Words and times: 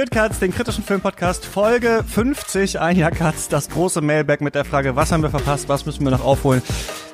Good 0.00 0.12
Cuts, 0.12 0.38
den 0.38 0.50
kritischen 0.50 0.82
Filmpodcast, 0.82 1.44
Folge 1.44 2.02
50, 2.08 2.80
ein 2.80 2.96
Jahr 2.96 3.10
Cuts, 3.10 3.48
das 3.48 3.68
große 3.68 4.00
Mailback 4.00 4.40
mit 4.40 4.54
der 4.54 4.64
Frage, 4.64 4.96
was 4.96 5.12
haben 5.12 5.22
wir 5.22 5.28
verpasst, 5.28 5.68
was 5.68 5.84
müssen 5.84 6.04
wir 6.04 6.10
noch 6.10 6.24
aufholen, 6.24 6.62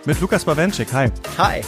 mit 0.07 0.21
Lukas 0.21 0.45
Bawenschik. 0.45 0.93
Hi. 0.93 1.11
Hi. 1.37 1.63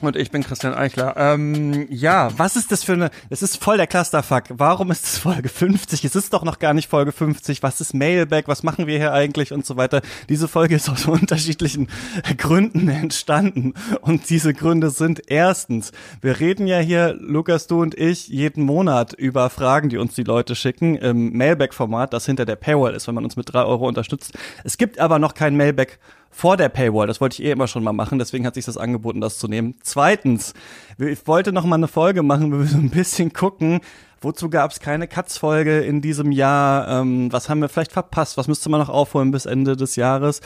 Und 0.00 0.16
ich 0.16 0.32
bin 0.32 0.42
Christian 0.42 0.74
Eichler. 0.74 1.14
Ähm, 1.16 1.86
ja, 1.88 2.30
was 2.36 2.56
ist 2.56 2.72
das 2.72 2.82
für 2.82 2.94
eine, 2.94 3.10
es 3.30 3.42
ist 3.42 3.62
voll 3.62 3.76
der 3.76 3.86
Clusterfuck. 3.86 4.44
Warum 4.48 4.90
ist 4.90 5.04
es 5.04 5.18
Folge 5.18 5.48
50? 5.48 6.04
Es 6.04 6.16
ist 6.16 6.32
doch 6.32 6.42
noch 6.42 6.58
gar 6.58 6.74
nicht 6.74 6.88
Folge 6.88 7.12
50. 7.12 7.62
Was 7.62 7.80
ist 7.80 7.94
Mailback? 7.94 8.48
Was 8.48 8.64
machen 8.64 8.88
wir 8.88 8.98
hier 8.98 9.12
eigentlich 9.12 9.52
und 9.52 9.64
so 9.64 9.76
weiter? 9.76 10.00
Diese 10.28 10.48
Folge 10.48 10.74
ist 10.74 10.88
aus 10.88 11.04
unterschiedlichen 11.06 11.88
Gründen 12.36 12.88
entstanden. 12.88 13.74
Und 14.00 14.28
diese 14.28 14.54
Gründe 14.54 14.90
sind 14.90 15.22
erstens, 15.26 15.92
wir 16.20 16.40
reden 16.40 16.66
ja 16.66 16.78
hier, 16.78 17.14
Lukas, 17.20 17.68
du 17.68 17.82
und 17.82 17.94
ich, 17.94 18.26
jeden 18.26 18.64
Monat 18.64 19.12
über 19.12 19.50
Fragen, 19.50 19.88
die 19.88 19.98
uns 19.98 20.14
die 20.14 20.24
Leute 20.24 20.56
schicken 20.56 20.96
im 20.96 21.36
Mailback-Format, 21.36 22.12
das 22.12 22.26
hinter 22.26 22.46
der 22.46 22.56
Paywall 22.56 22.94
ist, 22.94 23.06
wenn 23.06 23.14
man 23.14 23.24
uns 23.24 23.36
mit 23.36 23.52
drei 23.52 23.62
Euro 23.62 23.86
unterstützt. 23.86 24.32
Es 24.64 24.78
gibt 24.78 24.98
aber 24.98 25.18
noch 25.18 25.34
kein 25.34 25.56
Mailback 25.56 26.00
vor 26.32 26.56
der 26.56 26.70
Paywall. 26.70 27.06
Das 27.06 27.20
wollte 27.20 27.40
ich 27.40 27.46
eh 27.46 27.52
immer 27.52 27.68
schon 27.68 27.84
mal 27.84 27.92
machen, 27.92 28.18
deswegen 28.18 28.46
hat 28.46 28.54
sich 28.54 28.64
das 28.64 28.76
angeboten, 28.76 29.20
das 29.20 29.38
zu 29.38 29.46
nehmen. 29.46 29.76
Zweitens, 29.82 30.54
ich 30.98 31.26
wollte 31.26 31.52
noch 31.52 31.64
mal 31.64 31.76
eine 31.76 31.88
Folge 31.88 32.22
machen, 32.22 32.52
wo 32.52 32.58
wir 32.58 32.66
so 32.66 32.78
ein 32.78 32.90
bisschen 32.90 33.32
gucken, 33.32 33.80
wozu 34.20 34.50
gab 34.50 34.70
es 34.72 34.80
keine 34.80 35.06
Katz-Folge 35.06 35.80
in 35.80 36.00
diesem 36.00 36.32
Jahr, 36.32 36.88
ähm, 36.88 37.32
was 37.32 37.48
haben 37.48 37.60
wir 37.60 37.68
vielleicht 37.68 37.92
verpasst, 37.92 38.36
was 38.36 38.48
müsste 38.48 38.70
man 38.70 38.80
noch 38.80 38.88
aufholen 38.88 39.30
bis 39.30 39.46
Ende 39.46 39.76
des 39.76 39.96
Jahres. 39.96 40.40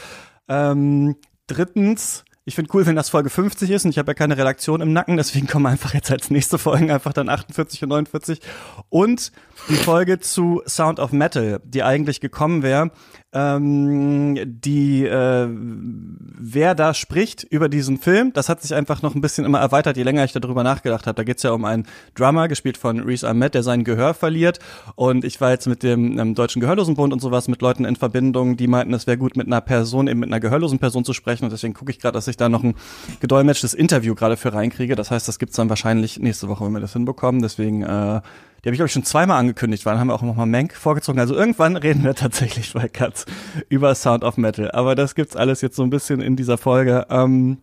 Ähm, 0.48 1.16
drittens, 1.46 2.24
ich 2.44 2.54
finde 2.54 2.70
cool, 2.74 2.86
wenn 2.86 2.96
das 2.96 3.08
Folge 3.08 3.28
50 3.28 3.70
ist 3.70 3.84
und 3.84 3.90
ich 3.90 3.98
habe 3.98 4.10
ja 4.10 4.14
keine 4.14 4.36
Redaktion 4.36 4.80
im 4.80 4.92
Nacken, 4.92 5.16
deswegen 5.16 5.46
kommen 5.46 5.66
einfach 5.66 5.94
jetzt 5.94 6.10
als 6.10 6.30
nächste 6.30 6.58
Folgen 6.58 6.90
einfach 6.90 7.12
dann 7.12 7.28
48 7.28 7.82
und 7.82 7.88
49. 7.90 8.40
Und 8.88 9.32
die 9.68 9.74
Folge 9.74 10.20
zu 10.20 10.62
Sound 10.66 11.00
of 11.00 11.12
Metal, 11.12 11.60
die 11.64 11.82
eigentlich 11.82 12.20
gekommen 12.20 12.62
wäre, 12.62 12.92
ähm, 13.36 14.38
die 14.46 15.04
äh, 15.04 15.46
wer 15.48 16.74
da 16.74 16.94
spricht 16.94 17.44
über 17.44 17.68
diesen 17.68 17.98
Film, 17.98 18.32
das 18.32 18.48
hat 18.48 18.62
sich 18.62 18.72
einfach 18.74 19.02
noch 19.02 19.14
ein 19.14 19.20
bisschen 19.20 19.44
immer 19.44 19.58
erweitert, 19.58 19.98
je 19.98 20.04
länger 20.04 20.24
ich 20.24 20.32
darüber 20.32 20.62
nachgedacht 20.62 21.06
habe. 21.06 21.16
Da 21.16 21.22
geht's 21.22 21.42
ja 21.42 21.50
um 21.50 21.66
einen 21.66 21.86
Drummer, 22.14 22.48
gespielt 22.48 22.78
von 22.78 23.00
Reese 23.00 23.28
Ahmed, 23.28 23.52
der 23.52 23.62
sein 23.62 23.84
Gehör 23.84 24.14
verliert. 24.14 24.58
Und 24.94 25.24
ich 25.24 25.38
war 25.40 25.50
jetzt 25.50 25.66
mit 25.66 25.82
dem 25.82 26.18
ähm, 26.18 26.34
Deutschen 26.34 26.60
Gehörlosenbund 26.60 27.12
und 27.12 27.20
sowas 27.20 27.46
mit 27.48 27.60
Leuten 27.60 27.84
in 27.84 27.96
Verbindung, 27.96 28.56
die 28.56 28.68
meinten, 28.68 28.94
es 28.94 29.06
wäre 29.06 29.18
gut, 29.18 29.36
mit 29.36 29.46
einer 29.46 29.60
Person, 29.60 30.08
eben 30.08 30.20
mit 30.20 30.30
einer 30.30 30.40
gehörlosen 30.40 30.78
Person 30.78 31.04
zu 31.04 31.12
sprechen. 31.12 31.44
Und 31.44 31.52
deswegen 31.52 31.74
gucke 31.74 31.90
ich 31.90 31.98
gerade, 31.98 32.14
dass 32.14 32.28
ich 32.28 32.38
da 32.38 32.48
noch 32.48 32.64
ein 32.64 32.74
gedolmetschtes 33.20 33.74
Interview 33.74 34.14
gerade 34.14 34.38
für 34.38 34.54
reinkriege. 34.54 34.96
Das 34.96 35.10
heißt, 35.10 35.28
das 35.28 35.38
gibt's 35.38 35.56
dann 35.56 35.68
wahrscheinlich 35.68 36.18
nächste 36.20 36.48
Woche, 36.48 36.64
wenn 36.64 36.72
wir 36.72 36.80
das 36.80 36.94
hinbekommen. 36.94 37.42
Deswegen 37.42 37.82
äh, 37.82 38.22
die 38.66 38.70
habe 38.70 38.74
ich, 38.74 38.78
glaube 38.78 38.88
ich, 38.88 38.94
schon 38.94 39.04
zweimal 39.04 39.38
angekündigt, 39.38 39.86
weil 39.86 39.96
haben 39.96 40.08
wir 40.08 40.14
auch 40.14 40.22
nochmal 40.22 40.46
Mank 40.46 40.74
vorgezogen. 40.74 41.20
Also 41.20 41.36
irgendwann 41.36 41.76
reden 41.76 42.02
wir 42.02 42.14
tatsächlich 42.16 42.72
bei 42.72 42.88
Katz 42.88 43.24
über 43.68 43.94
Sound 43.94 44.24
of 44.24 44.38
Metal. 44.38 44.72
Aber 44.72 44.96
das 44.96 45.14
gibt's 45.14 45.36
alles 45.36 45.60
jetzt 45.60 45.76
so 45.76 45.84
ein 45.84 45.90
bisschen 45.90 46.20
in 46.20 46.34
dieser 46.34 46.58
Folge. 46.58 47.06
Ähm, 47.08 47.58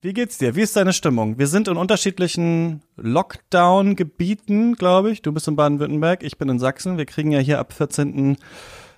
wie 0.00 0.12
geht's 0.12 0.38
dir? 0.38 0.54
Wie 0.54 0.60
ist 0.60 0.76
deine 0.76 0.92
Stimmung? 0.92 1.40
Wir 1.40 1.48
sind 1.48 1.66
in 1.66 1.76
unterschiedlichen 1.76 2.82
Lockdown-Gebieten, 2.96 4.76
glaube 4.76 5.10
ich. 5.10 5.22
Du 5.22 5.32
bist 5.32 5.48
in 5.48 5.56
Baden-Württemberg, 5.56 6.22
ich 6.22 6.38
bin 6.38 6.48
in 6.48 6.60
Sachsen. 6.60 6.98
Wir 6.98 7.06
kriegen 7.06 7.32
ja 7.32 7.40
hier 7.40 7.58
ab 7.58 7.72
14. 7.72 8.36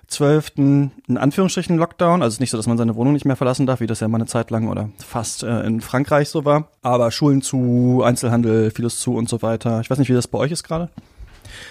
12. 0.07 0.51
in 0.57 1.17
Anführungsstrichen 1.17 1.75
Lockdown. 1.77 2.21
Also 2.21 2.39
nicht 2.39 2.51
so, 2.51 2.57
dass 2.57 2.67
man 2.67 2.77
seine 2.77 2.95
Wohnung 2.95 3.13
nicht 3.13 3.25
mehr 3.25 3.35
verlassen 3.35 3.65
darf, 3.65 3.79
wie 3.79 3.87
das 3.87 3.99
ja 3.99 4.07
mal 4.07 4.17
eine 4.17 4.27
Zeit 4.27 4.51
lang 4.51 4.67
oder 4.67 4.91
fast 4.99 5.41
äh, 5.41 5.61
in 5.61 5.81
Frankreich 5.81 6.29
so 6.29 6.45
war. 6.45 6.69
Aber 6.83 7.09
Schulen 7.09 7.41
zu, 7.41 8.03
Einzelhandel, 8.05 8.69
vieles 8.69 8.99
zu 8.99 9.15
und 9.15 9.27
so 9.27 9.41
weiter. 9.41 9.81
Ich 9.81 9.89
weiß 9.89 9.97
nicht, 9.97 10.09
wie 10.09 10.13
das 10.13 10.27
bei 10.27 10.37
euch 10.37 10.51
ist 10.51 10.63
gerade. 10.63 10.91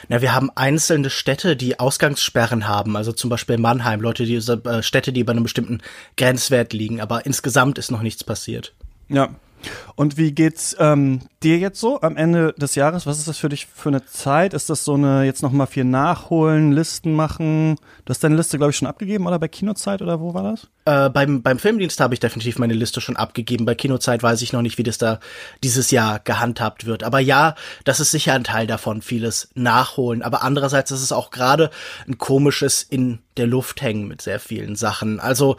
Na, 0.09 0.23
wir 0.23 0.35
haben 0.35 0.51
einzelne 0.55 1.11
Städte, 1.11 1.57
die 1.57 1.79
Ausgangssperren 1.79 2.69
haben, 2.69 2.97
also 2.97 3.13
zum 3.13 3.31
Beispiel 3.31 3.59
Mannheim, 3.59 4.01
Leute, 4.01 4.25
die 4.25 4.37
äh, 4.37 4.83
Städte, 4.83 5.13
die 5.13 5.25
bei 5.25 5.33
einem 5.33 5.43
bestimmten 5.43 5.81
Grenzwert 6.17 6.73
liegen, 6.73 7.01
aber 7.01 7.27
insgesamt 7.27 7.79
ist 7.79 7.91
noch 7.91 8.03
nichts 8.03 8.25
passiert. 8.25 8.75
Ja, 9.09 9.31
und 9.97 10.17
wie 10.17 10.33
geht's 10.33 10.77
ähm, 10.79 11.21
dir 11.43 11.59
jetzt 11.59 11.81
so 11.81 12.01
am 12.01 12.17
Ende 12.17 12.55
des 12.55 12.75
Jahres? 12.75 13.07
Was 13.07 13.19
ist 13.19 13.29
das 13.29 13.39
für 13.39 13.49
dich 13.49 13.67
für 13.67 13.89
eine 13.89 14.05
Zeit? 14.05 14.55
Ist 14.55 14.71
das 14.71 14.85
so 14.85 14.95
eine 14.95 15.25
jetzt 15.25 15.43
noch 15.43 15.53
mal 15.53 15.67
viel 15.67 15.85
nachholen, 15.85 16.73
Listen 16.73 17.15
machen? 17.15 17.77
Du 18.05 18.11
hast 18.11 18.25
deine 18.25 18.37
Liste 18.37 18.57
glaube 18.57 18.71
ich 18.71 18.77
schon 18.77 18.89
abgegeben 18.89 19.27
oder 19.27 19.39
bei 19.39 19.49
Kinozeit 19.49 20.03
oder 20.03 20.21
wo 20.21 20.35
war 20.35 20.43
das? 20.43 20.69
Äh, 20.85 21.11
beim 21.11 21.43
beim 21.43 21.59
Filmdienst 21.59 22.01
habe 22.01 22.15
ich 22.15 22.21
definitiv 22.21 22.59
meine 22.59 22.75
Liste 22.75 23.01
schon 23.01 23.17
abgegeben. 23.17 23.65
Bei 23.65 23.75
Kinozeit 23.75 24.23
weiß 24.23 24.43
ich 24.43 24.53
noch 24.53 24.63
nicht, 24.63 24.79
wie 24.79 24.83
das 24.83 24.99
da 24.99 25.21
dieses 25.63 25.91
Jahr 25.91 26.19
gehandhabt 26.19 26.87
wird. 26.87 27.03
Aber 27.03 27.21
ja, 27.21 27.55
das 27.85 28.01
ist 28.01 28.11
sicher 28.11 28.35
ein 28.35 28.45
Teil 28.45 28.67
davon, 28.67 29.03
vieles 29.03 29.49
nachholen. 29.55 30.23
Aber 30.23 30.43
andererseits 30.43 30.91
ist 30.91 31.03
es 31.03 31.13
auch 31.13 31.31
gerade 31.31 31.71
ein 32.07 32.19
komisches 32.19 32.83
in 32.83 33.21
der 33.37 33.47
Luft 33.47 33.83
hängen 33.83 34.09
mit 34.09 34.23
sehr 34.23 34.41
vielen 34.41 34.77
Sachen. 34.77 35.21
Also 35.21 35.57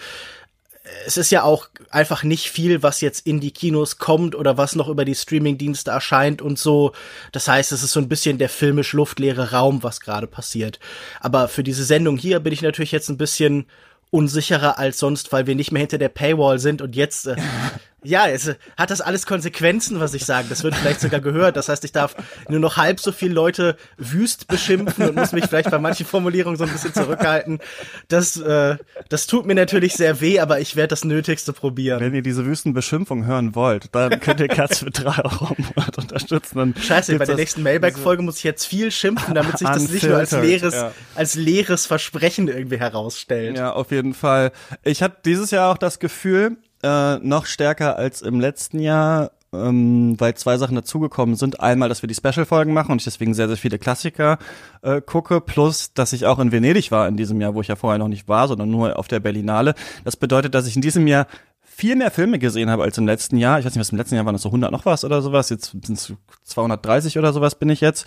es 1.06 1.18
ist 1.18 1.32
ja 1.32 1.44
auch 1.44 1.68
einfach 1.90 2.24
nicht 2.24 2.50
viel, 2.50 2.84
was 2.84 3.02
jetzt 3.02 3.26
in 3.26 3.40
die 3.40 3.52
Kinos 3.52 3.98
kommt 3.98 4.36
oder 4.36 4.58
was 4.58 4.76
noch 4.76 4.88
über 4.88 5.06
die 5.06 5.16
Streamingdienste 5.16 5.92
erscheint 5.92 6.42
und 6.42 6.60
so. 6.60 6.94
Das 7.32 7.48
heißt, 7.48 7.72
es 7.72 7.84
ist 7.84 7.92
so 7.92 8.00
ein 8.00 8.10
bisschen 8.10 8.38
der 8.38 8.50
filmisch 8.50 8.94
luftleere 8.94 9.52
Raum, 9.52 9.84
was 9.84 10.00
gerade 10.00 10.28
passiert. 10.28 10.80
Aber 11.22 11.48
für 11.48 11.64
diese 11.64 11.86
Sendung 11.86 12.18
hier 12.18 12.40
bin 12.40 12.54
ich 12.54 12.62
natürlich 12.62 12.92
jetzt 12.92 13.10
ein 13.10 13.18
bisschen 13.18 13.66
unsicherer 14.12 14.78
als 14.78 15.00
sonst, 15.00 15.32
weil 15.32 15.48
wir 15.48 15.56
nicht 15.56 15.72
mehr 15.72 15.82
hinter 15.82 15.98
der 15.98 16.10
Paywall 16.10 16.60
sind 16.60 16.82
und 16.82 16.96
jetzt 16.96 17.28
äh, 17.28 17.36
ja, 18.06 18.28
es 18.28 18.56
hat 18.78 18.90
das 18.90 19.02
alles 19.02 19.26
Konsequenzen, 19.26 20.00
was 20.00 20.14
ich 20.14 20.26
sage. 20.26 20.48
Das 20.50 20.64
wird 20.64 20.76
vielleicht 20.76 21.02
sogar 21.02 21.20
gehört. 21.20 21.58
Das 21.58 21.70
heißt, 21.70 21.84
ich 21.84 21.92
darf 21.92 22.16
nur 22.50 22.60
noch 22.60 22.78
halb 22.78 23.00
so 23.00 23.12
viele 23.12 23.34
Leute 23.34 23.78
wüst 23.98 24.48
beschimpfen 24.48 25.10
und 25.10 25.16
muss 25.16 25.32
mich 25.32 25.46
vielleicht 25.46 25.72
bei 25.72 25.80
manchen 25.80 26.06
Formulierungen 26.06 26.58
so 26.58 26.66
ein 26.66 26.72
bisschen 26.72 26.94
zurückhalten. 26.94 27.60
Das, 28.08 28.38
äh, 28.38 28.78
das 29.10 29.28
tut 29.28 29.46
mir 29.46 29.56
natürlich 29.56 29.94
sehr 29.94 30.22
weh, 30.22 30.40
aber 30.40 30.60
ich 30.60 30.76
werde 30.76 30.90
das 30.90 31.04
Nötigste 31.04 31.54
probieren. 31.54 32.00
Wenn 32.00 32.14
ihr 32.14 32.22
diese 32.22 32.46
wüsten 32.46 32.74
Beschimpfungen 32.74 33.26
hören 33.26 33.56
wollt, 33.56 33.94
dann 33.94 34.20
könnt 34.20 34.40
ihr 34.40 34.48
Katz 34.48 34.80
für 34.80 34.92
drei 34.92 35.24
Euro 35.24 35.56
unterstützen. 35.98 36.58
Dann 36.58 36.76
Scheiße, 36.76 37.18
bei 37.18 37.26
der 37.26 37.36
nächsten 37.36 37.64
Mailback-Folge 37.64 38.22
muss 38.22 38.38
ich 38.38 38.44
jetzt 38.44 38.66
viel 38.66 38.92
schimpfen, 38.92 39.34
damit 39.34 39.58
sich 39.58 39.68
das 39.68 39.90
nicht 39.90 40.04
nur 40.04 40.18
als 40.18 40.32
leeres, 40.32 40.74
ja. 40.74 40.92
als 41.16 41.36
leeres 41.36 41.86
Versprechen 41.86 42.48
irgendwie 42.48 42.78
herausstellt. 42.78 43.58
Ja, 43.58 43.74
auf 43.74 43.92
jeden 43.92 44.14
Fall. 44.14 44.52
Ich 44.84 45.02
hatte 45.02 45.18
dieses 45.26 45.52
Jahr 45.52 45.72
auch 45.72 45.78
das 45.78 46.00
Gefühl, 46.00 46.58
äh, 46.86 47.20
noch 47.20 47.48
stärker 47.48 47.98
als 47.98 48.22
im 48.22 48.40
letzten 48.40 48.80
Jahr, 48.80 49.32
ähm, 49.52 50.20
weil 50.20 50.36
zwei 50.36 50.58
Sachen 50.58 50.76
dazugekommen 50.76 51.36
sind. 51.36 51.60
Einmal, 51.60 51.90
dass 51.90 52.04
wir 52.04 52.08
die 52.08 52.14
Special-Folgen 52.14 52.74
machen 52.74 52.92
und 52.92 53.00
ich 53.00 53.06
deswegen 53.06 53.34
sehr, 53.34 53.48
sehr 53.48 53.58
viele 53.58 53.80
Klassiker 53.80 54.38
äh, 54.84 55.02
gucke, 55.02 55.42
plus, 55.42 55.94
dass 55.94 56.14
ich 56.14 56.28
auch 56.28 56.38
in 56.38 56.52
Venedig 56.52 56.92
war 56.92 57.08
in 57.08 57.18
diesem 57.18 57.42
Jahr, 57.42 57.56
wo 57.56 57.62
ich 57.62 57.68
ja 57.70 57.76
vorher 57.76 57.98
noch 57.98 58.08
nicht 58.08 58.28
war, 58.28 58.48
sondern 58.48 58.70
nur 58.70 59.00
auf 59.00 59.08
der 59.08 59.20
Berlinale. 59.20 59.74
Das 60.04 60.16
bedeutet, 60.16 60.54
dass 60.54 60.68
ich 60.68 60.76
in 60.76 60.84
diesem 60.84 61.08
Jahr 61.08 61.26
viel 61.62 61.96
mehr 61.96 62.12
Filme 62.12 62.38
gesehen 62.38 62.70
habe 62.70 62.84
als 62.84 62.98
im 63.00 63.08
letzten 63.08 63.38
Jahr. 63.38 63.58
Ich 63.60 63.66
weiß 63.66 63.74
nicht, 63.74 63.82
was 63.82 63.90
im 63.90 63.98
letzten 63.98 64.16
Jahr 64.16 64.26
waren 64.26 64.36
das 64.36 64.44
so 64.44 64.50
100 64.50 64.72
noch 64.72 64.86
was 64.86 65.04
oder 65.04 65.22
sowas. 65.22 65.50
Jetzt 65.50 65.72
sind 65.72 65.98
es 65.98 66.14
230 66.44 67.18
oder 67.18 67.34
sowas 67.34 67.56
bin 67.56 67.70
ich 67.70 67.82
jetzt. 67.82 68.06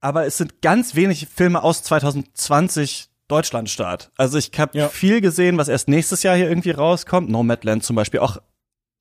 Aber 0.00 0.26
es 0.26 0.36
sind 0.36 0.60
ganz 0.60 0.94
wenig 0.94 1.28
Filme 1.34 1.62
aus 1.62 1.82
2020 1.84 3.08
Deutschlandstart. 3.28 4.10
Also 4.16 4.38
ich 4.38 4.50
habe 4.58 4.76
ja. 4.76 4.88
viel 4.88 5.20
gesehen, 5.20 5.58
was 5.58 5.68
erst 5.68 5.88
nächstes 5.88 6.22
Jahr 6.22 6.36
hier 6.36 6.48
irgendwie 6.48 6.70
rauskommt. 6.70 7.28
Nomadland 7.28 7.84
zum 7.84 7.96
Beispiel. 7.96 8.20
Auch 8.20 8.38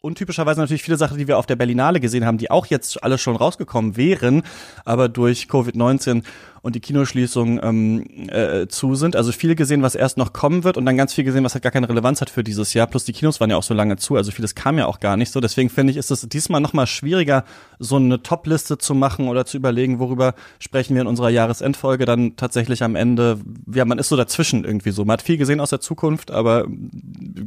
untypischerweise 0.01 0.61
natürlich 0.61 0.83
viele 0.83 0.97
Sachen, 0.97 1.17
die 1.17 1.27
wir 1.27 1.37
auf 1.37 1.47
der 1.47 1.55
Berlinale 1.55 1.99
gesehen 1.99 2.25
haben, 2.25 2.37
die 2.37 2.51
auch 2.51 2.67
jetzt 2.67 3.03
alle 3.03 3.17
schon 3.17 3.35
rausgekommen 3.35 3.97
wären, 3.97 4.43
aber 4.85 5.09
durch 5.09 5.47
Covid-19 5.49 6.23
und 6.61 6.75
die 6.75 6.79
Kinoschließung 6.79 7.59
ähm, 7.63 8.29
äh, 8.29 8.67
zu 8.67 8.95
sind. 8.95 9.15
Also 9.15 9.31
viel 9.31 9.55
gesehen, 9.55 9.81
was 9.81 9.95
erst 9.95 10.17
noch 10.17 10.33
kommen 10.33 10.63
wird 10.63 10.77
und 10.77 10.85
dann 10.85 10.97
ganz 10.97 11.13
viel 11.13 11.23
gesehen, 11.23 11.43
was 11.43 11.53
halt 11.53 11.63
gar 11.63 11.71
keine 11.71 11.89
Relevanz 11.89 12.21
hat 12.21 12.29
für 12.29 12.43
dieses 12.43 12.73
Jahr. 12.73 12.87
Plus 12.87 13.05
die 13.05 13.13
Kinos 13.13 13.39
waren 13.39 13.49
ja 13.49 13.57
auch 13.57 13.63
so 13.63 13.73
lange 13.73 13.97
zu, 13.97 14.15
also 14.15 14.31
vieles 14.31 14.53
kam 14.53 14.77
ja 14.77 14.85
auch 14.85 14.99
gar 14.99 15.17
nicht 15.17 15.31
so. 15.31 15.39
Deswegen 15.39 15.69
finde 15.69 15.91
ich, 15.91 15.97
ist 15.97 16.11
es 16.11 16.27
diesmal 16.27 16.61
noch 16.61 16.73
mal 16.73 16.85
schwieriger, 16.85 17.43
so 17.79 17.95
eine 17.95 18.21
Top-Liste 18.21 18.77
zu 18.77 18.93
machen 18.93 19.27
oder 19.29 19.45
zu 19.45 19.57
überlegen, 19.57 19.99
worüber 19.99 20.35
sprechen 20.59 20.93
wir 20.93 21.01
in 21.01 21.07
unserer 21.07 21.29
Jahresendfolge 21.29 22.05
dann 22.05 22.35
tatsächlich 22.35 22.83
am 22.83 22.95
Ende. 22.95 23.39
Ja, 23.73 23.85
man 23.85 23.97
ist 23.97 24.09
so 24.09 24.15
dazwischen 24.15 24.63
irgendwie 24.63 24.91
so. 24.91 25.05
Man 25.05 25.13
hat 25.13 25.21
viel 25.21 25.37
gesehen 25.37 25.59
aus 25.59 25.71
der 25.71 25.79
Zukunft, 25.79 26.29
aber 26.31 26.67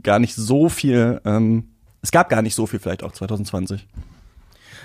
gar 0.03 0.19
nicht 0.19 0.35
so 0.35 0.69
viel 0.69 1.21
ähm, 1.25 1.65
es 2.03 2.11
gab 2.11 2.29
gar 2.29 2.43
nicht 2.43 2.55
so 2.55 2.67
viel 2.67 2.79
vielleicht 2.79 3.03
auch 3.03 3.13
2020. 3.13 3.87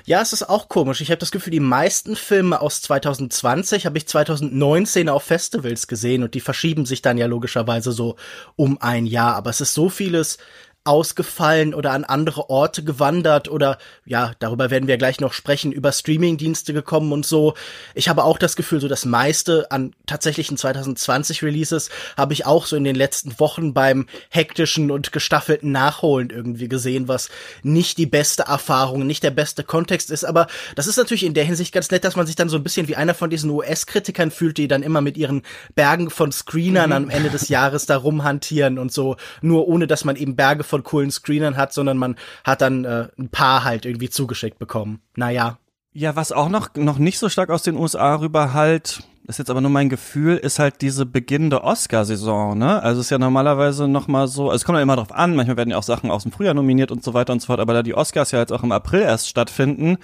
Ja, 0.08 0.22
es 0.22 0.34
ist 0.34 0.48
auch 0.48 0.70
komisch. 0.70 1.02
Ich 1.02 1.10
habe 1.10 1.18
das 1.18 1.32
Gefühl, 1.32 1.50
die 1.50 1.60
meisten 1.60 2.16
Filme 2.16 2.62
aus 2.62 2.80
2020 2.84 3.88
habe 3.88 3.98
ich 3.98 4.08
2019 4.08 5.10
auf 5.10 5.24
Festivals 5.24 5.88
gesehen 5.88 6.22
und 6.22 6.36
die 6.36 6.42
verschieben 6.42 6.86
sich 6.86 7.02
dann 7.02 7.18
ja 7.18 7.26
logischerweise 7.26 7.92
so 7.92 8.16
um 8.56 8.80
ein 8.82 9.08
Jahr. 9.08 9.36
Aber 9.36 9.50
es 9.50 9.62
ist 9.62 9.74
so 9.74 9.90
vieles 9.90 10.38
ausgefallen 10.86 11.74
oder 11.74 11.92
an 11.92 12.04
andere 12.04 12.50
Orte 12.50 12.84
gewandert 12.84 13.50
oder 13.50 13.80
ja, 14.06 14.34
darüber 14.40 14.70
werden 14.70 14.88
wir 14.88 14.98
gleich 14.98 15.20
noch 15.20 15.34
sprechen, 15.34 15.72
über 15.72 15.92
Streamingdienste 15.92 16.74
gekommen 16.74 17.12
und 17.12 17.26
so. 17.26 17.56
Ich 17.96 18.08
habe 18.08 18.24
auch 18.24 18.38
das 18.38 18.56
Gefühl, 18.56 18.80
so 18.80 18.88
das 18.88 19.04
meiste 19.04 19.72
an 19.72 19.94
tatsächlichen 20.06 20.58
2020 20.58 21.42
Releases 21.42 21.90
habe 22.16 22.34
ich 22.34 22.46
auch 22.46 22.68
so 22.68 22.76
in 22.76 22.84
den 22.84 22.96
letzten 22.96 23.40
Wochen 23.40 23.74
beim 23.74 24.06
hektischen 24.30 24.92
und 24.92 25.12
gestaffelten 25.12 25.72
Nachholen 25.72 26.30
irgendwie 26.30 26.70
gesehen, 26.70 27.08
was 27.08 27.30
nicht 27.64 27.98
die 27.98 28.06
beste 28.06 28.44
Erfahrung, 28.44 29.08
nicht 29.08 29.24
der 29.24 29.32
beste 29.32 29.64
Kontext 29.64 30.12
ist, 30.12 30.24
aber 30.24 30.46
das 30.76 30.86
ist 30.86 30.98
natürlich 30.98 31.26
in 31.26 31.34
der 31.34 31.46
Hinsicht 31.46 31.74
ganz 31.74 31.90
nett, 31.90 32.04
dass 32.04 32.16
man 32.16 32.28
sich 32.28 32.36
dann 32.36 32.50
so 32.50 32.58
ein 32.58 32.64
bisschen 32.64 32.88
wie 32.88 32.96
einer 32.96 33.16
von 33.16 33.32
diesen 33.32 33.50
US-Kritikern 33.50 34.30
fühlt, 34.30 34.58
die 34.58 34.68
dann 34.68 34.84
immer 34.84 35.02
mit 35.02 35.18
ihren 35.18 35.42
Bergen 35.74 36.12
von 36.12 36.32
Screenern 36.32 36.92
mhm. 36.92 36.96
am 36.96 37.10
Ende 37.10 37.32
des 37.32 37.50
Jahres 37.50 37.88
da 37.88 37.98
rumhantieren 37.98 38.78
und 38.78 38.92
so, 38.92 39.16
nur 39.42 39.68
ohne 39.68 39.88
dass 39.88 40.06
man 40.06 40.16
eben 40.16 40.36
Berge 40.36 40.64
von 40.64 40.75
von 40.76 40.84
coolen 40.84 41.12
Screenern 41.12 41.56
hat, 41.56 41.72
sondern 41.72 41.98
man 41.98 42.16
hat 42.44 42.62
dann 42.62 42.84
äh, 42.84 43.08
ein 43.18 43.30
paar 43.30 43.64
halt 43.64 43.86
irgendwie 43.86 44.10
zugeschickt 44.10 44.60
bekommen. 44.60 45.00
Naja. 45.16 45.58
Ja, 45.94 46.18
was 46.18 46.34
auch 46.34 46.50
noch, 46.50 46.76
noch 46.76 46.98
nicht 46.98 47.20
so 47.20 47.30
stark 47.30 47.50
aus 47.50 47.64
den 47.64 47.78
USA 47.78 48.16
rüber 48.16 48.52
halt, 48.52 49.04
ist 49.28 49.40
jetzt 49.40 49.50
aber 49.50 49.62
nur 49.62 49.72
mein 49.72 49.88
Gefühl, 49.88 50.36
ist 50.36 50.60
halt 50.60 50.82
diese 50.82 51.06
beginnende 51.06 51.64
Oscar-Saison, 51.64 52.58
ne? 52.58 52.84
Also 52.84 53.00
ist 53.00 53.10
ja 53.10 53.18
normalerweise 53.18 53.88
noch 53.88 54.10
mal 54.10 54.28
so, 54.28 54.50
also 54.50 54.56
es 54.56 54.66
kommt 54.66 54.76
ja 54.76 54.84
immer 54.84 54.98
drauf 54.98 55.14
an, 55.14 55.38
manchmal 55.38 55.56
werden 55.56 55.70
ja 55.70 55.78
auch 55.78 55.84
Sachen 55.84 56.12
aus 56.12 56.24
dem 56.24 56.34
Frühjahr 56.34 56.54
nominiert 56.54 56.92
und 56.92 57.02
so 57.02 57.14
weiter 57.14 57.32
und 57.32 57.42
so 57.42 57.46
fort, 57.46 57.62
aber 57.62 57.74
da 57.74 57.82
die 57.82 57.96
Oscars 57.96 58.32
ja 58.32 58.40
jetzt 58.40 58.52
auch 58.52 58.64
im 58.64 58.74
April 58.74 59.04
erst 59.04 59.30
stattfinden 59.30 59.98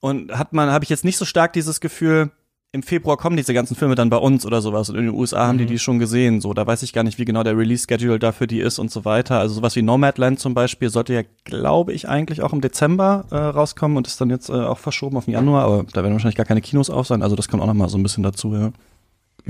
und 0.00 0.36
hat 0.36 0.52
man, 0.52 0.72
habe 0.72 0.82
ich 0.82 0.90
jetzt 0.90 1.04
nicht 1.04 1.16
so 1.16 1.24
stark 1.24 1.52
dieses 1.52 1.80
Gefühl, 1.80 2.32
im 2.70 2.82
Februar 2.82 3.16
kommen 3.16 3.38
diese 3.38 3.54
ganzen 3.54 3.74
Filme 3.76 3.94
dann 3.94 4.10
bei 4.10 4.18
uns 4.18 4.44
oder 4.44 4.60
sowas 4.60 4.90
und 4.90 4.96
in 4.96 5.06
den 5.06 5.14
USA 5.14 5.46
haben 5.46 5.56
die 5.56 5.64
mhm. 5.64 5.68
die 5.68 5.78
schon 5.78 5.98
gesehen. 5.98 6.42
So, 6.42 6.52
da 6.52 6.66
weiß 6.66 6.82
ich 6.82 6.92
gar 6.92 7.02
nicht, 7.02 7.18
wie 7.18 7.24
genau 7.24 7.42
der 7.42 7.56
Release-Schedule 7.56 8.18
dafür 8.18 8.46
die 8.46 8.60
ist 8.60 8.78
und 8.78 8.90
so 8.90 9.06
weiter. 9.06 9.38
Also 9.40 9.54
sowas 9.54 9.74
wie 9.74 9.82
Nomadland 9.82 10.38
zum 10.38 10.52
Beispiel 10.52 10.90
sollte 10.90 11.14
ja, 11.14 11.22
glaube 11.44 11.94
ich, 11.94 12.08
eigentlich 12.08 12.42
auch 12.42 12.52
im 12.52 12.60
Dezember 12.60 13.24
äh, 13.30 13.36
rauskommen 13.36 13.96
und 13.96 14.06
ist 14.06 14.20
dann 14.20 14.28
jetzt 14.28 14.50
äh, 14.50 14.52
auch 14.52 14.78
verschoben 14.78 15.16
auf 15.16 15.24
den 15.24 15.32
Januar, 15.32 15.64
aber 15.64 15.84
da 15.92 16.02
werden 16.02 16.12
wahrscheinlich 16.12 16.36
gar 16.36 16.46
keine 16.46 16.60
Kinos 16.60 16.90
auf 16.90 17.06
sein. 17.06 17.22
Also 17.22 17.36
das 17.36 17.48
kommt 17.48 17.62
auch 17.62 17.66
noch 17.66 17.74
mal 17.74 17.88
so 17.88 17.96
ein 17.96 18.02
bisschen 18.02 18.22
dazu, 18.22 18.52
ja. 18.54 18.70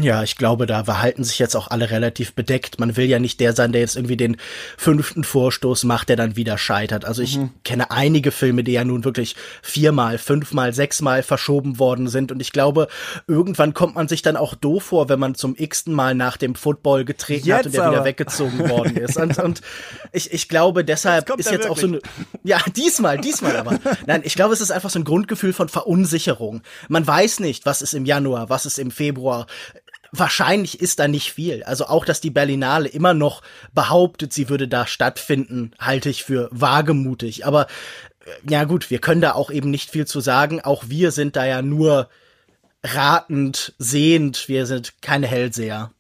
Ja, 0.01 0.23
ich 0.23 0.37
glaube, 0.37 0.67
da 0.67 0.85
verhalten 0.85 1.25
sich 1.25 1.41
jetzt 1.41 1.57
auch 1.57 1.69
alle 1.69 1.91
relativ 1.91 2.35
bedeckt. 2.35 2.79
Man 2.79 2.97
will 2.97 3.07
ja 3.07 3.19
nicht 3.19 3.41
der 3.41 3.53
sein, 3.55 3.73
der 3.73 3.81
jetzt 3.81 3.97
irgendwie 3.97 4.17
den 4.17 4.37
fünften 4.77 5.25
Vorstoß 5.25 5.85
macht, 5.85 6.09
der 6.09 6.15
dann 6.15 6.37
wieder 6.37 6.57
scheitert. 6.57 7.05
Also 7.05 7.21
ich 7.21 7.39
mhm. 7.39 7.51
kenne 7.65 7.91
einige 7.91 8.31
Filme, 8.31 8.63
die 8.63 8.73
ja 8.73 8.85
nun 8.85 9.05
wirklich 9.05 9.35
viermal, 9.61 10.19
fünfmal, 10.19 10.73
sechsmal 10.73 11.25
verschoben 11.25 11.81
worden 11.81 12.07
sind. 12.07 12.31
Und 12.31 12.41
ich 12.41 12.53
glaube, 12.53 12.87
irgendwann 13.27 13.75
kommt 13.75 13.97
man 13.97 14.07
sich 14.07 14.23
dann 14.23 14.37
auch 14.37 14.55
doof 14.55 14.85
vor, 14.85 15.09
wenn 15.09 15.19
man 15.19 15.35
zum 15.35 15.57
x-ten 15.59 15.95
Mal 15.95 16.15
nach 16.15 16.37
dem 16.37 16.55
Football 16.55 17.05
getreten 17.05 17.49
jetzt 17.49 17.59
hat 17.59 17.67
und 17.67 17.75
der 17.75 17.83
aber. 17.83 17.93
wieder 17.93 18.05
weggezogen 18.05 18.59
worden 18.71 18.97
ist. 18.99 19.17
Und, 19.17 19.39
und 19.39 19.63
ich, 20.13 20.33
ich 20.33 20.49
glaube, 20.49 20.85
deshalb 20.85 21.29
ist 21.39 21.51
jetzt 21.51 21.69
auch 21.69 21.79
so 21.79 21.89
eine, 21.89 22.01
ja, 22.45 22.61
diesmal, 22.77 23.19
diesmal 23.19 23.57
aber. 23.57 23.81
Nein, 24.07 24.21
ich 24.25 24.37
glaube, 24.37 24.55
es 24.55 24.61
ist 24.61 24.71
einfach 24.71 24.91
so 24.91 25.01
ein 25.01 25.05
Grundgefühl 25.05 25.53
von 25.53 25.69
Verunsicherung. 25.69 26.63
Man 26.89 27.05
weiß 27.05 27.41
nicht, 27.41 27.67
was 27.67 27.83
ist 27.83 27.95
im 27.95 28.05
Januar, 28.05 28.49
was 28.49 28.65
ist 28.65 28.79
im 28.79 28.93
Februar 28.93 29.47
wahrscheinlich 30.13 30.81
ist 30.81 30.99
da 30.99 31.09
nicht 31.09 31.33
viel. 31.33 31.63
Also 31.65 31.87
auch, 31.87 32.05
dass 32.05 32.21
die 32.21 32.31
Berlinale 32.31 32.89
immer 32.89 33.15
noch 33.15 33.43
behauptet, 33.73 34.33
sie 34.33 34.49
würde 34.49 34.69
da 34.69 34.87
stattfinden, 34.87 35.73
halte 35.79 36.09
ich 36.09 36.25
für 36.25 36.49
wagemutig. 36.51 37.47
Aber 37.47 37.67
äh, 38.25 38.31
ja 38.51 38.65
gut, 38.65 38.91
wir 38.91 38.99
können 38.99 39.21
da 39.21 39.33
auch 39.33 39.51
eben 39.51 39.71
nicht 39.71 39.91
viel 39.91 40.07
zu 40.07 40.21
sagen. 40.21 40.61
Auch 40.61 40.85
wir 40.89 41.11
sind 41.11 41.37
da 41.37 41.47
ja 41.47 41.63
nur 41.63 42.09
ratend, 42.83 43.75
sehend. 43.79 44.49
Wir 44.49 44.67
sind 44.67 45.03
keine 45.03 45.27
Hellseher. 45.27 45.91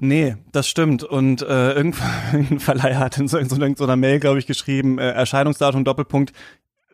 Nee, 0.00 0.36
das 0.52 0.68
stimmt. 0.68 1.02
Und 1.02 1.42
äh, 1.42 1.72
irgendein 1.74 2.60
Verleiher 2.60 2.98
hat 2.98 3.18
in 3.18 3.28
so, 3.28 3.38
in 3.38 3.48
so, 3.48 3.62
in 3.62 3.76
so 3.76 3.84
einer 3.84 3.96
Mail, 3.96 4.20
glaube 4.20 4.38
ich, 4.38 4.46
geschrieben, 4.46 4.98
äh, 4.98 5.10
Erscheinungsdatum 5.10 5.84
Doppelpunkt 5.84 6.32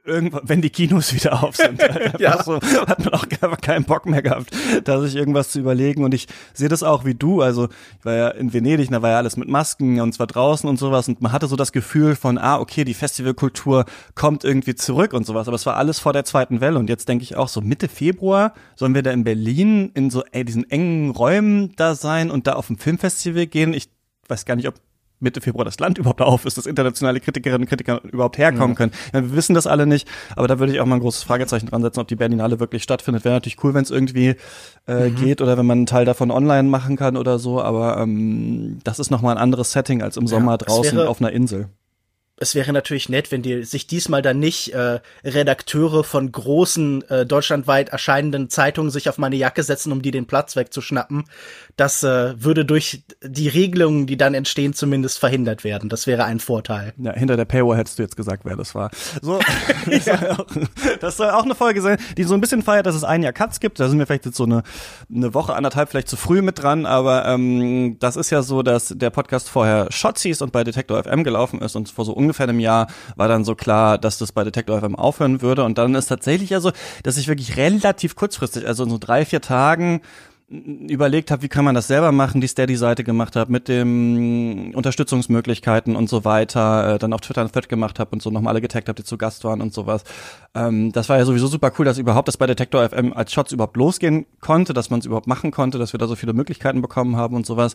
irgendwann, 0.04 0.42
wenn 0.44 0.62
die 0.62 0.70
Kinos 0.70 1.14
wieder 1.14 1.42
auf 1.42 1.56
sind, 1.56 1.80
ja. 2.18 2.42
so, 2.42 2.56
hat 2.56 3.04
man 3.04 3.14
auch 3.14 3.60
keinen 3.60 3.84
Bock 3.84 4.06
mehr 4.06 4.22
gehabt, 4.22 4.50
da 4.84 5.00
sich 5.00 5.16
irgendwas 5.16 5.50
zu 5.50 5.60
überlegen. 5.60 6.04
Und 6.04 6.14
ich 6.14 6.26
sehe 6.52 6.68
das 6.68 6.82
auch 6.82 7.04
wie 7.04 7.14
du. 7.14 7.42
Also 7.42 7.68
ich 7.98 8.04
war 8.04 8.14
ja 8.14 8.28
in 8.28 8.52
Venedig, 8.52 8.90
da 8.90 9.02
war 9.02 9.10
ja 9.10 9.16
alles 9.18 9.36
mit 9.36 9.48
Masken 9.48 10.00
und 10.00 10.12
zwar 10.12 10.26
draußen 10.26 10.68
und 10.68 10.78
sowas. 10.78 11.08
Und 11.08 11.20
man 11.20 11.32
hatte 11.32 11.46
so 11.46 11.56
das 11.56 11.72
Gefühl 11.72 12.16
von, 12.16 12.38
ah, 12.38 12.58
okay, 12.58 12.84
die 12.84 12.94
Festivalkultur 12.94 13.84
kommt 14.14 14.44
irgendwie 14.44 14.74
zurück 14.74 15.12
und 15.12 15.26
sowas. 15.26 15.48
Aber 15.48 15.56
es 15.56 15.66
war 15.66 15.76
alles 15.76 15.98
vor 15.98 16.12
der 16.12 16.24
zweiten 16.24 16.60
Welle. 16.60 16.78
Und 16.78 16.88
jetzt 16.88 17.08
denke 17.08 17.24
ich 17.24 17.36
auch 17.36 17.48
so 17.48 17.60
Mitte 17.60 17.88
Februar 17.88 18.54
sollen 18.76 18.94
wir 18.94 19.02
da 19.02 19.10
in 19.10 19.24
Berlin 19.24 19.90
in 19.94 20.10
so 20.10 20.24
ey, 20.32 20.44
diesen 20.44 20.68
engen 20.70 21.10
Räumen 21.10 21.74
da 21.76 21.94
sein 21.94 22.30
und 22.30 22.46
da 22.46 22.54
auf 22.54 22.70
ein 22.70 22.78
Filmfestival 22.78 23.46
gehen. 23.46 23.74
Ich 23.74 23.90
weiß 24.28 24.44
gar 24.44 24.56
nicht, 24.56 24.68
ob 24.68 24.74
Mitte 25.20 25.40
Februar 25.40 25.64
das 25.64 25.78
Land 25.78 25.98
überhaupt 25.98 26.20
auf 26.20 26.44
ist, 26.44 26.58
dass 26.58 26.66
internationale 26.66 27.20
Kritikerinnen 27.20 27.62
und 27.62 27.68
Kritiker 27.68 28.02
überhaupt 28.04 28.38
herkommen 28.38 28.70
mhm. 28.70 28.74
können. 28.74 28.92
Ja, 29.12 29.22
wir 29.22 29.34
wissen 29.34 29.54
das 29.54 29.66
alle 29.66 29.86
nicht, 29.86 30.08
aber 30.36 30.48
da 30.48 30.58
würde 30.58 30.72
ich 30.72 30.80
auch 30.80 30.86
mal 30.86 30.96
ein 30.96 31.00
großes 31.00 31.22
Fragezeichen 31.22 31.66
dran 31.66 31.82
setzen, 31.82 32.00
ob 32.00 32.08
die 32.08 32.16
Berlinale 32.16 32.60
wirklich 32.60 32.82
stattfindet. 32.82 33.24
Wäre 33.24 33.34
natürlich 33.34 33.62
cool, 33.62 33.74
wenn 33.74 33.82
es 33.82 33.90
irgendwie 33.90 34.36
äh, 34.88 35.08
mhm. 35.08 35.14
geht 35.16 35.40
oder 35.40 35.56
wenn 35.56 35.66
man 35.66 35.78
einen 35.78 35.86
Teil 35.86 36.04
davon 36.04 36.30
online 36.30 36.68
machen 36.68 36.96
kann 36.96 37.16
oder 37.16 37.38
so, 37.38 37.60
aber 37.60 37.98
ähm, 37.98 38.78
das 38.84 38.98
ist 38.98 39.10
nochmal 39.10 39.36
ein 39.36 39.42
anderes 39.42 39.72
Setting 39.72 40.02
als 40.02 40.16
im 40.16 40.26
Sommer 40.26 40.52
ja, 40.52 40.58
draußen 40.58 40.98
auf 41.00 41.20
einer 41.20 41.32
Insel 41.32 41.68
es 42.42 42.54
wäre 42.54 42.72
natürlich 42.72 43.10
nett, 43.10 43.30
wenn 43.30 43.42
die 43.42 43.64
sich 43.64 43.86
diesmal 43.86 44.22
dann 44.22 44.38
nicht 44.38 44.72
äh, 44.72 45.00
Redakteure 45.24 46.02
von 46.02 46.32
großen 46.32 47.06
äh, 47.10 47.26
deutschlandweit 47.26 47.90
erscheinenden 47.90 48.48
Zeitungen 48.48 48.90
sich 48.90 49.10
auf 49.10 49.18
meine 49.18 49.36
Jacke 49.36 49.62
setzen, 49.62 49.92
um 49.92 50.00
die 50.00 50.10
den 50.10 50.26
Platz 50.26 50.56
wegzuschnappen. 50.56 51.24
Das 51.76 52.02
äh, 52.02 52.42
würde 52.42 52.64
durch 52.64 53.02
die 53.22 53.48
Regelungen, 53.48 54.06
die 54.06 54.16
dann 54.16 54.32
entstehen, 54.32 54.72
zumindest 54.72 55.18
verhindert 55.18 55.64
werden. 55.64 55.90
Das 55.90 56.06
wäre 56.06 56.24
ein 56.24 56.40
Vorteil. 56.40 56.94
Ja, 56.96 57.12
hinter 57.12 57.36
der 57.36 57.44
Paywall 57.44 57.76
hättest 57.76 57.98
du 57.98 58.02
jetzt 58.02 58.16
gesagt, 58.16 58.46
wer 58.46 58.56
das 58.56 58.74
war. 58.74 58.90
So, 59.20 59.38
das, 59.90 60.04
soll 60.06 60.30
auch, 60.30 60.46
das 60.98 61.16
soll 61.18 61.30
auch 61.30 61.44
eine 61.44 61.54
Folge 61.54 61.82
sein, 61.82 61.98
die 62.16 62.24
so 62.24 62.32
ein 62.32 62.40
bisschen 62.40 62.62
feiert, 62.62 62.86
dass 62.86 62.94
es 62.94 63.04
ein 63.04 63.22
Jahr 63.22 63.34
Cuts 63.34 63.60
gibt. 63.60 63.78
Da 63.80 63.88
sind 63.90 63.98
wir 63.98 64.06
vielleicht 64.06 64.24
jetzt 64.24 64.38
so 64.38 64.44
eine, 64.44 64.62
eine 65.14 65.34
Woche, 65.34 65.54
anderthalb 65.54 65.90
vielleicht 65.90 66.08
zu 66.08 66.16
früh 66.16 66.40
mit 66.40 66.62
dran, 66.62 66.86
aber 66.86 67.26
ähm, 67.26 67.98
das 67.98 68.16
ist 68.16 68.30
ja 68.30 68.40
so, 68.40 68.62
dass 68.62 68.94
der 68.96 69.10
Podcast 69.10 69.50
vorher 69.50 69.88
Shots 69.90 70.22
hieß 70.22 70.40
und 70.40 70.52
bei 70.52 70.64
Detector 70.64 71.04
FM 71.04 71.22
gelaufen 71.22 71.60
ist 71.60 71.76
und 71.76 71.90
vor 71.90 72.06
so 72.06 72.12
ungefähr 72.12 72.29
einem 72.38 72.60
Jahr 72.60 72.86
war 73.16 73.28
dann 73.28 73.44
so 73.44 73.54
klar, 73.54 73.98
dass 73.98 74.18
das 74.18 74.32
bei 74.32 74.44
Detector 74.44 74.80
FM 74.80 74.94
aufhören 74.94 75.42
würde. 75.42 75.64
Und 75.64 75.78
dann 75.78 75.94
ist 75.94 76.06
tatsächlich 76.06 76.50
ja 76.50 76.60
so, 76.60 76.70
dass 77.02 77.16
ich 77.16 77.26
wirklich 77.26 77.56
relativ 77.56 78.14
kurzfristig, 78.14 78.66
also 78.66 78.84
in 78.84 78.90
so 78.90 78.98
drei, 78.98 79.24
vier 79.24 79.40
Tagen, 79.40 80.02
überlegt 80.50 81.30
habe, 81.30 81.42
wie 81.42 81.48
kann 81.48 81.64
man 81.64 81.76
das 81.76 81.86
selber 81.86 82.10
machen, 82.10 82.40
die 82.40 82.48
Steady-Seite 82.48 83.04
gemacht 83.04 83.36
habe, 83.36 83.52
mit 83.52 83.68
den 83.68 84.74
Unterstützungsmöglichkeiten 84.74 85.94
und 85.94 86.08
so 86.08 86.24
weiter, 86.24 86.94
äh, 86.94 86.98
dann 86.98 87.12
auf 87.12 87.20
Twitter 87.20 87.42
ein 87.42 87.52
Thread 87.52 87.68
gemacht 87.68 88.00
habe 88.00 88.10
und 88.10 88.20
so 88.20 88.30
nochmal 88.30 88.54
alle 88.54 88.60
getaggt 88.60 88.88
habe, 88.88 88.96
die 88.96 89.04
zu 89.04 89.16
Gast 89.16 89.44
waren 89.44 89.60
und 89.60 89.72
sowas. 89.72 90.02
Ähm, 90.52 90.90
das 90.90 91.08
war 91.08 91.16
ja 91.16 91.24
sowieso 91.24 91.46
super 91.46 91.70
cool, 91.78 91.84
dass 91.84 91.98
überhaupt 91.98 92.26
das 92.26 92.36
bei 92.36 92.46
Detektor 92.46 92.88
FM 92.88 93.12
als 93.12 93.32
Shots 93.32 93.52
überhaupt 93.52 93.76
losgehen 93.76 94.26
konnte, 94.40 94.72
dass 94.72 94.90
man 94.90 94.98
es 94.98 95.06
überhaupt 95.06 95.28
machen 95.28 95.52
konnte, 95.52 95.78
dass 95.78 95.92
wir 95.92 95.98
da 95.98 96.08
so 96.08 96.16
viele 96.16 96.32
Möglichkeiten 96.32 96.82
bekommen 96.82 97.16
haben 97.16 97.36
und 97.36 97.46
sowas. 97.46 97.74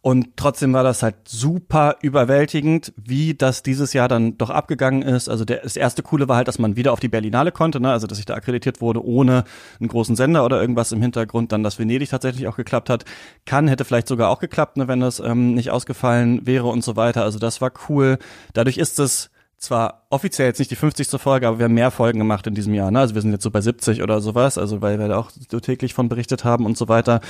Und 0.00 0.36
trotzdem 0.36 0.72
war 0.72 0.82
das 0.82 1.04
halt 1.04 1.16
super 1.26 1.96
überwältigend, 2.02 2.92
wie 2.96 3.34
das 3.34 3.62
dieses 3.62 3.92
Jahr 3.92 4.08
dann 4.08 4.38
doch 4.38 4.50
abgegangen 4.50 5.02
ist. 5.02 5.28
Also 5.28 5.44
der, 5.44 5.58
das 5.62 5.76
erste 5.76 6.02
Coole 6.02 6.28
war 6.28 6.36
halt, 6.36 6.48
dass 6.48 6.58
man 6.58 6.74
wieder 6.74 6.92
auf 6.92 7.00
die 7.00 7.08
Berlinale 7.08 7.52
konnte, 7.52 7.78
ne? 7.78 7.92
also 7.92 8.08
dass 8.08 8.18
ich 8.18 8.24
da 8.24 8.34
akkreditiert 8.34 8.80
wurde 8.80 9.04
ohne 9.04 9.44
einen 9.78 9.88
großen 9.88 10.16
Sender 10.16 10.44
oder 10.44 10.60
irgendwas 10.60 10.90
im 10.90 11.02
Hintergrund. 11.02 11.52
Dann, 11.52 11.62
dass 11.62 11.78
Venedig 11.78 12.10
tatsächlich 12.10 12.48
auch 12.48 12.56
geklappt 12.56 12.90
hat. 12.90 13.04
Kann, 13.44 13.68
hätte 13.68 13.84
vielleicht 13.84 14.08
sogar 14.08 14.30
auch 14.30 14.40
geklappt, 14.40 14.76
ne, 14.76 14.88
wenn 14.88 15.00
das 15.00 15.20
ähm, 15.20 15.54
nicht 15.54 15.70
ausgefallen 15.70 16.44
wäre 16.44 16.66
und 16.66 16.82
so 16.82 16.96
weiter. 16.96 17.22
Also 17.22 17.38
das 17.38 17.60
war 17.60 17.70
cool. 17.88 18.18
Dadurch 18.52 18.78
ist 18.78 18.98
es 18.98 19.30
zwar 19.58 20.06
offiziell 20.10 20.48
jetzt 20.48 20.58
nicht 20.58 20.70
die 20.70 20.76
50. 20.76 21.08
Folge, 21.20 21.48
aber 21.48 21.58
wir 21.58 21.64
haben 21.64 21.74
mehr 21.74 21.90
Folgen 21.90 22.18
gemacht 22.18 22.46
in 22.46 22.54
diesem 22.54 22.74
Jahr. 22.74 22.90
Ne? 22.90 23.00
Also 23.00 23.14
wir 23.14 23.22
sind 23.22 23.32
jetzt 23.32 23.42
so 23.42 23.50
bei 23.50 23.60
70 23.60 24.02
oder 24.02 24.20
sowas, 24.20 24.58
also 24.58 24.82
weil 24.82 24.98
wir 24.98 25.08
da 25.08 25.18
auch 25.18 25.30
so 25.50 25.60
täglich 25.60 25.94
von 25.94 26.08
berichtet 26.08 26.44
haben 26.44 26.66
und 26.66 26.76
so 26.76 26.88
weiter. 26.88 27.20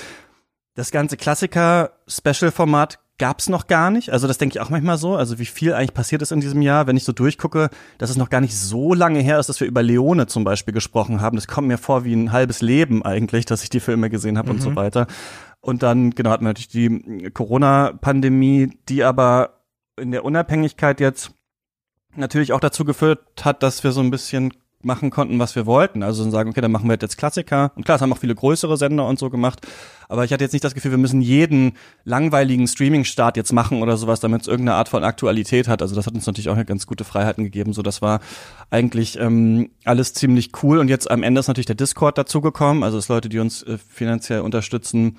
Das 0.74 0.90
ganze 0.90 1.16
Klassiker-Special-Format 1.16 2.98
gab's 3.18 3.48
noch 3.48 3.66
gar 3.66 3.90
nicht. 3.90 4.10
Also 4.10 4.26
das 4.26 4.36
denke 4.38 4.58
ich 4.58 4.60
auch 4.60 4.68
manchmal 4.68 4.98
so. 4.98 5.16
Also 5.16 5.38
wie 5.38 5.46
viel 5.46 5.72
eigentlich 5.72 5.94
passiert 5.94 6.20
ist 6.20 6.32
in 6.32 6.40
diesem 6.40 6.60
Jahr, 6.60 6.86
wenn 6.86 6.96
ich 6.96 7.04
so 7.04 7.12
durchgucke, 7.12 7.70
dass 7.98 8.10
es 8.10 8.16
noch 8.16 8.28
gar 8.28 8.42
nicht 8.42 8.54
so 8.54 8.92
lange 8.92 9.20
her 9.20 9.38
ist, 9.38 9.48
dass 9.48 9.60
wir 9.60 9.66
über 9.66 9.82
Leone 9.82 10.26
zum 10.26 10.44
Beispiel 10.44 10.74
gesprochen 10.74 11.20
haben. 11.20 11.36
Das 11.36 11.46
kommt 11.46 11.68
mir 11.68 11.78
vor 11.78 12.04
wie 12.04 12.12
ein 12.12 12.32
halbes 12.32 12.60
Leben 12.60 13.02
eigentlich, 13.02 13.46
dass 13.46 13.62
ich 13.62 13.70
die 13.70 13.80
Filme 13.80 14.10
gesehen 14.10 14.36
habe 14.36 14.50
mhm. 14.50 14.56
und 14.56 14.60
so 14.60 14.70
mhm. 14.70 14.76
weiter. 14.76 15.06
Und 15.60 15.82
dann, 15.82 16.10
genau, 16.10 16.30
hatten 16.30 16.44
wir 16.44 16.50
natürlich 16.50 16.68
die 16.68 17.30
Corona-Pandemie, 17.30 18.78
die 18.88 19.02
aber 19.02 19.62
in 19.98 20.10
der 20.10 20.24
Unabhängigkeit 20.24 21.00
jetzt 21.00 21.30
natürlich 22.18 22.52
auch 22.52 22.60
dazu 22.60 22.84
geführt 22.84 23.20
hat, 23.42 23.62
dass 23.62 23.84
wir 23.84 23.92
so 23.92 24.00
ein 24.00 24.10
bisschen 24.10 24.52
machen 24.82 25.10
konnten, 25.10 25.38
was 25.38 25.56
wir 25.56 25.66
wollten. 25.66 26.02
Also 26.02 26.28
sagen, 26.30 26.50
okay, 26.50 26.60
dann 26.60 26.70
machen 26.70 26.88
wir 26.88 26.96
jetzt 27.00 27.18
Klassiker. 27.18 27.72
Und 27.74 27.84
klar, 27.84 27.96
es 27.96 28.02
haben 28.02 28.12
auch 28.12 28.18
viele 28.18 28.34
größere 28.34 28.76
Sender 28.76 29.06
und 29.06 29.18
so 29.18 29.30
gemacht. 29.30 29.66
Aber 30.08 30.24
ich 30.24 30.32
hatte 30.32 30.44
jetzt 30.44 30.52
nicht 30.52 30.64
das 30.64 30.74
Gefühl, 30.74 30.92
wir 30.92 30.98
müssen 30.98 31.20
jeden 31.20 31.72
langweiligen 32.04 32.68
Streaming-Start 32.68 33.36
jetzt 33.36 33.52
machen 33.52 33.82
oder 33.82 33.96
sowas, 33.96 34.20
damit 34.20 34.42
es 34.42 34.46
irgendeine 34.46 34.76
Art 34.76 34.88
von 34.88 35.02
Aktualität 35.02 35.66
hat. 35.66 35.82
Also 35.82 35.96
das 35.96 36.06
hat 36.06 36.14
uns 36.14 36.26
natürlich 36.26 36.48
auch 36.48 36.66
ganz 36.66 36.86
gute 36.86 37.04
Freiheiten 37.04 37.42
gegeben. 37.42 37.72
So, 37.72 37.82
das 37.82 38.00
war 38.00 38.20
eigentlich 38.70 39.18
ähm, 39.18 39.70
alles 39.84 40.14
ziemlich 40.14 40.50
cool. 40.62 40.78
Und 40.78 40.88
jetzt 40.88 41.10
am 41.10 41.22
Ende 41.22 41.40
ist 41.40 41.48
natürlich 41.48 41.66
der 41.66 41.74
Discord 41.74 42.16
dazugekommen. 42.16 42.84
Also 42.84 42.98
es 42.98 43.08
Leute, 43.08 43.28
die 43.28 43.40
uns 43.40 43.62
äh, 43.64 43.78
finanziell 43.78 44.40
unterstützen 44.40 45.16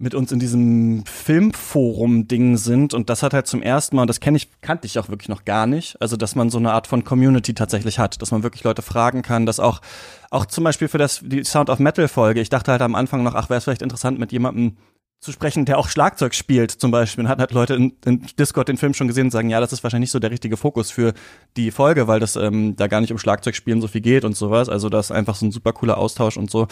mit 0.00 0.14
uns 0.14 0.30
in 0.30 0.38
diesem 0.38 1.04
Filmforum-Ding 1.06 2.56
sind 2.56 2.94
und 2.94 3.10
das 3.10 3.24
hat 3.24 3.34
halt 3.34 3.48
zum 3.48 3.62
ersten 3.62 3.96
Mal, 3.96 4.02
und 4.02 4.08
das 4.08 4.20
kenne 4.20 4.36
ich, 4.36 4.48
kannte 4.60 4.86
ich 4.86 4.98
auch 4.98 5.08
wirklich 5.08 5.28
noch 5.28 5.44
gar 5.44 5.66
nicht, 5.66 6.00
also 6.00 6.16
dass 6.16 6.36
man 6.36 6.50
so 6.50 6.58
eine 6.58 6.72
Art 6.72 6.86
von 6.86 7.02
Community 7.02 7.52
tatsächlich 7.52 7.98
hat, 7.98 8.22
dass 8.22 8.30
man 8.30 8.44
wirklich 8.44 8.62
Leute 8.62 8.82
fragen 8.82 9.22
kann, 9.22 9.44
dass 9.44 9.58
auch, 9.58 9.80
auch 10.30 10.46
zum 10.46 10.62
Beispiel 10.62 10.86
für 10.86 10.98
das, 10.98 11.20
die 11.24 11.42
Sound 11.42 11.68
of 11.68 11.80
Metal-Folge, 11.80 12.40
ich 12.40 12.48
dachte 12.48 12.70
halt 12.70 12.82
am 12.82 12.94
Anfang 12.94 13.24
noch, 13.24 13.34
ach, 13.34 13.50
wäre 13.50 13.58
es 13.58 13.64
vielleicht 13.64 13.82
interessant, 13.82 14.20
mit 14.20 14.30
jemandem 14.30 14.76
zu 15.20 15.32
sprechen, 15.32 15.64
der 15.64 15.78
auch 15.78 15.88
Schlagzeug 15.88 16.32
spielt, 16.32 16.70
zum 16.70 16.92
Beispiel. 16.92 17.24
Und 17.24 17.28
hat 17.28 17.40
halt 17.40 17.50
Leute 17.50 17.74
in, 17.74 17.96
in 18.04 18.24
Discord 18.38 18.68
den 18.68 18.76
Film 18.76 18.94
schon 18.94 19.08
gesehen 19.08 19.26
und 19.26 19.30
sagen, 19.32 19.50
ja, 19.50 19.58
das 19.58 19.72
ist 19.72 19.82
wahrscheinlich 19.82 20.08
nicht 20.08 20.12
so 20.12 20.20
der 20.20 20.30
richtige 20.30 20.56
Fokus 20.56 20.92
für 20.92 21.12
die 21.56 21.72
Folge, 21.72 22.06
weil 22.06 22.20
das 22.20 22.36
ähm, 22.36 22.76
da 22.76 22.86
gar 22.86 23.00
nicht 23.00 23.10
um 23.10 23.18
Schlagzeugspielen 23.18 23.80
so 23.80 23.88
viel 23.88 24.00
geht 24.00 24.24
und 24.24 24.36
sowas. 24.36 24.68
Also 24.68 24.88
das 24.88 25.06
ist 25.06 25.10
einfach 25.10 25.34
so 25.34 25.46
ein 25.46 25.50
super 25.50 25.72
cooler 25.72 25.98
Austausch 25.98 26.36
und 26.36 26.50
so. 26.50 26.68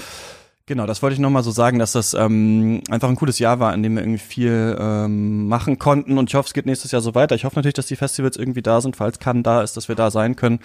Genau, 0.69 0.85
das 0.85 1.01
wollte 1.01 1.15
ich 1.15 1.21
nochmal 1.21 1.45
so 1.45 1.53
sagen, 1.53 1.79
dass 1.79 1.93
das 1.93 2.13
ähm, 2.13 2.83
einfach 2.91 3.09
ein 3.09 3.15
cooles 3.15 3.39
Jahr 3.39 3.61
war, 3.61 3.73
in 3.73 3.85
dem 3.85 3.95
wir 3.95 4.03
irgendwie 4.03 4.19
viel 4.19 4.77
ähm, 4.81 5.47
machen 5.47 5.79
konnten. 5.79 6.19
Und 6.19 6.29
ich 6.29 6.35
hoffe, 6.35 6.49
es 6.49 6.55
geht 6.55 6.67
nächstes 6.67 6.91
Jahr 6.91 7.01
so 7.01 7.15
weiter. 7.15 7.37
Ich 7.37 7.45
hoffe 7.45 7.55
natürlich, 7.55 7.75
dass 7.75 7.87
die 7.87 7.95
Festivals 7.95 8.37
irgendwie 8.37 8.63
da 8.63 8.81
sind, 8.81 8.97
falls 8.97 9.21
kann 9.21 9.45
da 9.45 9.63
ist, 9.63 9.77
dass 9.77 9.87
wir 9.87 9.95
da 9.95 10.11
sein 10.11 10.35
können. 10.35 10.59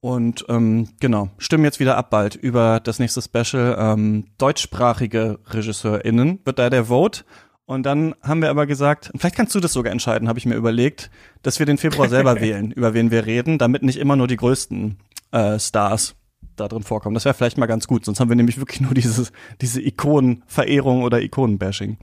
Und 0.00 0.44
ähm, 0.50 0.90
genau, 1.00 1.30
stimmen 1.38 1.64
jetzt 1.64 1.80
wieder 1.80 1.96
ab 1.96 2.10
bald 2.10 2.34
über 2.34 2.80
das 2.80 2.98
nächste 2.98 3.22
Special. 3.22 3.76
Ähm, 3.78 4.26
deutschsprachige 4.36 5.38
RegisseurInnen 5.46 6.40
wird 6.44 6.58
da 6.58 6.68
der 6.68 6.86
Vote. 6.86 7.24
Und 7.64 7.84
dann 7.84 8.14
haben 8.22 8.42
wir 8.42 8.50
aber 8.50 8.66
gesagt, 8.66 9.10
vielleicht 9.16 9.36
kannst 9.36 9.54
du 9.54 9.60
das 9.60 9.72
sogar 9.72 9.92
entscheiden, 9.92 10.28
habe 10.28 10.38
ich 10.38 10.44
mir 10.44 10.56
überlegt, 10.56 11.10
dass 11.42 11.60
wir 11.60 11.66
den 11.66 11.78
Februar 11.78 12.10
selber 12.10 12.40
wählen, 12.42 12.72
über 12.72 12.92
wen 12.92 13.10
wir 13.10 13.24
reden, 13.24 13.56
damit 13.56 13.84
nicht 13.84 13.98
immer 13.98 14.16
nur 14.16 14.26
die 14.26 14.36
größten 14.36 14.98
äh, 15.30 15.58
Stars 15.58 16.16
da 16.60 16.68
drin 16.68 16.82
vorkommen. 16.82 17.14
Das 17.14 17.24
wäre 17.24 17.34
vielleicht 17.34 17.58
mal 17.58 17.66
ganz 17.66 17.86
gut, 17.86 18.04
sonst 18.04 18.20
haben 18.20 18.28
wir 18.28 18.36
nämlich 18.36 18.58
wirklich 18.58 18.80
nur 18.80 18.94
dieses, 18.94 19.32
diese 19.60 19.80
Ikonenverehrung 19.80 21.02
oder 21.02 21.20
Ikonenbashing. 21.20 21.98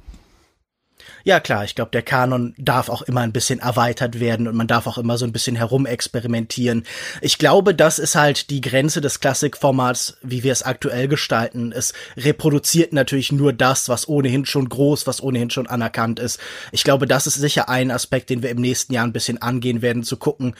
Ja, 1.24 1.40
klar, 1.40 1.64
ich 1.64 1.76
glaube, 1.76 1.92
der 1.92 2.04
Kanon 2.04 2.54
darf 2.58 2.90
auch 2.90 3.02
immer 3.02 3.22
ein 3.22 3.34
bisschen 3.34 3.60
erweitert 3.60 4.20
werden 4.20 4.48
und 4.48 4.56
man 4.56 4.68
darf 4.68 4.88
auch 4.88 4.98
immer 4.98 5.18
so 5.18 5.26
ein 5.26 5.32
bisschen 5.32 5.56
herumexperimentieren. 5.56 6.86
Ich 7.22 7.38
glaube, 7.38 7.76
das 7.76 8.00
ist 8.00 8.16
halt 8.16 8.50
die 8.50 8.62
Grenze 8.62 9.02
des 9.02 9.20
Klassikformats, 9.20 10.18
wie 10.22 10.44
wir 10.44 10.52
es 10.52 10.64
aktuell 10.64 11.08
gestalten. 11.08 11.72
Es 11.72 11.94
reproduziert 12.16 12.94
natürlich 12.94 13.32
nur 13.32 13.54
das, 13.54 13.90
was 13.90 14.08
ohnehin 14.08 14.46
schon 14.46 14.70
groß, 14.70 15.08
was 15.08 15.22
ohnehin 15.22 15.50
schon 15.50 15.68
anerkannt 15.68 16.20
ist. 16.20 16.40
Ich 16.72 16.84
glaube, 16.84 17.08
das 17.08 17.28
ist 17.28 17.36
sicher 17.36 17.70
ein 17.70 17.92
Aspekt, 17.92 18.30
den 18.30 18.42
wir 18.42 18.50
im 18.50 18.62
nächsten 18.62 18.94
Jahr 18.94 19.06
ein 19.06 19.14
bisschen 19.14 19.42
angehen 19.42 19.82
werden, 19.82 20.04
zu 20.04 20.18
gucken, 20.18 20.56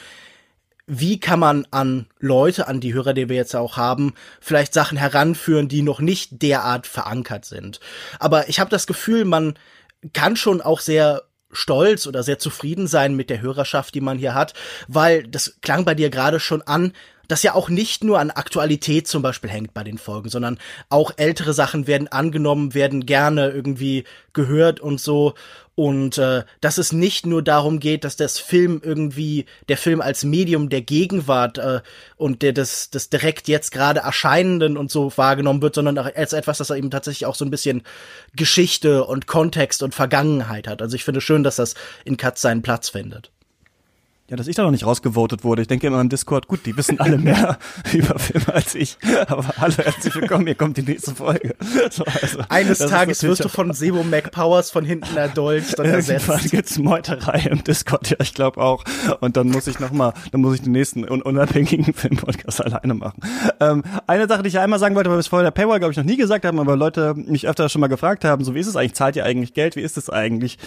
wie 0.88 1.20
kann 1.20 1.38
man 1.38 1.66
an 1.70 2.06
Leute, 2.18 2.66
an 2.66 2.80
die 2.80 2.94
Hörer, 2.94 3.12
die 3.12 3.28
wir 3.28 3.36
jetzt 3.36 3.54
auch 3.54 3.76
haben, 3.76 4.14
vielleicht 4.40 4.72
Sachen 4.72 4.96
heranführen, 4.96 5.68
die 5.68 5.82
noch 5.82 6.00
nicht 6.00 6.42
derart 6.42 6.86
verankert 6.86 7.44
sind. 7.44 7.78
Aber 8.18 8.48
ich 8.48 8.58
habe 8.58 8.70
das 8.70 8.86
Gefühl, 8.86 9.26
man 9.26 9.54
kann 10.14 10.34
schon 10.34 10.62
auch 10.62 10.80
sehr 10.80 11.22
stolz 11.52 12.06
oder 12.06 12.22
sehr 12.22 12.38
zufrieden 12.38 12.86
sein 12.86 13.14
mit 13.14 13.28
der 13.30 13.42
Hörerschaft, 13.42 13.94
die 13.94 14.00
man 14.00 14.18
hier 14.18 14.34
hat, 14.34 14.54
weil 14.86 15.24
das 15.24 15.58
klang 15.60 15.84
bei 15.84 15.94
dir 15.94 16.08
gerade 16.08 16.40
schon 16.40 16.62
an, 16.62 16.92
das 17.28 17.42
ja 17.42 17.54
auch 17.54 17.68
nicht 17.68 18.02
nur 18.02 18.18
an 18.18 18.30
Aktualität 18.30 19.06
zum 19.06 19.22
Beispiel 19.22 19.50
hängt 19.50 19.74
bei 19.74 19.84
den 19.84 19.98
Folgen, 19.98 20.30
sondern 20.30 20.58
auch 20.88 21.12
ältere 21.16 21.52
Sachen 21.52 21.86
werden 21.86 22.08
angenommen, 22.08 22.74
werden 22.74 23.06
gerne 23.06 23.50
irgendwie 23.50 24.04
gehört 24.32 24.80
und 24.80 25.00
so. 25.00 25.34
Und 25.74 26.18
äh, 26.18 26.42
dass 26.60 26.78
es 26.78 26.92
nicht 26.92 27.24
nur 27.24 27.40
darum 27.40 27.78
geht, 27.78 28.02
dass 28.02 28.16
das 28.16 28.40
Film 28.40 28.80
irgendwie, 28.82 29.46
der 29.68 29.76
Film 29.76 30.00
als 30.00 30.24
Medium 30.24 30.70
der 30.70 30.80
Gegenwart 30.80 31.58
äh, 31.58 31.82
und 32.16 32.42
der 32.42 32.52
des, 32.52 32.90
des 32.90 33.10
direkt 33.10 33.46
jetzt 33.46 33.70
gerade 33.70 34.00
Erscheinenden 34.00 34.76
und 34.76 34.90
so 34.90 35.12
wahrgenommen 35.16 35.62
wird, 35.62 35.76
sondern 35.76 35.96
auch 35.98 36.12
als 36.16 36.32
etwas, 36.32 36.58
das 36.58 36.70
eben 36.70 36.90
tatsächlich 36.90 37.26
auch 37.26 37.36
so 37.36 37.44
ein 37.44 37.52
bisschen 37.52 37.82
Geschichte 38.34 39.04
und 39.04 39.28
Kontext 39.28 39.84
und 39.84 39.94
Vergangenheit 39.94 40.66
hat. 40.66 40.82
Also 40.82 40.96
ich 40.96 41.04
finde 41.04 41.20
schön, 41.20 41.44
dass 41.44 41.56
das 41.56 41.74
in 42.04 42.16
Katz 42.16 42.40
seinen 42.40 42.62
Platz 42.62 42.88
findet. 42.88 43.30
Ja, 44.30 44.36
dass 44.36 44.46
ich 44.46 44.56
da 44.56 44.62
noch 44.62 44.72
nicht 44.72 44.84
rausgevotet 44.84 45.42
wurde. 45.42 45.62
Ich 45.62 45.68
denke 45.68 45.86
immer 45.86 46.02
im 46.02 46.10
Discord, 46.10 46.48
gut, 46.48 46.66
die 46.66 46.76
wissen 46.76 47.00
alle 47.00 47.16
mehr 47.16 47.58
über 47.94 48.18
Filme 48.18 48.54
als 48.54 48.74
ich. 48.74 48.98
Aber 49.26 49.42
hallo, 49.56 49.72
herzlich 49.78 50.14
willkommen, 50.16 50.44
hier 50.44 50.54
kommt 50.54 50.76
die 50.76 50.82
nächste 50.82 51.14
Folge. 51.14 51.54
So, 51.90 52.04
also, 52.04 52.40
Eines 52.50 52.76
Tages 52.78 53.22
wirst 53.22 53.42
du 53.42 53.48
von 53.48 53.72
Sebo 53.72 54.02
MacPowers 54.02 54.70
von 54.70 54.84
hinten 54.84 55.16
erdolcht 55.16 55.78
und 55.78 55.86
ersetzt. 55.86 56.28
Dann 56.28 56.42
gibt's 56.42 56.78
Meuterei 56.78 57.48
im 57.50 57.64
Discord, 57.64 58.10
ja, 58.10 58.16
ich 58.20 58.34
glaube 58.34 58.60
auch. 58.60 58.84
Und 59.20 59.38
dann 59.38 59.48
muss 59.48 59.66
ich 59.66 59.80
noch 59.80 59.92
mal, 59.92 60.12
dann 60.30 60.42
muss 60.42 60.56
ich 60.56 60.60
den 60.60 60.72
nächsten 60.72 61.10
un 61.10 61.22
unabhängigen 61.22 61.94
Filmpodcast 61.94 62.62
alleine 62.62 62.92
machen. 62.92 63.22
Ähm, 63.60 63.82
eine 64.06 64.28
Sache, 64.28 64.42
die 64.42 64.48
ich 64.48 64.58
einmal 64.58 64.78
sagen 64.78 64.94
wollte, 64.94 65.08
weil 65.08 65.16
wir 65.16 65.20
es 65.20 65.28
vorher 65.28 65.50
der 65.50 65.58
Paywall, 65.58 65.78
glaube 65.78 65.92
ich, 65.92 65.96
noch 65.96 66.04
nie 66.04 66.18
gesagt 66.18 66.44
haben, 66.44 66.60
aber 66.60 66.76
Leute 66.76 67.14
mich 67.14 67.48
öfter 67.48 67.70
schon 67.70 67.80
mal 67.80 67.86
gefragt 67.86 68.26
haben, 68.26 68.44
so 68.44 68.54
wie 68.54 68.60
ist 68.60 68.66
es 68.66 68.76
eigentlich, 68.76 68.92
zahlt 68.92 69.16
ihr 69.16 69.24
eigentlich 69.24 69.54
Geld, 69.54 69.74
wie 69.74 69.80
ist 69.80 69.96
es 69.96 70.10
eigentlich? 70.10 70.58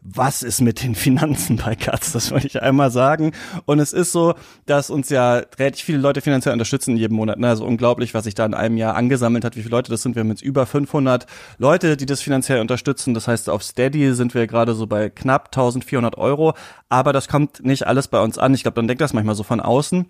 Was 0.00 0.42
ist 0.42 0.60
mit 0.60 0.82
den 0.82 0.94
Finanzen 0.94 1.56
bei 1.56 1.74
Katz? 1.74 2.12
Das 2.12 2.30
wollte 2.30 2.46
ich 2.46 2.62
einmal 2.62 2.90
sagen. 2.90 3.32
Und 3.66 3.80
es 3.80 3.92
ist 3.92 4.12
so, 4.12 4.34
dass 4.64 4.90
uns 4.90 5.10
ja 5.10 5.42
relativ 5.58 5.84
viele 5.84 5.98
Leute 5.98 6.20
finanziell 6.20 6.52
unterstützen 6.52 6.92
in 6.92 6.96
jedem 6.98 7.16
Monat. 7.16 7.38
Ne? 7.38 7.48
Also 7.48 7.64
unglaublich, 7.64 8.14
was 8.14 8.24
sich 8.24 8.34
da 8.34 8.46
in 8.46 8.54
einem 8.54 8.76
Jahr 8.76 8.94
angesammelt 8.94 9.44
hat, 9.44 9.56
wie 9.56 9.62
viele 9.62 9.74
Leute 9.74 9.90
das 9.90 10.02
sind. 10.02 10.14
Wir 10.14 10.20
haben 10.20 10.30
jetzt 10.30 10.42
über 10.42 10.66
500 10.66 11.26
Leute, 11.58 11.96
die 11.96 12.06
das 12.06 12.22
finanziell 12.22 12.60
unterstützen. 12.60 13.12
Das 13.12 13.26
heißt, 13.26 13.50
auf 13.50 13.62
Steady 13.62 14.14
sind 14.14 14.34
wir 14.34 14.46
gerade 14.46 14.74
so 14.74 14.86
bei 14.86 15.10
knapp 15.10 15.48
1400 15.48 16.16
Euro. 16.16 16.54
Aber 16.88 17.12
das 17.12 17.26
kommt 17.26 17.64
nicht 17.64 17.86
alles 17.86 18.08
bei 18.08 18.20
uns 18.20 18.38
an. 18.38 18.54
Ich 18.54 18.62
glaube, 18.62 18.76
dann 18.76 18.86
denkt 18.86 19.00
das 19.00 19.12
manchmal 19.12 19.34
so 19.34 19.42
von 19.42 19.60
außen 19.60 20.06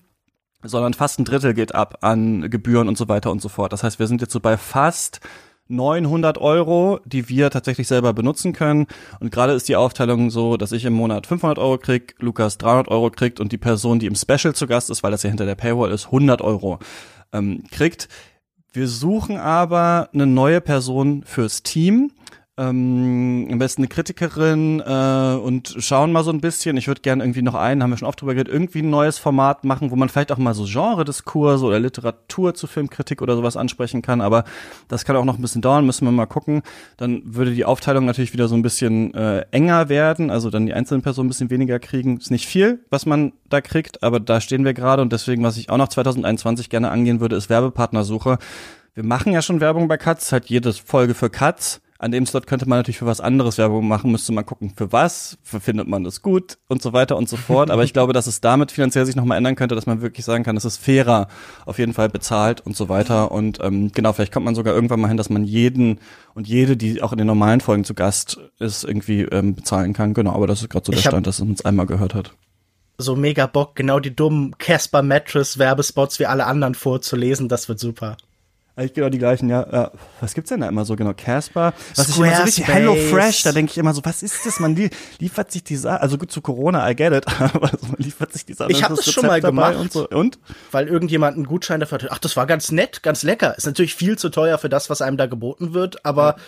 sondern 0.64 0.92
fast 0.92 1.21
ein 1.21 1.25
Drittel 1.25 1.54
geht 1.54 1.73
ab 1.73 1.99
an 2.00 2.50
Gebühren 2.50 2.88
und 2.88 2.99
so 2.99 3.09
weiter 3.09 3.30
und 3.30 3.40
so 3.40 3.49
fort. 3.49 3.73
Das 3.73 3.85
heißt, 3.85 4.00
wir 4.00 4.09
sind 4.09 4.21
jetzt 4.21 4.33
so 4.33 4.40
bei 4.40 4.57
fast 4.57 5.21
900 5.68 6.38
Euro, 6.38 7.00
die 7.04 7.28
wir 7.28 7.50
tatsächlich 7.50 7.87
selber 7.87 8.12
benutzen 8.12 8.52
können. 8.52 8.87
Und 9.20 9.30
gerade 9.30 9.52
ist 9.52 9.68
die 9.68 9.76
Aufteilung 9.76 10.30
so, 10.30 10.56
dass 10.56 10.72
ich 10.72 10.84
im 10.84 10.94
Monat 10.94 11.26
500 11.26 11.58
Euro 11.58 11.78
krieg, 11.78 12.14
Lukas 12.18 12.58
300 12.58 12.88
Euro 12.88 13.10
kriegt 13.10 13.40
und 13.40 13.52
die 13.52 13.58
Person, 13.58 13.98
die 13.98 14.06
im 14.06 14.14
Special 14.14 14.54
zu 14.54 14.66
Gast 14.66 14.90
ist, 14.90 15.02
weil 15.02 15.10
das 15.10 15.22
ja 15.22 15.28
hinter 15.28 15.46
der 15.46 15.54
Paywall 15.54 15.90
ist, 15.90 16.06
100 16.06 16.42
Euro 16.42 16.78
ähm, 17.32 17.64
kriegt. 17.70 18.08
Wir 18.72 18.88
suchen 18.88 19.37
aber 19.37 20.08
eine 20.12 20.26
neue 20.26 20.60
Person 20.60 21.22
fürs 21.25 21.62
Team 21.62 22.12
ähm, 22.58 23.48
am 23.52 23.58
besten 23.58 23.82
eine 23.82 23.88
Kritikerin 23.88 24.80
äh, 24.84 25.38
und 25.40 25.76
schauen 25.78 26.10
mal 26.10 26.24
so 26.24 26.32
ein 26.32 26.40
bisschen. 26.40 26.76
Ich 26.76 26.88
würde 26.88 27.00
gerne 27.00 27.22
irgendwie 27.22 27.42
noch 27.42 27.54
einen, 27.54 27.82
haben 27.82 27.90
wir 27.90 27.96
schon 27.96 28.08
oft 28.08 28.20
drüber 28.20 28.34
geredet, 28.34 28.52
irgendwie 28.52 28.82
ein 28.82 28.90
neues 28.90 29.18
Format 29.18 29.62
machen, 29.64 29.92
wo 29.92 29.96
man 29.96 30.08
vielleicht 30.08 30.32
auch 30.32 30.38
mal 30.38 30.54
so 30.54 30.64
Genre-Diskurse 30.64 31.64
oder 31.64 31.78
Literatur 31.78 32.54
zu 32.54 32.66
Filmkritik 32.66 33.22
oder 33.22 33.36
sowas 33.36 33.56
ansprechen 33.56 34.02
kann. 34.02 34.20
Aber 34.20 34.42
das 34.88 35.04
kann 35.04 35.14
auch 35.14 35.24
noch 35.24 35.38
ein 35.38 35.42
bisschen 35.42 35.62
dauern, 35.62 35.86
müssen 35.86 36.04
wir 36.04 36.10
mal 36.10 36.26
gucken. 36.26 36.62
Dann 36.96 37.22
würde 37.24 37.54
die 37.54 37.64
Aufteilung 37.64 38.04
natürlich 38.06 38.32
wieder 38.32 38.48
so 38.48 38.56
ein 38.56 38.62
bisschen 38.62 39.14
äh, 39.14 39.46
enger 39.52 39.88
werden, 39.88 40.30
also 40.30 40.50
dann 40.50 40.66
die 40.66 40.74
einzelnen 40.74 41.02
Personen 41.02 41.26
ein 41.26 41.30
bisschen 41.30 41.50
weniger 41.50 41.78
kriegen. 41.78 42.18
Ist 42.18 42.32
nicht 42.32 42.46
viel, 42.46 42.80
was 42.90 43.06
man 43.06 43.32
da 43.48 43.60
kriegt, 43.60 44.02
aber 44.02 44.18
da 44.18 44.40
stehen 44.40 44.64
wir 44.64 44.74
gerade 44.74 45.00
und 45.00 45.12
deswegen, 45.12 45.44
was 45.44 45.56
ich 45.56 45.70
auch 45.70 45.76
noch 45.76 45.88
2021 45.88 46.70
gerne 46.70 46.90
angehen 46.90 47.20
würde, 47.20 47.36
ist 47.36 47.48
Werbepartnersuche. 47.48 48.38
Wir 48.94 49.04
machen 49.04 49.32
ja 49.32 49.42
schon 49.42 49.60
Werbung 49.60 49.86
bei 49.86 49.96
Katz, 49.96 50.32
halt 50.32 50.46
jede 50.46 50.72
Folge 50.72 51.14
für 51.14 51.30
Katz 51.30 51.80
an 52.00 52.12
dem 52.12 52.26
Slot 52.26 52.47
könnte 52.47 52.69
man 52.69 52.78
natürlich 52.78 52.99
für 52.99 53.07
was 53.07 53.21
anderes 53.21 53.59
Werbung 53.59 53.88
machen, 53.88 54.12
müsste 54.12 54.33
man 54.33 54.47
gucken, 54.47 54.73
für 54.76 54.93
was, 54.93 55.37
für 55.43 55.59
findet 55.59 55.88
man 55.88 56.05
das 56.05 56.23
gut 56.23 56.59
und 56.69 56.81
so 56.81 56.93
weiter 56.93 57.17
und 57.17 57.28
so 57.28 57.37
fort. 57.37 57.71
Aber 57.73 57.83
ich 57.83 57.93
glaube, 57.93 58.12
dass 58.12 58.28
es 58.28 58.40
damit 58.40 58.71
finanziell 58.71 59.05
sich 59.05 59.17
nochmal 59.17 59.37
ändern 59.37 59.57
könnte, 59.57 59.75
dass 59.75 59.87
man 59.87 60.00
wirklich 60.00 60.25
sagen 60.25 60.45
kann, 60.45 60.57
es 60.57 60.64
ist 60.64 60.76
fairer, 60.76 61.26
auf 61.67 61.78
jeden 61.78 61.95
Fall 61.95 62.09
bezahlt 62.09 62.61
und 62.61 62.76
so 62.76 62.88
weiter. 62.88 63.33
Und 63.33 63.59
ähm, 63.61 63.90
genau, 63.93 64.12
vielleicht 64.12 64.33
kommt 64.33 64.47
man 64.47 64.55
sogar 64.55 64.75
irgendwann 64.75 65.00
mal 65.00 65.09
hin, 65.09 65.17
dass 65.17 65.28
man 65.28 65.43
jeden 65.43 65.99
und 66.35 66.47
jede, 66.47 66.76
die 66.76 67.02
auch 67.02 67.11
in 67.11 67.19
den 67.19 67.26
normalen 67.26 67.61
Folgen 67.61 67.85
zu 67.85 67.95
Gast 67.95 68.38
ist, 68.61 68.85
irgendwie 68.85 69.23
ähm, 69.23 69.57
bezahlen 69.57 69.93
kann. 69.93 70.14
Genau, 70.14 70.33
aber 70.33 70.47
das 70.47 70.62
ist 70.62 70.71
gerade 70.71 70.87
so 70.87 70.93
der 70.93 71.00
Stand, 71.00 71.26
dass 71.26 71.37
es 71.37 71.40
uns 71.40 71.64
einmal 71.64 71.87
gehört 71.87 72.14
hat 72.14 72.33
so 73.00 73.14
mega 73.14 73.47
Bock, 73.47 73.76
genau 73.76 74.00
die 74.00 74.14
dummen 74.14 74.59
Casper 74.59 75.02
Mattress 75.02 75.57
Werbespots 75.57 76.19
wie 76.19 76.26
alle 76.26 76.47
anderen 76.47 76.75
vorzulesen. 76.75 77.49
Das 77.49 77.69
wird 77.69 77.78
super. 77.78 78.17
Eigentlich 78.78 78.94
genau 78.94 79.08
die 79.08 79.18
gleichen, 79.18 79.49
ja. 79.49 79.66
ja. 79.73 79.90
Was 80.20 80.35
gibt's 80.35 80.50
denn 80.50 80.61
da 80.61 80.68
immer 80.68 80.85
so 80.85 80.94
genau? 80.94 81.12
Casper? 81.12 81.75
Was 81.97 82.11
ich 82.11 82.16
immer 82.16 82.37
so 82.37 82.42
richtig 82.44 82.68
Hello 82.68 82.94
Fresh, 82.94 83.42
da 83.42 83.50
denke 83.50 83.73
ich 83.73 83.78
immer 83.78 83.92
so, 83.92 84.04
was 84.04 84.23
ist 84.23 84.47
das? 84.47 84.61
Man 84.61 84.76
liefert 85.18 85.50
sich 85.50 85.64
diese, 85.64 86.00
also 86.00 86.16
gut 86.16 86.30
zu 86.30 86.40
Corona, 86.40 86.88
I 86.88 86.94
get 86.94 87.12
it, 87.12 87.26
aber 87.40 87.73
man 87.82 87.97
liefert 87.97 88.32
sich 88.32 88.47
diese 88.47 88.66
Ich 88.68 88.85
habe 88.85 88.94
das, 88.94 89.06
das 89.06 89.12
schon 89.12 89.26
mal 89.26 89.40
gemacht. 89.40 89.75
Und, 89.75 89.92
so. 89.92 90.08
und? 90.08 90.38
Weil 90.70 90.87
irgendjemand 90.87 91.35
einen 91.35 91.47
Gutschein 91.47 91.80
dafür 91.80 91.99
hat. 91.99 92.08
Ach, 92.12 92.18
das 92.20 92.37
war 92.37 92.47
ganz 92.47 92.70
nett, 92.70 93.02
ganz 93.02 93.25
lecker. 93.25 93.58
Ist 93.58 93.66
natürlich 93.66 93.97
viel 93.97 94.16
zu 94.16 94.28
teuer 94.28 94.58
für 94.58 94.68
das, 94.68 94.88
was 94.90 95.02
einem 95.02 95.16
da 95.16 95.26
geboten 95.26 95.75
wird, 95.75 96.04
aber 96.04 96.37
ja 96.37 96.42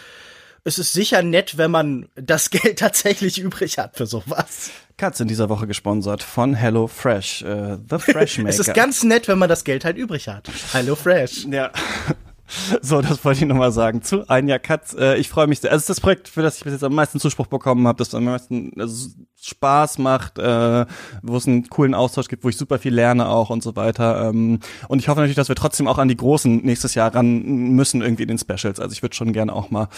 es 0.64 0.78
ist 0.78 0.92
sicher 0.92 1.22
nett, 1.22 1.56
wenn 1.56 1.70
man 1.70 2.08
das 2.14 2.50
Geld 2.50 2.78
tatsächlich 2.78 3.38
übrig 3.38 3.78
hat 3.78 3.96
für 3.96 4.06
sowas. 4.06 4.70
Katz 5.00 5.18
in 5.18 5.28
dieser 5.28 5.48
Woche 5.48 5.66
gesponsert 5.66 6.22
von 6.22 6.52
Hello 6.52 6.86
Fresh, 6.86 7.40
äh, 7.40 7.78
The 7.88 7.98
Fresh 8.12 8.36
Maker. 8.36 8.50
es 8.50 8.58
ist 8.58 8.74
ganz 8.74 9.02
nett, 9.02 9.28
wenn 9.28 9.38
man 9.38 9.48
das 9.48 9.64
Geld 9.64 9.86
halt 9.86 9.96
übrig 9.96 10.28
hat. 10.28 10.50
Hello 10.74 10.94
Fresh. 10.94 11.46
Ja. 11.50 11.70
So, 12.82 13.00
das 13.00 13.24
wollte 13.24 13.40
ich 13.40 13.46
nochmal 13.46 13.72
sagen. 13.72 14.02
Zu 14.02 14.28
Anja 14.28 14.58
Katz. 14.58 14.94
Äh, 14.94 15.16
ich 15.16 15.28
freue 15.28 15.46
mich 15.46 15.60
sehr. 15.60 15.70
Also, 15.70 15.78
es 15.78 15.82
ist 15.84 15.90
das 15.90 16.00
Projekt, 16.00 16.28
für 16.28 16.42
das 16.42 16.56
ich 16.58 16.64
bis 16.64 16.72
jetzt 16.72 16.84
am 16.84 16.94
meisten 16.94 17.20
Zuspruch 17.20 17.46
bekommen 17.46 17.86
habe, 17.86 17.98
das 17.98 18.14
am 18.14 18.24
meisten 18.24 18.72
also, 18.78 19.10
Spaß 19.40 19.98
macht, 19.98 20.38
äh, 20.38 20.86
wo 21.22 21.36
es 21.36 21.46
einen 21.46 21.68
coolen 21.68 21.94
Austausch 21.94 22.28
gibt, 22.28 22.44
wo 22.44 22.48
ich 22.48 22.56
super 22.56 22.78
viel 22.78 22.94
lerne 22.94 23.28
auch 23.28 23.50
und 23.50 23.62
so 23.62 23.76
weiter. 23.76 24.28
Ähm, 24.28 24.60
und 24.88 24.98
ich 24.98 25.08
hoffe 25.08 25.20
natürlich, 25.20 25.36
dass 25.36 25.48
wir 25.48 25.56
trotzdem 25.56 25.88
auch 25.88 25.98
an 25.98 26.08
die 26.08 26.16
Großen 26.16 26.58
nächstes 26.58 26.94
Jahr 26.94 27.14
ran 27.14 27.42
müssen, 27.74 28.02
irgendwie 28.02 28.22
in 28.22 28.28
den 28.28 28.38
Specials. 28.38 28.80
Also 28.80 28.92
ich 28.92 29.02
würde 29.02 29.14
schon 29.14 29.32
gerne 29.32 29.52
auch 29.54 29.70
mal 29.70 29.88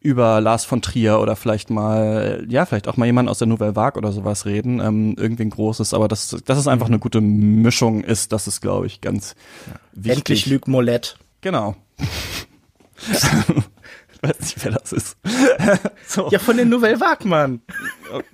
über 0.00 0.40
Lars 0.40 0.64
von 0.64 0.82
Trier 0.82 1.18
oder 1.20 1.36
vielleicht 1.36 1.70
mal, 1.70 2.44
ja, 2.48 2.64
vielleicht 2.66 2.88
auch 2.88 2.96
mal 2.96 3.06
jemand 3.06 3.28
aus 3.28 3.38
der 3.38 3.48
Nouvelle 3.48 3.74
Vague 3.74 3.98
oder 3.98 4.12
sowas 4.12 4.46
reden. 4.46 4.80
Ähm, 4.80 5.16
irgendwie 5.18 5.44
ein 5.44 5.50
großes, 5.50 5.94
aber 5.94 6.08
das, 6.08 6.36
das 6.44 6.58
ist 6.58 6.68
einfach 6.68 6.86
eine 6.86 6.98
gute 6.98 7.20
Mischung 7.20 8.04
ist, 8.04 8.32
das 8.32 8.46
ist, 8.46 8.60
glaube 8.60 8.86
ich, 8.86 9.00
ganz 9.00 9.34
ja. 9.66 9.74
wichtig. 9.92 10.18
Endlich 10.18 10.46
Luc 10.46 10.68
Molette. 10.68 11.14
Genau. 11.40 11.74
ich 13.12 14.22
weiß 14.22 14.38
nicht, 14.40 14.64
wer 14.64 14.72
das 14.72 14.92
ist. 14.92 15.16
so. 16.06 16.28
Ja, 16.30 16.38
von 16.38 16.56
den 16.56 16.68
Nouvelle 16.68 17.00
Wagmann. 17.00 17.62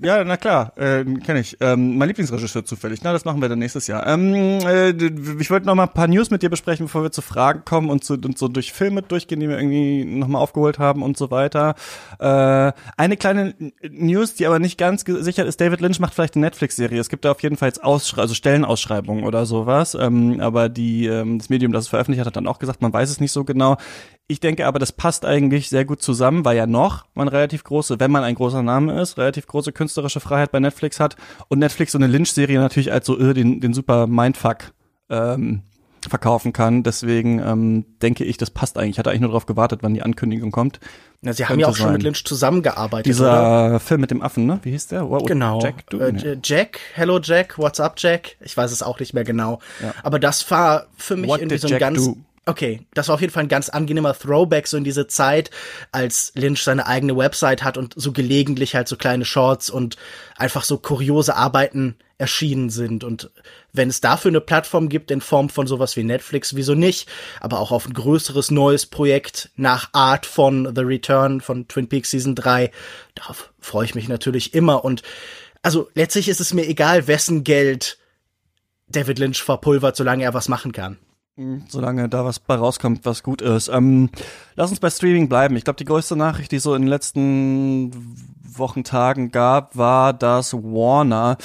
Ja, 0.01 0.25
na 0.25 0.37
klar, 0.37 0.73
äh, 0.77 1.05
kenne 1.05 1.41
ich. 1.41 1.57
Ähm, 1.61 1.99
mein 1.99 2.09
Lieblingsregisseur 2.09 2.65
zufällig. 2.65 3.01
Na, 3.03 3.13
das 3.13 3.25
machen 3.25 3.41
wir 3.41 3.49
dann 3.49 3.59
nächstes 3.59 3.87
Jahr. 3.87 4.07
Ähm, 4.07 4.35
äh, 4.35 4.91
ich 5.41 5.51
wollte 5.51 5.67
noch 5.67 5.75
mal 5.75 5.85
ein 5.85 5.93
paar 5.95 6.09
News 6.09 6.31
mit 6.31 6.43
dir 6.43 6.51
besprechen, 6.51 6.87
bevor 6.87 7.03
wir 7.03 7.13
zu 7.13 7.23
Fragen 7.23 7.65
kommen 7.65 7.91
und, 7.91 8.05
zu, 8.05 8.15
und 8.15 8.39
so 8.39 8.49
durch 8.49 8.73
Filme 8.73 9.03
durchgehen, 9.03 9.41
die 9.41 9.49
wir 9.49 9.59
irgendwie 9.59 10.05
noch 10.05 10.29
mal 10.29 10.39
aufgeholt 10.39 10.79
haben 10.79 11.03
und 11.03 11.17
so 11.17 11.31
weiter. 11.31 11.75
Äh, 12.19 12.73
eine 12.97 13.17
kleine 13.17 13.55
News, 13.89 14.35
die 14.35 14.47
aber 14.47 14.59
nicht 14.59 14.79
ganz 14.79 15.05
sicher 15.07 15.45
ist, 15.45 15.61
David 15.61 15.81
Lynch 15.81 16.01
macht 16.01 16.15
vielleicht 16.15 16.37
eine 16.37 16.47
Netflix-Serie. 16.47 17.01
Es 17.01 17.09
gibt 17.09 17.25
da 17.25 17.31
auf 17.33 17.43
jeden 17.43 17.57
Fall 17.57 17.73
Ausschrei 17.83 18.23
also 18.23 18.35
Stellenausschreibungen 18.35 19.25
oder 19.25 19.47
sowas. 19.47 19.95
Ähm, 19.95 20.41
aber 20.41 20.69
die, 20.69 21.07
ähm, 21.07 21.39
das 21.39 21.49
Medium, 21.49 21.73
das 21.73 21.85
es 21.85 21.89
veröffentlicht 21.89 22.21
hat, 22.21 22.27
hat 22.27 22.37
dann 22.37 22.47
auch 22.47 22.59
gesagt, 22.59 22.83
man 22.83 22.93
weiß 22.93 23.11
es 23.11 23.21
nicht 23.21 23.33
so 23.33 23.45
genau. 23.45 23.77
Ich 24.31 24.41
denke 24.41 24.67
aber, 24.67 24.79
das 24.79 24.93
passt 24.93 25.25
eigentlich 25.25 25.71
sehr 25.71 25.87
gut 25.87 26.03
zusammen, 26.03 26.45
weil 26.45 26.55
ja 26.57 26.67
noch 26.67 27.07
man 27.15 27.29
relativ 27.29 27.65
große, 27.65 27.99
wenn 27.99 28.11
man 28.11 28.25
ein 28.25 28.35
großer 28.35 28.63
Name 28.63 29.01
ist, 29.01 29.17
relativ 29.17 29.47
große 29.47 29.68
künstlerische 29.73 30.21
Freiheit 30.21 30.53
bei 30.53 30.61
Netflix 30.61 31.01
hat 31.01 31.17
und 31.49 31.59
Netflix 31.59 31.93
so 31.93 31.99
eine 31.99 32.07
Lynch-Serie 32.07 32.59
natürlich 32.59 32.93
als 32.93 33.07
so 33.07 33.19
äh, 33.19 33.35
den, 33.35 33.61
den 33.61 33.75
super 33.75 34.07
Mindfuck 34.07 34.73
ähm, 35.11 35.63
verkaufen 36.07 36.53
kann. 36.53 36.83
Deswegen 36.83 37.41
ähm, 37.41 37.85
denke 38.01 38.25
ich, 38.25 38.37
das 38.37 38.51
passt 38.51 38.79
eigentlich. 38.79 38.93
Ich 38.93 38.99
hatte 38.99 39.11
eigentlich 39.11 39.23
nur 39.23 39.31
darauf 39.31 39.47
gewartet, 39.47 39.81
wann 39.83 39.95
die 39.95 40.03
Ankündigung 40.03 40.51
kommt. 40.51 40.81
Ja, 41.23 41.33
sie 41.33 41.47
haben 41.47 41.59
ja 41.59 41.67
auch 41.67 41.77
sein. 41.77 41.87
schon 41.87 41.93
mit 41.95 42.03
Lynch 42.03 42.25
zusammengearbeitet. 42.25 43.07
Dieser 43.07 43.69
oder? 43.71 43.81
Film 43.81 44.01
mit 44.01 44.11
dem 44.11 44.23
Affen, 44.23 44.47
ne? 44.47 44.61
Wie 44.63 44.71
hieß 44.71 44.89
der? 44.89 45.09
Wow, 45.09 45.25
genau. 45.25 45.61
Jack, 45.61 45.91
du? 45.91 45.99
Äh, 45.99 46.39
Jack, 46.43 46.79
Hello 46.95 47.19
Jack, 47.21 47.59
What's 47.59 47.81
up 47.81 47.95
Jack? 47.97 48.37
Ich 48.41 48.57
weiß 48.57 48.71
es 48.71 48.83
auch 48.83 49.01
nicht 49.01 49.15
mehr 49.15 49.25
genau. 49.25 49.59
Ja. 49.83 49.95
Aber 50.03 50.19
das 50.19 50.49
war 50.51 50.87
für 50.97 51.17
mich 51.17 51.29
What 51.29 51.41
irgendwie 51.41 51.59
so 51.59 51.67
ein 51.67 51.73
Jack 51.73 51.81
ganz. 51.81 52.05
Do? 52.05 52.17
Okay, 52.49 52.81
das 52.95 53.09
war 53.09 53.17
auf 53.17 53.21
jeden 53.21 53.31
Fall 53.31 53.43
ein 53.43 53.51
ganz 53.51 53.69
angenehmer 53.69 54.19
Throwback 54.19 54.69
so 54.69 54.79
in 54.79 54.85
diese 54.85 55.07
Zeit, 55.07 55.51
als 55.93 56.33
Lynch 56.35 56.63
seine 56.63 56.87
eigene 56.87 57.15
Website 57.15 57.63
hat 57.63 57.77
und 57.77 57.93
so 57.95 58.11
gelegentlich 58.11 58.75
halt 58.75 58.89
so 58.89 58.97
kleine 58.97 59.27
Shorts 59.27 59.69
und 59.69 59.99
einfach 60.35 60.65
so 60.65 60.79
kuriose 60.79 61.37
Arbeiten 61.37 61.97
erschienen 62.17 62.71
sind. 62.71 63.05
Und 63.05 63.31
wenn 63.75 63.91
es 63.91 64.01
dafür 64.01 64.31
eine 64.31 64.41
Plattform 64.41 64.89
gibt 64.89 65.11
in 65.11 65.21
Form 65.21 65.51
von 65.51 65.67
sowas 65.67 65.95
wie 65.99 66.05
Netflix, 66.05 66.57
wieso 66.57 66.75
nicht? 66.75 67.07
Aber 67.41 67.61
auch 67.61 67.71
auf 67.71 67.87
ein 67.87 67.93
größeres 67.93 68.51
neues 68.51 68.87
Projekt 68.87 69.51
nach 69.57 69.91
Art 69.93 70.25
von 70.25 70.75
The 70.75 70.81
Return 70.81 71.43
von 71.43 71.69
Twin 71.69 71.91
Peaks 71.91 72.13
Season 72.13 72.35
3, 72.35 72.71
darauf 73.15 73.53
freue 73.61 73.85
ich 73.85 73.95
mich 73.95 74.09
natürlich 74.09 74.55
immer. 74.55 74.87
Und 74.87 75.03
also 75.61 75.91
letztlich 75.93 76.31
ist 76.31 76.41
es 76.41 76.55
mir 76.55 76.67
egal, 76.67 77.09
wessen 77.09 77.45
Geld 77.45 77.99
David 78.87 79.19
Lynch 79.19 79.43
verpulvert, 79.43 79.97
solange 79.97 80.25
er 80.25 80.33
was 80.33 80.49
machen 80.49 80.73
kann. 80.73 80.97
Solange 81.69 82.09
da 82.09 82.25
was 82.25 82.41
bei 82.41 82.57
rauskommt, 82.57 83.05
was 83.05 83.23
gut 83.23 83.43
ist. 83.43 83.69
Ähm, 83.69 84.11
lass 84.57 84.71
uns 84.71 84.81
bei 84.81 84.91
Streaming 84.91 85.29
bleiben. 85.29 85.57
Ich 85.57 85.63
glaube, 85.63 85.77
die 85.77 85.85
größte 85.85 86.17
Nachricht, 86.17 86.51
die 86.51 86.59
so 86.59 86.75
in 86.75 86.83
den 86.83 86.89
letzten 86.89 87.93
Wochen, 88.43 88.83
Tagen 88.83 89.31
gab, 89.31 89.77
war, 89.77 90.13
dass 90.13 90.53
Warner 90.53 91.37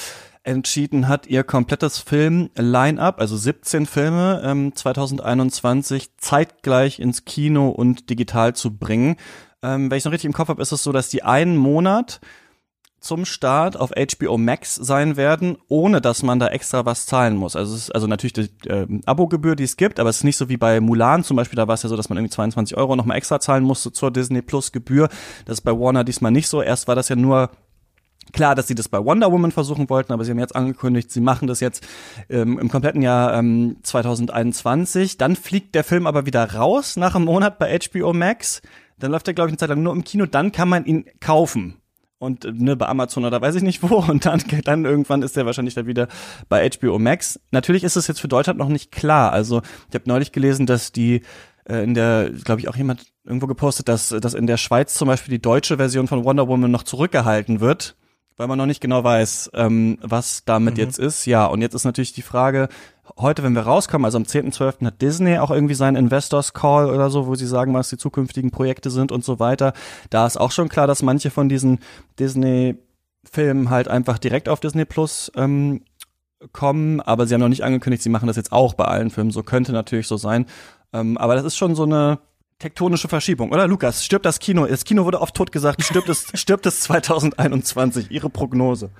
entschieden 0.42 1.06
hat, 1.06 1.28
ihr 1.28 1.44
komplettes 1.44 1.98
Film-Line-Up, 1.98 3.20
also 3.20 3.36
17 3.36 3.86
Filme 3.86 4.42
ähm, 4.44 4.74
2021 4.74 6.16
zeitgleich 6.18 6.98
ins 6.98 7.24
Kino 7.24 7.68
und 7.68 8.10
digital 8.10 8.54
zu 8.54 8.76
bringen. 8.76 9.16
Ähm, 9.62 9.90
wenn 9.90 9.98
ich 9.98 10.04
noch 10.04 10.12
richtig 10.12 10.26
im 10.26 10.34
Kopf 10.34 10.48
habe, 10.48 10.60
ist 10.60 10.72
es 10.72 10.82
so, 10.82 10.90
dass 10.90 11.08
die 11.08 11.22
einen 11.22 11.56
Monat 11.56 12.20
zum 13.04 13.24
Start 13.24 13.76
auf 13.76 13.90
HBO 13.90 14.38
Max 14.38 14.74
sein 14.74 15.16
werden, 15.16 15.58
ohne 15.68 16.00
dass 16.00 16.22
man 16.22 16.38
da 16.38 16.48
extra 16.48 16.86
was 16.86 17.06
zahlen 17.06 17.36
muss. 17.36 17.54
Also 17.54 17.74
es 17.74 17.82
ist 17.82 17.90
also 17.94 18.06
natürlich 18.06 18.32
die 18.32 18.68
äh, 18.68 18.86
Abogebühr, 19.04 19.56
die 19.56 19.64
es 19.64 19.76
gibt, 19.76 20.00
aber 20.00 20.10
es 20.10 20.18
ist 20.18 20.24
nicht 20.24 20.38
so 20.38 20.48
wie 20.48 20.56
bei 20.56 20.80
Mulan 20.80 21.22
zum 21.22 21.36
Beispiel, 21.36 21.56
da 21.56 21.68
war 21.68 21.74
es 21.74 21.82
ja 21.82 21.88
so, 21.88 21.96
dass 21.96 22.08
man 22.08 22.16
irgendwie 22.18 22.32
22 22.32 22.76
Euro 22.76 22.96
nochmal 22.96 23.18
extra 23.18 23.40
zahlen 23.40 23.64
musste 23.64 23.92
zur 23.92 24.10
Disney 24.10 24.40
Plus 24.42 24.72
Gebühr. 24.72 25.08
Das 25.44 25.58
ist 25.58 25.62
bei 25.62 25.72
Warner 25.72 26.02
diesmal 26.02 26.32
nicht 26.32 26.48
so. 26.48 26.62
Erst 26.62 26.88
war 26.88 26.94
das 26.94 27.08
ja 27.08 27.16
nur 27.16 27.50
Klar, 28.32 28.54
dass 28.56 28.66
sie 28.66 28.74
das 28.74 28.88
bei 28.88 29.04
Wonder 29.04 29.30
Woman 29.30 29.52
versuchen 29.52 29.88
wollten, 29.90 30.12
aber 30.12 30.24
sie 30.24 30.32
haben 30.32 30.38
jetzt 30.38 30.56
angekündigt, 30.56 31.12
sie 31.12 31.20
machen 31.20 31.46
das 31.46 31.60
jetzt 31.60 31.86
ähm, 32.28 32.58
im 32.58 32.68
kompletten 32.68 33.02
Jahr 33.02 33.34
ähm, 33.34 33.76
2021. 33.82 35.18
Dann 35.18 35.36
fliegt 35.36 35.74
der 35.74 35.84
Film 35.84 36.06
aber 36.06 36.26
wieder 36.26 36.54
raus 36.54 36.96
nach 36.96 37.14
einem 37.14 37.26
Monat 37.26 37.58
bei 37.58 37.78
HBO 37.78 38.12
Max. 38.12 38.62
Dann 38.98 39.12
läuft 39.12 39.28
er, 39.28 39.34
glaube 39.34 39.50
ich, 39.50 39.52
eine 39.52 39.58
Zeit 39.58 39.68
lang 39.68 39.82
nur 39.82 39.92
im 39.92 40.02
Kino. 40.02 40.26
Dann 40.26 40.50
kann 40.50 40.68
man 40.68 40.84
ihn 40.84 41.04
kaufen 41.20 41.76
und 42.24 42.44
ne, 42.60 42.76
bei 42.76 42.86
Amazon 42.86 43.24
oder 43.24 43.40
weiß 43.40 43.54
ich 43.54 43.62
nicht 43.62 43.82
wo 43.82 43.96
und 43.96 44.26
dann, 44.26 44.42
dann 44.64 44.84
irgendwann 44.84 45.22
ist 45.22 45.36
der 45.36 45.46
wahrscheinlich 45.46 45.74
dann 45.74 45.86
wieder 45.86 46.08
bei 46.48 46.68
HBO 46.68 46.98
Max. 46.98 47.38
Natürlich 47.50 47.84
ist 47.84 47.96
es 47.96 48.08
jetzt 48.08 48.20
für 48.20 48.28
Deutschland 48.28 48.58
noch 48.58 48.68
nicht 48.68 48.90
klar. 48.90 49.32
Also 49.32 49.62
ich 49.88 49.94
habe 49.94 50.08
neulich 50.08 50.32
gelesen, 50.32 50.66
dass 50.66 50.92
die 50.92 51.22
äh, 51.68 51.82
in 51.82 51.94
der, 51.94 52.30
glaube 52.30 52.60
ich, 52.60 52.68
auch 52.68 52.76
jemand 52.76 53.04
irgendwo 53.24 53.46
gepostet, 53.46 53.88
dass, 53.88 54.08
dass 54.08 54.34
in 54.34 54.46
der 54.46 54.56
Schweiz 54.56 54.94
zum 54.94 55.08
Beispiel 55.08 55.32
die 55.32 55.42
deutsche 55.42 55.76
Version 55.76 56.08
von 56.08 56.24
Wonder 56.24 56.48
Woman 56.48 56.70
noch 56.70 56.82
zurückgehalten 56.82 57.60
wird, 57.60 57.96
weil 58.36 58.48
man 58.48 58.58
noch 58.58 58.66
nicht 58.66 58.80
genau 58.80 59.04
weiß, 59.04 59.50
ähm, 59.54 59.98
was 60.02 60.44
damit 60.44 60.74
mhm. 60.74 60.80
jetzt 60.80 60.98
ist. 60.98 61.26
Ja, 61.26 61.46
und 61.46 61.60
jetzt 61.60 61.74
ist 61.74 61.84
natürlich 61.84 62.12
die 62.12 62.22
Frage, 62.22 62.68
heute, 63.18 63.42
wenn 63.42 63.54
wir 63.54 63.62
rauskommen, 63.62 64.04
also 64.04 64.18
am 64.18 64.24
10.12. 64.24 64.86
hat 64.86 65.02
Disney 65.02 65.38
auch 65.38 65.50
irgendwie 65.50 65.74
seinen 65.74 65.96
Investors 65.96 66.52
Call 66.52 66.90
oder 66.90 67.10
so, 67.10 67.26
wo 67.26 67.34
sie 67.34 67.46
sagen, 67.46 67.74
was 67.74 67.90
die 67.90 67.98
zukünftigen 67.98 68.50
Projekte 68.50 68.90
sind 68.90 69.12
und 69.12 69.24
so 69.24 69.38
weiter. 69.38 69.72
Da 70.10 70.26
ist 70.26 70.38
auch 70.38 70.50
schon 70.50 70.68
klar, 70.68 70.86
dass 70.86 71.02
manche 71.02 71.30
von 71.30 71.48
diesen 71.48 71.78
Disney-Filmen 72.18 73.70
halt 73.70 73.88
einfach 73.88 74.18
direkt 74.18 74.48
auf 74.48 74.60
Disney 74.60 74.84
Plus 74.84 75.30
ähm, 75.36 75.82
kommen, 76.52 77.00
aber 77.00 77.26
sie 77.26 77.34
haben 77.34 77.40
noch 77.40 77.48
nicht 77.48 77.64
angekündigt, 77.64 78.02
sie 78.02 78.10
machen 78.10 78.26
das 78.26 78.36
jetzt 78.36 78.52
auch 78.52 78.74
bei 78.74 78.84
allen 78.84 79.10
Filmen. 79.10 79.30
So 79.30 79.42
könnte 79.42 79.72
natürlich 79.72 80.08
so 80.08 80.16
sein. 80.16 80.46
Ähm, 80.92 81.16
aber 81.18 81.34
das 81.34 81.44
ist 81.44 81.56
schon 81.56 81.74
so 81.74 81.84
eine 81.84 82.18
tektonische 82.58 83.08
Verschiebung, 83.08 83.52
oder 83.52 83.66
Lukas? 83.66 84.04
Stirbt 84.04 84.26
das 84.26 84.38
Kino? 84.38 84.66
Das 84.66 84.84
Kino 84.84 85.04
wurde 85.04 85.20
oft 85.20 85.34
tot 85.34 85.52
gesagt, 85.52 85.82
stirbt 85.82 86.08
es, 86.08 86.26
stirbt 86.34 86.66
es 86.66 86.80
2021? 86.80 88.10
Ihre 88.10 88.30
Prognose? 88.30 88.90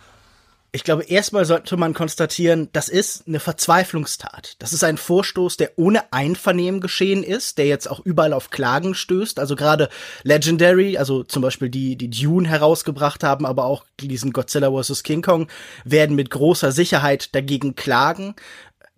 Ich 0.75 0.83
glaube, 0.83 1.05
erstmal 1.05 1.45
sollte 1.45 1.77
man 1.77 1.95
konstatieren, 1.95 2.69
das 2.73 2.89
ist 2.89 3.29
eine 3.29 3.39
Verzweiflungstat. 3.39 4.57
Das 4.59 4.73
ist 4.73 4.83
ein 4.83 4.97
Vorstoß, 4.97 5.57
der 5.57 5.71
ohne 5.77 6.13
Einvernehmen 6.13 6.81
geschehen 6.81 7.23
ist, 7.23 7.59
der 7.59 7.67
jetzt 7.67 7.89
auch 7.89 8.01
überall 8.01 8.33
auf 8.33 8.51
Klagen 8.51 8.97
stößt. 8.97 9.39
Also 9.39 9.55
gerade 9.55 9.89
Legendary, 10.25 10.99
also 10.99 11.23
zum 11.23 11.43
Beispiel 11.43 11.69
die, 11.69 11.95
die 11.95 12.11
Dune 12.11 12.49
herausgebracht 12.49 13.23
haben, 13.23 13.47
aber 13.47 13.67
auch 13.67 13.85
diesen 14.01 14.33
Godzilla 14.33 14.73
vs. 14.73 15.05
King 15.05 15.23
Kong, 15.23 15.47
werden 15.85 16.17
mit 16.17 16.31
großer 16.31 16.73
Sicherheit 16.73 17.37
dagegen 17.37 17.77
klagen 17.77 18.35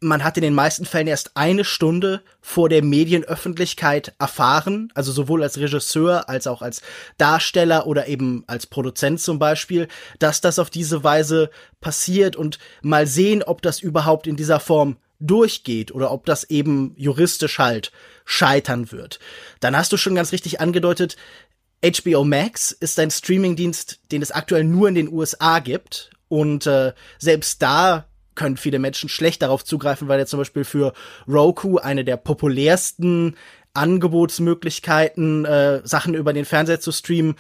man 0.00 0.24
hat 0.24 0.36
in 0.36 0.42
den 0.42 0.54
meisten 0.54 0.84
Fällen 0.84 1.06
erst 1.06 1.36
eine 1.36 1.64
Stunde 1.64 2.22
vor 2.40 2.68
der 2.68 2.82
Medienöffentlichkeit 2.82 4.14
erfahren, 4.18 4.92
also 4.94 5.10
sowohl 5.10 5.42
als 5.42 5.58
Regisseur 5.58 6.28
als 6.28 6.46
auch 6.46 6.60
als 6.60 6.82
Darsteller 7.16 7.86
oder 7.86 8.06
eben 8.06 8.44
als 8.46 8.66
Produzent 8.66 9.20
zum 9.20 9.38
Beispiel, 9.38 9.88
dass 10.18 10.40
das 10.40 10.58
auf 10.58 10.68
diese 10.68 11.02
Weise 11.02 11.50
passiert 11.80 12.36
und 12.36 12.58
mal 12.82 13.06
sehen, 13.06 13.42
ob 13.42 13.62
das 13.62 13.80
überhaupt 13.80 14.26
in 14.26 14.36
dieser 14.36 14.60
Form 14.60 14.96
durchgeht 15.18 15.92
oder 15.92 16.10
ob 16.10 16.26
das 16.26 16.44
eben 16.44 16.92
juristisch 16.96 17.58
halt 17.58 17.90
scheitern 18.26 18.92
wird. 18.92 19.18
Dann 19.60 19.76
hast 19.76 19.92
du 19.92 19.96
schon 19.96 20.14
ganz 20.14 20.32
richtig 20.32 20.60
angedeutet, 20.60 21.16
HBO 21.82 22.24
Max 22.24 22.72
ist 22.72 22.98
ein 22.98 23.10
Streamingdienst, 23.10 24.00
den 24.10 24.20
es 24.20 24.32
aktuell 24.32 24.64
nur 24.64 24.88
in 24.88 24.94
den 24.94 25.12
USA 25.12 25.60
gibt 25.60 26.10
und 26.28 26.66
äh, 26.66 26.92
selbst 27.18 27.62
da 27.62 28.06
können 28.36 28.56
viele 28.56 28.78
Menschen 28.78 29.08
schlecht 29.08 29.42
darauf 29.42 29.64
zugreifen, 29.64 30.08
weil 30.08 30.20
er 30.20 30.26
zum 30.26 30.38
Beispiel 30.38 30.64
für 30.64 30.92
Roku 31.26 31.78
eine 31.78 32.04
der 32.04 32.16
populärsten 32.16 33.36
Angebotsmöglichkeiten, 33.74 35.44
äh, 35.44 35.80
Sachen 35.84 36.14
über 36.14 36.32
den 36.32 36.44
Fernseher 36.44 36.80
zu 36.80 36.92
streamen, 36.92 37.36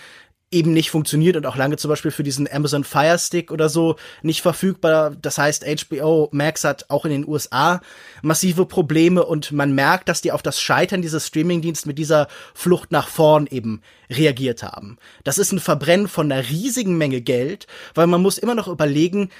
eben 0.52 0.72
nicht 0.72 0.90
funktioniert 0.90 1.36
und 1.36 1.44
auch 1.44 1.56
lange 1.56 1.76
zum 1.76 1.88
Beispiel 1.88 2.12
für 2.12 2.22
diesen 2.22 2.50
Amazon 2.50 2.84
Fire 2.84 3.18
Stick 3.18 3.50
oder 3.50 3.68
so 3.68 3.96
nicht 4.22 4.42
verfügbar. 4.42 5.10
Das 5.20 5.38
heißt, 5.38 5.64
HBO 5.64 6.28
Max 6.30 6.62
hat 6.62 6.86
auch 6.88 7.04
in 7.04 7.10
den 7.10 7.26
USA 7.26 7.80
massive 8.22 8.64
Probleme 8.64 9.24
und 9.24 9.50
man 9.50 9.74
merkt, 9.74 10.08
dass 10.08 10.22
die 10.22 10.30
auf 10.30 10.42
das 10.42 10.60
Scheitern 10.60 11.02
dieses 11.02 11.26
Streamingdienst 11.26 11.86
mit 11.86 11.98
dieser 11.98 12.28
Flucht 12.54 12.92
nach 12.92 13.08
vorn 13.08 13.48
eben 13.48 13.82
reagiert 14.08 14.62
haben. 14.62 14.98
Das 15.24 15.38
ist 15.38 15.50
ein 15.52 15.58
Verbrennen 15.58 16.06
von 16.06 16.30
einer 16.30 16.48
riesigen 16.48 16.96
Menge 16.96 17.22
Geld, 17.22 17.66
weil 17.94 18.06
man 18.06 18.22
muss 18.22 18.38
immer 18.38 18.54
noch 18.54 18.68
überlegen, 18.68 19.30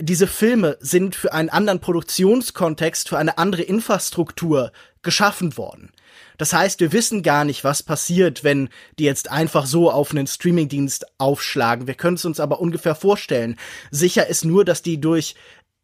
diese 0.00 0.26
Filme 0.26 0.76
sind 0.80 1.14
für 1.14 1.32
einen 1.32 1.50
anderen 1.50 1.80
Produktionskontext, 1.80 3.08
für 3.08 3.18
eine 3.18 3.38
andere 3.38 3.62
Infrastruktur 3.62 4.72
geschaffen 5.02 5.56
worden. 5.56 5.92
Das 6.38 6.54
heißt, 6.54 6.80
wir 6.80 6.92
wissen 6.92 7.22
gar 7.22 7.44
nicht, 7.44 7.64
was 7.64 7.82
passiert, 7.82 8.42
wenn 8.42 8.70
die 8.98 9.04
jetzt 9.04 9.30
einfach 9.30 9.66
so 9.66 9.90
auf 9.90 10.10
einen 10.10 10.26
Streamingdienst 10.26 11.06
aufschlagen. 11.18 11.86
Wir 11.86 11.94
können 11.94 12.16
es 12.16 12.24
uns 12.24 12.40
aber 12.40 12.60
ungefähr 12.60 12.94
vorstellen. 12.94 13.56
Sicher 13.90 14.26
ist 14.26 14.44
nur, 14.44 14.64
dass 14.64 14.80
die 14.82 15.00
durch 15.00 15.34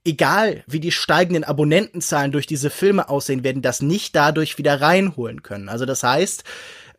egal 0.06 0.62
wie 0.66 0.80
die 0.80 0.92
steigenden 0.92 1.44
Abonnentenzahlen 1.44 2.32
durch 2.32 2.46
diese 2.46 2.70
Filme 2.70 3.08
aussehen 3.08 3.44
werden, 3.44 3.60
das 3.60 3.82
nicht 3.82 4.14
dadurch 4.16 4.56
wieder 4.56 4.80
reinholen 4.80 5.42
können. 5.42 5.68
Also 5.68 5.84
das 5.84 6.02
heißt, 6.02 6.44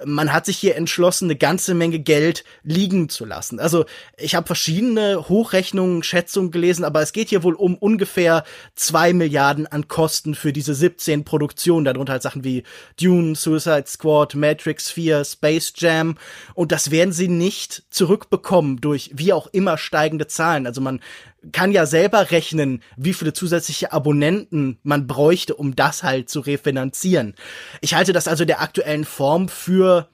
man 0.06 0.32
hat 0.32 0.46
sich 0.46 0.58
hier 0.58 0.76
entschlossen, 0.76 1.26
eine 1.26 1.36
ganze 1.36 1.74
Menge 1.74 2.00
Geld 2.00 2.44
liegen 2.64 3.10
zu 3.10 3.26
lassen. 3.26 3.60
Also 3.60 3.86
ich 4.18 4.36
habe 4.36 4.48
verschiedene 4.48 5.28
Hochrechnungen, 5.30 6.04
Schätzungen 6.04 6.52
gelesen, 6.52 6.86
aber 6.86 7.02
es 7.02 7.14
geht 7.14 7.30
hier 7.30 7.44
wohl 7.44 7.56
um 7.56 7.76
ungefähr 7.76 8.44
zwei 8.76 9.14
Milliarden 9.14 9.68
an 9.68 9.88
Kosten 9.88 10.36
für 10.36 10.54
diese 10.54 10.76
17 10.76 11.26
Produktionen, 11.26 11.86
darunter 11.86 12.14
halt 12.14 12.24
Sachen 12.24 12.44
wie 12.44 12.64
Dune, 13.02 13.36
Suicide 13.36 13.86
Squad, 13.88 14.36
Matrix 14.36 14.92
4, 14.92 15.26
Space 15.26 15.74
Jam 15.76 16.18
und 16.54 16.72
das 16.72 16.92
werden 16.92 17.14
sie 17.14 17.28
nicht 17.28 17.84
zurückbekommen 17.90 18.80
durch 18.82 19.12
wie 19.14 19.34
auch 19.34 19.48
immer 19.48 19.78
steigende 19.78 20.28
Zahlen. 20.28 20.68
Also 20.68 20.82
man 20.82 21.00
kann 21.52 21.72
ja 21.72 21.86
selber 21.86 22.32
rechnen, 22.32 22.82
wie 22.96 23.14
viele 23.14 23.34
zusätzliche 23.34 23.92
Abonnenten 23.94 24.80
man 24.84 25.08
bräuchte, 25.08 25.56
um 25.56 25.76
das 25.76 26.04
halt 26.04 26.30
zu 26.30 26.40
refinanzieren. 26.40 27.36
Ich 27.82 27.94
halte 27.94 28.14
das 28.14 28.28
also 28.28 28.46
der 28.46 28.62
aktuellen 28.62 29.06
Form 29.06 29.50
für, 29.50 30.10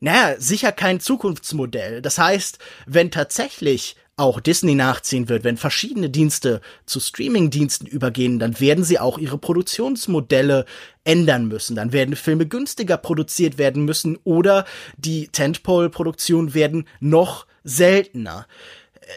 naja, 0.00 0.36
sicher 0.38 0.72
kein 0.72 1.00
Zukunftsmodell. 1.00 2.02
Das 2.02 2.18
heißt, 2.18 2.58
wenn 2.86 3.10
tatsächlich 3.10 3.96
auch 4.18 4.40
Disney 4.40 4.74
nachziehen 4.74 5.28
wird, 5.28 5.44
wenn 5.44 5.56
verschiedene 5.56 6.10
Dienste 6.10 6.60
zu 6.86 6.98
Streaming-Diensten 6.98 7.86
übergehen, 7.86 8.40
dann 8.40 8.58
werden 8.58 8.82
sie 8.82 8.98
auch 8.98 9.16
ihre 9.16 9.38
Produktionsmodelle 9.38 10.64
ändern 11.04 11.46
müssen. 11.46 11.76
Dann 11.76 11.92
werden 11.92 12.16
Filme 12.16 12.46
günstiger 12.46 12.96
produziert 12.96 13.58
werden 13.58 13.84
müssen 13.84 14.18
oder 14.24 14.64
die 14.96 15.28
Tentpole-Produktionen 15.28 16.52
werden 16.52 16.88
noch 16.98 17.46
seltener 17.62 18.46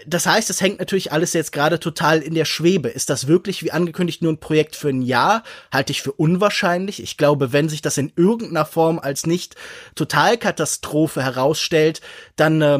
das 0.06 0.26
heißt, 0.26 0.50
es 0.50 0.62
hängt 0.62 0.80
natürlich 0.80 1.12
alles 1.12 1.34
jetzt 1.34 1.52
gerade 1.52 1.80
total 1.80 2.22
in 2.22 2.34
der 2.34 2.46
Schwebe. 2.46 2.90
Ist 2.90 3.10
das 3.10 3.28
wirklich 3.28 3.64
wie 3.64 3.72
angekündigt 3.72 4.22
nur 4.22 4.32
ein 4.32 4.40
Projekt 4.40 4.76
für 4.76 4.90
ein 4.90 5.02
Jahr? 5.02 5.44
Halte 5.72 5.92
ich 5.92 6.02
für 6.02 6.14
unwahrscheinlich. 6.14 7.02
Ich 7.02 7.18
glaube, 7.18 7.52
wenn 7.54 7.70
sich 7.70 7.82
das 7.82 7.98
in 7.98 8.12
irgendeiner 8.16 8.66
Form 8.66 9.00
als 9.00 9.26
nicht 9.26 9.56
Totalkatastrophe 9.96 11.24
herausstellt, 11.24 12.02
dann 12.36 12.62
äh, 12.62 12.80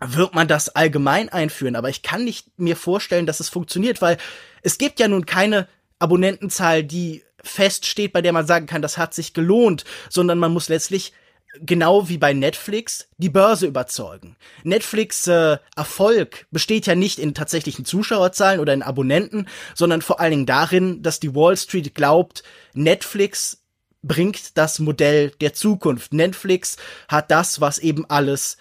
wird 0.00 0.34
man 0.34 0.48
das 0.48 0.68
allgemein 0.70 1.28
einführen. 1.28 1.76
Aber 1.76 1.88
ich 1.88 2.02
kann 2.02 2.24
nicht 2.24 2.58
mir 2.58 2.76
vorstellen, 2.76 3.26
dass 3.26 3.40
es 3.40 3.48
funktioniert, 3.48 4.00
weil 4.00 4.16
es 4.62 4.78
gibt 4.78 5.00
ja 5.00 5.08
nun 5.08 5.26
keine 5.26 5.68
Abonnentenzahl, 5.98 6.84
die 6.84 7.24
feststeht, 7.42 8.12
bei 8.12 8.22
der 8.22 8.32
man 8.32 8.46
sagen 8.46 8.66
kann, 8.66 8.82
das 8.82 8.98
hat 8.98 9.14
sich 9.14 9.34
gelohnt, 9.34 9.84
sondern 10.08 10.38
man 10.38 10.52
muss 10.52 10.68
letztlich 10.68 11.12
genau 11.60 12.08
wie 12.08 12.18
bei 12.18 12.32
Netflix 12.32 13.08
die 13.18 13.28
Börse 13.28 13.66
überzeugen. 13.66 14.36
Netflix 14.62 15.26
äh, 15.26 15.58
Erfolg 15.76 16.46
besteht 16.50 16.86
ja 16.86 16.94
nicht 16.94 17.18
in 17.18 17.34
tatsächlichen 17.34 17.84
Zuschauerzahlen 17.84 18.60
oder 18.60 18.72
in 18.72 18.82
Abonnenten, 18.82 19.48
sondern 19.74 20.02
vor 20.02 20.20
allen 20.20 20.30
Dingen 20.30 20.46
darin, 20.46 21.02
dass 21.02 21.20
die 21.20 21.34
Wall 21.34 21.56
Street 21.56 21.94
glaubt, 21.94 22.42
Netflix 22.74 23.64
bringt 24.02 24.56
das 24.56 24.78
Modell 24.78 25.30
der 25.40 25.52
Zukunft. 25.52 26.12
Netflix 26.12 26.76
hat 27.08 27.30
das, 27.30 27.60
was 27.60 27.78
eben 27.78 28.08
alles 28.08 28.56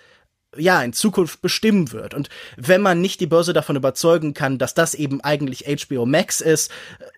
ja, 0.58 0.82
in 0.82 0.94
Zukunft 0.94 1.42
bestimmen 1.42 1.92
wird. 1.92 2.16
Und 2.16 2.30
wenn 2.58 2.82
man 2.82 3.02
nicht 3.02 3.20
die 3.20 3.28
Börse 3.28 3.54
davon 3.54 3.76
überzeugen 3.76 4.34
kann, 4.34 4.58
dass 4.58 4.74
das 4.74 4.96
eben 4.96 5.22
eigentlich 5.22 5.66
HBO 5.66 6.08
Max 6.08 6.42
ist, 6.42 6.72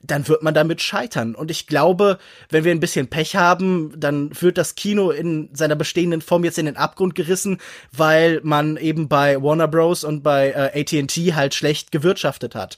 dann 0.04 0.28
wird 0.28 0.44
man 0.44 0.54
damit 0.54 0.82
scheitern. 0.82 1.34
Und 1.36 1.50
ich 1.50 1.66
glaube, 1.66 2.20
wenn 2.50 2.66
wir 2.66 2.72
ein 2.72 2.82
bisschen 2.82 3.08
Pech 3.08 3.38
haben, 3.38 3.94
dann 3.98 4.32
wird 4.42 4.58
das 4.58 4.76
Kino 4.76 5.12
in 5.12 5.50
seiner 5.54 5.78
bestehenden 5.78 6.22
Form 6.22 6.44
jetzt 6.44 6.58
in 6.58 6.66
den 6.66 6.76
Abgrund 6.76 7.16
gerissen, 7.16 7.60
weil 7.94 8.42
man 8.44 8.76
eben 8.76 9.08
bei 9.08 9.42
Warner 9.42 9.70
Bros. 9.70 10.04
und 10.04 10.24
bei 10.24 10.50
äh, 10.52 10.82
AT&T 10.82 11.34
halt 11.34 11.54
schlecht 11.54 11.94
gewirtschaftet 11.94 12.54
hat. 12.54 12.76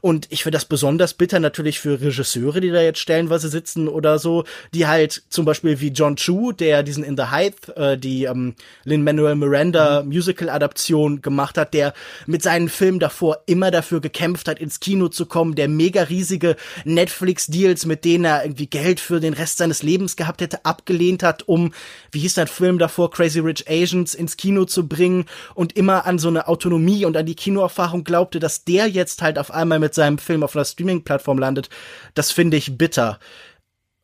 Und 0.00 0.28
ich 0.30 0.44
finde 0.44 0.56
das 0.56 0.66
besonders 0.66 1.14
bitter 1.14 1.40
natürlich 1.40 1.80
für 1.80 2.00
Regisseure, 2.00 2.60
die 2.60 2.70
da 2.70 2.80
jetzt 2.80 3.00
stellenweise 3.00 3.48
sitzen 3.48 3.88
oder 3.88 4.20
so, 4.20 4.44
die 4.72 4.86
halt 4.86 5.24
zum 5.30 5.44
Beispiel 5.44 5.80
wie 5.80 5.88
John 5.88 6.14
Chu, 6.14 6.52
der 6.52 6.84
diesen 6.84 7.02
In 7.02 7.16
the 7.16 7.24
Height, 7.24 7.68
äh, 7.76 7.98
die 7.98 8.24
ähm, 8.24 8.54
Lin-Manuel 8.84 9.34
Miranda 9.34 9.90
mhm. 9.90 9.95
Musical-Adaption 10.02 11.22
gemacht 11.22 11.58
hat, 11.58 11.74
der 11.74 11.94
mit 12.26 12.42
seinen 12.42 12.68
Filmen 12.68 12.98
davor 12.98 13.42
immer 13.46 13.70
dafür 13.70 14.00
gekämpft 14.00 14.48
hat, 14.48 14.58
ins 14.58 14.80
Kino 14.80 15.08
zu 15.08 15.26
kommen, 15.26 15.54
der 15.54 15.68
mega 15.68 16.02
riesige 16.02 16.56
Netflix-Deals, 16.84 17.86
mit 17.86 18.04
denen 18.04 18.24
er 18.24 18.44
irgendwie 18.44 18.66
Geld 18.66 19.00
für 19.00 19.20
den 19.20 19.34
Rest 19.34 19.58
seines 19.58 19.82
Lebens 19.82 20.16
gehabt 20.16 20.40
hätte, 20.40 20.64
abgelehnt 20.64 21.22
hat, 21.22 21.48
um, 21.48 21.72
wie 22.12 22.20
hieß 22.20 22.34
der 22.34 22.46
Film 22.46 22.78
davor, 22.78 23.10
Crazy 23.10 23.40
Rich 23.40 23.68
Asians 23.68 24.14
ins 24.14 24.36
Kino 24.36 24.64
zu 24.64 24.88
bringen 24.88 25.26
und 25.54 25.76
immer 25.76 26.06
an 26.06 26.18
so 26.18 26.28
eine 26.28 26.48
Autonomie 26.48 27.04
und 27.04 27.16
an 27.16 27.26
die 27.26 27.34
Kinoerfahrung 27.34 28.04
glaubte, 28.04 28.40
dass 28.40 28.64
der 28.64 28.86
jetzt 28.88 29.22
halt 29.22 29.38
auf 29.38 29.50
einmal 29.50 29.78
mit 29.78 29.94
seinem 29.94 30.18
Film 30.18 30.42
auf 30.42 30.54
einer 30.56 30.64
Streaming-Plattform 30.64 31.38
landet, 31.38 31.68
das 32.14 32.30
finde 32.30 32.56
ich 32.56 32.78
bitter. 32.78 33.18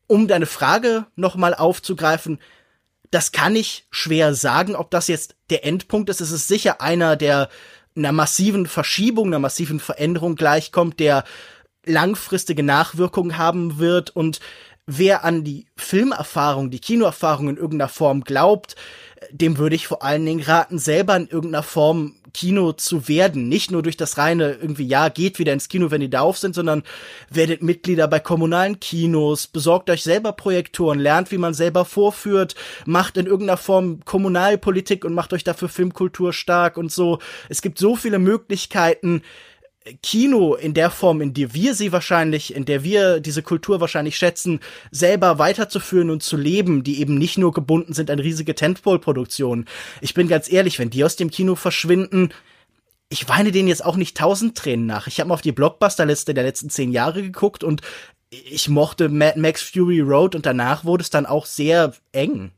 Um 0.07 0.27
deine 0.27 0.45
Frage 0.45 1.05
nochmal 1.15 1.53
aufzugreifen, 1.53 2.39
das 3.13 3.31
kann 3.31 3.55
ich 3.55 3.85
schwer 3.91 4.33
sagen, 4.33 4.75
ob 4.75 4.89
das 4.89 5.07
jetzt 5.07 5.35
der 5.53 5.65
Endpunkt 5.65 6.09
ist. 6.09 6.19
Es 6.19 6.31
ist 6.31 6.47
sicher 6.47 6.81
einer, 6.81 7.15
der 7.15 7.47
einer 7.95 8.11
massiven 8.11 8.65
Verschiebung, 8.65 9.27
einer 9.27 9.39
massiven 9.39 9.79
Veränderung 9.79 10.35
gleichkommt, 10.35 10.99
der 10.99 11.23
langfristige 11.85 12.63
Nachwirkungen 12.63 13.37
haben 13.37 13.77
wird 13.77 14.09
und 14.09 14.39
wer 14.87 15.23
an 15.23 15.43
die 15.43 15.67
Filmerfahrung, 15.77 16.71
die 16.71 16.79
Kinoerfahrung 16.79 17.49
in 17.49 17.57
irgendeiner 17.57 17.89
Form 17.89 18.23
glaubt, 18.23 18.75
dem 19.31 19.57
würde 19.57 19.75
ich 19.75 19.87
vor 19.87 20.03
allen 20.03 20.25
Dingen 20.25 20.43
raten, 20.43 20.79
selber 20.79 21.15
in 21.15 21.27
irgendeiner 21.27 21.63
Form 21.63 22.15
Kino 22.33 22.73
zu 22.73 23.07
werden. 23.07 23.47
Nicht 23.47 23.71
nur 23.71 23.83
durch 23.83 23.97
das 23.97 24.17
reine 24.17 24.53
irgendwie, 24.53 24.87
ja, 24.87 25.09
geht 25.09 25.39
wieder 25.39 25.53
ins 25.53 25.69
Kino, 25.69 25.91
wenn 25.91 26.01
die 26.01 26.09
da 26.09 26.21
auf 26.21 26.37
sind, 26.37 26.55
sondern 26.55 26.83
werdet 27.29 27.63
Mitglieder 27.63 28.07
bei 28.07 28.19
kommunalen 28.19 28.79
Kinos, 28.79 29.47
besorgt 29.47 29.89
euch 29.89 30.03
selber 30.03 30.33
Projektoren, 30.33 30.99
lernt, 30.99 31.31
wie 31.31 31.37
man 31.37 31.53
selber 31.53 31.85
vorführt, 31.85 32.55
macht 32.85 33.17
in 33.17 33.27
irgendeiner 33.27 33.57
Form 33.57 34.03
Kommunalpolitik 34.05 35.05
und 35.05 35.13
macht 35.13 35.33
euch 35.33 35.43
dafür 35.43 35.69
Filmkultur 35.69 36.33
stark 36.33 36.77
und 36.77 36.91
so. 36.91 37.19
Es 37.49 37.61
gibt 37.61 37.77
so 37.77 37.95
viele 37.95 38.19
Möglichkeiten, 38.19 39.21
Kino 40.01 40.55
in 40.55 40.73
der 40.73 40.89
Form, 40.89 41.21
in 41.21 41.33
der 41.33 41.53
wir 41.53 41.73
sie 41.73 41.91
wahrscheinlich, 41.91 42.55
in 42.55 42.65
der 42.65 42.83
wir 42.83 43.19
diese 43.19 43.43
Kultur 43.43 43.81
wahrscheinlich 43.81 44.17
schätzen, 44.17 44.59
selber 44.91 45.39
weiterzuführen 45.39 46.09
und 46.09 46.23
zu 46.23 46.37
leben, 46.37 46.83
die 46.83 46.99
eben 47.01 47.17
nicht 47.17 47.37
nur 47.37 47.51
gebunden 47.51 47.93
sind 47.93 48.09
an 48.09 48.19
riesige 48.19 48.55
Tentpole-Produktionen. 48.55 49.65
Ich 50.01 50.13
bin 50.13 50.27
ganz 50.27 50.51
ehrlich, 50.51 50.79
wenn 50.79 50.89
die 50.89 51.03
aus 51.03 51.15
dem 51.15 51.29
Kino 51.29 51.55
verschwinden, 51.55 52.29
ich 53.09 53.27
weine 53.29 53.51
denen 53.51 53.67
jetzt 53.67 53.85
auch 53.85 53.95
nicht 53.97 54.17
tausend 54.17 54.57
Tränen 54.57 54.85
nach. 54.85 55.07
Ich 55.07 55.19
habe 55.19 55.27
mal 55.27 55.35
auf 55.35 55.41
die 55.41 55.51
Blockbuster-Liste 55.51 56.33
der 56.33 56.43
letzten 56.43 56.69
zehn 56.69 56.91
Jahre 56.91 57.21
geguckt 57.21 57.63
und 57.63 57.81
ich 58.29 58.69
mochte 58.69 59.09
Mad 59.09 59.39
Max 59.39 59.61
Fury 59.61 59.99
Road 59.99 60.33
und 60.33 60.45
danach 60.45 60.85
wurde 60.85 61.03
es 61.03 61.09
dann 61.09 61.25
auch 61.25 61.45
sehr 61.45 61.93
eng. 62.11 62.51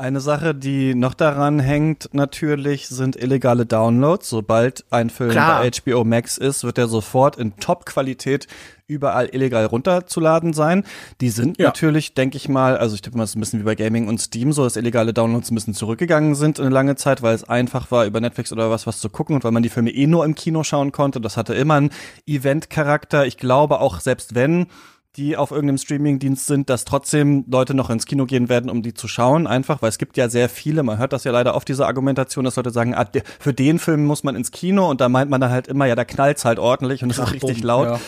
Eine 0.00 0.20
Sache, 0.20 0.54
die 0.54 0.94
noch 0.94 1.12
daran 1.12 1.60
hängt, 1.60 2.08
natürlich, 2.14 2.88
sind 2.88 3.16
illegale 3.16 3.66
Downloads. 3.66 4.30
Sobald 4.30 4.86
ein 4.88 5.10
Film 5.10 5.32
Klar. 5.32 5.60
bei 5.60 5.70
HBO 5.70 6.04
Max 6.04 6.38
ist, 6.38 6.64
wird 6.64 6.78
er 6.78 6.88
sofort 6.88 7.36
in 7.36 7.54
Top-Qualität 7.58 8.46
überall 8.86 9.26
illegal 9.26 9.66
runterzuladen 9.66 10.54
sein. 10.54 10.84
Die 11.20 11.28
sind 11.28 11.58
ja. 11.58 11.66
natürlich, 11.66 12.14
denke 12.14 12.38
ich 12.38 12.48
mal, 12.48 12.78
also 12.78 12.94
ich 12.94 13.02
denke 13.02 13.18
mal, 13.18 13.24
es 13.24 13.30
ist 13.30 13.36
ein 13.36 13.40
bisschen 13.40 13.60
wie 13.60 13.64
bei 13.64 13.74
Gaming 13.74 14.08
und 14.08 14.22
Steam 14.22 14.54
so, 14.54 14.64
dass 14.64 14.76
illegale 14.76 15.12
Downloads 15.12 15.50
ein 15.50 15.54
bisschen 15.54 15.74
zurückgegangen 15.74 16.34
sind 16.34 16.58
in 16.58 16.64
eine 16.64 16.74
lange 16.74 16.96
Zeit, 16.96 17.20
weil 17.20 17.34
es 17.34 17.44
einfach 17.44 17.90
war, 17.90 18.06
über 18.06 18.22
Netflix 18.22 18.52
oder 18.54 18.70
was 18.70 18.86
was 18.86 19.00
zu 19.00 19.10
gucken 19.10 19.34
und 19.34 19.44
weil 19.44 19.52
man 19.52 19.62
die 19.62 19.68
Filme 19.68 19.90
eh 19.90 20.06
nur 20.06 20.24
im 20.24 20.34
Kino 20.34 20.64
schauen 20.64 20.92
konnte. 20.92 21.20
Das 21.20 21.36
hatte 21.36 21.52
immer 21.52 21.74
einen 21.74 21.90
Event-Charakter. 22.26 23.26
Ich 23.26 23.36
glaube 23.36 23.80
auch, 23.80 24.00
selbst 24.00 24.34
wenn 24.34 24.66
die 25.16 25.36
auf 25.36 25.50
irgendeinem 25.50 25.78
Streamingdienst 25.78 26.46
sind, 26.46 26.70
dass 26.70 26.84
trotzdem 26.84 27.44
Leute 27.50 27.74
noch 27.74 27.90
ins 27.90 28.06
Kino 28.06 28.26
gehen 28.26 28.48
werden, 28.48 28.70
um 28.70 28.82
die 28.82 28.94
zu 28.94 29.08
schauen, 29.08 29.46
einfach, 29.46 29.82
weil 29.82 29.88
es 29.88 29.98
gibt 29.98 30.16
ja 30.16 30.28
sehr 30.28 30.48
viele, 30.48 30.82
man 30.84 30.98
hört 30.98 31.12
das 31.12 31.24
ja 31.24 31.32
leider 31.32 31.56
oft, 31.56 31.68
diese 31.68 31.86
Argumentation, 31.86 32.44
dass 32.44 32.56
Leute 32.56 32.70
sagen, 32.70 32.94
ah, 32.94 33.06
für 33.40 33.52
den 33.52 33.78
Film 33.80 34.04
muss 34.04 34.22
man 34.22 34.36
ins 34.36 34.52
Kino 34.52 34.88
und 34.88 35.00
da 35.00 35.08
meint 35.08 35.30
man 35.30 35.40
dann 35.40 35.50
halt 35.50 35.66
immer, 35.66 35.86
ja, 35.86 35.96
da 35.96 36.04
knallt's 36.04 36.44
halt 36.44 36.58
ordentlich 36.60 37.02
und 37.02 37.10
es 37.10 37.18
ist 37.18 37.32
richtig 37.32 37.62
laut. 37.62 37.88
Ja. 37.88 38.00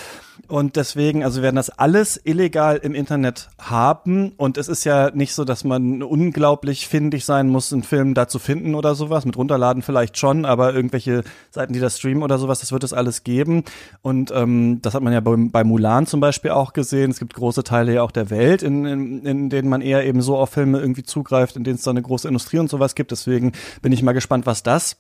Und 0.49 0.77
deswegen, 0.77 1.25
also 1.25 1.43
werden 1.43 1.57
das 1.57 1.71
alles 1.71 2.21
illegal 2.25 2.77
im 2.77 2.95
Internet 2.95 3.49
haben. 3.59 4.33
Und 4.37 4.59
es 4.59 4.69
ist 4.69 4.85
ja 4.85 5.11
nicht 5.11 5.35
so, 5.35 5.45
dass 5.45 5.65
man 5.65 6.03
unglaublich 6.03 6.89
findig 6.89 7.25
sein 7.25 7.49
muss, 7.49 7.73
einen 7.73 7.83
Film 7.83 8.15
da 8.15 8.29
zu 8.29 8.39
finden 8.39 8.75
oder 8.75 8.95
sowas. 8.95 9.25
Mit 9.25 9.37
runterladen 9.37 9.83
vielleicht 9.83 10.19
schon, 10.19 10.45
aber 10.45 10.75
irgendwelche 10.75 11.25
Seiten, 11.51 11.73
die 11.73 11.81
das 11.81 11.99
streamen 11.99 12.23
oder 12.23 12.39
sowas, 12.39 12.61
das 12.61 12.73
wird 12.73 12.85
es 12.85 12.93
alles 12.93 13.25
geben. 13.25 13.65
Und 14.03 14.31
ähm, 14.35 14.81
das 14.83 14.95
hat 14.95 15.03
man 15.03 15.13
ja 15.13 15.21
bei, 15.21 15.37
bei 15.37 15.65
Mulan 15.65 16.07
zum 16.07 16.21
Beispiel 16.21 16.51
auch 16.51 16.73
gesehen. 16.73 17.11
Es 17.11 17.19
gibt 17.19 17.35
große 17.35 17.65
Teile 17.65 17.95
ja 17.95 18.03
auch 18.03 18.11
der 18.13 18.31
Welt, 18.31 18.63
in, 18.63 18.85
in, 18.85 19.27
in 19.27 19.51
denen 19.51 19.69
man 19.69 19.81
eher 19.81 20.05
eben 20.05 20.23
so 20.23 20.37
auf 20.37 20.51
Filme 20.51 20.81
irgendwie 20.81 21.03
zugreift, 21.03 21.57
in 21.57 21.65
denen 21.65 21.77
es 21.77 21.83
da 21.83 21.91
eine 21.91 22.03
große 22.03 22.29
Industrie 22.29 22.59
und 22.59 22.69
sowas 22.69 22.95
gibt. 22.95 23.11
Deswegen 23.11 23.53
bin 23.81 23.93
ich 23.93 24.03
mal 24.03 24.13
gespannt, 24.13 24.47
was 24.47 24.63
das 24.63 24.97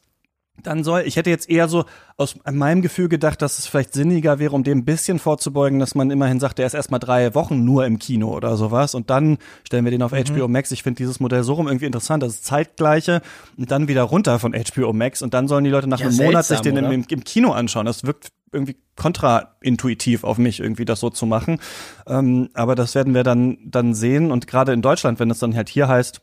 dann 0.62 0.85
soll, 0.85 1.03
ich 1.07 1.17
hätte 1.17 1.31
jetzt 1.31 1.49
eher 1.49 1.67
so 1.67 1.85
aus 2.17 2.37
meinem 2.51 2.83
Gefühl 2.83 3.09
gedacht, 3.09 3.41
dass 3.43 3.59
es 3.59 3.67
vielleicht 3.67 3.95
sinniger 3.95 4.38
wäre, 4.38 4.55
um 4.55 4.62
dem 4.62 4.79
ein 4.79 4.85
bisschen 4.85 5.19
vorzubeugen, 5.19 5.79
dass 5.79 5.95
man 5.95 6.11
immerhin 6.11 6.41
sagt, 6.41 6.59
der 6.59 6.67
ist 6.67 6.75
erstmal 6.75 7.01
drei 7.01 7.35
Wochen 7.35 7.65
nur 7.65 7.87
im 7.87 7.99
Kino 7.99 8.29
oder 8.37 8.57
sowas 8.57 8.95
und 8.95 9.11
dann 9.11 9.38
stellen 9.65 9.85
wir 9.85 9.91
den 9.91 10.03
auf 10.03 10.12
mhm. 10.12 10.25
HBO 10.25 10.49
Max. 10.49 10.71
Ich 10.71 10.83
finde 10.83 10.99
dieses 10.99 11.21
Modell 11.21 11.43
so 11.43 11.55
rum 11.55 11.69
irgendwie 11.69 11.87
interessant, 11.87 12.23
das 12.23 12.35
ist 12.35 12.45
zeitgleiche 12.45 13.23
und 13.57 13.71
dann 13.71 13.88
wieder 13.88 14.03
runter 14.03 14.38
von 14.38 14.53
HBO 14.53 14.93
Max 14.93 15.23
und 15.23 15.35
dann 15.35 15.49
sollen 15.49 15.65
die 15.65 15.71
Leute 15.71 15.88
nach 15.88 16.01
ja, 16.01 16.07
einem 16.07 16.15
seltsam, 16.15 16.33
Monat 16.33 16.47
sich 16.47 16.61
den 16.61 16.77
im, 16.77 17.05
im, 17.09 17.25
Kino 17.25 17.53
anschauen. 17.53 17.87
Das 17.87 18.05
wirkt 18.05 18.29
irgendwie 18.53 18.77
kontraintuitiv 18.97 20.23
auf 20.25 20.37
mich, 20.37 20.61
irgendwie 20.61 20.85
das 20.85 21.01
so 21.01 21.09
zu 21.09 21.25
machen. 21.25 21.59
Ähm, 22.07 22.51
aber 22.53 22.75
das 22.75 22.95
werden 22.95 23.15
wir 23.15 23.23
dann, 23.23 23.59
dann 23.65 23.95
sehen 23.95 24.31
und 24.31 24.47
gerade 24.47 24.73
in 24.73 24.83
Deutschland, 24.83 25.19
wenn 25.19 25.31
es 25.31 25.38
dann 25.38 25.57
halt 25.57 25.71
hier 25.71 25.88
heißt, 25.88 26.21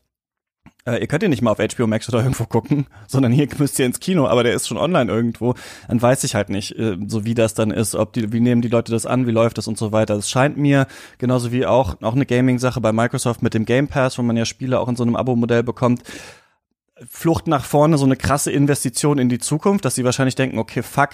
äh, 0.86 1.00
ihr 1.00 1.08
könnt 1.08 1.24
ihn 1.24 1.30
nicht 1.30 1.42
mal 1.42 1.52
auf 1.52 1.60
HBO 1.60 1.88
Max 1.88 2.08
oder 2.10 2.20
irgendwo 2.20 2.46
gucken, 2.46 2.88
sondern 3.08 3.32
hier 3.32 3.48
müsst 3.58 3.80
ihr 3.80 3.86
ins 3.86 4.00
Kino, 4.00 4.28
aber 4.28 4.44
der 4.44 4.54
ist 4.54 4.68
schon 4.68 4.78
online 4.78 5.12
irgendwo, 5.12 5.56
dann 5.88 6.02
weiß 6.02 6.24
ich 6.24 6.36
halt 6.36 6.50
nicht, 6.50 6.78
äh, 6.78 6.98
so 7.08 7.26
wie 7.26 7.34
das 7.34 7.54
dann 7.54 7.72
ist, 7.72 7.96
ob 7.96 8.14
die, 8.14 8.32
wie 8.32 8.40
nehmen 8.40 8.62
die 8.62 8.68
Leute 8.68 8.92
das 8.92 9.06
an, 9.06 9.28
wie 9.28 9.32
läuft 9.32 9.58
das 9.58 9.68
und 9.68 9.78
so 9.78 9.92
weiter. 9.92 10.16
Es 10.16 10.30
scheint 10.30 10.58
mir, 10.58 10.88
genauso 11.18 11.52
wie 11.52 11.66
auch, 11.66 12.02
auch 12.02 12.16
eine 12.16 12.26
Gaming-Sache 12.26 12.82
bei 12.82 12.92
Microsoft 12.92 13.42
mit 13.42 13.54
dem 13.54 13.66
Game 13.66 13.88
Pass, 13.88 14.18
wo 14.18 14.22
man 14.22 14.38
ja 14.38 14.46
Spiele 14.46 14.80
auch 14.80 14.88
in 14.88 14.96
so 14.96 15.04
einem 15.04 15.16
Abo-Modell 15.16 15.64
bekommt, 15.64 16.04
Flucht 17.10 17.48
nach 17.48 17.64
vorne, 17.64 17.98
so 17.98 18.06
eine 18.06 18.18
krasse 18.18 18.52
Investition 18.52 19.20
in 19.20 19.30
die 19.30 19.40
Zukunft, 19.40 19.86
dass 19.86 19.96
sie 19.96 20.04
wahrscheinlich 20.04 20.36
denken, 20.36 20.60
okay, 20.60 20.84
fuck, 20.84 21.12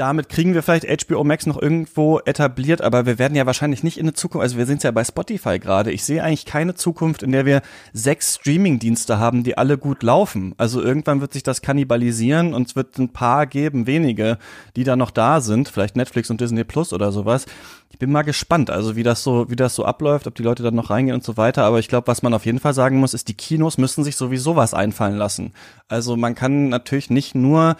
damit 0.00 0.30
kriegen 0.30 0.54
wir 0.54 0.62
vielleicht 0.62 1.06
HBO 1.06 1.24
Max 1.24 1.44
noch 1.44 1.60
irgendwo 1.60 2.20
etabliert, 2.20 2.80
aber 2.80 3.04
wir 3.04 3.18
werden 3.18 3.34
ja 3.34 3.44
wahrscheinlich 3.44 3.82
nicht 3.82 3.98
in 3.98 4.06
der 4.06 4.14
Zukunft, 4.14 4.42
also 4.42 4.56
wir 4.56 4.64
sind 4.64 4.82
ja 4.82 4.90
bei 4.92 5.04
Spotify 5.04 5.58
gerade. 5.58 5.92
Ich 5.92 6.04
sehe 6.04 6.24
eigentlich 6.24 6.46
keine 6.46 6.74
Zukunft, 6.74 7.22
in 7.22 7.32
der 7.32 7.44
wir 7.44 7.60
sechs 7.92 8.36
Streaming-Dienste 8.36 9.18
haben, 9.18 9.44
die 9.44 9.58
alle 9.58 9.76
gut 9.76 10.02
laufen. 10.02 10.54
Also 10.56 10.80
irgendwann 10.80 11.20
wird 11.20 11.34
sich 11.34 11.42
das 11.42 11.60
kannibalisieren 11.60 12.54
und 12.54 12.68
es 12.68 12.76
wird 12.76 12.98
ein 12.98 13.12
paar 13.12 13.46
geben, 13.46 13.86
wenige, 13.86 14.38
die 14.74 14.84
da 14.84 14.96
noch 14.96 15.10
da 15.10 15.42
sind, 15.42 15.68
vielleicht 15.68 15.96
Netflix 15.96 16.30
und 16.30 16.40
Disney 16.40 16.64
Plus 16.64 16.94
oder 16.94 17.12
sowas. 17.12 17.44
Ich 17.90 17.98
bin 17.98 18.10
mal 18.10 18.22
gespannt, 18.22 18.70
also 18.70 18.96
wie 18.96 19.02
das 19.02 19.22
so, 19.22 19.50
wie 19.50 19.56
das 19.56 19.74
so 19.74 19.84
abläuft, 19.84 20.26
ob 20.26 20.34
die 20.34 20.42
Leute 20.42 20.62
dann 20.62 20.76
noch 20.76 20.88
reingehen 20.88 21.16
und 21.16 21.24
so 21.24 21.36
weiter. 21.36 21.64
Aber 21.64 21.78
ich 21.78 21.88
glaube, 21.88 22.06
was 22.06 22.22
man 22.22 22.32
auf 22.32 22.46
jeden 22.46 22.60
Fall 22.60 22.72
sagen 22.72 22.98
muss, 22.98 23.12
ist, 23.12 23.28
die 23.28 23.34
Kinos 23.34 23.76
müssen 23.76 24.02
sich 24.02 24.16
sowieso 24.16 24.56
was 24.56 24.72
einfallen 24.72 25.18
lassen. 25.18 25.52
Also 25.88 26.16
man 26.16 26.34
kann 26.34 26.70
natürlich 26.70 27.10
nicht 27.10 27.34
nur 27.34 27.76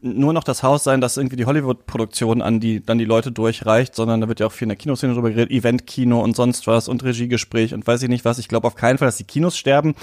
nur 0.00 0.32
noch 0.32 0.44
das 0.44 0.62
Haus 0.62 0.84
sein, 0.84 1.00
das 1.00 1.16
irgendwie 1.16 1.36
die 1.36 1.46
Hollywood-Produktion 1.46 2.40
an 2.40 2.60
die, 2.60 2.84
dann 2.84 2.98
die 2.98 3.04
Leute 3.04 3.32
durchreicht, 3.32 3.94
sondern 3.94 4.20
da 4.20 4.28
wird 4.28 4.40
ja 4.40 4.46
auch 4.46 4.52
viel 4.52 4.66
in 4.66 4.70
der 4.70 4.76
Kinoszene 4.76 5.14
drüber 5.14 5.30
geredet, 5.30 5.50
Event-Kino 5.50 6.20
und 6.20 6.36
sonst 6.36 6.66
was 6.66 6.88
und 6.88 7.02
Regiegespräch 7.02 7.74
und 7.74 7.86
weiß 7.86 8.02
ich 8.02 8.08
nicht 8.08 8.24
was. 8.24 8.38
Ich 8.38 8.48
glaube 8.48 8.66
auf 8.66 8.76
keinen 8.76 8.98
Fall, 8.98 9.08
dass 9.08 9.16
die 9.16 9.24
Kinos 9.24 9.56
sterben, 9.56 9.94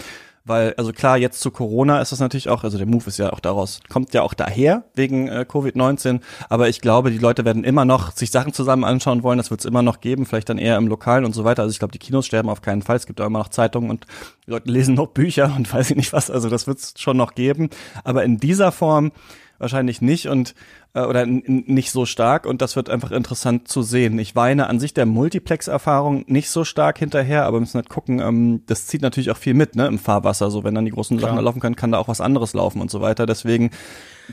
weil, 0.48 0.76
also 0.78 0.94
klar, 0.94 1.18
jetzt 1.18 1.42
zu 1.42 1.50
Corona 1.50 2.02
ist 2.02 2.12
das 2.12 2.20
natürlich 2.20 2.50
auch, 2.50 2.64
also 2.64 2.78
der 2.78 2.86
Move 2.86 3.08
ist 3.08 3.18
ja 3.18 3.34
auch 3.34 3.40
daraus, 3.40 3.80
kommt 3.90 4.14
ja 4.14 4.22
auch 4.22 4.36
daher, 4.36 4.84
wegen 4.94 5.28
äh, 5.28 5.44
Covid-19, 5.50 6.22
aber 6.50 6.70
ich 6.70 6.82
glaube, 6.82 7.10
die 7.10 7.18
Leute 7.18 7.46
werden 7.46 7.64
immer 7.64 7.84
noch 7.84 8.12
sich 8.12 8.30
Sachen 8.30 8.54
zusammen 8.54 8.84
anschauen 8.84 9.24
wollen, 9.24 9.40
das 9.40 9.50
wird 9.50 9.62
es 9.62 9.66
immer 9.66 9.82
noch 9.82 10.02
geben, 10.02 10.28
vielleicht 10.28 10.50
dann 10.50 10.60
eher 10.60 10.78
im 10.78 10.88
Lokalen 10.88 11.26
und 11.26 11.34
so 11.34 11.46
weiter. 11.46 11.64
Also 11.64 11.72
ich 11.72 11.80
glaube, 11.80 11.94
die 11.94 12.00
Kinos 12.00 12.28
sterben 12.28 12.50
auf 12.50 12.62
keinen 12.62 12.84
Fall, 12.84 12.96
es 12.96 13.08
gibt 13.08 13.20
auch 13.22 13.26
immer 13.26 13.40
noch 13.40 13.50
Zeitungen 13.50 13.90
und 13.90 14.06
die 14.46 14.52
Leute 14.52 14.70
lesen 14.70 14.94
noch 14.94 15.08
Bücher 15.08 15.52
und 15.56 15.74
weiß 15.74 15.90
ich 15.90 15.96
nicht 15.96 16.14
was, 16.14 16.30
also 16.30 16.48
das 16.48 16.68
wird 16.68 16.78
es 16.78 16.94
schon 16.98 17.18
noch 17.18 17.34
geben. 17.34 17.72
Aber 18.04 18.24
in 18.24 18.38
dieser 18.38 18.72
Form 18.72 19.14
wahrscheinlich 19.58 20.02
nicht 20.02 20.28
und 20.28 20.56
äh, 20.94 21.02
oder 21.02 21.26
nicht 21.26 21.92
so 21.92 22.06
stark 22.06 22.46
und 22.46 22.62
das 22.62 22.76
wird 22.76 22.90
einfach 22.90 23.12
interessant 23.12 23.68
zu 23.68 23.82
sehen. 23.82 24.18
Ich 24.20 24.36
weine 24.36 24.68
an 24.68 24.80
sich 24.80 24.94
der 24.94 25.06
Multiplex-Erfahrung 25.06 26.26
nicht 26.28 26.50
so 26.50 26.64
stark 26.64 27.00
hinterher, 27.00 27.46
aber 27.46 27.58
wir 27.58 27.62
müssen 27.62 27.76
halt 27.76 27.90
gucken, 27.90 28.20
ähm, 28.20 28.64
das 28.66 28.88
zieht 28.88 29.02
natürlich 29.02 29.32
auch 29.32 29.38
viel 29.38 29.54
mit, 29.54 29.76
ne, 29.76 29.88
im 29.88 30.00
Fahrwasser. 30.00 30.50
So, 30.52 30.64
wenn 30.64 30.76
dann 30.76 30.86
die 30.86 30.92
großen. 30.92 31.20
Sachen 31.20 31.36
da 31.36 31.42
laufen 31.42 31.60
können, 31.60 31.76
kann 31.76 31.92
da 31.92 31.98
auch 31.98 32.08
was 32.08 32.22
anderes 32.22 32.54
laufen 32.54 32.82
und 32.82 32.92
so 32.92 33.02
weiter. 33.02 33.26
Deswegen 33.26 33.72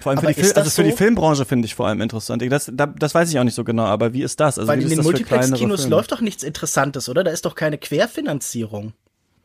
vor 0.01 0.11
allem 0.11 0.21
für 0.21 0.27
die, 0.27 0.35
Film, 0.35 0.53
also 0.55 0.71
für 0.71 0.71
so? 0.71 0.83
die 0.83 0.93
Filmbranche 0.93 1.45
finde 1.45 1.67
ich 1.67 1.75
vor 1.75 1.87
allem 1.87 2.01
interessant. 2.01 2.43
Das, 2.51 2.71
da, 2.73 2.87
das 2.87 3.15
weiß 3.15 3.31
ich 3.31 3.39
auch 3.39 3.45
nicht 3.45 3.55
so 3.55 3.65
genau, 3.65 3.85
aber 3.85 4.13
wie 4.13 4.23
ist 4.23 4.41
das? 4.41 4.59
Also 4.59 4.69
Weil 4.69 4.83
in 4.83 4.89
den 4.89 5.03
Multiplex-Kinos 5.03 5.89
läuft 5.89 6.13
doch 6.13 6.21
nichts 6.21 6.43
Interessantes, 6.43 7.09
oder? 7.09 7.25
Da 7.25 7.31
ist 7.31 7.45
doch 7.45 7.55
keine 7.55 7.79
Querfinanzierung. 7.79 8.93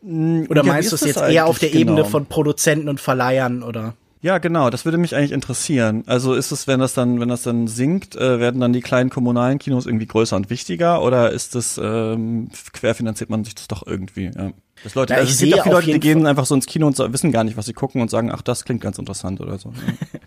Hm, 0.01 0.47
oder 0.49 0.63
ja, 0.63 0.71
meinst 0.71 0.91
du 0.91 0.95
es 0.95 1.01
jetzt 1.01 1.21
eher 1.21 1.47
auf 1.47 1.59
der 1.59 1.69
genau? 1.69 1.81
Ebene 1.81 2.05
von 2.05 2.27
Produzenten 2.27 2.89
und 2.89 2.99
Verleihern, 2.99 3.63
oder? 3.63 3.95
Ja, 4.27 4.39
genau, 4.39 4.69
das 4.69 4.83
würde 4.83 4.97
mich 4.97 5.15
eigentlich 5.15 5.31
interessieren. 5.31 6.03
Also 6.05 6.33
ist 6.33 6.51
es, 6.51 6.67
wenn 6.67 6.81
das 6.81 6.93
dann, 6.93 7.21
wenn 7.21 7.29
das 7.29 7.43
dann 7.43 7.69
sinkt, 7.69 8.17
äh, 8.17 8.41
werden 8.41 8.59
dann 8.59 8.73
die 8.73 8.81
kleinen 8.81 9.09
kommunalen 9.09 9.57
Kinos 9.57 9.85
irgendwie 9.85 10.05
größer 10.05 10.35
und 10.35 10.49
wichtiger 10.49 11.01
oder 11.01 11.31
ist 11.31 11.55
das 11.55 11.79
ähm, 11.81 12.49
querfinanziert 12.73 13.29
man 13.29 13.45
sich 13.45 13.55
das 13.55 13.69
doch 13.69 13.87
irgendwie? 13.87 14.31
Ja. 14.35 14.51
Das 14.83 14.95
Leute, 14.95 15.13
ja, 15.13 15.19
also 15.19 15.31
es 15.31 15.39
gibt 15.39 15.53
auch 15.53 15.63
viele 15.63 15.75
Leute, 15.75 15.91
die 15.93 15.99
gehen 16.01 16.27
einfach 16.27 16.45
so 16.45 16.55
ins 16.55 16.65
Kino 16.65 16.87
und 16.87 16.97
wissen 17.13 17.31
gar 17.31 17.45
nicht, 17.45 17.55
was 17.55 17.67
sie 17.67 17.73
gucken 17.73 18.01
und 18.01 18.11
sagen, 18.11 18.29
ach, 18.29 18.41
das 18.41 18.65
klingt 18.65 18.81
ganz 18.81 18.97
interessant 18.97 19.39
oder 19.39 19.57
so. 19.57 19.71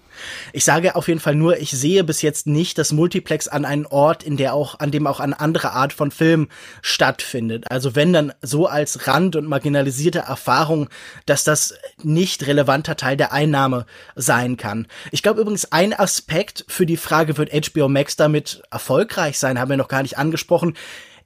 Ich 0.53 0.65
sage 0.65 0.97
auf 0.97 1.09
jeden 1.09 1.21
Fall 1.21 1.35
nur, 1.35 1.59
ich 1.59 1.71
sehe 1.71 2.05
bis 2.05 2.23
jetzt 2.23 2.47
nicht 2.47 2.79
das 2.79 2.93
Multiplex 2.93 3.49
an 3.49 3.65
einen 3.65 3.87
Ort, 3.87 4.23
in 4.23 4.37
der 4.37 4.55
auch, 4.55 4.79
an 4.81 4.91
dem 4.91 5.07
auch 5.07 5.21
eine 5.21 5.39
andere 5.41 5.73
Art 5.73 5.93
von 5.93 6.11
Film 6.11 6.49
stattfindet. 6.83 7.71
Also 7.71 7.95
wenn 7.95 8.13
dann 8.13 8.33
so 8.43 8.67
als 8.67 9.07
Rand- 9.07 9.37
und 9.37 9.47
marginalisierte 9.47 10.21
Erfahrung, 10.21 10.89
dass 11.27 11.45
das 11.45 11.75
nicht 12.03 12.47
relevanter 12.47 12.97
Teil 12.97 13.17
der 13.17 13.33
Einnahme 13.33 13.87
sein 14.15 14.57
kann. 14.57 14.87
Ich 15.11 15.23
glaube 15.23 15.41
übrigens, 15.41 15.73
ein 15.73 15.93
Aspekt 15.93 16.65
für 16.69 16.87
die 16.87 16.97
Frage, 16.97 17.37
wird 17.37 17.53
HBO 17.53 17.89
Max 17.89 18.17
damit 18.17 18.63
erfolgreich 18.71 19.39
sein, 19.39 19.59
haben 19.59 19.71
wir 19.71 19.77
noch 19.77 19.89
gar 19.89 20.03
nicht 20.03 20.19
angesprochen 20.19 20.75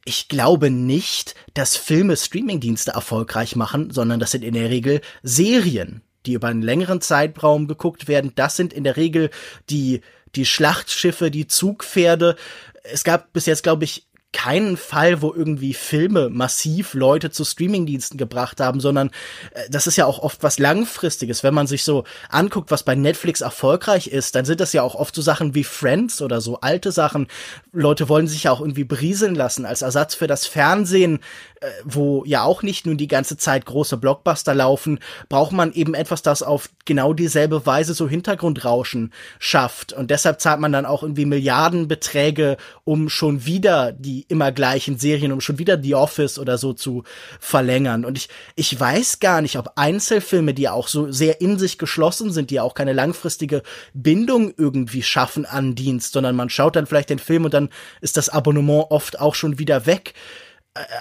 ich 0.05 0.29
glaube 0.29 0.71
nicht, 0.71 1.35
dass 1.55 1.77
Filme 1.77 2.17
Streamingdienste 2.17 2.93
erfolgreich 2.93 3.57
machen, 3.57 3.91
sondern 3.91 4.21
das 4.21 4.33
sind 4.33 4.45
in 4.45 4.55
der 4.55 4.71
Regel 4.71 5.01
Serien, 5.23 6.03
die 6.27 6.35
über 6.35 6.49
einen 6.49 6.63
längeren 6.63 7.01
Zeitraum 7.01 7.67
geguckt 7.67 8.09
werden. 8.09 8.33
Das 8.35 8.57
sind 8.57 8.73
in 8.73 8.85
der 8.85 8.97
Regel 8.97 9.31
die 9.71 10.01
die 10.35 10.47
Schlachtschiffe, 10.47 11.31
die 11.31 11.47
Zugpferde. 11.47 12.37
Es 12.83 13.05
gab 13.05 13.33
bis 13.33 13.47
jetzt, 13.47 13.63
glaube 13.63 13.85
ich, 13.85 14.07
keinen 14.35 14.77
Fall, 14.77 15.23
wo 15.23 15.33
irgendwie 15.33 15.73
Filme 15.73 16.29
massiv 16.29 16.93
Leute 16.93 17.31
zu 17.31 17.45
Streamingdiensten 17.45 18.19
gebracht 18.19 18.61
haben, 18.61 18.81
sondern 18.81 19.11
äh, 19.53 19.63
das 19.71 19.87
ist 19.87 19.97
ja 19.97 20.07
auch 20.07 20.19
oft 20.19 20.43
was 20.43 20.59
Langfristiges. 20.59 21.45
Wenn 21.45 21.55
man 21.55 21.69
sich 21.69 21.85
so 21.85 22.05
anguckt, 22.29 22.71
was 22.71 22.83
bei 22.83 22.97
Netflix 22.97 23.41
erfolgreich 23.41 24.09
ist, 24.09 24.35
dann 24.35 24.45
sind 24.45 24.61
das 24.61 24.73
ja 24.73 24.83
auch 24.83 24.97
oft 24.97 25.15
so 25.15 25.23
Sachen 25.23 25.55
wie 25.55 25.65
Friends 25.65 26.21
oder 26.21 26.41
so 26.41 26.61
alte 26.61 26.91
Sachen. 26.91 27.29
Leute 27.73 28.09
wollen 28.09 28.27
sich 28.27 28.45
ja 28.45 28.51
auch 28.51 28.61
irgendwie 28.61 28.85
berieseln 28.85 29.37
lassen 29.37 29.65
als 29.65 29.83
Ersatz 29.83 30.17
für 30.17 30.27
das 30.27 30.47
Fernsehen, 30.47 31.21
äh, 31.61 31.71
wo 31.85 32.25
ja 32.27 32.43
auch 32.43 32.63
nicht 32.63 32.87
nur 32.87 32.97
die 32.97 33.09
ganze 33.09 33.37
Zeit 33.37 33.65
große 33.67 33.97
Blockbuster 33.97 34.55
laufen, 34.55 34.99
braucht 35.29 35.53
man 35.53 35.73
eben 35.73 35.95
etwas, 35.95 36.23
das 36.23 36.43
auf 36.43 36.71
genau 36.85 37.13
dieselbe 37.13 37.65
Weise 37.67 37.95
so 37.95 38.09
Hintergrundrauschen 38.09 39.13
schafft. 39.39 39.93
Und 39.93 40.11
deshalb 40.11 40.41
zahlt 40.41 40.59
man 40.59 40.73
dann 40.73 40.87
auch 40.87 41.05
irgendwie 41.05 41.25
Milliardenbeträge, 41.25 42.57
um 42.83 43.09
schon 43.09 43.47
wieder 43.47 43.93
die 43.93 44.24
immer 44.29 44.53
gleichen 44.53 44.99
Serien, 44.99 45.33
um 45.33 45.41
schon 45.41 45.59
wieder 45.59 45.81
The 45.83 45.95
Office 45.95 46.39
oder 46.39 46.59
so 46.59 46.73
zu 46.73 47.05
verlängern. 47.41 48.05
Und 48.05 48.19
ich, 48.19 48.29
ich 48.57 48.79
weiß 48.79 49.21
gar 49.21 49.41
nicht, 49.41 49.59
ob 49.59 49.73
Einzelfilme, 49.77 50.55
die 50.55 50.69
auch 50.69 50.89
so 50.89 51.11
sehr 51.11 51.41
in 51.41 51.59
sich 51.59 51.79
geschlossen 51.79 52.33
sind, 52.33 52.51
die 52.51 52.61
auch 52.61 52.75
keine 52.75 52.93
langfristige 52.93 53.63
Bindung 53.93 54.55
irgendwie 54.57 55.03
schaffen 55.03 55.47
an 55.47 55.75
Dienst, 55.75 56.13
sondern 56.13 56.37
man 56.37 56.51
schaut 56.51 56.77
dann 56.77 56.87
vielleicht 56.87 57.11
den 57.11 57.19
Film 57.19 57.45
und 57.45 57.55
dann 57.55 57.69
ist 58.01 58.17
das 58.17 58.29
Abonnement 58.29 58.87
oft 58.91 59.21
auch 59.21 59.35
schon 59.35 59.59
wieder 59.59 59.87
weg 59.87 60.15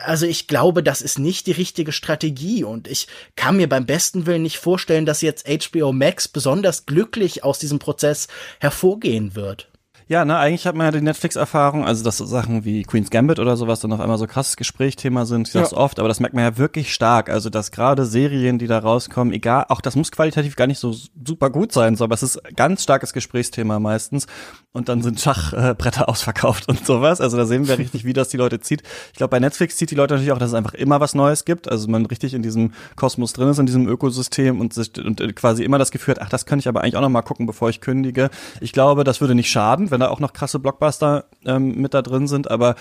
also 0.06 0.28
ich 0.28 0.48
glaube, 0.48 0.84
das 0.84 1.02
ist 1.02 1.18
nicht 1.18 1.48
die 1.48 1.52
richtige 1.52 1.92
Strategie 1.92 2.64
und 2.64 2.88
ich 2.88 3.08
kann 3.36 3.58
mir 3.58 3.68
beim 3.68 3.86
besten 3.86 4.26
Willen 4.26 4.44
nicht 4.44 4.60
vorstellen, 4.60 5.06
dass 5.06 5.22
jetzt 5.22 5.48
HBO 5.48 5.92
Max 5.92 6.28
besonders 6.28 6.86
glücklich 6.86 7.44
aus 7.44 7.58
diesem 7.58 7.80
Prozess 7.80 8.28
hervorgehen 8.60 9.36
wird. 9.36 9.70
Ja, 10.08 10.26
ne, 10.26 10.38
eigentlich 10.38 10.66
hat 10.68 10.76
man 10.76 10.86
ja 10.86 10.92
die 10.92 11.02
Netflix-Erfahrung, 11.02 11.86
also 11.86 12.04
dass 12.04 12.18
so 12.18 12.26
Sachen 12.26 12.66
wie 12.66 12.84
Queen's 12.84 13.10
Gambit 13.10 13.40
oder 13.40 13.58
sowas 13.58 13.80
dann 13.80 13.94
auf 13.94 14.00
einmal 14.00 14.18
so 14.18 14.28
krasses 14.28 14.58
Gesprächsthema 14.58 15.26
sind, 15.26 15.48
ich 15.48 15.54
ja. 15.54 15.72
oft, 15.74 16.00
aber 16.00 16.08
das 16.08 16.20
merkt 16.20 16.36
man 16.36 16.44
ja 16.44 16.58
wirklich 16.58 16.94
stark. 16.94 17.30
Also, 17.30 17.50
dass 17.50 17.72
gerade 17.72 18.06
Serien, 18.06 18.60
die 18.60 18.68
da 18.68 18.80
rauskommen, 18.80 19.34
egal, 19.34 19.66
auch 19.70 19.82
das 19.82 19.96
muss 19.96 20.12
qualitativ 20.12 20.56
gar 20.56 20.68
nicht 20.68 20.80
so 20.80 20.96
super 21.26 21.50
gut 21.50 21.72
sein, 21.72 21.96
so, 21.96 22.04
aber 22.04 22.16
es 22.16 22.24
ist 22.24 22.42
ganz 22.56 22.84
starkes 22.84 23.14
Gesprächsthema 23.14 23.80
meistens. 23.80 24.28
Und 24.76 24.90
dann 24.90 25.04
sind 25.04 25.20
Schachbretter 25.20 26.10
ausverkauft 26.10 26.68
und 26.68 26.84
sowas. 26.84 27.22
Also 27.22 27.38
da 27.38 27.46
sehen 27.46 27.68
wir 27.68 27.78
richtig, 27.78 28.06
wie 28.06 28.14
das 28.14 28.30
die 28.30 28.38
Leute 28.38 28.60
zieht. 28.60 28.82
Ich 29.12 29.18
glaube, 29.18 29.30
bei 29.30 29.40
Netflix 29.40 29.78
zieht 29.78 29.92
die 29.92 29.96
Leute 29.96 30.16
natürlich 30.16 30.32
auch, 30.32 30.40
dass 30.40 30.50
es 30.50 30.56
einfach 30.56 30.74
immer 30.74 31.00
was 31.00 31.14
Neues 31.14 31.46
gibt. 31.46 31.70
Also 31.72 31.88
man 31.88 32.08
richtig 32.08 32.34
in 32.34 32.42
diesem 32.42 32.74
Kosmos 32.96 33.34
drin 33.34 33.50
ist, 33.50 33.60
in 33.60 33.68
diesem 33.68 33.88
Ökosystem 33.88 34.60
und, 34.60 34.74
sich, 34.74 34.92
und 34.98 35.22
äh, 35.22 35.32
quasi 35.34 35.64
immer 35.64 35.78
das 35.78 35.92
Gefühl 35.92 36.16
hat, 36.16 36.24
ach, 36.24 36.30
das 36.30 36.48
könnte 36.48 36.62
ich 36.62 36.68
aber 36.68 36.82
eigentlich 36.82 36.98
auch 36.98 37.02
noch 37.02 37.10
mal 37.10 37.22
gucken, 37.22 37.46
bevor 37.46 37.70
ich 37.70 37.82
kündige. 37.82 38.32
Ich 38.62 38.74
glaube, 38.74 39.04
das 39.04 39.22
würde 39.22 39.36
nicht 39.36 39.52
schaden, 39.52 39.92
wenn 39.92 40.00
da 40.00 40.10
auch 40.10 40.20
noch 40.20 40.34
krasse 40.34 40.58
Blockbuster 40.58 41.26
ähm, 41.46 41.80
mit 41.80 41.94
da 41.94 42.02
drin 42.02 42.28
sind, 42.28 42.50
aber 42.50 42.74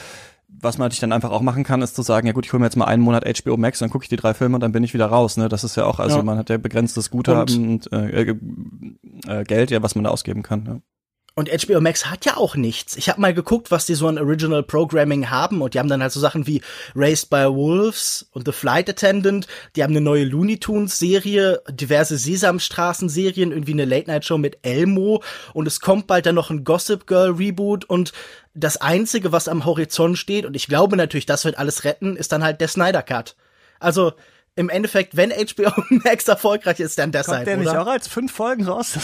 was 0.61 0.79
man 0.79 0.87
natürlich 0.87 1.01
dann 1.01 1.13
einfach 1.13 1.31
auch 1.31 1.41
machen 1.41 1.65
kann, 1.65 1.83
ist 1.83 1.97
zu 1.97 2.03
sagen, 2.03 2.27
ja 2.27 2.33
gut, 2.33 2.47
ich 2.47 2.53
hole 2.53 2.61
mir 2.61 2.67
jetzt 2.67 2.77
mal 2.77 2.85
einen 2.85 3.03
Monat 3.03 3.25
HBO 3.25 3.57
Max, 3.57 3.79
dann 3.79 3.91
gucke 3.91 4.05
ich 4.05 4.09
die 4.09 4.17
drei 4.17 4.35
Filme 4.35 4.55
und 4.55 4.61
dann 4.61 4.73
bin 4.73 4.85
ich 4.85 4.95
wieder 4.95 5.07
raus. 5.07 5.37
Ne? 5.37 5.49
Das 5.49 5.65
ist 5.65 5.77
ja 5.77 5.85
auch, 5.87 5.99
also 5.99 6.19
ja. 6.19 6.23
man 6.23 6.39
hat 6.39 6.51
ja 6.51 6.59
begrenztes 6.59 7.11
Guthaben 7.11 7.57
und, 7.57 7.87
und 7.87 7.93
äh, 7.93 8.37
äh, 9.27 9.45
Geld, 9.45 9.71
ja, 9.71 9.83
was 9.83 9.95
man 9.95 10.05
da 10.05 10.11
ausgeben 10.11 10.43
kann. 10.43 10.65
Ja. 10.67 10.92
Und 11.35 11.49
HBO 11.49 11.81
Max 11.81 12.07
hat 12.07 12.27
ja 12.27 12.37
auch 12.37 12.57
nichts. 12.57 12.97
Ich 12.97 13.09
habe 13.09 13.21
mal 13.21 13.33
geguckt, 13.33 13.71
was 13.71 13.87
die 13.87 13.95
so 13.95 14.07
an 14.07 14.19
Original 14.19 14.63
Programming 14.63 15.31
haben 15.31 15.63
und 15.63 15.73
die 15.73 15.79
haben 15.79 15.89
dann 15.89 16.03
halt 16.03 16.13
so 16.13 16.21
Sachen 16.21 16.47
wie 16.47 16.61
Raised 16.95 17.31
by 17.31 17.47
Wolves 17.49 18.27
und 18.33 18.45
The 18.47 18.53
Flight 18.53 18.91
Attendant. 18.91 19.47
Die 19.75 19.83
haben 19.83 19.93
eine 19.93 20.03
neue 20.03 20.25
Looney 20.25 20.59
Tunes 20.59 20.99
Serie, 20.99 21.63
diverse 21.71 22.19
Sesamstraßen 22.19 23.09
Serien, 23.09 23.51
irgendwie 23.51 23.73
eine 23.73 23.87
Late 23.87 24.11
Night 24.11 24.27
Show 24.27 24.37
mit 24.37 24.59
Elmo 24.61 25.23
und 25.55 25.67
es 25.67 25.81
kommt 25.81 26.07
bald 26.07 26.27
dann 26.27 26.35
noch 26.35 26.51
ein 26.51 26.65
Gossip 26.65 27.07
Girl 27.07 27.31
Reboot 27.31 27.87
und 27.87 28.13
das 28.53 28.77
einzige, 28.77 29.33
was 29.33 29.49
am 29.49 29.65
Horizont 29.65 30.19
steht 30.19 30.45
und 30.45 30.55
ich 30.55 30.67
glaube 30.67 30.99
natürlich, 30.99 31.25
das 31.25 31.47
wird 31.47 31.57
alles 31.57 31.85
retten, 31.85 32.17
ist 32.17 32.33
dann 32.33 32.45
halt 32.45 32.61
der 32.61 32.69
Snyder 32.69 33.03
Cut. 33.03 33.37
Also 33.81 34.13
im 34.55 34.69
Endeffekt, 34.69 35.17
wenn 35.17 35.31
HBO 35.31 35.73
Max 36.05 36.29
erfolgreich 36.29 36.81
ist, 36.81 36.99
dann 36.99 37.13
deshalb. 37.13 37.39
Kommt 37.39 37.47
der 37.47 37.57
nicht 37.57 37.69
oder? 37.71 37.83
auch 37.83 37.87
als 37.87 38.09
fünf 38.09 38.33
Folgen 38.33 38.65
raus? 38.67 38.99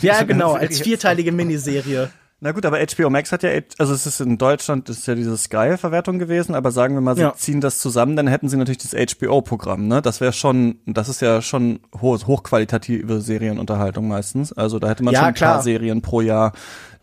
Ja, 0.00 0.22
genau, 0.22 0.54
als 0.54 0.80
vierteilige 0.80 1.32
Miniserie. 1.32 2.10
Na 2.44 2.50
gut, 2.50 2.66
aber 2.66 2.78
HBO 2.84 3.08
Max 3.08 3.30
hat 3.30 3.44
ja, 3.44 3.50
also 3.78 3.94
es 3.94 4.04
ist 4.04 4.20
in 4.20 4.36
Deutschland, 4.36 4.88
ist 4.88 5.06
ja 5.06 5.14
diese 5.14 5.36
Sky-Verwertung 5.36 6.18
gewesen, 6.18 6.56
aber 6.56 6.72
sagen 6.72 6.94
wir 6.94 7.00
mal, 7.00 7.14
sie 7.14 7.20
Ja. 7.22 7.34
ziehen 7.36 7.60
das 7.60 7.78
zusammen, 7.78 8.16
dann 8.16 8.26
hätten 8.26 8.48
sie 8.48 8.56
natürlich 8.56 8.78
das 8.78 8.94
HBO-Programm, 8.94 9.86
ne? 9.86 10.02
Das 10.02 10.20
wäre 10.20 10.32
schon, 10.32 10.80
das 10.86 11.08
ist 11.08 11.20
ja 11.22 11.40
schon 11.40 11.78
ho 12.00 12.18
hochqualitative 12.26 13.20
Serienunterhaltung 13.20 14.08
meistens. 14.08 14.52
Also 14.52 14.80
da 14.80 14.88
hätte 14.88 15.04
man 15.04 15.14
Ja, 15.14 15.20
schon 15.20 15.28
ein 15.28 15.34
paar. 15.34 15.62
Serien 15.62 16.02
pro 16.02 16.20
Jahr, 16.20 16.52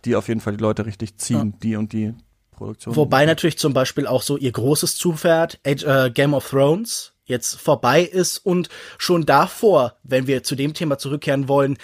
die 0.03 0.17
auf 0.17 0.27
jeden 0.27 0.41
Fall 0.41 0.57
die 0.57 0.61
Leute 0.61 0.85
richtig 0.85 1.15
ziehen, 1.17 1.53
die 1.63 1.77
und 1.77 1.93
die 1.93 2.13
Produktion. 2.51 2.97
Wobei 2.97 3.25
natürlich 3.25 3.57
zum 3.57 3.73
Beispiel 3.73 4.07
auch 4.07 4.23
so 4.23 4.35
ihr 4.35 4.51
großes 4.51 4.97
Zufahrt, 4.97 5.57
äh, 5.63 6.09
Game 6.11 6.33
of 6.33 6.49
Thrones, 6.49 7.13
jetzt 7.29 7.55
vorbei 7.59 8.01
ist 8.01 8.39
und 8.39 8.69
schon 8.97 9.25
davor, 9.25 9.95
wenn 10.03 10.27
wir 10.27 10.43
zu 10.43 10.55
dem 10.55 10.73
Thema 10.73 10.97
zurückkehren 10.97 11.47
wollen, 11.47 11.77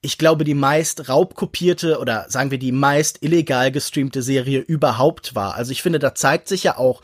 ich 0.00 0.18
glaube, 0.18 0.44
die 0.44 0.54
meist 0.54 1.08
raubkopierte 1.08 1.98
oder 1.98 2.26
sagen 2.28 2.50
wir 2.50 2.58
die 2.58 2.72
meist 2.72 3.22
illegal 3.22 3.70
gestreamte 3.70 4.22
Serie 4.22 4.58
überhaupt 4.58 5.34
war. 5.36 5.54
Also 5.54 5.70
ich 5.70 5.82
finde, 5.82 6.00
da 6.00 6.14
zeigt 6.14 6.48
sich 6.48 6.64
ja 6.64 6.76
auch 6.76 7.02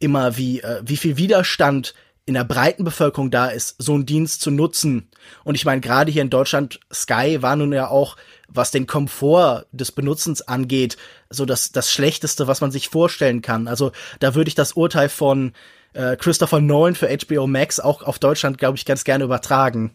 immer, 0.00 0.36
wie, 0.36 0.60
äh, 0.60 0.82
wie 0.84 0.96
viel 0.96 1.16
Widerstand 1.16 1.94
in 2.26 2.34
der 2.34 2.44
breiten 2.44 2.84
Bevölkerung 2.84 3.30
da 3.30 3.46
ist, 3.48 3.76
so 3.78 3.94
einen 3.94 4.06
Dienst 4.06 4.40
zu 4.40 4.50
nutzen. 4.50 5.08
Und 5.44 5.54
ich 5.54 5.64
meine, 5.64 5.80
gerade 5.80 6.12
hier 6.12 6.22
in 6.22 6.30
Deutschland, 6.30 6.80
Sky 6.92 7.38
war 7.40 7.56
nun 7.56 7.72
ja 7.72 7.88
auch, 7.88 8.16
was 8.48 8.70
den 8.70 8.86
Komfort 8.86 9.66
des 9.72 9.92
Benutzens 9.92 10.42
angeht, 10.42 10.96
so 11.28 11.44
das, 11.44 11.72
das 11.72 11.90
Schlechteste, 11.90 12.46
was 12.46 12.60
man 12.60 12.70
sich 12.70 12.88
vorstellen 12.88 13.42
kann. 13.42 13.68
Also 13.68 13.92
da 14.18 14.34
würde 14.34 14.48
ich 14.48 14.54
das 14.54 14.72
Urteil 14.72 15.08
von 15.08 15.52
äh, 15.92 16.16
Christopher 16.16 16.60
Nolan 16.60 16.94
für 16.94 17.08
HBO 17.08 17.46
Max 17.46 17.80
auch 17.80 18.02
auf 18.02 18.18
Deutschland, 18.18 18.58
glaube 18.58 18.76
ich, 18.76 18.84
ganz 18.84 19.04
gerne 19.04 19.24
übertragen. 19.24 19.92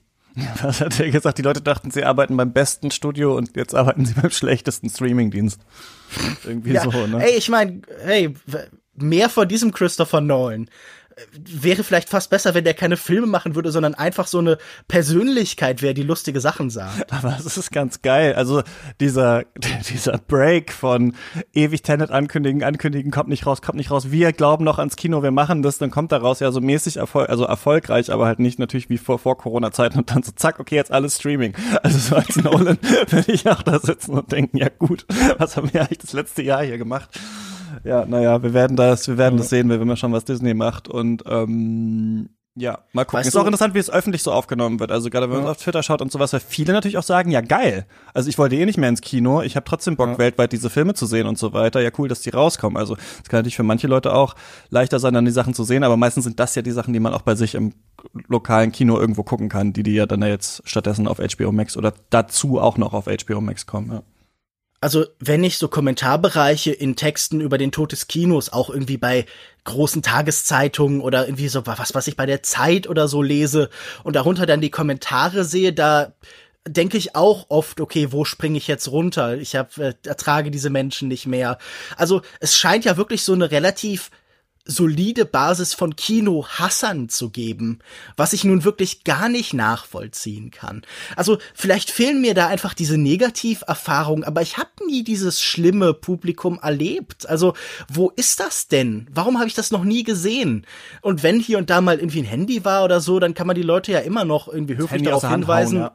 Was 0.62 0.82
hat 0.82 1.00
er 1.00 1.10
gesagt? 1.12 1.38
Die 1.38 1.44
Leute 1.44 1.62
dachten, 1.62 1.92
sie 1.92 2.04
arbeiten 2.04 2.36
beim 2.36 2.52
besten 2.52 2.92
Studio 2.92 3.36
und 3.36 3.56
jetzt 3.56 3.74
arbeiten 3.74 4.06
sie 4.06 4.14
beim 4.22 4.32
schlechtesten 4.32 4.90
Streamingdienst. 4.90 5.60
Irgendwie 6.44 6.74
Ja, 6.74 6.84
so, 6.84 7.08
ne? 7.08 7.24
Ey, 7.24 7.38
ich 7.38 7.50
meine, 7.50 7.82
hey, 8.04 8.34
mehr 8.94 9.30
von 9.30 9.48
diesem 9.48 9.72
Christopher 9.72 10.22
Nolan. 10.22 10.70
Wäre 11.38 11.84
vielleicht 11.84 12.10
fast 12.10 12.30
besser, 12.30 12.54
wenn 12.56 12.66
der 12.66 12.74
keine 12.74 12.98
Filme 12.98 13.28
machen 13.28 13.56
würde, 13.56 13.72
sondern 13.72 13.96
einfach 13.96 14.28
so 14.28 14.40
eine 14.40 14.58
Persönlichkeit 14.90 15.82
wäre, 15.82 15.94
die 15.94 16.04
lustige 16.04 16.42
Sachen 16.42 16.70
sagt. 16.70 17.14
Aber 17.14 17.38
es 17.40 17.58
ist 17.58 17.72
ganz 17.72 18.02
geil. 18.02 18.34
Also 18.34 18.64
dieser, 19.00 19.44
dieser 19.90 20.18
Break 20.18 20.74
von 20.74 21.16
ewig 21.54 21.84
Tenet 21.84 22.12
ankündigen, 22.12 22.64
ankündigen, 22.64 23.12
kommt 23.12 23.30
nicht 23.30 23.46
raus, 23.46 23.62
kommt 23.62 23.78
nicht 23.78 23.92
raus. 23.92 24.12
Wir 24.12 24.34
glauben 24.34 24.66
noch 24.66 24.78
ans 24.78 24.98
Kino, 24.98 25.24
wir 25.24 25.32
machen 25.32 25.62
das, 25.62 25.78
dann 25.78 25.90
kommt 25.90 26.12
daraus 26.12 26.42
ja 26.42 26.52
so 26.52 26.60
mäßig 26.60 26.98
Erfolg, 26.98 27.30
also 27.30 27.46
erfolgreich, 27.46 28.12
aber 28.12 28.26
halt 28.26 28.40
nicht 28.40 28.60
natürlich 28.60 28.90
wie 28.90 28.98
vor, 28.98 29.18
vor 29.18 29.38
Corona-Zeiten 29.38 30.00
und 30.00 30.12
dann 30.12 30.22
so 30.22 30.34
zack, 30.34 30.60
okay, 30.60 30.76
jetzt 30.76 30.92
alles 30.92 31.16
Streaming. 31.16 31.54
Also 31.82 31.98
so 31.98 32.16
als 32.16 32.36
Nolan 32.36 32.78
würde 33.10 33.32
ich 33.32 33.48
auch 33.48 33.64
da 33.64 33.80
sitzen 33.80 34.12
und 34.12 34.32
denken, 34.32 34.58
ja 34.58 34.68
gut, 34.68 35.06
was 35.38 35.56
haben 35.56 35.72
wir 35.72 35.82
eigentlich 35.82 36.00
das 36.00 36.14
letzte 36.14 36.42
Jahr 36.42 36.64
hier 36.64 36.78
gemacht? 36.78 37.10
Ja, 37.86 38.06
naja, 38.06 38.42
wir 38.42 38.54
werden 38.54 38.76
das, 38.76 39.08
wir 39.08 39.18
werden 39.18 39.38
das 39.38 39.50
sehen, 39.50 39.70
wir 39.70 39.78
werden 39.78 39.88
mal 39.88 39.96
schauen, 39.96 40.12
was 40.12 40.26
Disney 40.26 40.54
macht 40.54 40.88
und 40.88 41.24
ähm, 41.28 42.30
ja, 42.58 42.80
mal 42.94 43.04
gucken. 43.04 43.20
Weißt 43.20 43.28
ist 43.28 43.36
auch 43.36 43.46
interessant, 43.46 43.74
wie 43.74 43.80
es 43.80 43.90
öffentlich 43.90 44.24
so 44.24 44.32
aufgenommen 44.32 44.80
wird. 44.80 44.90
Also 44.90 45.10
gerade 45.10 45.30
wenn 45.30 45.40
man 45.40 45.48
auf 45.48 45.58
Twitter 45.58 45.84
schaut 45.84 46.02
und 46.02 46.10
sowas, 46.10 46.32
weil 46.32 46.40
viele 46.40 46.72
natürlich 46.72 46.98
auch 46.98 47.04
sagen, 47.04 47.30
ja 47.30 47.42
geil. 47.42 47.86
Also 48.14 48.30
ich 48.30 48.38
wollte 48.38 48.56
eh 48.56 48.66
nicht 48.66 48.78
mehr 48.78 48.88
ins 48.88 49.02
Kino, 49.02 49.42
ich 49.42 49.58
habe 49.58 49.66
trotzdem 49.66 49.98
Bock, 49.98 50.18
weltweit 50.18 50.54
diese 50.54 50.70
Filme 50.70 50.94
zu 50.94 51.06
sehen 51.06 51.28
und 51.28 51.38
so 51.38 51.52
weiter. 51.52 51.82
Ja, 51.82 51.90
cool, 51.98 52.08
dass 52.08 52.22
die 52.22 52.30
rauskommen. 52.30 52.78
Also 52.78 52.96
es 52.96 53.30
kann 53.30 53.40
natürlich 53.40 53.58
für 53.58 53.64
manche 53.64 53.88
Leute 53.88 54.14
auch 54.14 54.36
leichter 54.70 55.00
sein, 55.00 55.14
dann 55.14 55.26
die 55.26 55.32
Sachen 55.32 55.54
zu 55.54 55.66
sehen, 55.66 55.84
aber 55.84 55.98
meistens 55.98 56.24
sind 56.24 56.40
das 56.40 56.56
ja 56.56 56.62
die 56.62 56.72
Sachen, 56.72 56.94
die 56.94 57.02
man 57.02 57.14
auch 57.14 57.24
bei 57.24 57.36
sich 57.36 57.56
im 57.56 57.74
lokalen 58.30 58.72
Kino 58.72 58.98
irgendwo 58.98 59.24
gucken 59.24 59.50
kann, 59.50 59.74
die 59.74 59.84
die 59.84 59.94
ja 59.94 60.06
dann 60.06 60.22
ja 60.22 60.30
jetzt 60.30 60.62
stattdessen 60.66 61.10
auf 61.10 61.18
HBO 61.18 61.52
Max 61.52 61.76
oder 61.76 61.94
dazu 62.10 62.62
auch 62.62 62.78
noch 62.78 62.94
auf 62.94 63.08
HBO 63.08 63.42
Max 63.42 63.66
kommen. 63.66 63.92
Ja. 63.92 64.04
Also, 64.86 65.08
wenn 65.18 65.44
ich 65.44 65.58
so 65.58 65.68
Kommentarbereiche 65.68 66.72
in 66.72 66.96
Texten 66.96 67.42
über 67.42 67.58
den 67.58 67.72
Tod 67.72 67.92
des 67.92 68.08
Kinos 68.08 68.54
auch 68.54 68.70
irgendwie 68.70 68.98
bei 68.98 69.26
großen 69.64 70.04
Tageszeitungen 70.04 71.02
oder 71.02 71.26
irgendwie 71.26 71.48
so, 71.48 71.66
was 71.66 71.96
was 71.96 72.06
ich 72.06 72.16
bei 72.16 72.28
der 72.28 72.44
Zeit 72.44 72.88
oder 72.88 73.08
so 73.08 73.24
lese 73.24 73.72
und 74.04 74.16
darunter 74.16 74.46
dann 74.46 74.62
die 74.62 74.70
Kommentare 74.70 75.44
sehe, 75.44 75.74
da 75.74 76.14
denke 76.68 77.00
ich 77.00 77.16
auch 77.16 77.48
oft, 77.50 77.82
okay, 77.82 78.12
wo 78.12 78.26
springe 78.26 78.60
ich 78.60 78.68
jetzt 78.68 78.88
runter? 78.92 79.36
Ich 79.40 79.56
hab, 79.56 79.76
äh, 79.80 79.96
ertrage 80.06 80.52
diese 80.52 80.70
Menschen 80.70 81.08
nicht 81.08 81.26
mehr. 81.26 81.58
Also, 81.98 82.22
es 82.40 82.56
scheint 82.56 82.86
ja 82.86 82.96
wirklich 82.96 83.24
so 83.24 83.34
eine 83.34 83.50
relativ 83.50 84.12
solide 84.66 85.26
Basis 85.26 85.74
von 85.74 85.96
Kino-Hassern 85.96 87.08
zu 87.08 87.30
geben, 87.30 87.80
was 88.18 88.34
ich 88.34 88.44
nun 88.44 88.64
wirklich 88.64 89.04
gar 89.04 89.30
nicht 89.30 89.54
nachvollziehen 89.54 90.50
kann. 90.50 90.82
Also 91.16 91.38
vielleicht 91.54 91.92
fehlen 91.92 92.20
mir 92.20 92.34
da 92.34 92.48
einfach 92.48 92.74
diese 92.74 92.98
Negativerfahrungen, 92.98 94.24
aber 94.24 94.42
ich 94.42 94.58
habe 94.58 94.70
nie 94.88 95.04
dieses 95.04 95.42
schlimme 95.42 95.94
Publikum 95.94 96.60
erlebt. 96.62 97.30
Also 97.30 97.54
wo 97.92 98.10
ist 98.16 98.40
das 98.40 98.68
denn? 98.68 99.08
Warum 99.14 99.38
habe 99.38 99.48
ich 99.48 99.54
das 99.54 99.72
noch 99.72 99.84
nie 99.84 100.04
gesehen? 100.04 100.66
Und 101.02 101.22
wenn 101.22 101.40
hier 101.40 101.60
und 101.60 101.70
da 101.70 101.82
mal 101.82 102.00
irgendwie 102.00 102.24
ein 102.24 102.26
Handy 102.26 102.66
war 102.66 102.84
oder 102.84 103.02
so, 103.02 103.20
dann 103.20 103.36
kann 103.36 103.48
man 103.48 103.56
die 103.56 103.62
Leute 103.62 103.92
ja 103.92 104.00
immer 104.00 104.26
noch 104.26 104.48
irgendwie 104.48 104.78
höflich 104.78 105.04
darauf 105.04 105.30
hinweisen. 105.30 105.84
hauen, 105.84 105.92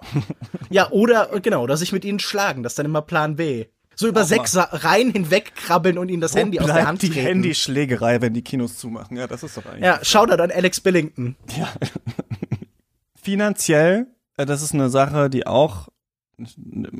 Ja, 0.70 0.90
oder 0.90 1.40
genau, 1.40 1.66
dass 1.66 1.80
sich 1.80 1.92
mit 1.92 2.04
ihnen 2.04 2.20
schlagen, 2.20 2.62
das 2.62 2.72
ist 2.72 2.78
dann 2.78 2.86
immer 2.86 3.02
Plan 3.02 3.34
B. 3.34 3.66
So 4.00 4.08
über 4.08 4.24
sechs 4.24 4.52
Sa- 4.52 4.68
Reihen 4.72 5.12
hinweg 5.12 5.54
krabbeln 5.54 5.98
und 5.98 6.08
ihnen 6.08 6.22
das 6.22 6.34
Handy 6.34 6.58
aus 6.58 6.66
der 6.66 6.86
Hand 6.86 7.02
die 7.02 7.10
treten. 7.10 7.26
Handyschlägerei, 7.26 8.22
wenn 8.22 8.32
die 8.32 8.40
Kinos 8.42 8.78
zumachen. 8.78 9.16
Ja, 9.18 9.26
das 9.26 9.42
ist 9.42 9.58
doch 9.58 9.66
eigentlich. 9.66 9.84
Ja, 9.84 10.02
Shoutout 10.02 10.42
an 10.42 10.50
Alex 10.50 10.80
Billington. 10.80 11.36
finanziell, 13.14 14.06
äh, 14.36 14.46
das 14.46 14.62
ist 14.62 14.72
eine 14.74 14.88
Sache, 14.90 15.28
die 15.30 15.46
auch 15.46 15.88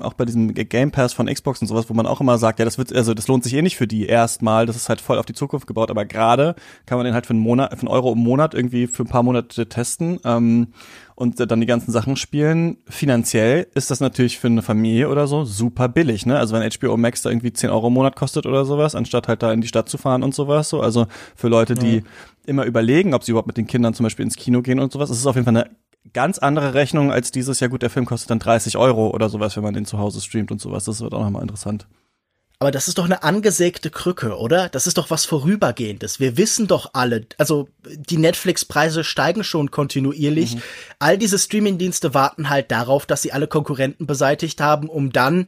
auch 0.01 0.15
bei 0.15 0.25
diesem 0.25 0.55
Game 0.55 0.91
Pass 0.91 1.13
von 1.13 1.27
Xbox 1.27 1.61
und 1.61 1.69
sowas, 1.69 1.89
wo 1.89 1.95
man 1.95 2.07
auch 2.07 2.21
immer 2.21 2.39
sagt, 2.39 2.59
ja, 2.59 2.65
das 2.65 2.79
wird, 2.79 2.93
also 2.93 3.15
das 3.15 3.29
lohnt 3.29 3.45
sich 3.45 3.55
eh 3.55 3.63
nicht 3.63 3.77
für 3.77 3.87
die 3.87 4.07
erstmal, 4.07 4.67
das 4.67 4.77
ist 4.77 4.89
halt 4.89 5.01
voll 5.01 5.19
auf 5.19 5.27
die 5.27 5.33
Zukunft 5.33 5.67
gebaut, 5.67 5.91
aber 5.91 6.05
gerade 6.05 6.55
kann 6.87 6.99
man 6.99 7.05
den 7.05 7.15
halt 7.15 7.27
für 7.27 7.33
einen 7.33 7.43
Monat, 7.43 7.73
für 7.73 7.81
einen 7.81 7.89
Euro 7.89 8.13
im 8.13 8.19
Monat 8.19 8.55
irgendwie 8.55 8.87
für 8.87 9.05
ein 9.05 9.09
paar 9.09 9.23
Monate 9.23 9.69
testen 9.69 10.21
ähm, 10.25 10.69
und 11.15 11.39
dann 11.39 11.61
die 11.61 11.67
ganzen 11.67 11.93
Sachen 11.93 12.17
spielen. 12.17 12.79
Finanziell 12.89 13.67
ist 13.75 13.91
das 13.91 14.01
natürlich 14.01 14.39
für 14.39 14.47
eine 14.47 14.63
Familie 14.63 15.09
oder 15.09 15.27
so 15.27 15.45
super 15.45 15.89
billig, 15.89 16.25
ne? 16.25 16.39
Also 16.39 16.55
wenn 16.55 16.69
HBO 16.71 16.97
Max 16.97 17.23
da 17.23 17.31
irgendwie 17.31 17.53
10 17.53 17.71
Euro 17.71 17.89
im 17.89 17.95
Monat 17.95 18.17
kostet 18.17 18.47
oder 18.47 18.65
sowas, 18.65 18.95
anstatt 18.95 19.29
halt 19.29 19.43
da 19.43 19.53
in 19.53 19.61
die 19.61 19.69
Stadt 19.69 19.89
zu 19.89 19.99
fahren 19.99 20.23
und 20.23 20.35
sowas, 20.35 20.69
so, 20.69 20.81
also 20.81 21.07
für 21.37 21.49
Leute, 21.49 21.75
die 21.75 22.03
immer 22.47 22.65
überlegen, 22.65 23.15
ob 23.15 23.23
sie 23.23 23.33
überhaupt 23.33 23.49
mit 23.49 23.57
den 23.57 23.67
Kindern 23.67 23.95
zum 23.95 24.05
Beispiel 24.05 24.25
ins 24.25 24.37
Kino 24.37 24.63
gehen 24.63 24.81
und 24.81 24.93
sowas, 24.93 25.09
das 25.09 25.19
ist 25.19 25.27
auf 25.27 25.37
jeden 25.37 25.45
Fall 25.45 25.57
eine 25.57 25.71
ganz 26.13 26.39
andere 26.39 26.75
Rechnung 26.75 27.13
als 27.13 27.31
dieses, 27.31 27.61
ja 27.61 27.69
gut, 27.69 27.83
der 27.83 27.91
Film 27.91 28.07
kostet 28.07 28.31
dann 28.31 28.39
30 28.39 28.77
Euro 28.77 29.11
oder 29.11 29.29
sowas, 29.29 29.57
wenn 29.57 29.63
man 29.63 29.75
den 29.75 29.85
zu 29.85 29.99
Hause 29.99 30.21
streamt 30.21 30.51
und 30.51 30.61
sowas. 30.61 30.85
Das 30.85 31.01
wird 31.01 31.15
auch 31.15 31.23
nochmal 31.23 31.43
interessant. 31.43 31.87
Aber 32.63 32.71
das 32.71 32.89
ist 32.89 32.99
doch 32.99 33.07
eine 33.07 33.23
angesägte 33.23 33.89
Krücke, 33.89 34.37
oder? 34.37 34.69
Das 34.69 34.87
ist 34.87 34.99
doch 34.99 35.09
was 35.09 35.25
Vorübergehendes. 35.25 36.21
Wir 36.21 36.37
wissen 36.37 36.67
doch 36.67 36.91
alle, 36.93 37.25
also 37.39 37.71
die 37.87 38.19
Netflix-Preise 38.19 39.03
steigen 39.03 39.45
schon 39.45 39.71
kontinuierlich. 39.71 40.59
All 40.99 41.17
diese 41.17 41.39
Streaming-Dienste 41.39 42.13
warten 42.13 42.51
halt 42.51 42.71
darauf, 42.71 43.07
dass 43.07 43.23
sie 43.23 43.33
alle 43.33 43.49
Konkurrenten 43.49 44.07
beseitigt 44.07 44.61
haben, 44.61 44.91
um 44.91 45.11
dann 45.11 45.47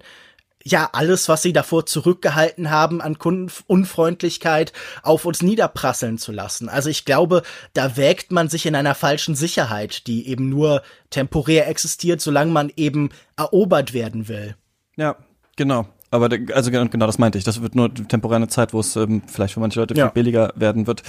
ja 0.64 0.90
alles, 0.92 1.28
was 1.28 1.42
sie 1.42 1.52
davor 1.52 1.86
zurückgehalten 1.86 2.70
haben 2.70 3.00
an 3.00 3.18
Kundenunfreundlichkeit, 3.18 4.72
auf 5.02 5.24
uns 5.24 5.42
niederprasseln 5.42 6.18
zu 6.18 6.32
lassen. 6.32 6.68
Also 6.68 6.88
ich 6.88 7.04
glaube, 7.04 7.42
da 7.74 7.96
wägt 7.96 8.32
man 8.32 8.48
sich 8.48 8.66
in 8.66 8.74
einer 8.74 8.94
falschen 8.94 9.34
Sicherheit, 9.34 10.06
die 10.06 10.28
eben 10.28 10.48
nur 10.48 10.82
temporär 11.10 11.68
existiert, 11.68 12.20
solange 12.20 12.52
man 12.52 12.72
eben 12.76 13.10
erobert 13.36 13.92
werden 13.92 14.28
will. 14.28 14.56
Ja, 14.96 15.16
genau. 15.56 15.86
Aber 16.10 16.28
also 16.52 16.70
genau 16.70 16.88
genau 16.88 17.06
das 17.06 17.18
meinte 17.18 17.38
ich. 17.38 17.44
Das 17.44 17.62
wird 17.62 17.74
nur 17.74 17.92
temporär 17.94 18.36
eine 18.36 18.48
Zeit, 18.48 18.74
wo 18.74 18.80
es 18.80 18.96
ähm, 18.96 19.22
vielleicht 19.26 19.54
für 19.54 19.60
manche 19.60 19.80
Leute 19.80 19.94
Ja. 19.94 20.06
viel 20.08 20.12
billiger 20.12 20.52
werden 20.56 20.86
wird. 20.86 21.02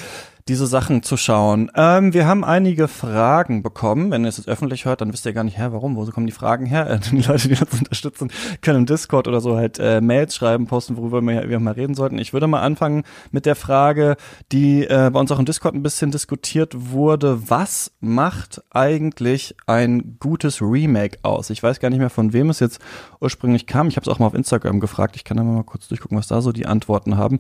Diese 0.48 0.68
Sachen 0.68 1.04
zu 1.04 1.16
schauen. 1.16 1.72
Ähm, 1.76 2.14
wir 2.14 2.28
haben 2.28 2.44
einige 2.44 2.88
Fragen 2.88 3.64
bekommen. 3.64 4.12
Wenn 4.12 4.24
ihr 4.24 4.30
es 4.30 4.38
jetzt 4.38 4.50
öffentlich 4.50 4.86
hört, 4.86 5.02
dann 5.02 5.14
wisst 5.14 5.26
ihr 5.26 5.34
gar 5.34 5.44
nicht, 5.44 5.58
her, 5.58 5.72
warum, 5.72 5.96
wo 5.96 6.06
kommen 6.06 6.28
die 6.28 6.34
Fragen 6.34 6.66
her? 6.66 7.00
Die 7.12 7.22
Leute, 7.22 7.48
die 7.48 7.56
uns 7.56 7.80
unterstützen, 7.80 8.32
können 8.62 8.80
im 8.80 8.86
Discord 8.86 9.28
oder 9.28 9.40
so 9.40 9.56
halt 9.56 9.80
äh, 9.80 10.02
Mails 10.02 10.36
schreiben, 10.36 10.68
posten, 10.68 10.98
worüber 10.98 11.22
wir, 11.22 11.50
wir 11.50 11.60
mal 11.60 11.74
reden 11.74 11.96
sollten. 11.96 12.18
Ich 12.18 12.34
würde 12.34 12.48
mal 12.48 12.62
anfangen 12.62 13.04
mit 13.32 13.46
der 13.46 13.56
Frage, 13.56 14.16
die 14.52 14.84
äh, 14.86 15.10
bei 15.14 15.20
uns 15.20 15.32
auch 15.32 15.40
im 15.40 15.46
Discord 15.46 15.76
ein 15.76 15.84
bisschen 15.84 16.12
diskutiert 16.12 16.92
wurde. 16.92 17.50
Was 17.50 17.92
macht 18.00 18.62
eigentlich 18.72 19.56
ein 19.66 20.18
gutes 20.20 20.62
Remake 20.62 21.20
aus? 21.22 21.50
Ich 21.50 21.64
weiß 21.64 21.80
gar 21.80 21.90
nicht 21.90 22.00
mehr, 22.00 22.10
von 22.10 22.34
wem 22.34 22.50
es 22.50 22.60
jetzt 22.60 22.80
ursprünglich 23.22 23.68
kam. 23.68 23.88
Ich 23.88 23.96
habe 23.96 24.10
es 24.10 24.14
auch 24.14 24.20
mal 24.20 24.28
auf 24.28 24.34
Instagram 24.34 24.80
gefragt. 24.80 25.16
Ich 25.16 25.24
kann 25.24 25.38
da 25.38 25.44
mal 25.44 25.64
kurz 25.64 25.88
durchgucken, 25.88 26.18
was 26.18 26.28
da 26.28 26.42
so 26.42 26.52
die 26.52 26.66
Antworten 26.66 27.18
haben. 27.18 27.40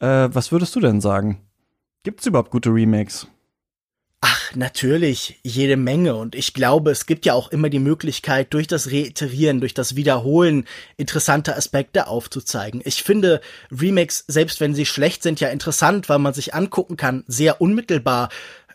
Äh, 0.00 0.28
was 0.32 0.52
würdest 0.52 0.74
du 0.76 0.80
denn 0.80 1.00
sagen? 1.00 1.38
Gibt 2.04 2.20
es 2.20 2.26
überhaupt 2.26 2.50
gute 2.50 2.70
Remakes? 2.70 3.26
Ach, 4.20 4.54
natürlich, 4.56 5.38
jede 5.44 5.76
Menge. 5.76 6.16
Und 6.16 6.34
ich 6.34 6.52
glaube, 6.52 6.90
es 6.90 7.06
gibt 7.06 7.24
ja 7.24 7.34
auch 7.34 7.52
immer 7.52 7.68
die 7.68 7.78
Möglichkeit, 7.78 8.52
durch 8.52 8.66
das 8.66 8.90
Reiterieren, 8.90 9.60
durch 9.60 9.74
das 9.74 9.94
Wiederholen 9.94 10.64
interessante 10.96 11.56
Aspekte 11.56 12.08
aufzuzeigen. 12.08 12.80
Ich 12.84 13.04
finde 13.04 13.40
Remakes, 13.70 14.24
selbst 14.26 14.60
wenn 14.60 14.74
sie 14.74 14.86
schlecht 14.86 15.22
sind, 15.22 15.38
ja 15.38 15.50
interessant, 15.50 16.08
weil 16.08 16.18
man 16.18 16.34
sich 16.34 16.52
angucken 16.52 16.96
kann, 16.96 17.22
sehr 17.28 17.60
unmittelbar, 17.60 18.30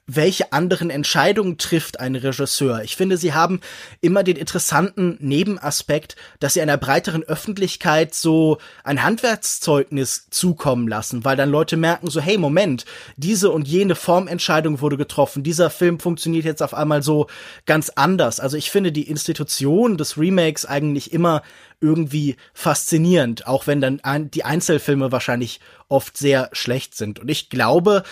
welche 0.06 0.52
anderen 0.52 0.90
Entscheidungen 0.90 1.58
trifft 1.58 2.00
ein 2.00 2.16
Regisseur. 2.16 2.82
Ich 2.84 2.98
finde, 2.98 3.16
sie 3.16 3.34
haben 3.34 3.62
immer 4.02 4.24
den 4.24 4.36
interessanten 4.36 5.18
Nebenaspekt, 5.22 6.18
dass 6.42 6.56
sie 6.56 6.62
einer 6.62 6.78
breiteren 6.78 7.24
Öffentlichkeit 7.24 8.14
so 8.14 8.58
ein 8.84 9.02
Handwerkszeugnis 9.02 10.28
zukommen 10.30 10.90
lassen, 10.90 11.24
weil 11.24 11.38
dann 11.38 11.50
Leute 11.50 11.78
merken 11.78 12.10
so, 12.10 12.20
hey, 12.20 12.38
Moment, 12.38 12.84
diese 13.16 13.50
und 13.52 13.66
jene 13.66 13.96
Formentscheidung 13.96 14.82
wurde 14.82 14.98
getroffen, 14.98 15.42
dieser 15.42 15.70
Film 15.70 16.00
funktioniert 16.00 16.44
jetzt 16.44 16.62
auf 16.62 16.74
einmal 16.74 17.02
so 17.02 17.28
ganz 17.66 17.90
anders. 17.90 18.42
Also 18.42 18.58
ich 18.58 18.72
finde 18.72 18.92
die 18.92 19.08
Institution 19.08 19.98
des 19.98 20.18
Remakes 20.18 20.66
eigentlich 20.66 21.14
immer 21.14 21.44
irgendwie 21.80 22.36
faszinierend, 22.54 23.48
auch 23.48 23.68
wenn 23.68 23.80
dann 23.80 24.02
die 24.32 24.44
Einzelfilme 24.44 25.12
wahrscheinlich 25.14 25.62
oft 25.88 26.18
sehr 26.18 26.50
schlecht 26.52 26.96
sind. 26.96 27.20
Und 27.20 27.30
ich 27.30 27.50
glaube, 27.50 28.04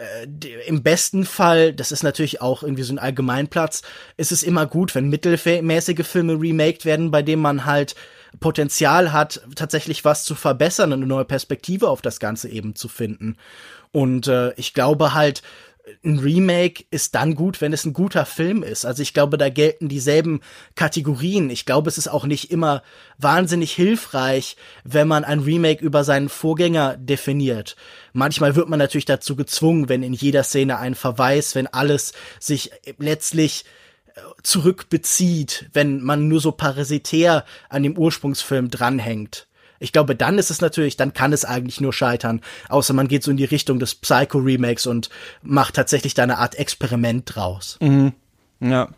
äh, 0.00 0.26
im 0.66 0.82
besten 0.82 1.24
Fall, 1.24 1.72
das 1.72 1.92
ist 1.92 2.02
natürlich 2.02 2.40
auch 2.40 2.62
irgendwie 2.62 2.82
so 2.82 2.94
ein 2.94 2.98
Allgemeinplatz, 2.98 3.82
ist 4.16 4.32
es 4.32 4.42
immer 4.42 4.66
gut, 4.66 4.94
wenn 4.94 5.08
mittelmäßige 5.08 6.06
Filme 6.06 6.40
remaked 6.40 6.84
werden, 6.84 7.10
bei 7.10 7.22
denen 7.22 7.42
man 7.42 7.64
halt 7.64 7.94
Potenzial 8.38 9.12
hat, 9.12 9.42
tatsächlich 9.56 10.04
was 10.04 10.24
zu 10.24 10.34
verbessern 10.34 10.92
und 10.92 11.00
eine 11.00 11.06
neue 11.06 11.24
Perspektive 11.24 11.88
auf 11.88 12.00
das 12.00 12.20
Ganze 12.20 12.48
eben 12.48 12.74
zu 12.74 12.88
finden. 12.88 13.36
Und 13.92 14.28
äh, 14.28 14.52
ich 14.54 14.72
glaube 14.72 15.14
halt, 15.14 15.42
ein 16.04 16.18
Remake 16.18 16.84
ist 16.90 17.14
dann 17.14 17.34
gut, 17.34 17.60
wenn 17.60 17.72
es 17.72 17.84
ein 17.84 17.92
guter 17.92 18.26
Film 18.26 18.62
ist. 18.62 18.84
Also 18.84 19.02
ich 19.02 19.14
glaube, 19.14 19.38
da 19.38 19.48
gelten 19.48 19.88
dieselben 19.88 20.40
Kategorien. 20.74 21.50
Ich 21.50 21.66
glaube, 21.66 21.88
es 21.88 21.98
ist 21.98 22.08
auch 22.08 22.24
nicht 22.24 22.50
immer 22.50 22.82
wahnsinnig 23.18 23.72
hilfreich, 23.72 24.56
wenn 24.84 25.08
man 25.08 25.24
ein 25.24 25.40
Remake 25.40 25.84
über 25.84 26.04
seinen 26.04 26.28
Vorgänger 26.28 26.96
definiert. 26.96 27.76
Manchmal 28.12 28.56
wird 28.56 28.68
man 28.68 28.78
natürlich 28.78 29.04
dazu 29.04 29.36
gezwungen, 29.36 29.88
wenn 29.88 30.02
in 30.02 30.12
jeder 30.12 30.44
Szene 30.44 30.78
ein 30.78 30.94
Verweis, 30.94 31.54
wenn 31.54 31.66
alles 31.66 32.12
sich 32.38 32.70
letztlich 32.98 33.64
äh, 34.14 34.20
zurückbezieht, 34.42 35.70
wenn 35.72 36.00
man 36.02 36.28
nur 36.28 36.40
so 36.40 36.52
parasitär 36.52 37.44
an 37.68 37.82
dem 37.82 37.96
Ursprungsfilm 37.96 38.70
dranhängt. 38.70 39.46
Ich 39.80 39.92
glaube, 39.92 40.14
dann 40.14 40.38
ist 40.38 40.50
es 40.50 40.60
natürlich, 40.60 40.96
dann 40.96 41.14
kann 41.14 41.32
es 41.32 41.44
eigentlich 41.44 41.80
nur 41.80 41.92
scheitern, 41.92 42.42
außer 42.68 42.92
man 42.92 43.08
geht 43.08 43.24
so 43.24 43.30
in 43.30 43.38
die 43.38 43.46
Richtung 43.46 43.78
des 43.78 43.94
Psycho-Remakes 43.94 44.86
und 44.86 45.08
macht 45.42 45.74
tatsächlich 45.74 46.14
da 46.14 46.22
eine 46.22 46.38
Art 46.38 46.54
Experiment 46.54 47.34
draus. 47.34 47.78
Mhm. 47.80 48.12
Ja. 48.60 48.88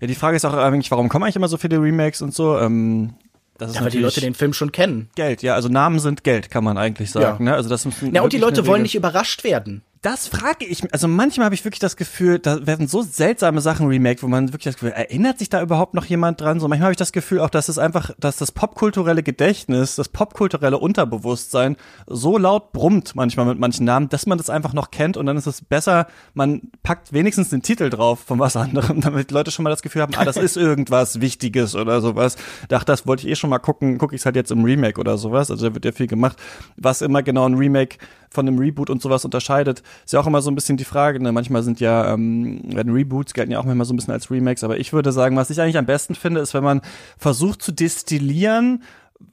Ja, 0.00 0.06
die 0.06 0.14
Frage 0.14 0.36
ist 0.36 0.44
auch 0.44 0.54
eigentlich, 0.54 0.90
warum 0.90 1.08
kommen 1.08 1.24
eigentlich 1.24 1.36
immer 1.36 1.48
so 1.48 1.58
viele 1.58 1.80
Remakes 1.80 2.22
und 2.22 2.34
so? 2.34 2.58
Ähm, 2.58 3.14
das 3.56 3.70
ist 3.70 3.76
ja, 3.76 3.82
weil 3.82 3.90
die 3.90 3.98
Leute 3.98 4.20
den 4.20 4.34
Film 4.34 4.52
schon 4.52 4.72
kennen. 4.72 5.10
Geld, 5.14 5.42
ja, 5.42 5.54
also 5.54 5.68
Namen 5.68 5.98
sind 5.98 6.24
Geld, 6.24 6.50
kann 6.50 6.64
man 6.64 6.78
eigentlich 6.78 7.10
sagen. 7.10 7.44
Ja. 7.44 7.50
Ne? 7.52 7.54
Also 7.54 7.68
das 7.68 7.86
ja, 8.12 8.22
und 8.22 8.32
die 8.32 8.38
Leute 8.38 8.66
wollen 8.66 8.82
nicht 8.82 8.94
überrascht 8.94 9.44
werden 9.44 9.82
das 10.02 10.28
frage 10.28 10.64
ich 10.64 10.82
mich. 10.82 10.94
Also 10.94 11.08
manchmal 11.08 11.44
habe 11.44 11.54
ich 11.54 11.62
wirklich 11.64 11.78
das 11.78 11.94
Gefühl, 11.94 12.38
da 12.38 12.66
werden 12.66 12.88
so 12.88 13.02
seltsame 13.02 13.60
Sachen 13.60 13.86
remake, 13.86 14.22
wo 14.22 14.28
man 14.28 14.48
wirklich 14.48 14.64
das 14.64 14.76
Gefühl, 14.76 14.92
erinnert 14.92 15.38
sich 15.38 15.50
da 15.50 15.60
überhaupt 15.60 15.92
noch 15.92 16.06
jemand 16.06 16.40
dran? 16.40 16.58
So 16.58 16.68
manchmal 16.68 16.86
habe 16.86 16.92
ich 16.92 16.98
das 16.98 17.12
Gefühl 17.12 17.40
auch, 17.40 17.50
dass 17.50 17.68
es 17.68 17.76
einfach, 17.76 18.10
dass 18.18 18.36
das 18.36 18.50
popkulturelle 18.50 19.22
Gedächtnis, 19.22 19.96
das 19.96 20.08
popkulturelle 20.08 20.78
Unterbewusstsein 20.78 21.76
so 22.06 22.38
laut 22.38 22.72
brummt 22.72 23.14
manchmal 23.14 23.44
mit 23.44 23.58
manchen 23.58 23.84
Namen, 23.84 24.08
dass 24.08 24.24
man 24.24 24.38
das 24.38 24.48
einfach 24.48 24.72
noch 24.72 24.90
kennt 24.90 25.18
und 25.18 25.26
dann 25.26 25.36
ist 25.36 25.46
es 25.46 25.60
besser, 25.60 26.06
man 26.32 26.62
packt 26.82 27.12
wenigstens 27.12 27.50
den 27.50 27.60
Titel 27.60 27.90
drauf 27.90 28.20
von 28.20 28.38
was 28.38 28.56
anderem, 28.56 29.00
damit 29.02 29.30
Leute 29.30 29.50
schon 29.50 29.64
mal 29.64 29.70
das 29.70 29.82
Gefühl 29.82 30.00
haben, 30.00 30.14
ah, 30.16 30.24
das 30.24 30.38
ist 30.38 30.56
irgendwas 30.56 31.20
Wichtiges 31.20 31.74
oder 31.74 32.00
sowas. 32.00 32.36
Dachte, 32.68 32.86
das 32.86 33.06
wollte 33.06 33.26
ich 33.26 33.32
eh 33.32 33.36
schon 33.36 33.50
mal 33.50 33.58
gucken, 33.58 33.98
gucke 33.98 34.14
ich 34.14 34.22
es 34.22 34.24
halt 34.24 34.36
jetzt 34.36 34.50
im 34.50 34.64
Remake 34.64 34.98
oder 34.98 35.18
sowas. 35.18 35.50
Also 35.50 35.68
da 35.68 35.74
wird 35.74 35.84
ja 35.84 35.92
viel 35.92 36.06
gemacht, 36.06 36.38
was 36.78 37.02
immer 37.02 37.22
genau 37.22 37.46
ein 37.46 37.54
Remake 37.54 37.98
von 38.30 38.46
einem 38.46 38.58
Reboot 38.58 38.90
und 38.90 39.02
sowas 39.02 39.24
unterscheidet. 39.24 39.82
Ist 40.04 40.12
ja 40.12 40.20
auch 40.20 40.26
immer 40.26 40.40
so 40.40 40.50
ein 40.50 40.54
bisschen 40.54 40.76
die 40.76 40.84
Frage, 40.84 41.20
ne? 41.22 41.32
manchmal 41.32 41.62
sind 41.62 41.80
ja, 41.80 42.14
ähm, 42.14 42.62
werden 42.64 42.92
Reboots 42.92 43.34
gelten 43.34 43.52
ja 43.52 43.58
auch 43.58 43.66
immer 43.66 43.84
so 43.84 43.92
ein 43.92 43.96
bisschen 43.96 44.14
als 44.14 44.30
Remakes, 44.30 44.64
aber 44.64 44.78
ich 44.78 44.92
würde 44.92 45.12
sagen, 45.12 45.36
was 45.36 45.50
ich 45.50 45.60
eigentlich 45.60 45.78
am 45.78 45.86
besten 45.86 46.14
finde, 46.14 46.40
ist, 46.40 46.54
wenn 46.54 46.64
man 46.64 46.80
versucht 47.18 47.62
zu 47.62 47.72
destillieren, 47.72 48.82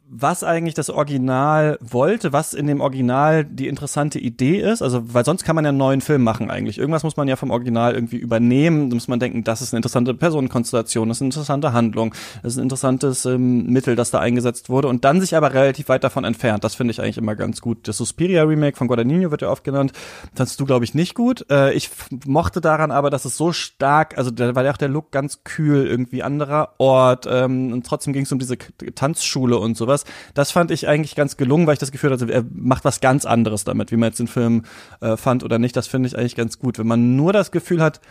was 0.10 0.44
eigentlich 0.44 0.74
das 0.74 0.90
Original 0.90 1.78
wollte, 1.82 2.32
was 2.32 2.54
in 2.54 2.66
dem 2.68 2.80
Original 2.80 3.44
die 3.44 3.68
interessante 3.68 4.20
Idee 4.20 4.62
ist. 4.62 4.82
Also, 4.82 5.14
weil 5.14 5.26
sonst 5.26 5.44
kann 5.44 5.56
man 5.56 5.66
ja 5.66 5.70
einen 5.70 5.78
neuen 5.78 6.02
Film 6.02 6.24
machen 6.24 6.50
eigentlich. 6.50 6.78
Irgendwas 6.78 7.04
muss 7.04 7.18
man 7.18 7.28
ja 7.28 7.36
vom 7.36 7.52
Original 7.52 7.94
irgendwie 7.94 8.18
übernehmen. 8.18 8.90
Da 8.90 8.96
muss 8.96 9.10
man 9.10 9.20
denken, 9.20 9.44
das 9.44 9.62
ist 9.62 9.74
eine 9.74 9.80
interessante 9.80 10.14
Personenkonstellation, 10.14 11.10
das 11.10 11.18
ist 11.18 11.22
eine 11.22 11.28
interessante 11.28 11.74
Handlung, 11.74 12.14
das 12.42 12.54
ist 12.54 12.58
ein 12.58 12.64
interessantes 12.64 13.26
ähm, 13.26 13.66
Mittel, 13.66 13.96
das 13.96 14.12
da 14.12 14.20
eingesetzt 14.20 14.70
wurde 14.70 14.88
und 14.88 15.04
dann 15.04 15.20
sich 15.20 15.36
aber 15.36 15.54
relativ 15.54 15.90
weit 15.90 16.04
davon 16.04 16.24
entfernt. 16.24 16.64
Das 16.64 16.76
finde 16.76 16.92
ich 16.92 17.02
eigentlich 17.02 17.18
immer 17.18 17.36
ganz 17.36 17.60
gut. 17.60 17.88
Das 17.88 17.98
Suspiria 17.98 18.44
Remake 18.44 18.78
von 18.78 18.88
Guadagnino 18.88 19.32
wird 19.32 19.42
ja 19.42 19.50
oft 19.50 19.66
genannt. 19.66 19.92
Hast 20.40 20.60
du, 20.60 20.66
glaube 20.66 20.86
ich, 20.86 20.94
nicht 20.94 21.16
gut. 21.16 21.46
Äh, 21.50 21.74
ich 21.74 21.90
mochte 22.26 22.62
daran 22.62 22.92
aber, 22.92 23.10
dass 23.10 23.26
es 23.26 23.36
so 23.36 23.52
stark, 23.52 24.18
also 24.18 24.32
da 24.32 24.56
war 24.56 24.64
ja 24.64 24.72
auch 24.72 24.78
der 24.78 24.90
Look 24.90 25.12
ganz 25.12 25.44
kühl, 25.44 25.86
irgendwie 25.86 26.24
anderer 26.24 26.76
Ort 26.78 27.28
ähm, 27.30 27.74
und 27.74 27.86
trotzdem 27.86 28.14
ging 28.14 28.24
es 28.24 28.32
um 28.32 28.40
diese 28.40 28.58
Tanzschule 28.58 29.58
und 29.58 29.76
sowas 29.76 29.97
sowas. 29.98 30.06
Das 30.34 30.52
fand 30.52 30.72
ich 30.72 30.88
eigentlich 30.88 31.16
ganz 31.16 31.38
gelungen, 31.38 31.68
weil 31.68 31.74
ich 31.74 31.80
das 31.80 31.92
Gefühl 31.92 32.12
hatte, 32.12 32.32
er 32.32 32.44
macht 32.52 32.86
was 32.86 33.00
ganz 33.00 33.26
anderes 33.26 33.64
damit, 33.64 33.92
wie 33.92 33.98
man 33.98 34.10
jetzt 34.10 34.20
den 34.20 34.28
Film 34.28 34.64
äh, 35.02 35.18
fand 35.18 35.44
oder 35.44 35.60
nicht. 35.60 35.76
Das 35.76 35.88
finde 35.88 36.08
ich 36.08 36.18
eigentlich 36.18 36.36
ganz 36.36 36.60
gut. 36.60 36.80
Wenn 36.80 36.88
man 36.88 37.16
nur 37.16 37.34
das 37.34 37.52
Gefühl 37.52 37.82
hat, 37.82 38.02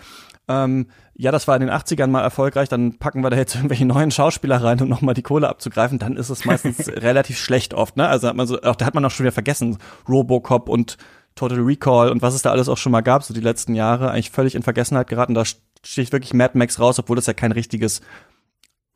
ähm, 0.49 0.87
ja, 1.15 1.33
das 1.33 1.49
war 1.49 1.57
in 1.57 1.63
den 1.63 1.71
80ern 1.71 2.09
mal 2.09 2.23
erfolgreich, 2.23 2.69
dann 2.69 2.99
packen 2.99 3.23
wir 3.23 3.31
da 3.31 3.37
jetzt 3.37 3.55
irgendwelche 3.57 3.87
neuen 3.87 4.11
Schauspieler 4.11 4.63
rein, 4.63 4.81
um 4.81 4.89
nochmal 4.89 5.15
die 5.15 5.23
Kohle 5.23 5.49
abzugreifen, 5.49 5.99
dann 5.99 6.17
ist 6.17 6.31
es 6.31 6.45
meistens 6.45 6.89
relativ 6.97 7.39
schlecht 7.39 7.75
oft, 7.75 7.97
ne? 7.97 8.09
Also 8.09 8.29
hat 8.29 8.37
man 8.37 8.47
so, 8.47 8.61
auch, 8.63 8.77
da 8.77 8.87
hat 8.87 8.95
man 8.95 9.05
auch 9.05 9.11
schon 9.11 9.25
wieder 9.25 9.33
vergessen, 9.33 9.79
Robocop 10.09 10.69
und 10.69 10.97
Total 11.35 11.59
Recall 11.59 12.11
und 12.11 12.23
was 12.23 12.35
es 12.35 12.41
da 12.41 12.51
alles 12.51 12.69
auch 12.69 12.79
schon 12.79 12.93
mal 12.93 13.03
gab, 13.03 13.23
so 13.23 13.35
die 13.35 13.41
letzten 13.41 13.75
Jahre, 13.75 14.11
eigentlich 14.11 14.31
völlig 14.31 14.55
in 14.55 14.63
Vergessenheit 14.63 15.09
geraten. 15.09 15.35
Da 15.35 15.45
sticht 15.85 16.13
wirklich 16.13 16.33
Mad 16.33 16.57
Max 16.57 16.81
raus, 16.81 16.99
obwohl 16.99 17.17
das 17.17 17.27
ja 17.27 17.35
kein 17.35 17.53
richtiges 17.53 18.01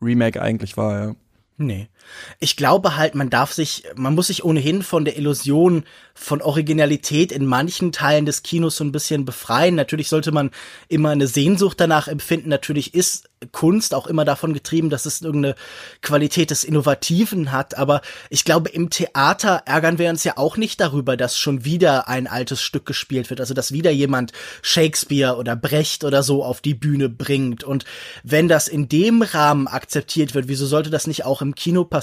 Remake 0.01 0.41
eigentlich 0.41 0.79
war, 0.79 1.01
ja. 1.01 1.15
Nee. 1.61 1.91
Ich 2.39 2.57
glaube 2.57 2.97
halt, 2.97 3.15
man 3.15 3.31
darf 3.31 3.53
sich, 3.53 3.85
man 3.97 4.15
muss 4.15 4.29
sich 4.29 4.45
ohnehin 4.45 4.83
von 4.83 5.05
der 5.05 5.17
Illusion 5.17 5.85
von 6.15 6.43
Originalität 6.43 7.33
in 7.33 7.47
manchen 7.47 7.93
Teilen 7.93 8.27
des 8.27 8.43
Kinos 8.43 8.77
so 8.77 8.85
ein 8.85 8.93
bisschen 8.93 9.25
befreien. 9.25 9.75
Natürlich 9.75 10.09
sollte 10.09 10.33
man 10.33 10.51
immer 10.89 11.11
eine 11.11 11.27
Sehnsucht 11.27 11.81
danach 11.81 12.09
empfinden. 12.09 12.51
Natürlich 12.51 12.95
ist 12.95 13.31
Kunst 13.53 13.95
auch 13.95 14.07
immer 14.07 14.27
davon 14.27 14.53
getrieben, 14.53 14.91
dass 14.91 15.07
es 15.07 15.23
irgendeine 15.23 15.55
Qualität 16.03 16.51
des 16.51 16.63
Innovativen 16.63 17.53
hat. 17.53 17.79
Aber 17.79 18.03
ich 18.29 18.45
glaube, 18.45 18.69
im 18.69 18.91
Theater 18.91 19.63
ärgern 19.65 19.99
wir 19.99 20.11
uns 20.11 20.25
ja 20.25 20.37
auch 20.37 20.59
nicht 20.59 20.79
darüber, 20.81 21.17
dass 21.17 21.39
schon 21.39 21.65
wieder 21.65 22.07
ein 22.07 22.27
altes 22.27 22.61
Stück 22.61 22.85
gespielt 22.85 23.31
wird. 23.31 23.41
Also, 23.41 23.55
dass 23.55 23.73
wieder 23.73 23.91
jemand 23.91 24.33
Shakespeare 24.61 25.37
oder 25.37 25.57
Brecht 25.57 26.05
oder 26.05 26.23
so 26.23 26.45
auf 26.45 26.61
die 26.61 26.75
Bühne 26.75 27.09
bringt. 27.09 27.65
Und 27.65 27.87
wenn 28.23 28.47
das 28.47 28.69
in 28.69 28.89
dem 28.89 29.23
Rahmen 29.23 29.69
akzeptiert 29.69 30.35
wird, 30.35 30.49
wieso 30.49 30.67
sollte 30.67 30.91
das 30.91 31.07
nicht 31.07 31.25
auch 31.25 31.41
im 31.41 31.55
Kino 31.55 31.85
passieren? 31.85 32.00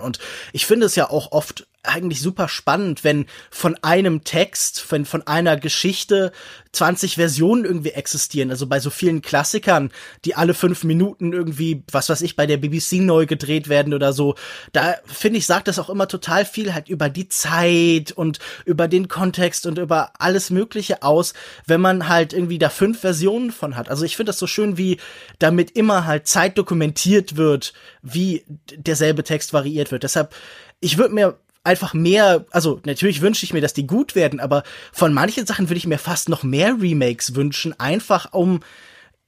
Und 0.00 0.18
ich 0.52 0.66
finde 0.66 0.86
es 0.86 0.94
ja 0.96 1.10
auch 1.10 1.32
oft 1.32 1.66
eigentlich 1.88 2.20
super 2.20 2.48
spannend, 2.48 3.04
wenn 3.04 3.26
von 3.50 3.76
einem 3.82 4.24
Text, 4.24 4.86
wenn 4.90 5.04
von 5.04 5.26
einer 5.26 5.56
Geschichte 5.56 6.32
20 6.72 7.14
Versionen 7.16 7.64
irgendwie 7.64 7.90
existieren. 7.90 8.50
Also 8.50 8.66
bei 8.66 8.78
so 8.78 8.90
vielen 8.90 9.22
Klassikern, 9.22 9.90
die 10.24 10.34
alle 10.34 10.54
fünf 10.54 10.84
Minuten 10.84 11.32
irgendwie, 11.32 11.82
was 11.90 12.08
weiß 12.08 12.20
ich, 12.22 12.36
bei 12.36 12.46
der 12.46 12.58
BBC 12.58 13.00
neu 13.00 13.26
gedreht 13.26 13.68
werden 13.68 13.94
oder 13.94 14.12
so. 14.12 14.34
Da 14.72 14.96
finde 15.04 15.38
ich, 15.38 15.46
sagt 15.46 15.68
das 15.68 15.78
auch 15.78 15.90
immer 15.90 16.08
total 16.08 16.44
viel 16.44 16.74
halt 16.74 16.88
über 16.88 17.08
die 17.08 17.28
Zeit 17.28 18.12
und 18.12 18.38
über 18.64 18.86
den 18.86 19.08
Kontext 19.08 19.66
und 19.66 19.78
über 19.78 20.12
alles 20.18 20.50
Mögliche 20.50 21.02
aus, 21.02 21.34
wenn 21.66 21.80
man 21.80 22.08
halt 22.08 22.32
irgendwie 22.32 22.58
da 22.58 22.68
fünf 22.68 23.00
Versionen 23.00 23.50
von 23.50 23.76
hat. 23.76 23.88
Also 23.88 24.04
ich 24.04 24.16
finde 24.16 24.30
das 24.30 24.38
so 24.38 24.46
schön, 24.46 24.76
wie 24.76 24.98
damit 25.38 25.72
immer 25.72 26.06
halt 26.06 26.26
Zeit 26.26 26.58
dokumentiert 26.58 27.36
wird, 27.36 27.72
wie 28.02 28.44
derselbe 28.76 29.24
Text 29.24 29.52
variiert 29.52 29.90
wird. 29.90 30.02
Deshalb, 30.02 30.34
ich 30.80 30.98
würde 30.98 31.14
mir 31.14 31.38
einfach 31.64 31.94
mehr, 31.94 32.44
also 32.50 32.80
natürlich 32.84 33.20
wünsche 33.20 33.44
ich 33.44 33.52
mir, 33.52 33.60
dass 33.60 33.74
die 33.74 33.86
gut 33.86 34.14
werden, 34.14 34.40
aber 34.40 34.62
von 34.92 35.12
manchen 35.12 35.46
Sachen 35.46 35.68
würde 35.68 35.78
ich 35.78 35.86
mir 35.86 35.98
fast 35.98 36.28
noch 36.28 36.42
mehr 36.42 36.76
Remakes 36.80 37.34
wünschen, 37.34 37.78
einfach 37.78 38.32
um, 38.32 38.60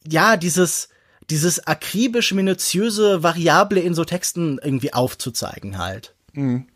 ja, 0.06 0.36
dieses, 0.36 0.88
dieses 1.28 1.66
akribisch 1.66 2.32
minutiöse 2.32 3.22
Variable 3.22 3.80
in 3.80 3.94
so 3.94 4.04
Texten 4.04 4.58
irgendwie 4.62 4.92
aufzuzeigen 4.92 5.78
halt. 5.78 6.14
Mhm. 6.32 6.66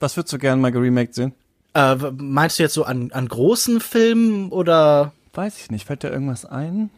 Was 0.00 0.16
würdest 0.16 0.32
du 0.32 0.38
gerne 0.38 0.60
mal 0.60 0.72
geremaked 0.72 1.14
sehen? 1.14 1.32
Äh, 1.74 1.96
meinst 1.96 2.58
du 2.58 2.62
jetzt 2.62 2.74
so 2.74 2.84
an, 2.84 3.10
an 3.12 3.26
großen 3.26 3.80
Filmen 3.80 4.50
oder? 4.50 5.12
Weiß 5.32 5.58
ich 5.58 5.70
nicht. 5.70 5.86
Fällt 5.86 6.02
dir 6.02 6.10
irgendwas 6.10 6.44
ein? 6.44 6.90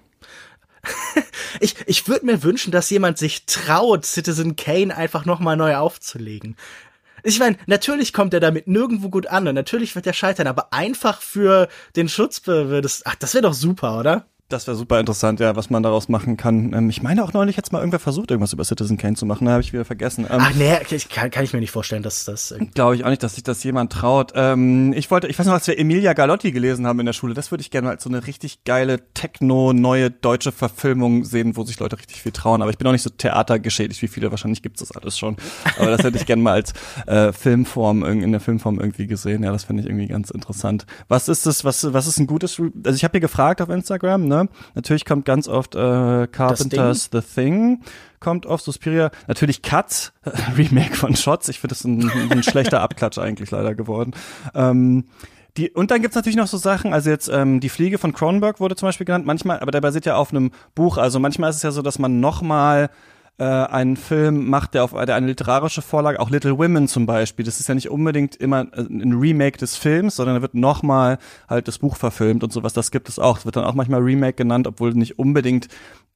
ich 1.60 1.76
ich 1.86 2.06
würde 2.08 2.26
mir 2.26 2.42
wünschen, 2.42 2.70
dass 2.70 2.90
jemand 2.90 3.18
sich 3.18 3.46
traut, 3.46 4.04
Citizen 4.04 4.56
Kane 4.56 4.94
einfach 4.94 5.24
nochmal 5.24 5.56
neu 5.56 5.76
aufzulegen. 5.76 6.56
Ich 7.28 7.40
meine, 7.40 7.56
natürlich 7.66 8.12
kommt 8.12 8.34
er 8.34 8.38
damit 8.38 8.68
nirgendwo 8.68 9.08
gut 9.08 9.26
an 9.26 9.48
und 9.48 9.56
natürlich 9.56 9.96
wird 9.96 10.06
er 10.06 10.12
scheitern, 10.12 10.46
aber 10.46 10.72
einfach 10.72 11.20
für 11.20 11.66
den 11.96 12.08
Schutz 12.08 12.46
würde 12.46 12.82
das, 12.82 13.02
ach, 13.04 13.16
das 13.16 13.34
wäre 13.34 13.42
doch 13.42 13.52
super, 13.52 13.98
oder? 13.98 14.26
Das 14.48 14.68
wäre 14.68 14.76
super 14.76 15.00
interessant, 15.00 15.40
ja, 15.40 15.56
was 15.56 15.70
man 15.70 15.82
daraus 15.82 16.08
machen 16.08 16.36
kann. 16.36 16.72
Ähm, 16.72 16.88
ich 16.88 17.02
meine 17.02 17.24
auch 17.24 17.32
neulich 17.32 17.56
jetzt 17.56 17.72
mal 17.72 17.80
irgendwer 17.80 17.98
versucht, 17.98 18.30
irgendwas 18.30 18.52
über 18.52 18.64
Citizen 18.64 18.96
Kane 18.96 19.16
zu 19.16 19.26
machen, 19.26 19.44
da 19.46 19.52
habe 19.52 19.60
ich 19.60 19.72
wieder 19.72 19.84
vergessen. 19.84 20.24
Ähm, 20.30 20.38
Ach 20.38 20.54
nee, 20.54 20.78
kann, 21.12 21.32
kann 21.32 21.42
ich 21.42 21.52
mir 21.52 21.58
nicht 21.58 21.72
vorstellen, 21.72 22.04
dass 22.04 22.24
das. 22.24 22.54
Glaube 22.74 22.94
ich 22.94 23.04
auch 23.04 23.08
nicht, 23.08 23.24
dass 23.24 23.34
sich 23.34 23.42
das 23.42 23.64
jemand 23.64 23.92
traut. 23.92 24.34
Ähm, 24.36 24.92
ich 24.92 25.10
wollte, 25.10 25.26
ich 25.26 25.36
weiß 25.36 25.46
noch, 25.46 25.54
als 25.54 25.66
wir 25.66 25.76
Emilia 25.76 26.12
Galotti 26.12 26.52
gelesen 26.52 26.86
haben 26.86 27.00
in 27.00 27.06
der 27.06 27.12
Schule, 27.12 27.34
das 27.34 27.50
würde 27.50 27.62
ich 27.62 27.72
gerne 27.72 27.86
mal 27.86 27.94
als 27.94 28.04
so 28.04 28.08
eine 28.08 28.24
richtig 28.28 28.62
geile 28.62 29.00
Techno, 29.14 29.72
neue 29.72 30.12
deutsche 30.12 30.52
Verfilmung 30.52 31.24
sehen, 31.24 31.56
wo 31.56 31.64
sich 31.64 31.80
Leute 31.80 31.98
richtig 31.98 32.22
viel 32.22 32.30
trauen. 32.30 32.62
Aber 32.62 32.70
ich 32.70 32.78
bin 32.78 32.86
auch 32.86 32.92
nicht 32.92 33.02
so 33.02 33.10
theatergeschädigt 33.10 34.00
wie 34.00 34.08
viele, 34.08 34.30
wahrscheinlich 34.30 34.62
gibt's 34.62 34.78
das 34.78 34.92
alles 34.92 35.18
schon. 35.18 35.36
Aber 35.76 35.90
das 35.90 36.04
hätte 36.04 36.18
ich 36.18 36.26
gerne 36.26 36.42
mal 36.42 36.52
als 36.52 36.72
äh, 37.08 37.32
Filmform, 37.32 38.04
in 38.04 38.30
der 38.30 38.40
Filmform 38.40 38.78
irgendwie 38.78 39.08
gesehen. 39.08 39.42
Ja, 39.42 39.50
das 39.50 39.64
finde 39.64 39.82
ich 39.82 39.88
irgendwie 39.88 40.06
ganz 40.06 40.30
interessant. 40.30 40.86
Was 41.08 41.28
ist 41.28 41.46
das, 41.46 41.64
was, 41.64 41.92
was 41.92 42.06
ist 42.06 42.20
ein 42.20 42.28
gutes, 42.28 42.60
also 42.60 42.94
ich 42.94 43.02
habe 43.02 43.10
hier 43.10 43.20
gefragt 43.20 43.60
auf 43.60 43.70
Instagram, 43.70 44.28
ne? 44.28 44.35
Ne? 44.44 44.48
Natürlich 44.74 45.04
kommt 45.04 45.24
ganz 45.24 45.48
oft 45.48 45.74
äh, 45.74 46.26
Carpenters 46.26 47.10
The 47.12 47.20
Thing, 47.20 47.82
kommt 48.20 48.46
oft 48.46 48.64
Suspiria. 48.64 49.10
Natürlich 49.26 49.62
Cuts, 49.62 50.12
Remake 50.56 50.94
von 50.94 51.16
Shots. 51.16 51.48
Ich 51.48 51.60
finde 51.60 51.74
das 51.74 51.84
ein, 51.84 52.10
ein 52.30 52.42
schlechter 52.42 52.80
Abklatsch 52.80 53.18
eigentlich 53.18 53.50
leider 53.50 53.74
geworden. 53.74 54.12
Ähm, 54.54 55.04
die, 55.56 55.70
und 55.70 55.90
dann 55.90 56.02
gibt's 56.02 56.16
natürlich 56.16 56.36
noch 56.36 56.46
so 56.46 56.58
Sachen, 56.58 56.92
also 56.92 57.08
jetzt 57.08 57.28
ähm, 57.28 57.60
die 57.60 57.70
Fliege 57.70 57.96
von 57.96 58.12
Cronenberg 58.12 58.60
wurde 58.60 58.76
zum 58.76 58.88
Beispiel 58.88 59.06
genannt, 59.06 59.24
manchmal, 59.24 59.60
aber 59.60 59.70
der 59.70 59.80
basiert 59.80 60.04
ja 60.04 60.16
auf 60.16 60.30
einem 60.30 60.50
Buch. 60.74 60.98
Also 60.98 61.18
manchmal 61.18 61.50
ist 61.50 61.56
es 61.56 61.62
ja 61.62 61.70
so, 61.70 61.80
dass 61.82 61.98
man 61.98 62.20
nochmal 62.20 62.90
äh, 63.38 63.44
einen 63.44 63.96
Film 63.96 64.48
macht, 64.48 64.74
der 64.74 64.84
auf 64.84 64.92
der 64.92 65.14
eine 65.14 65.26
literarische 65.26 65.82
Vorlage, 65.82 66.20
auch 66.20 66.30
Little 66.30 66.58
Women 66.58 66.88
zum 66.88 67.06
Beispiel. 67.06 67.44
Das 67.44 67.60
ist 67.60 67.68
ja 67.68 67.74
nicht 67.74 67.90
unbedingt 67.90 68.36
immer 68.36 68.62
äh, 68.72 68.80
ein 68.80 69.12
Remake 69.12 69.58
des 69.58 69.76
Films, 69.76 70.16
sondern 70.16 70.36
da 70.36 70.42
wird 70.42 70.54
nochmal 70.54 71.18
halt 71.48 71.68
das 71.68 71.78
Buch 71.78 71.96
verfilmt 71.96 72.42
und 72.42 72.52
sowas. 72.52 72.72
Das 72.72 72.90
gibt 72.90 73.08
es 73.08 73.18
auch. 73.18 73.38
Es 73.38 73.44
wird 73.44 73.56
dann 73.56 73.64
auch 73.64 73.74
manchmal 73.74 74.00
Remake 74.00 74.34
genannt, 74.34 74.66
obwohl 74.66 74.92
nicht 74.92 75.18
unbedingt 75.18 75.68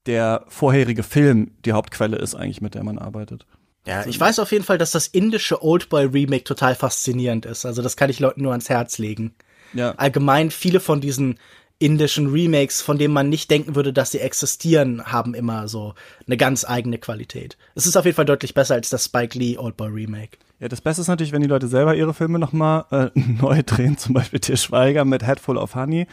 der 0.06 0.44
vorherige 0.48 1.02
Film 1.02 1.52
die 1.64 1.72
Hauptquelle 1.72 2.16
ist 2.16 2.34
eigentlich, 2.34 2.62
mit 2.62 2.74
der 2.74 2.84
man 2.84 2.98
arbeitet. 2.98 3.46
Ja, 3.86 4.06
ich 4.06 4.18
weiß 4.18 4.38
auf 4.38 4.52
jeden 4.52 4.64
Fall, 4.64 4.78
dass 4.78 4.90
das 4.90 5.06
indische 5.06 5.62
Oldboy 5.62 6.06
Remake 6.06 6.44
total 6.44 6.74
faszinierend 6.74 7.46
ist. 7.46 7.64
Also 7.64 7.82
das 7.82 7.96
kann 7.96 8.10
ich 8.10 8.20
Leuten 8.20 8.42
nur 8.42 8.52
ans 8.52 8.68
Herz 8.68 8.98
legen. 8.98 9.34
Ja. 9.72 9.92
Allgemein 9.92 10.50
viele 10.50 10.80
von 10.80 11.00
diesen 11.00 11.38
indischen 11.80 12.28
Remakes, 12.28 12.82
von 12.82 12.98
denen 12.98 13.14
man 13.14 13.28
nicht 13.28 13.50
denken 13.50 13.74
würde, 13.74 13.92
dass 13.92 14.12
sie 14.12 14.20
existieren, 14.20 15.04
haben 15.06 15.34
immer 15.34 15.66
so 15.66 15.94
eine 16.26 16.36
ganz 16.36 16.64
eigene 16.64 16.98
Qualität. 16.98 17.56
Es 17.74 17.86
ist 17.86 17.96
auf 17.96 18.04
jeden 18.04 18.14
Fall 18.14 18.26
deutlich 18.26 18.54
besser 18.54 18.74
als 18.74 18.90
das 18.90 19.06
Spike 19.06 19.36
Lee 19.36 19.56
Oldboy 19.56 19.88
Remake. 19.88 20.38
Ja, 20.60 20.68
das 20.68 20.82
Beste 20.82 21.00
ist 21.00 21.08
natürlich, 21.08 21.32
wenn 21.32 21.40
die 21.40 21.48
Leute 21.48 21.68
selber 21.68 21.96
ihre 21.96 22.12
Filme 22.12 22.38
nochmal 22.38 22.84
äh, 22.90 23.08
neu 23.14 23.62
drehen, 23.64 23.96
zum 23.96 24.12
Beispiel 24.12 24.40
Til 24.40 24.58
Schweiger 24.58 25.06
mit 25.06 25.26
Headful 25.26 25.56
of 25.56 25.74
Honey. 25.74 26.06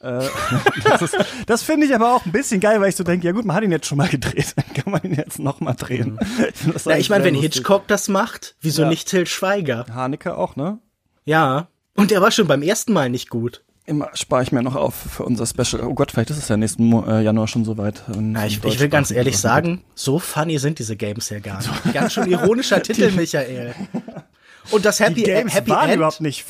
Äh, 0.00 0.26
das, 0.84 1.14
das 1.44 1.62
finde 1.62 1.86
ich 1.86 1.94
aber 1.94 2.14
auch 2.16 2.24
ein 2.24 2.32
bisschen 2.32 2.58
geil, 2.58 2.80
weil 2.80 2.88
ich 2.88 2.96
so 2.96 3.04
denke, 3.04 3.26
ja 3.26 3.32
gut, 3.32 3.44
man 3.44 3.54
hat 3.54 3.62
ihn 3.62 3.72
jetzt 3.72 3.86
schon 3.86 3.98
mal 3.98 4.08
gedreht, 4.08 4.54
dann 4.56 4.72
kann 4.72 4.90
man 4.90 5.02
ihn 5.02 5.14
jetzt 5.14 5.38
nochmal 5.38 5.74
drehen. 5.76 6.18
Ich, 6.74 6.84
ja, 6.86 6.96
ich 6.96 7.10
meine, 7.10 7.24
wenn 7.24 7.34
lustig. 7.34 7.56
Hitchcock 7.56 7.86
das 7.88 8.08
macht, 8.08 8.56
wieso 8.62 8.82
ja. 8.82 8.88
nicht 8.88 9.06
Til 9.06 9.26
Schweiger? 9.26 9.84
Haneke 9.92 10.38
auch, 10.38 10.56
ne? 10.56 10.78
Ja. 11.26 11.68
Und 11.94 12.10
der 12.10 12.22
war 12.22 12.30
schon 12.30 12.46
beim 12.46 12.62
ersten 12.62 12.94
Mal 12.94 13.10
nicht 13.10 13.28
gut 13.28 13.62
immer 13.90 14.08
spare 14.14 14.42
ich 14.42 14.52
mir 14.52 14.62
noch 14.62 14.76
auf 14.76 14.94
für 14.94 15.24
unser 15.24 15.44
Special. 15.44 15.82
Oh 15.82 15.94
Gott, 15.94 16.12
vielleicht 16.12 16.30
ist 16.30 16.38
es 16.38 16.48
ja 16.48 16.56
nächsten 16.56 16.92
äh, 17.06 17.20
Januar 17.22 17.48
schon 17.48 17.64
soweit. 17.64 18.02
Na, 18.08 18.46
ich, 18.46 18.64
ich 18.64 18.80
will 18.80 18.88
ganz 18.88 19.10
ehrlich 19.10 19.36
sagen, 19.36 19.82
so 19.94 20.18
funny 20.18 20.58
sind 20.58 20.78
diese 20.78 20.96
Games 20.96 21.28
ja 21.28 21.40
gar 21.40 21.58
nicht. 21.58 21.70
Ganz 21.92 22.14
schön 22.14 22.30
ironischer 22.30 22.82
Titel, 22.82 23.10
Michael. 23.10 23.74
Und 24.70 24.84
das 24.84 25.00
Happy, 25.00 25.14
die 25.14 25.22
Games 25.24 25.52
Happy 25.52 25.70
waren 25.70 25.88
End. 25.88 25.96
überhaupt 25.96 26.20
nicht 26.20 26.46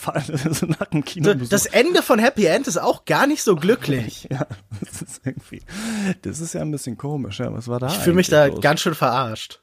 so 0.50 0.66
nach 0.66 0.86
dem 0.88 1.04
Kino. 1.04 1.32
Das 1.34 1.66
Ende 1.66 2.02
von 2.02 2.18
Happy 2.18 2.44
End 2.44 2.66
ist 2.66 2.76
auch 2.76 3.04
gar 3.04 3.26
nicht 3.26 3.42
so 3.42 3.56
glücklich. 3.56 4.28
Ja, 4.30 4.46
das 4.80 5.02
ist 5.02 5.20
irgendwie, 5.24 5.62
das 6.22 6.40
ist 6.40 6.52
ja 6.54 6.60
ein 6.60 6.70
bisschen 6.70 6.96
komisch. 6.96 7.40
Ja, 7.40 7.52
was 7.52 7.66
war 7.66 7.80
da? 7.80 7.88
Ich 7.88 7.94
fühle 7.94 8.16
mich 8.16 8.28
da 8.28 8.46
los? 8.46 8.60
ganz 8.60 8.80
schön 8.80 8.94
verarscht. 8.94 9.60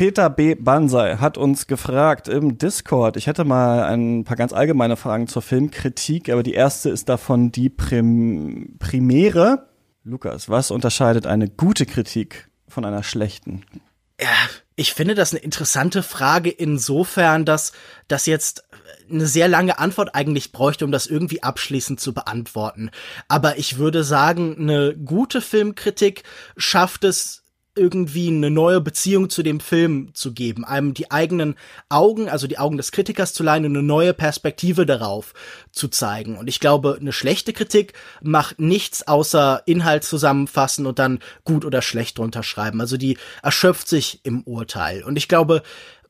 Peter 0.00 0.30
B. 0.30 0.54
Bansai 0.54 1.18
hat 1.18 1.36
uns 1.36 1.66
gefragt 1.66 2.26
im 2.26 2.56
Discord. 2.56 3.18
Ich 3.18 3.26
hätte 3.26 3.44
mal 3.44 3.84
ein 3.84 4.24
paar 4.24 4.38
ganz 4.38 4.54
allgemeine 4.54 4.96
Fragen 4.96 5.28
zur 5.28 5.42
Filmkritik, 5.42 6.30
aber 6.30 6.42
die 6.42 6.54
erste 6.54 6.88
ist 6.88 7.10
davon 7.10 7.52
die 7.52 7.68
Prim 7.68 8.76
Primäre. 8.78 9.68
Lukas, 10.02 10.48
was 10.48 10.70
unterscheidet 10.70 11.26
eine 11.26 11.50
gute 11.50 11.84
Kritik 11.84 12.48
von 12.66 12.86
einer 12.86 13.02
schlechten? 13.02 13.66
Ja, 14.18 14.30
ich 14.74 14.94
finde 14.94 15.14
das 15.14 15.34
eine 15.34 15.42
interessante 15.42 16.02
Frage 16.02 16.48
insofern, 16.48 17.44
dass 17.44 17.72
das 18.08 18.24
jetzt 18.24 18.64
eine 19.10 19.26
sehr 19.26 19.48
lange 19.48 19.78
Antwort 19.78 20.14
eigentlich 20.14 20.50
bräuchte, 20.50 20.86
um 20.86 20.92
das 20.92 21.08
irgendwie 21.08 21.42
abschließend 21.42 22.00
zu 22.00 22.14
beantworten. 22.14 22.90
Aber 23.28 23.58
ich 23.58 23.76
würde 23.76 24.02
sagen, 24.02 24.56
eine 24.60 24.96
gute 24.96 25.42
Filmkritik 25.42 26.22
schafft 26.56 27.04
es 27.04 27.39
irgendwie 27.76 28.28
eine 28.28 28.50
neue 28.50 28.80
Beziehung 28.80 29.30
zu 29.30 29.42
dem 29.42 29.60
Film 29.60 30.10
zu 30.12 30.32
geben, 30.32 30.64
einem 30.64 30.92
die 30.92 31.10
eigenen 31.10 31.54
Augen, 31.88 32.28
also 32.28 32.46
die 32.46 32.58
Augen 32.58 32.76
des 32.76 32.90
Kritikers 32.90 33.32
zu 33.32 33.42
leihen 33.42 33.64
und 33.64 33.76
eine 33.76 33.82
neue 33.82 34.12
Perspektive 34.12 34.86
darauf 34.86 35.34
zu 35.70 35.88
zeigen. 35.88 36.36
Und 36.36 36.48
ich 36.48 36.58
glaube, 36.58 36.98
eine 37.00 37.12
schlechte 37.12 37.52
Kritik 37.52 37.92
macht 38.22 38.58
nichts 38.58 39.06
außer 39.06 39.62
Inhalt 39.66 40.02
zusammenfassen 40.04 40.86
und 40.86 40.98
dann 40.98 41.20
gut 41.44 41.64
oder 41.64 41.80
schlecht 41.80 42.18
drunter 42.18 42.42
schreiben. 42.42 42.80
Also 42.80 42.96
die 42.96 43.18
erschöpft 43.42 43.88
sich 43.88 44.20
im 44.24 44.42
Urteil. 44.42 45.04
Und 45.04 45.16
ich 45.16 45.28
glaube, 45.28 45.62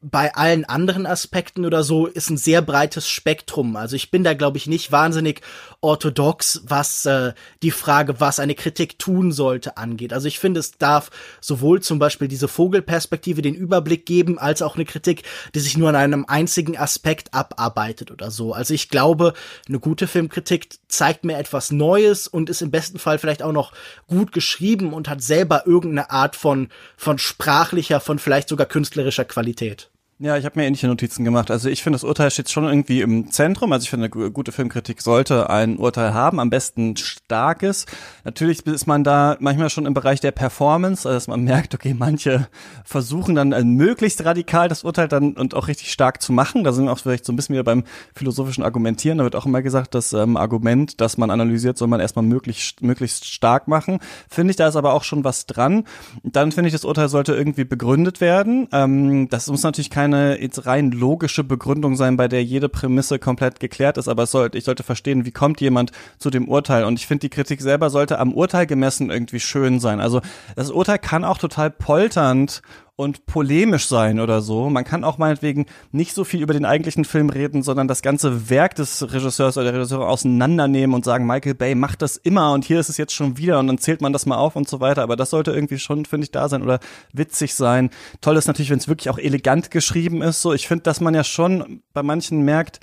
bei 0.03 0.35
allen 0.35 0.65
anderen 0.65 1.05
Aspekten 1.05 1.67
oder 1.67 1.83
so 1.83 2.07
ist 2.07 2.31
ein 2.31 2.39
sehr 2.39 2.63
breites 2.63 3.07
Spektrum. 3.07 3.77
Also 3.77 3.97
ich 3.97 4.11
bin 4.11 4.25
da, 4.25 4.33
glaube 4.33 4.57
ich, 4.57 4.67
nicht 4.67 4.93
wahnsinnig 4.93 5.43
orthodox, 5.83 6.63
was 6.65 7.05
äh, 7.05 7.35
die 7.63 7.71
Frage, 7.71 8.19
was 8.19 8.41
eine 8.41 8.55
Kritik 8.55 8.99
tun 8.99 9.31
sollte, 9.31 9.77
angeht. 9.77 10.15
Also 10.15 10.27
ich 10.27 10.39
finde, 10.39 10.61
es 10.61 10.79
darf 10.79 11.11
sowohl 11.43 11.83
zum 11.83 11.99
Beispiel 11.99 12.29
diese 12.29 12.49
Vogelperspektive 12.49 13.43
den 13.43 13.55
Überblick 13.55 14.07
geben, 14.07 14.39
als 14.39 14.63
auch 14.63 14.75
eine 14.75 14.87
Kritik, 14.87 15.23
die 15.55 15.61
sich 15.61 15.77
nur 15.77 15.91
an 15.91 15.97
einem 15.97 16.25
einzigen 16.27 16.79
Aspekt 16.79 17.35
abarbeitet 17.35 18.11
oder 18.11 18.31
so. 18.31 18.55
Also 18.55 18.73
ich 18.73 18.89
glaube, 18.89 19.35
eine 19.69 19.81
gute 19.81 20.07
Filmkritik 20.07 20.69
zeigt 20.89 21.25
mir 21.25 21.37
etwas 21.37 21.73
Neues 21.73 22.27
und 22.27 22.49
ist 22.49 22.63
im 22.63 22.71
besten 22.71 22.99
Fall 22.99 23.19
vielleicht 23.19 23.43
auch 23.43 23.53
noch 23.53 23.73
gut 24.07 24.33
geschrieben 24.33 24.95
und 24.95 25.11
hat 25.11 25.23
selber 25.23 25.67
irgendeine 25.67 26.11
Art 26.11 26.37
von, 26.37 26.69
von 26.97 27.19
sprachlicher, 27.19 28.01
von 28.01 28.19
vielleicht 28.19 28.49
sogar 28.49 28.67
künstlerischer 28.67 29.27
Qualität. 29.27 29.90
Ja, 30.23 30.37
ich 30.37 30.45
habe 30.45 30.59
mir 30.59 30.67
ähnliche 30.67 30.87
Notizen 30.87 31.25
gemacht. 31.25 31.51
Also 31.51 31.71
ich 31.71 31.83
finde, 31.83 31.95
das 31.95 32.05
Urteil 32.05 32.31
steht 32.31 32.51
schon 32.51 32.65
irgendwie 32.65 33.01
im 33.01 33.31
Zentrum. 33.31 33.73
Also 33.73 33.85
ich 33.85 33.89
finde, 33.89 34.11
eine 34.13 34.31
gute 34.31 34.53
Filmkritik 34.53 35.01
sollte 35.01 35.49
ein 35.49 35.79
Urteil 35.79 36.13
haben, 36.13 36.41
am 36.41 36.51
besten 36.51 36.95
starkes. 36.99 37.87
Natürlich 38.25 38.67
ist 38.67 38.87
man 38.87 39.03
da 39.03 39.39
manchmal 39.41 39.71
schon 39.71 39.87
im 39.87 39.95
Bereich 39.95 40.21
der 40.21 40.33
Performance, 40.33 41.09
also 41.09 41.17
dass 41.17 41.27
man 41.27 41.43
merkt, 41.43 41.75
okay, 41.75 41.95
manche 41.99 42.49
versuchen 42.85 43.35
dann 43.35 43.53
äh, 43.53 43.65
möglichst 43.65 44.23
radikal 44.23 44.69
das 44.69 44.85
Urteil 44.85 45.09
dann 45.09 45.39
und 45.39 45.55
auch 45.55 45.69
richtig 45.69 45.91
stark 45.91 46.21
zu 46.21 46.35
machen. 46.35 46.65
Da 46.65 46.73
sind 46.73 46.85
wir 46.85 46.93
auch 46.93 46.99
vielleicht 46.99 47.25
so 47.25 47.33
ein 47.33 47.37
bisschen 47.37 47.55
wieder 47.55 47.65
beim 47.65 47.85
philosophischen 48.15 48.63
Argumentieren. 48.63 49.17
Da 49.17 49.25
wird 49.25 49.37
auch 49.37 49.47
immer 49.47 49.63
gesagt, 49.63 49.95
das 49.95 50.13
ähm, 50.13 50.37
Argument, 50.37 51.01
das 51.01 51.17
man 51.17 51.31
analysiert, 51.31 51.79
soll 51.79 51.89
man 51.89 52.01
erstmal 52.01 52.27
möglichst, 52.27 52.83
möglichst 52.83 53.25
stark 53.25 53.69
machen. 53.69 54.01
Finde 54.29 54.51
ich, 54.51 54.59
da 54.59 54.69
ist 54.69 54.77
aber 54.77 54.93
auch 54.93 55.05
schon 55.05 55.25
was 55.25 55.47
dran. 55.47 55.85
Dann 56.25 56.53
finde 56.53 56.69
ich, 56.69 56.75
das 56.75 56.85
Urteil 56.85 57.09
sollte 57.09 57.35
irgendwie 57.35 57.65
begründet 57.65 58.21
werden. 58.21 58.69
Ähm, 58.71 59.31
das 59.31 59.47
muss 59.47 59.63
natürlich 59.63 59.89
kein 59.89 60.10
keine 60.11 60.41
jetzt 60.41 60.67
rein 60.67 60.91
logische 60.91 61.45
Begründung 61.45 61.97
sein, 61.97 62.17
bei 62.17 62.29
der 62.29 62.43
jede 62.45 62.69
Prämisse 62.69 63.19
komplett 63.19 63.61
geklärt 63.61 63.97
ist, 63.97 64.09
aber 64.09 64.27
sollte, 64.27 64.59
ich 64.59 64.65
sollte 64.65 64.83
verstehen, 64.83 65.25
wie 65.25 65.31
kommt 65.31 65.61
jemand 65.61 65.93
zu 66.19 66.31
dem 66.31 66.49
Urteil. 66.49 66.85
Und 66.85 66.99
ich 66.99 67.07
finde, 67.07 67.21
die 67.21 67.31
Kritik 67.31 67.61
selber 67.61 67.91
sollte 67.91 68.19
am 68.19 68.33
Urteil 68.33 68.67
gemessen 68.67 69.11
irgendwie 69.11 69.41
schön 69.41 69.81
sein. 69.81 70.01
Also 70.01 70.21
das 70.57 70.71
Urteil 70.71 70.99
kann 70.99 71.25
auch 71.25 71.39
total 71.39 71.71
polternd 71.71 72.63
und 73.01 73.25
polemisch 73.25 73.89
sein 73.89 74.21
oder 74.21 74.43
so. 74.43 74.69
Man 74.69 74.85
kann 74.85 75.05
auch 75.05 75.17
meinetwegen 75.17 75.65
nicht 75.91 76.13
so 76.13 76.23
viel 76.23 76.43
über 76.43 76.53
den 76.53 76.67
eigentlichen 76.67 77.07
Film 77.07 77.31
reden, 77.31 77.63
sondern 77.63 77.89
das 77.89 78.03
ganze 78.03 78.51
Werk 78.51 78.75
des 78.75 79.11
Regisseurs 79.15 79.57
oder 79.57 79.73
der 79.73 79.81
Regisseurin 79.81 80.07
auseinandernehmen 80.07 80.95
und 80.95 81.07
sagen, 81.07 81.27
Michael 81.27 81.55
Bay 81.55 81.75
macht 81.75 82.03
das 82.03 82.19
immer 82.19 82.53
und 82.53 82.67
hier 82.67 82.79
ist 82.79 82.91
es 82.91 82.99
jetzt 82.99 83.15
schon 83.15 83.39
wieder 83.39 83.59
und 83.59 83.69
dann 83.69 83.79
zählt 83.79 84.03
man 84.03 84.13
das 84.13 84.27
mal 84.27 84.37
auf 84.37 84.55
und 84.55 84.69
so 84.69 84.81
weiter. 84.81 85.03
Aber 85.03 85.17
das 85.17 85.31
sollte 85.31 85.51
irgendwie 85.51 85.79
schon, 85.79 86.05
finde 86.05 86.27
ich, 86.27 86.31
da 86.31 86.51
sein 86.51 86.63
oder 86.63 86.79
witzig 87.15 87.55
sein. 87.55 87.89
Toll 88.21 88.37
ist 88.37 88.49
natürlich, 88.49 88.71
wenn 88.71 88.79
es 88.79 88.89
wirklich 88.89 89.09
auch 89.09 89.19
elegant 89.19 89.71
geschrieben 89.71 90.21
ist. 90.21 90.43
So, 90.43 90.53
ich 90.53 90.69
finde, 90.69 90.83
dass 90.83 91.01
man 91.01 91.15
ja 91.15 91.25
schon 91.25 91.81
bei 91.95 92.03
manchen 92.03 92.43
merkt, 92.43 92.81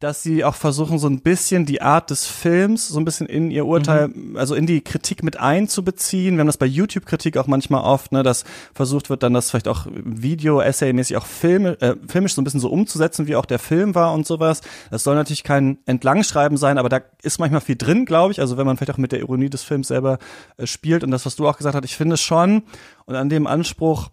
dass 0.00 0.22
sie 0.22 0.44
auch 0.44 0.54
versuchen, 0.54 0.98
so 0.98 1.08
ein 1.08 1.20
bisschen 1.20 1.66
die 1.66 1.82
Art 1.82 2.08
des 2.08 2.26
Films 2.26 2.88
so 2.88 2.98
ein 2.98 3.04
bisschen 3.04 3.26
in 3.26 3.50
ihr 3.50 3.66
Urteil, 3.66 4.08
mhm. 4.08 4.36
also 4.38 4.54
in 4.54 4.64
die 4.64 4.80
Kritik 4.80 5.22
mit 5.22 5.38
einzubeziehen. 5.38 6.36
Wir 6.36 6.40
haben 6.40 6.46
das 6.46 6.56
bei 6.56 6.64
YouTube-Kritik 6.64 7.36
auch 7.36 7.46
manchmal 7.46 7.82
oft, 7.82 8.10
ne, 8.10 8.22
dass 8.22 8.44
versucht 8.72 9.10
wird, 9.10 9.22
dann 9.22 9.34
das 9.34 9.50
vielleicht 9.50 9.68
auch 9.68 9.86
Video-Essay-mäßig 9.92 11.18
auch 11.18 11.26
Film, 11.26 11.66
äh, 11.66 11.96
filmisch 12.08 12.34
so 12.34 12.40
ein 12.40 12.44
bisschen 12.44 12.60
so 12.60 12.70
umzusetzen, 12.70 13.26
wie 13.26 13.36
auch 13.36 13.44
der 13.44 13.58
Film 13.58 13.94
war 13.94 14.14
und 14.14 14.26
sowas. 14.26 14.62
Das 14.90 15.04
soll 15.04 15.16
natürlich 15.16 15.44
kein 15.44 15.76
Entlangschreiben 15.84 16.56
sein, 16.56 16.78
aber 16.78 16.88
da 16.88 17.02
ist 17.22 17.38
manchmal 17.38 17.60
viel 17.60 17.76
drin, 17.76 18.06
glaube 18.06 18.32
ich. 18.32 18.40
Also 18.40 18.56
wenn 18.56 18.64
man 18.64 18.78
vielleicht 18.78 18.92
auch 18.92 18.98
mit 18.98 19.12
der 19.12 19.20
Ironie 19.20 19.50
des 19.50 19.64
Films 19.64 19.88
selber 19.88 20.18
äh, 20.56 20.66
spielt 20.66 21.04
und 21.04 21.10
das, 21.10 21.26
was 21.26 21.36
du 21.36 21.46
auch 21.46 21.58
gesagt 21.58 21.74
hast, 21.76 21.84
ich 21.84 21.96
finde 21.96 22.16
schon, 22.16 22.62
und 23.04 23.16
an 23.16 23.28
dem 23.28 23.46
Anspruch, 23.46 24.08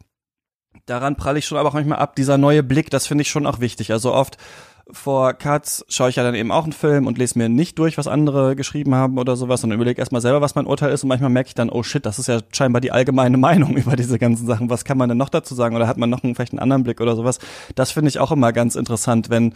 daran 0.86 1.16
pralle 1.16 1.40
ich 1.40 1.46
schon 1.46 1.58
aber 1.58 1.70
auch 1.70 1.74
manchmal 1.74 2.00
ab, 2.00 2.16
dieser 2.18 2.38
neue 2.38 2.64
Blick, 2.64 2.90
das 2.90 3.08
finde 3.08 3.22
ich 3.22 3.30
schon 3.30 3.46
auch 3.46 3.60
wichtig. 3.62 3.92
Also 3.92 4.14
oft 4.14 4.38
vor 4.92 5.34
Cuts 5.34 5.86
schaue 5.90 6.10
ich 6.10 6.16
ja 6.16 6.24
dann 6.24 6.36
eben 6.36 6.52
auch 6.52 6.64
einen 6.64 6.74
Film 6.74 7.08
und 7.08 7.18
lese 7.18 7.38
mir 7.38 7.50
nicht 7.50 7.78
durch, 7.80 7.98
was 7.98 8.08
andere 8.08 8.56
geschrieben 8.56 8.96
haben 8.96 9.18
oder 9.18 9.36
sowas 9.36 9.64
und 9.64 9.72
überlege 9.72 10.00
erstmal 10.00 10.22
selber, 10.22 10.42
was 10.42 10.56
mein 10.56 10.66
Urteil 10.66 10.92
ist 10.92 11.04
und 11.04 11.10
manchmal 11.10 11.30
merke 11.30 11.48
ich 11.48 11.56
dann, 11.56 11.70
oh 11.70 11.84
shit, 11.84 12.06
das 12.06 12.20
ist 12.20 12.28
ja 12.28 12.40
scheinbar 12.54 12.82
die 12.82 12.92
allgemeine 12.92 13.38
Meinung 13.38 13.76
über 13.76 13.96
diese 13.96 14.18
ganzen 14.18 14.46
Sachen. 14.46 14.70
Was 14.70 14.86
kann 14.86 14.98
man 14.98 15.10
denn 15.10 15.18
noch 15.18 15.30
dazu 15.30 15.56
sagen 15.56 15.76
oder 15.76 15.88
hat 15.88 15.98
man 15.98 16.10
noch 16.10 16.24
einen, 16.24 16.36
vielleicht 16.36 16.54
einen 16.54 16.60
anderen 16.60 16.84
Blick 16.84 17.02
oder 17.02 17.16
sowas? 17.16 17.40
Das 17.76 17.92
finde 17.92 18.10
ich 18.10 18.20
auch 18.20 18.32
immer 18.32 18.54
ganz 18.54 18.76
interessant, 18.76 19.30
wenn 19.30 19.54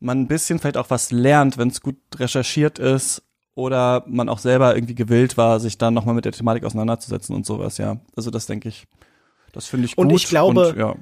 man 0.00 0.20
ein 0.20 0.28
bisschen 0.28 0.58
vielleicht 0.58 0.76
auch 0.76 0.90
was 0.90 1.10
lernt, 1.10 1.56
wenn 1.56 1.68
es 1.68 1.80
gut 1.80 1.96
recherchiert 2.16 2.78
ist 2.78 3.22
oder 3.54 4.04
man 4.06 4.28
auch 4.28 4.38
selber 4.38 4.74
irgendwie 4.74 4.94
gewillt 4.94 5.36
war, 5.36 5.60
sich 5.60 5.78
dann 5.78 5.94
nochmal 5.94 6.14
mit 6.14 6.24
der 6.24 6.32
Thematik 6.32 6.64
auseinanderzusetzen 6.64 7.34
und 7.34 7.46
sowas, 7.46 7.78
ja. 7.78 7.98
Also 8.16 8.30
das 8.30 8.46
denke 8.46 8.68
ich, 8.68 8.86
das 9.52 9.66
finde 9.66 9.86
ich 9.86 9.96
gut. 9.96 10.04
Und 10.04 10.12
ich 10.12 10.26
glaube, 10.26 10.70
und, 10.70 10.76
ja. 10.76 10.96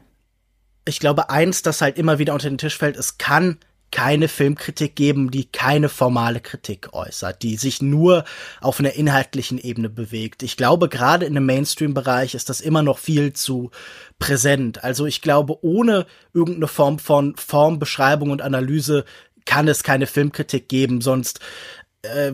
ich 0.84 1.00
glaube, 1.00 1.30
eins, 1.30 1.62
das 1.62 1.80
halt 1.80 1.98
immer 1.98 2.18
wieder 2.18 2.34
unter 2.34 2.48
den 2.48 2.58
Tisch 2.58 2.76
fällt, 2.76 2.96
es 2.96 3.18
kann 3.18 3.56
keine 3.92 4.26
Filmkritik 4.26 4.96
geben, 4.96 5.30
die 5.30 5.44
keine 5.44 5.88
formale 5.88 6.40
Kritik 6.40 6.92
äußert, 6.92 7.42
die 7.42 7.56
sich 7.56 7.80
nur 7.80 8.24
auf 8.60 8.80
einer 8.80 8.94
inhaltlichen 8.94 9.58
Ebene 9.58 9.88
bewegt. 9.88 10.42
Ich 10.42 10.56
glaube, 10.56 10.88
gerade 10.88 11.26
in 11.26 11.34
dem 11.34 11.46
Mainstream-Bereich 11.46 12.34
ist 12.34 12.48
das 12.48 12.60
immer 12.60 12.82
noch 12.82 12.98
viel 12.98 13.32
zu 13.34 13.70
präsent. 14.18 14.82
Also 14.82 15.06
ich 15.06 15.22
glaube, 15.22 15.62
ohne 15.62 16.06
irgendeine 16.34 16.66
Form 16.66 16.98
von 16.98 17.36
Formbeschreibung 17.36 18.30
und 18.30 18.42
Analyse 18.42 19.04
kann 19.44 19.68
es 19.68 19.84
keine 19.84 20.06
Filmkritik 20.06 20.68
geben, 20.68 21.00
sonst 21.00 21.40
äh, 22.02 22.32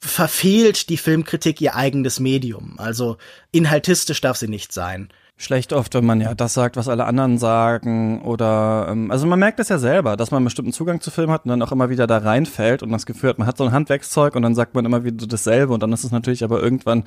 verfehlt 0.00 0.88
die 0.88 0.96
Filmkritik 0.96 1.60
ihr 1.60 1.76
eigenes 1.76 2.18
Medium. 2.18 2.78
Also 2.78 3.18
inhaltistisch 3.52 4.20
darf 4.20 4.36
sie 4.36 4.48
nicht 4.48 4.72
sein 4.72 5.10
schlecht 5.36 5.72
oft, 5.72 5.92
wenn 5.94 6.06
man 6.06 6.20
ja 6.20 6.34
das 6.34 6.54
sagt, 6.54 6.76
was 6.76 6.88
alle 6.88 7.04
anderen 7.04 7.36
sagen 7.36 8.22
oder 8.22 8.86
ähm, 8.90 9.10
also 9.10 9.26
man 9.26 9.38
merkt 9.38 9.60
es 9.60 9.68
ja 9.68 9.78
selber, 9.78 10.16
dass 10.16 10.30
man 10.30 10.38
einen 10.38 10.46
bestimmten 10.46 10.72
Zugang 10.72 11.00
zu 11.00 11.10
Film 11.10 11.30
hat 11.30 11.44
und 11.44 11.50
dann 11.50 11.62
auch 11.62 11.72
immer 11.72 11.90
wieder 11.90 12.06
da 12.06 12.18
reinfällt 12.18 12.82
und 12.82 12.90
das 12.90 13.04
Gefühl 13.04 13.30
hat, 13.30 13.38
man 13.38 13.46
hat 13.46 13.58
so 13.58 13.64
ein 13.64 13.72
Handwerkszeug 13.72 14.34
und 14.34 14.42
dann 14.42 14.54
sagt 14.54 14.74
man 14.74 14.86
immer 14.86 15.04
wieder 15.04 15.26
dasselbe 15.26 15.74
und 15.74 15.82
dann 15.82 15.92
ist 15.92 16.04
es 16.04 16.10
natürlich 16.10 16.42
aber 16.42 16.62
irgendwann 16.62 17.04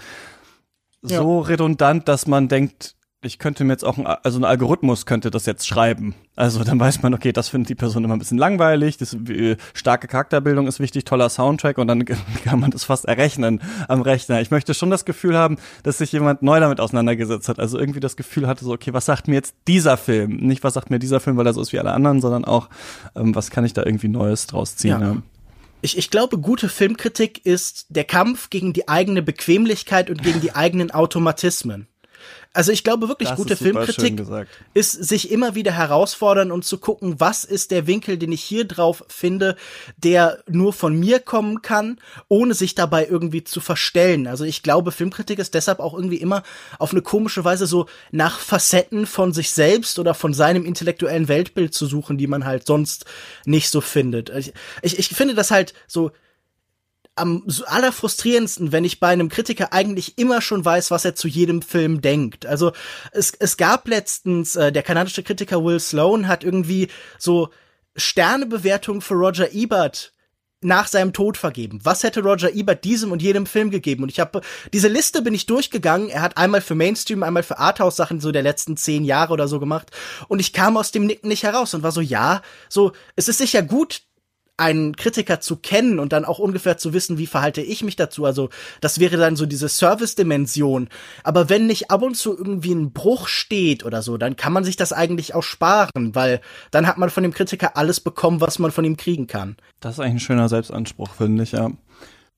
so 1.02 1.42
ja. 1.42 1.48
redundant, 1.48 2.08
dass 2.08 2.28
man 2.28 2.48
denkt, 2.48 2.96
ich 3.22 3.38
könnte 3.38 3.65
mir 3.65 3.74
jetzt 3.74 3.84
auch, 3.84 3.97
ein, 3.97 4.07
also 4.07 4.39
ein 4.39 4.45
Algorithmus 4.45 5.05
könnte 5.05 5.30
das 5.30 5.45
jetzt 5.45 5.67
schreiben. 5.67 6.15
Also 6.38 6.63
dann 6.63 6.80
weiß 6.80 7.01
man, 7.01 7.13
okay, 7.13 7.34
das 7.34 7.49
findet 7.49 7.70
die 7.70 7.76
Person 7.76 8.05
immer 8.05 8.15
ein 8.15 8.20
bisschen 8.20 8.38
langweilig, 8.38 8.97
das, 8.97 9.13
äh, 9.13 9.57
starke 9.74 10.07
Charakterbildung 10.07 10.67
ist 10.67 10.80
wichtig, 10.80 11.03
toller 11.03 11.28
Soundtrack 11.30 11.78
und 11.78 11.88
dann 11.88 12.05
kann 12.43 12.59
man 12.59 12.72
das 12.72 12.86
fast 12.86 13.05
errechnen 13.05 13.61
am 13.89 14.01
Rechner. 14.01 14.39
Ich 14.39 14.51
möchte 14.51 14.74
schon 14.74 14.89
das 14.89 15.03
Gefühl 15.03 15.38
haben, 15.38 15.57
dass 15.84 15.97
sich 15.97 16.13
jemand 16.13 16.43
neu 16.43 16.61
damit 16.61 16.80
auseinandergesetzt 16.80 17.49
hat. 17.49 17.59
Also 17.59 17.78
irgendwie 17.78 17.99
das 17.99 18.15
Gefühl 18.15 18.47
hatte 18.47 18.63
so, 18.63 18.72
okay, 18.72 18.93
was 18.93 19.05
sagt 19.05 19.28
mir 19.28 19.36
jetzt 19.36 19.53
dieser 19.67 19.97
Film? 19.97 20.38
Nicht, 20.38 20.63
was 20.63 20.76
sagt 20.76 20.89
mir 20.89 20.99
dieser 20.99 21.20
Film, 21.20 21.36
weil 21.36 21.45
er 21.45 21.53
so 21.53 21.61
ist 21.61 21.74
wie 21.74 21.80
alle 21.80 21.91
anderen, 21.91 22.22
sondern 22.22 22.45
auch, 22.45 22.70
ähm, 23.17 23.36
was 23.36 23.49
kann 23.49 23.65
ich 23.65 23.74
da 23.74 23.84
irgendwie 23.86 24.07
Neues 24.07 24.47
draus 24.47 24.78
ziehen? 24.78 25.01
Ja. 25.01 25.01
ja. 25.01 25.17
Ich, 25.82 25.97
ich 25.97 26.09
glaube, 26.09 26.38
gute 26.38 26.70
Filmkritik 26.70 27.45
ist 27.45 27.86
der 27.89 28.05
Kampf 28.05 28.49
gegen 28.49 28.72
die 28.72 28.88
eigene 28.88 29.22
Bequemlichkeit 29.22 30.09
und 30.09 30.24
gegen 30.24 30.39
die 30.39 30.53
eigenen 30.53 30.91
Automatismen. 30.91 31.89
Also 32.53 32.72
ich 32.72 32.84
glaube 32.84 33.07
wirklich, 33.07 33.30
das 33.30 33.38
gute 33.38 33.55
Filmkritik 33.55 34.22
ist 34.74 34.91
sich 34.91 35.32
immer 35.32 35.53
wieder 35.55 35.72
herausfordern 35.72 36.51
und 36.51 36.65
zu 36.65 36.80
gucken, 36.80 37.20
was 37.20 37.43
ist 37.43 37.72
der 37.72 37.86
Winkel, 37.86 38.17
den 38.17 38.32
ich 38.32 38.41
hier 38.41 38.65
drauf 38.65 39.03
finde, 39.07 39.55
der 39.97 40.43
nur 40.47 40.74
von 40.74 40.99
mir 40.99 41.20
kommen 41.20 41.61
kann, 41.61 41.99
ohne 42.28 42.55
sich 42.55 42.74
dabei 42.74 43.05
irgendwie 43.07 43.43
zu 43.43 43.61
verstellen. 43.61 44.26
Also 44.26 44.45
ich 44.45 44.63
glaube, 44.63 44.91
Filmkritik 44.91 45.38
ist 45.38 45.53
deshalb 45.53 45.80
auch 45.80 45.93
irgendwie 45.93 46.17
immer 46.17 46.43
auf 46.80 46.91
eine 46.91 47.01
komische 47.01 47.43
Weise 47.45 47.67
so 47.67 47.86
nach 48.11 48.39
Facetten 48.39 49.05
von 49.05 49.32
sich 49.32 49.51
selbst 49.51 49.99
oder 49.99 50.13
von 50.13 50.34
seinem 50.34 50.65
intellektuellen 50.65 51.28
Weltbild 51.28 51.74
zu 51.74 51.86
suchen, 51.86 52.17
die 52.17 52.28
man 52.28 52.45
halt 52.45 52.65
sonst 52.65 53.05
nicht 53.45 53.70
so 53.70 53.80
findet. 53.80 54.30
Ich, 54.30 54.53
ich, 54.82 54.97
ich 54.97 55.09
finde 55.09 55.36
das 55.36 55.51
halt 55.51 55.74
so 55.88 56.11
am 57.20 57.45
allerfrustrierendsten, 57.65 58.72
wenn 58.72 58.84
ich 58.84 58.99
bei 58.99 59.07
einem 59.07 59.30
Kritiker 59.30 59.74
eigentlich 59.74 60.17
immer 60.17 60.41
schon 60.41 60.63
weiß, 60.63 60.91
was 60.91 61.05
er 61.05 61.15
zu 61.15 61.28
jedem 61.28 61.61
Film 61.61 62.01
denkt. 62.01 62.45
Also 62.45 62.72
es, 63.11 63.34
es 63.39 63.57
gab 63.57 63.88
letztens, 63.88 64.55
äh, 64.55 64.72
der 64.72 64.84
kanadische 64.84 65.24
Kritiker 65.24 65.63
Will 65.63 65.80
Sloan 65.80 66.28
hat 66.28 66.43
irgendwie 66.43 66.88
so 67.17 67.49
Sternebewertungen 67.95 69.01
für 69.01 69.15
Roger 69.15 69.51
Ebert 69.51 70.13
nach 70.61 70.88
seinem 70.88 71.13
Tod 71.13 71.38
vergeben. 71.38 71.80
Was 71.84 72.03
hätte 72.03 72.22
Roger 72.22 72.51
Ebert 72.53 72.84
diesem 72.84 73.11
und 73.11 73.22
jedem 73.22 73.45
Film 73.45 73.72
gegeben? 73.72 74.03
Und 74.03 74.09
ich 74.09 74.20
habe 74.20 74.41
diese 74.74 74.89
Liste 74.89 75.22
bin 75.22 75.34
ich 75.34 75.45
durchgegangen. 75.45 76.09
Er 76.09 76.22
hat 76.22 76.38
einmal 76.38 76.61
für 76.61 76.76
Mainstream, 76.76 77.24
einmal 77.24 77.43
für 77.43 77.59
Arthouse 77.59 77.95
Sachen 77.95 78.20
so 78.20 78.32
der 78.32 78.43
letzten 78.43 78.76
zehn 78.76 79.05
Jahre 79.05 79.34
oder 79.34 79.47
so 79.47 79.59
gemacht. 79.59 79.91
Und 80.28 80.39
ich 80.39 80.51
kam 80.51 80.76
aus 80.76 80.91
dem 80.91 81.05
Nicken 81.05 81.30
nicht 81.30 81.43
heraus 81.43 81.74
und 81.74 81.84
war 81.84 81.91
so, 81.91 82.01
ja, 82.01 82.41
so 82.67 82.91
es 83.15 83.30
ist 83.30 83.38
sicher 83.38 83.61
gut, 83.61 84.01
einen 84.60 84.95
Kritiker 84.95 85.39
zu 85.39 85.55
kennen 85.55 85.99
und 85.99 86.14
dann 86.14 86.26
auch 86.26 86.39
ungefähr 86.39 86.78
zu 86.78 86.93
wissen, 86.93 87.18
wie 87.18 87.28
verhalte 87.28 87.62
ich 87.62 87.84
mich 87.84 87.95
dazu. 87.95 88.26
Also 88.26 88.49
das 88.82 88.99
wäre 88.99 89.18
dann 89.18 89.36
so 89.36 89.45
diese 89.45 89.70
Service-Dimension. 89.70 90.89
Aber 91.24 91.49
wenn 91.49 91.68
nicht 91.68 91.91
ab 91.91 92.01
und 92.01 92.16
zu 92.16 92.38
irgendwie 92.38 92.74
ein 92.74 92.91
Bruch 92.91 93.28
steht 93.28 93.86
oder 93.86 94.01
so, 94.01 94.18
dann 94.18 94.36
kann 94.36 94.53
man 94.53 94.64
sich 94.64 94.76
das 94.76 94.93
eigentlich 94.93 95.34
auch 95.34 95.43
sparen, 95.43 96.14
weil 96.14 96.41
dann 96.72 96.88
hat 96.88 96.97
man 96.97 97.10
von 97.10 97.24
dem 97.24 97.34
Kritiker 97.34 97.78
alles 97.78 97.99
bekommen, 97.99 98.41
was 98.41 98.60
man 98.60 98.72
von 98.72 98.86
ihm 98.86 98.97
kriegen 98.97 99.28
kann. 99.28 99.55
Das 99.80 99.93
ist 99.93 99.99
eigentlich 99.99 100.16
ein 100.16 100.20
schöner 100.20 100.49
Selbstanspruch, 100.49 101.12
finde 101.16 101.43
ich, 101.43 101.53
ja. 101.53 101.72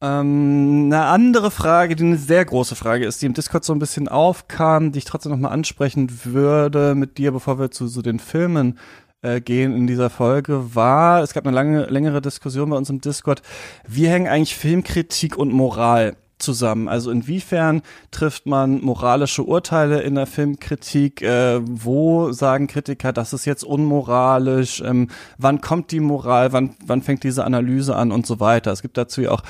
Ähm, 0.04 0.86
eine 0.88 1.06
andere 1.06 1.52
Frage, 1.52 1.96
die 1.96 2.04
eine 2.04 2.18
sehr 2.18 2.44
große 2.44 2.76
Frage 2.76 3.06
ist, 3.06 3.22
die 3.22 3.28
im 3.28 3.36
Discord 3.36 3.64
so 3.64 3.72
ein 3.72 3.80
bisschen 3.80 4.08
aufkam, 4.08 4.92
die 4.92 4.98
ich 4.98 5.06
trotzdem 5.06 5.32
nochmal 5.32 5.52
ansprechen 5.52 6.12
würde 6.24 6.96
mit 6.96 7.20
dir, 7.20 7.32
bevor 7.32 7.60
wir 7.60 7.70
zu 7.70 7.88
so 7.88 8.02
den 8.02 8.18
Filmen 8.18 8.80
äh, 9.22 9.42
gehen 9.42 9.76
in 9.76 9.88
dieser 9.88 10.10
Folge 10.10 10.76
war, 10.76 11.22
es 11.22 11.34
gab 11.34 11.46
eine 11.46 11.56
lange, 11.56 11.86
längere 11.86 12.22
Diskussion 12.22 12.70
bei 12.70 12.78
uns 12.78 12.90
im 12.90 13.02
Discord, 13.02 13.42
wie 13.88 14.08
hängen 14.08 14.28
eigentlich 14.28 14.56
Filmkritik 14.56 15.38
und 15.38 15.52
Moral 15.54 16.16
zusammen? 16.42 16.88
Also 16.88 17.12
inwiefern 17.12 17.82
trifft 18.12 18.46
man 18.46 18.82
moralische 18.82 19.44
Urteile 19.44 20.02
in 20.02 20.16
der 20.16 20.28
Filmkritik? 20.28 21.22
Äh, 21.22 21.62
wo 21.64 22.32
sagen 22.32 22.68
Kritiker, 22.68 23.14
das 23.14 23.34
ist 23.34 23.46
jetzt 23.46 23.64
unmoralisch? 23.64 24.82
Ähm, 24.86 25.10
wann 25.38 25.62
kommt 25.62 25.92
die 25.92 26.00
Moral? 26.00 26.54
Wann, 26.54 26.76
wann 26.86 27.02
fängt 27.02 27.24
diese 27.24 27.46
Analyse 27.46 27.96
an 27.96 28.12
und 28.12 28.26
so 28.26 28.40
weiter? 28.40 28.72
Es 28.72 28.82
gibt 28.82 28.98
dazu 28.98 29.22
ja 29.22 29.32
auch 29.32 29.44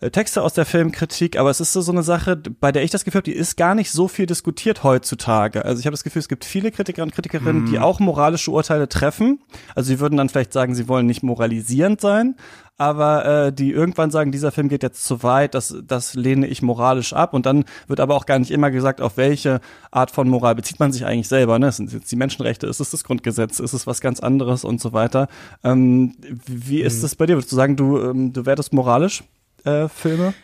äh, 0.00 0.10
Texte 0.10 0.42
aus 0.42 0.54
der 0.54 0.66
Filmkritik, 0.66 1.38
aber 1.38 1.50
es 1.50 1.60
ist 1.60 1.72
so, 1.72 1.80
so 1.80 1.92
eine 1.92 2.02
Sache, 2.02 2.36
bei 2.36 2.72
der 2.72 2.82
ich 2.82 2.90
das 2.90 3.04
Gefühl 3.04 3.20
habe, 3.20 3.30
die 3.30 3.36
ist 3.36 3.56
gar 3.56 3.74
nicht 3.74 3.90
so 3.90 4.08
viel 4.08 4.26
diskutiert 4.26 4.82
heutzutage. 4.82 5.64
Also 5.64 5.80
ich 5.80 5.86
habe 5.86 5.94
das 5.94 6.04
Gefühl, 6.04 6.20
es 6.20 6.28
gibt 6.28 6.44
viele 6.44 6.70
Kritiker 6.70 7.02
und 7.02 7.14
Kritikerinnen, 7.14 7.62
mhm. 7.62 7.70
die 7.70 7.78
auch 7.78 8.00
moralische 8.00 8.50
Urteile 8.50 8.88
treffen. 8.88 9.40
Also 9.74 9.88
sie 9.88 10.00
würden 10.00 10.16
dann 10.16 10.28
vielleicht 10.28 10.52
sagen, 10.52 10.74
sie 10.74 10.88
wollen 10.88 11.06
nicht 11.06 11.22
moralisierend 11.22 12.00
sein, 12.00 12.36
aber 12.76 13.46
äh, 13.46 13.52
die 13.52 13.70
irgendwann 13.70 14.10
sagen, 14.10 14.32
dieser 14.32 14.50
Film 14.50 14.68
geht 14.68 14.82
jetzt 14.82 15.04
zu 15.04 15.22
weit, 15.22 15.54
das, 15.54 15.76
das 15.86 16.14
lehne 16.14 16.46
ich 16.46 16.60
moralisch 16.60 17.12
ab. 17.12 17.32
Und 17.32 17.46
dann 17.46 17.64
wird 17.86 18.00
aber 18.00 18.16
auch 18.16 18.26
gar 18.26 18.38
nicht 18.38 18.50
immer 18.50 18.70
gesagt, 18.70 19.00
auf 19.00 19.16
welche 19.16 19.60
Art 19.92 20.10
von 20.10 20.28
Moral 20.28 20.56
bezieht 20.56 20.80
man 20.80 20.92
sich 20.92 21.06
eigentlich 21.06 21.28
selber. 21.28 21.58
Ne? 21.58 21.70
Sind 21.70 21.92
jetzt 21.92 22.10
die 22.10 22.16
Menschenrechte, 22.16 22.66
ist 22.66 22.80
es 22.80 22.90
das 22.90 23.04
Grundgesetz, 23.04 23.60
ist 23.60 23.74
es 23.74 23.86
was 23.86 24.00
ganz 24.00 24.18
anderes 24.20 24.64
und 24.64 24.80
so 24.80 24.92
weiter. 24.92 25.28
Ähm, 25.62 26.16
wie 26.46 26.80
ist 26.80 27.02
es 27.02 27.12
mhm. 27.12 27.18
bei 27.18 27.26
dir? 27.26 27.36
Würdest 27.36 27.52
du 27.52 27.56
sagen, 27.56 27.76
du, 27.76 28.00
ähm, 28.00 28.32
du 28.32 28.44
wertest 28.44 28.72
moralisch 28.72 29.22
äh, 29.64 29.88
Filme? 29.88 30.34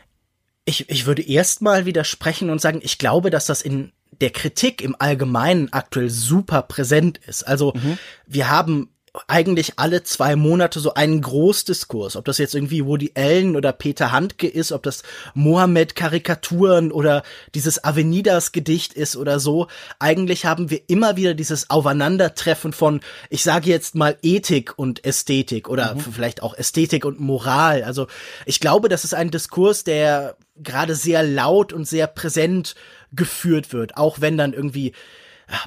Ich, 0.66 0.88
ich 0.88 1.06
würde 1.06 1.22
erstmal 1.22 1.84
widersprechen 1.84 2.50
und 2.50 2.60
sagen, 2.60 2.80
ich 2.82 2.98
glaube, 2.98 3.30
dass 3.30 3.46
das 3.46 3.60
in 3.60 3.90
der 4.20 4.30
Kritik 4.30 4.82
im 4.82 4.94
Allgemeinen 4.98 5.72
aktuell 5.72 6.10
super 6.10 6.62
präsent 6.62 7.18
ist. 7.26 7.42
Also 7.42 7.72
mhm. 7.74 7.98
wir 8.26 8.50
haben 8.50 8.89
eigentlich 9.26 9.72
alle 9.76 10.04
zwei 10.04 10.36
Monate 10.36 10.78
so 10.78 10.94
einen 10.94 11.20
Großdiskurs, 11.20 12.14
ob 12.14 12.24
das 12.24 12.38
jetzt 12.38 12.54
irgendwie 12.54 12.86
Woody 12.86 13.12
Allen 13.14 13.56
oder 13.56 13.72
Peter 13.72 14.12
Handke 14.12 14.46
ist, 14.46 14.70
ob 14.70 14.84
das 14.84 15.02
Mohammed 15.34 15.96
Karikaturen 15.96 16.92
oder 16.92 17.24
dieses 17.54 17.82
Avenidas 17.82 18.52
Gedicht 18.52 18.92
ist 18.92 19.16
oder 19.16 19.40
so. 19.40 19.66
Eigentlich 19.98 20.44
haben 20.44 20.70
wir 20.70 20.82
immer 20.86 21.16
wieder 21.16 21.34
dieses 21.34 21.70
Aufeinandertreffen 21.70 22.72
von, 22.72 23.00
ich 23.30 23.42
sage 23.42 23.68
jetzt 23.68 23.96
mal 23.96 24.16
Ethik 24.22 24.78
und 24.78 25.04
Ästhetik 25.04 25.68
oder 25.68 25.96
mhm. 25.96 26.00
vielleicht 26.00 26.42
auch 26.42 26.54
Ästhetik 26.54 27.04
und 27.04 27.18
Moral. 27.18 27.82
Also 27.82 28.06
ich 28.46 28.60
glaube, 28.60 28.88
das 28.88 29.04
ist 29.04 29.14
ein 29.14 29.32
Diskurs, 29.32 29.82
der 29.82 30.36
gerade 30.56 30.94
sehr 30.94 31.24
laut 31.24 31.72
und 31.72 31.86
sehr 31.86 32.06
präsent 32.06 32.76
geführt 33.12 33.72
wird, 33.72 33.96
auch 33.96 34.20
wenn 34.20 34.36
dann 34.36 34.52
irgendwie 34.52 34.92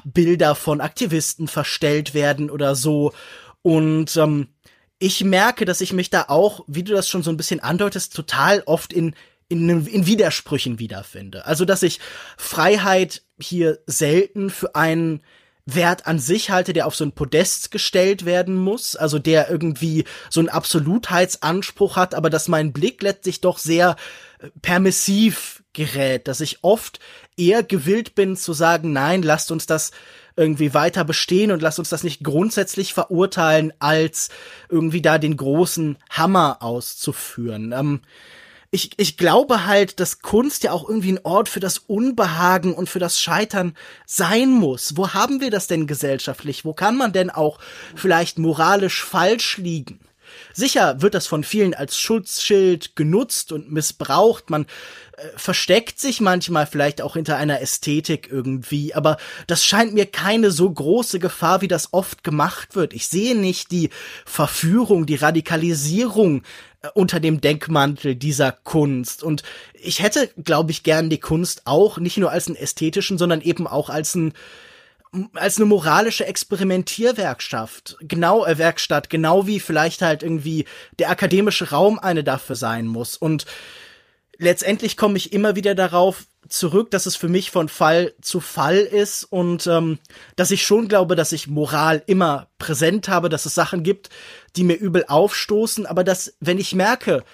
Bilder 0.04 0.54
von 0.54 0.80
Aktivisten 0.80 1.48
verstellt 1.48 2.14
werden 2.14 2.50
oder 2.50 2.74
so. 2.74 3.12
Und 3.62 4.16
ähm, 4.16 4.48
ich 4.98 5.24
merke, 5.24 5.64
dass 5.64 5.80
ich 5.80 5.92
mich 5.92 6.10
da 6.10 6.26
auch, 6.28 6.64
wie 6.66 6.82
du 6.82 6.92
das 6.92 7.08
schon 7.08 7.22
so 7.22 7.30
ein 7.30 7.36
bisschen 7.36 7.60
andeutest, 7.60 8.14
total 8.14 8.62
oft 8.66 8.92
in 8.92 9.14
in, 9.48 9.86
in 9.86 10.06
Widersprüchen 10.06 10.78
wiederfinde. 10.78 11.44
Also, 11.46 11.64
dass 11.64 11.82
ich 11.82 12.00
Freiheit 12.36 13.22
hier 13.38 13.78
selten 13.86 14.50
für 14.50 14.74
einen 14.74 15.20
Wert 15.66 16.06
an 16.06 16.18
sich 16.18 16.50
halte, 16.50 16.72
der 16.72 16.86
auf 16.86 16.94
so 16.94 17.04
ein 17.04 17.12
Podest 17.12 17.70
gestellt 17.70 18.24
werden 18.24 18.54
muss, 18.54 18.96
also 18.96 19.18
der 19.18 19.50
irgendwie 19.50 20.04
so 20.28 20.40
einen 20.40 20.50
Absolutheitsanspruch 20.50 21.96
hat, 21.96 22.14
aber 22.14 22.28
dass 22.30 22.48
mein 22.48 22.72
Blick 22.72 23.02
letztlich 23.02 23.40
doch 23.40 23.58
sehr 23.58 23.96
äh, 24.40 24.50
permissiv 24.60 25.63
gerät, 25.74 26.28
dass 26.28 26.40
ich 26.40 26.58
oft 26.62 27.00
eher 27.36 27.62
gewillt 27.62 28.14
bin 28.14 28.36
zu 28.36 28.52
sagen, 28.52 28.92
nein, 28.92 29.22
lasst 29.22 29.50
uns 29.50 29.66
das 29.66 29.90
irgendwie 30.36 30.74
weiter 30.74 31.04
bestehen 31.04 31.52
und 31.52 31.62
lasst 31.62 31.78
uns 31.78 31.88
das 31.90 32.02
nicht 32.02 32.24
grundsätzlich 32.24 32.94
verurteilen, 32.94 33.72
als 33.78 34.30
irgendwie 34.68 35.02
da 35.02 35.18
den 35.18 35.36
großen 35.36 35.96
Hammer 36.10 36.58
auszuführen. 36.60 37.72
Ähm, 37.72 38.00
ich, 38.70 38.90
ich 38.96 39.16
glaube 39.16 39.66
halt, 39.66 40.00
dass 40.00 40.20
Kunst 40.20 40.64
ja 40.64 40.72
auch 40.72 40.88
irgendwie 40.88 41.12
ein 41.12 41.20
Ort 41.22 41.48
für 41.48 41.60
das 41.60 41.78
Unbehagen 41.78 42.74
und 42.74 42.88
für 42.88 42.98
das 42.98 43.20
Scheitern 43.20 43.76
sein 44.04 44.50
muss. 44.50 44.96
Wo 44.96 45.10
haben 45.10 45.40
wir 45.40 45.52
das 45.52 45.68
denn 45.68 45.86
gesellschaftlich? 45.86 46.64
Wo 46.64 46.72
kann 46.72 46.96
man 46.96 47.12
denn 47.12 47.30
auch 47.30 47.60
vielleicht 47.94 48.40
moralisch 48.40 49.04
falsch 49.04 49.58
liegen? 49.58 50.00
Sicher 50.54 51.02
wird 51.02 51.14
das 51.14 51.26
von 51.26 51.42
vielen 51.42 51.74
als 51.74 51.98
Schutzschild 51.98 52.94
genutzt 52.94 53.50
und 53.50 53.72
missbraucht. 53.72 54.50
Man 54.50 54.66
äh, 55.16 55.26
versteckt 55.36 55.98
sich 55.98 56.20
manchmal 56.20 56.66
vielleicht 56.66 57.02
auch 57.02 57.14
hinter 57.14 57.36
einer 57.36 57.60
Ästhetik 57.60 58.28
irgendwie, 58.30 58.94
aber 58.94 59.16
das 59.48 59.64
scheint 59.64 59.94
mir 59.94 60.06
keine 60.06 60.52
so 60.52 60.70
große 60.70 61.18
Gefahr, 61.18 61.60
wie 61.60 61.68
das 61.68 61.92
oft 61.92 62.22
gemacht 62.22 62.76
wird. 62.76 62.94
Ich 62.94 63.08
sehe 63.08 63.36
nicht 63.36 63.72
die 63.72 63.90
Verführung, 64.24 65.06
die 65.06 65.16
Radikalisierung 65.16 66.42
äh, 66.82 66.88
unter 66.94 67.18
dem 67.18 67.40
Denkmantel 67.40 68.14
dieser 68.14 68.52
Kunst. 68.52 69.24
Und 69.24 69.42
ich 69.74 70.02
hätte, 70.02 70.30
glaube 70.42 70.70
ich, 70.70 70.84
gern 70.84 71.10
die 71.10 71.20
Kunst 71.20 71.62
auch 71.64 71.98
nicht 71.98 72.16
nur 72.16 72.30
als 72.30 72.46
einen 72.46 72.56
ästhetischen, 72.56 73.18
sondern 73.18 73.40
eben 73.40 73.66
auch 73.66 73.90
als 73.90 74.14
ein 74.14 74.34
als 75.34 75.56
eine 75.56 75.66
moralische 75.66 76.26
Experimentierwerkstatt, 76.26 77.96
genau 78.00 78.44
äh, 78.44 78.58
Werkstatt, 78.58 79.10
genau 79.10 79.46
wie 79.46 79.60
vielleicht 79.60 80.02
halt 80.02 80.22
irgendwie 80.22 80.64
der 80.98 81.10
akademische 81.10 81.70
Raum 81.70 81.98
eine 81.98 82.24
dafür 82.24 82.56
sein 82.56 82.86
muss. 82.86 83.16
Und 83.16 83.46
letztendlich 84.38 84.96
komme 84.96 85.16
ich 85.16 85.32
immer 85.32 85.56
wieder 85.56 85.74
darauf 85.74 86.26
zurück, 86.48 86.90
dass 86.90 87.06
es 87.06 87.16
für 87.16 87.28
mich 87.28 87.50
von 87.50 87.68
Fall 87.68 88.14
zu 88.20 88.40
Fall 88.40 88.78
ist 88.78 89.24
und 89.24 89.66
ähm, 89.66 89.98
dass 90.36 90.50
ich 90.50 90.62
schon 90.64 90.88
glaube, 90.88 91.16
dass 91.16 91.32
ich 91.32 91.48
Moral 91.48 92.02
immer 92.06 92.48
präsent 92.58 93.08
habe, 93.08 93.28
dass 93.28 93.46
es 93.46 93.54
Sachen 93.54 93.82
gibt, 93.82 94.10
die 94.56 94.64
mir 94.64 94.74
übel 94.74 95.04
aufstoßen, 95.08 95.86
aber 95.86 96.04
dass, 96.04 96.34
wenn 96.40 96.58
ich 96.58 96.74
merke, 96.74 97.24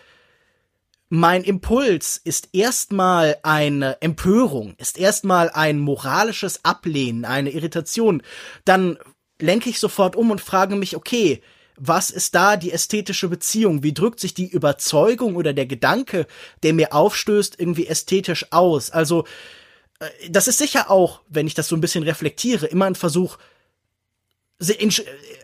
mein 1.10 1.42
Impuls 1.42 2.20
ist 2.22 2.50
erstmal 2.52 3.36
eine 3.42 4.00
Empörung, 4.00 4.74
ist 4.78 4.96
erstmal 4.96 5.50
ein 5.50 5.80
moralisches 5.80 6.64
Ablehnen, 6.64 7.24
eine 7.24 7.50
Irritation, 7.50 8.22
dann 8.64 8.96
lenke 9.40 9.68
ich 9.68 9.80
sofort 9.80 10.14
um 10.14 10.30
und 10.30 10.40
frage 10.40 10.76
mich, 10.76 10.96
okay, 10.96 11.42
was 11.76 12.10
ist 12.10 12.34
da 12.36 12.56
die 12.56 12.70
ästhetische 12.70 13.28
Beziehung? 13.28 13.82
Wie 13.82 13.94
drückt 13.94 14.20
sich 14.20 14.34
die 14.34 14.48
Überzeugung 14.48 15.34
oder 15.34 15.52
der 15.52 15.66
Gedanke, 15.66 16.26
der 16.62 16.74
mir 16.74 16.92
aufstößt, 16.92 17.58
irgendwie 17.58 17.88
ästhetisch 17.88 18.46
aus? 18.52 18.90
Also, 18.90 19.24
äh, 19.98 20.30
das 20.30 20.46
ist 20.46 20.58
sicher 20.58 20.90
auch, 20.90 21.22
wenn 21.28 21.46
ich 21.46 21.54
das 21.54 21.68
so 21.68 21.74
ein 21.74 21.80
bisschen 21.80 22.04
reflektiere, 22.04 22.66
immer 22.66 22.84
ein 22.84 22.94
Versuch, 22.94 23.38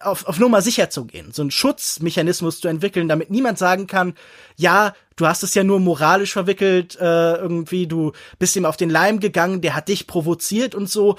auf, 0.02 0.26
auf 0.26 0.38
Nummer 0.38 0.62
sicher 0.62 0.90
zu 0.90 1.06
gehen, 1.06 1.32
so 1.32 1.42
einen 1.42 1.50
Schutzmechanismus 1.50 2.60
zu 2.60 2.68
entwickeln, 2.68 3.08
damit 3.08 3.30
niemand 3.30 3.58
sagen 3.58 3.86
kann, 3.86 4.14
ja, 4.56 4.94
du 5.16 5.26
hast 5.26 5.42
es 5.42 5.54
ja 5.54 5.64
nur 5.64 5.80
moralisch 5.80 6.32
verwickelt, 6.32 6.96
äh, 7.00 7.34
irgendwie, 7.34 7.86
du 7.86 8.12
bist 8.38 8.56
ihm 8.56 8.66
auf 8.66 8.76
den 8.76 8.90
Leim 8.90 9.20
gegangen, 9.20 9.60
der 9.60 9.74
hat 9.74 9.88
dich 9.88 10.06
provoziert 10.06 10.74
und 10.74 10.90
so. 10.90 11.16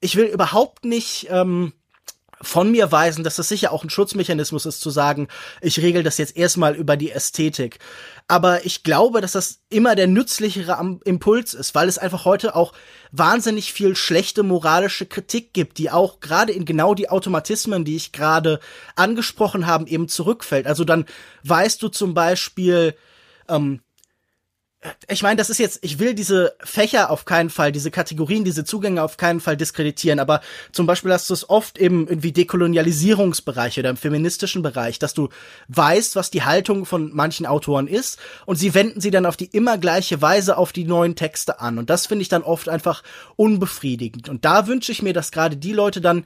Ich 0.00 0.16
will 0.16 0.26
überhaupt 0.26 0.84
nicht 0.84 1.28
ähm, 1.30 1.72
von 2.40 2.70
mir 2.70 2.92
weisen, 2.92 3.24
dass 3.24 3.36
das 3.36 3.48
sicher 3.48 3.72
auch 3.72 3.82
ein 3.82 3.90
Schutzmechanismus 3.90 4.66
ist, 4.66 4.80
zu 4.80 4.90
sagen, 4.90 5.28
ich 5.60 5.80
regel 5.80 6.02
das 6.02 6.18
jetzt 6.18 6.36
erstmal 6.36 6.74
über 6.74 6.96
die 6.96 7.10
Ästhetik. 7.10 7.78
Aber 8.28 8.64
ich 8.64 8.82
glaube, 8.82 9.20
dass 9.20 9.32
das 9.32 9.60
immer 9.70 9.94
der 9.94 10.06
nützlichere 10.06 10.98
Impuls 11.04 11.54
ist, 11.54 11.74
weil 11.74 11.88
es 11.88 11.98
einfach 11.98 12.24
heute 12.24 12.54
auch 12.54 12.72
wahnsinnig 13.10 13.72
viel 13.72 13.96
schlechte 13.96 14.42
moralische 14.42 15.06
Kritik 15.06 15.52
gibt, 15.52 15.78
die 15.78 15.90
auch 15.90 16.20
gerade 16.20 16.52
in 16.52 16.64
genau 16.64 16.94
die 16.94 17.08
Automatismen, 17.08 17.84
die 17.84 17.96
ich 17.96 18.12
gerade 18.12 18.60
angesprochen 18.96 19.66
habe, 19.66 19.88
eben 19.88 20.08
zurückfällt. 20.08 20.66
Also 20.66 20.84
dann 20.84 21.06
weißt 21.44 21.82
du 21.82 21.88
zum 21.88 22.14
Beispiel, 22.14 22.94
ähm, 23.48 23.80
ich 25.08 25.24
meine, 25.24 25.36
das 25.36 25.50
ist 25.50 25.58
jetzt, 25.58 25.80
ich 25.82 25.98
will 25.98 26.14
diese 26.14 26.54
Fächer 26.60 27.10
auf 27.10 27.24
keinen 27.24 27.50
Fall, 27.50 27.72
diese 27.72 27.90
Kategorien, 27.90 28.44
diese 28.44 28.64
Zugänge 28.64 29.02
auf 29.02 29.16
keinen 29.16 29.40
Fall 29.40 29.56
diskreditieren, 29.56 30.20
aber 30.20 30.40
zum 30.70 30.86
Beispiel 30.86 31.12
hast 31.12 31.28
du 31.30 31.34
es 31.34 31.50
oft 31.50 31.78
im 31.78 32.06
irgendwie 32.06 32.30
Dekolonialisierungsbereich 32.30 33.78
oder 33.80 33.90
im 33.90 33.96
feministischen 33.96 34.62
Bereich, 34.62 35.00
dass 35.00 35.14
du 35.14 35.30
weißt, 35.66 36.14
was 36.14 36.30
die 36.30 36.44
Haltung 36.44 36.86
von 36.86 37.10
manchen 37.12 37.44
Autoren 37.44 37.88
ist 37.88 38.18
und 38.46 38.56
sie 38.56 38.72
wenden 38.72 39.00
sie 39.00 39.10
dann 39.10 39.26
auf 39.26 39.36
die 39.36 39.46
immer 39.46 39.78
gleiche 39.78 40.22
Weise 40.22 40.56
auf 40.56 40.72
die 40.72 40.84
neuen 40.84 41.16
Texte 41.16 41.60
an. 41.60 41.78
Und 41.78 41.90
das 41.90 42.06
finde 42.06 42.22
ich 42.22 42.28
dann 42.28 42.42
oft 42.42 42.68
einfach 42.68 43.02
unbefriedigend. 43.34 44.28
Und 44.28 44.44
da 44.44 44.68
wünsche 44.68 44.92
ich 44.92 45.02
mir, 45.02 45.12
dass 45.12 45.32
gerade 45.32 45.56
die 45.56 45.72
Leute 45.72 46.00
dann 46.00 46.24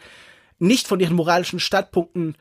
nicht 0.58 0.86
von 0.86 1.00
ihren 1.00 1.16
moralischen 1.16 1.58
Standpunkten 1.58 2.36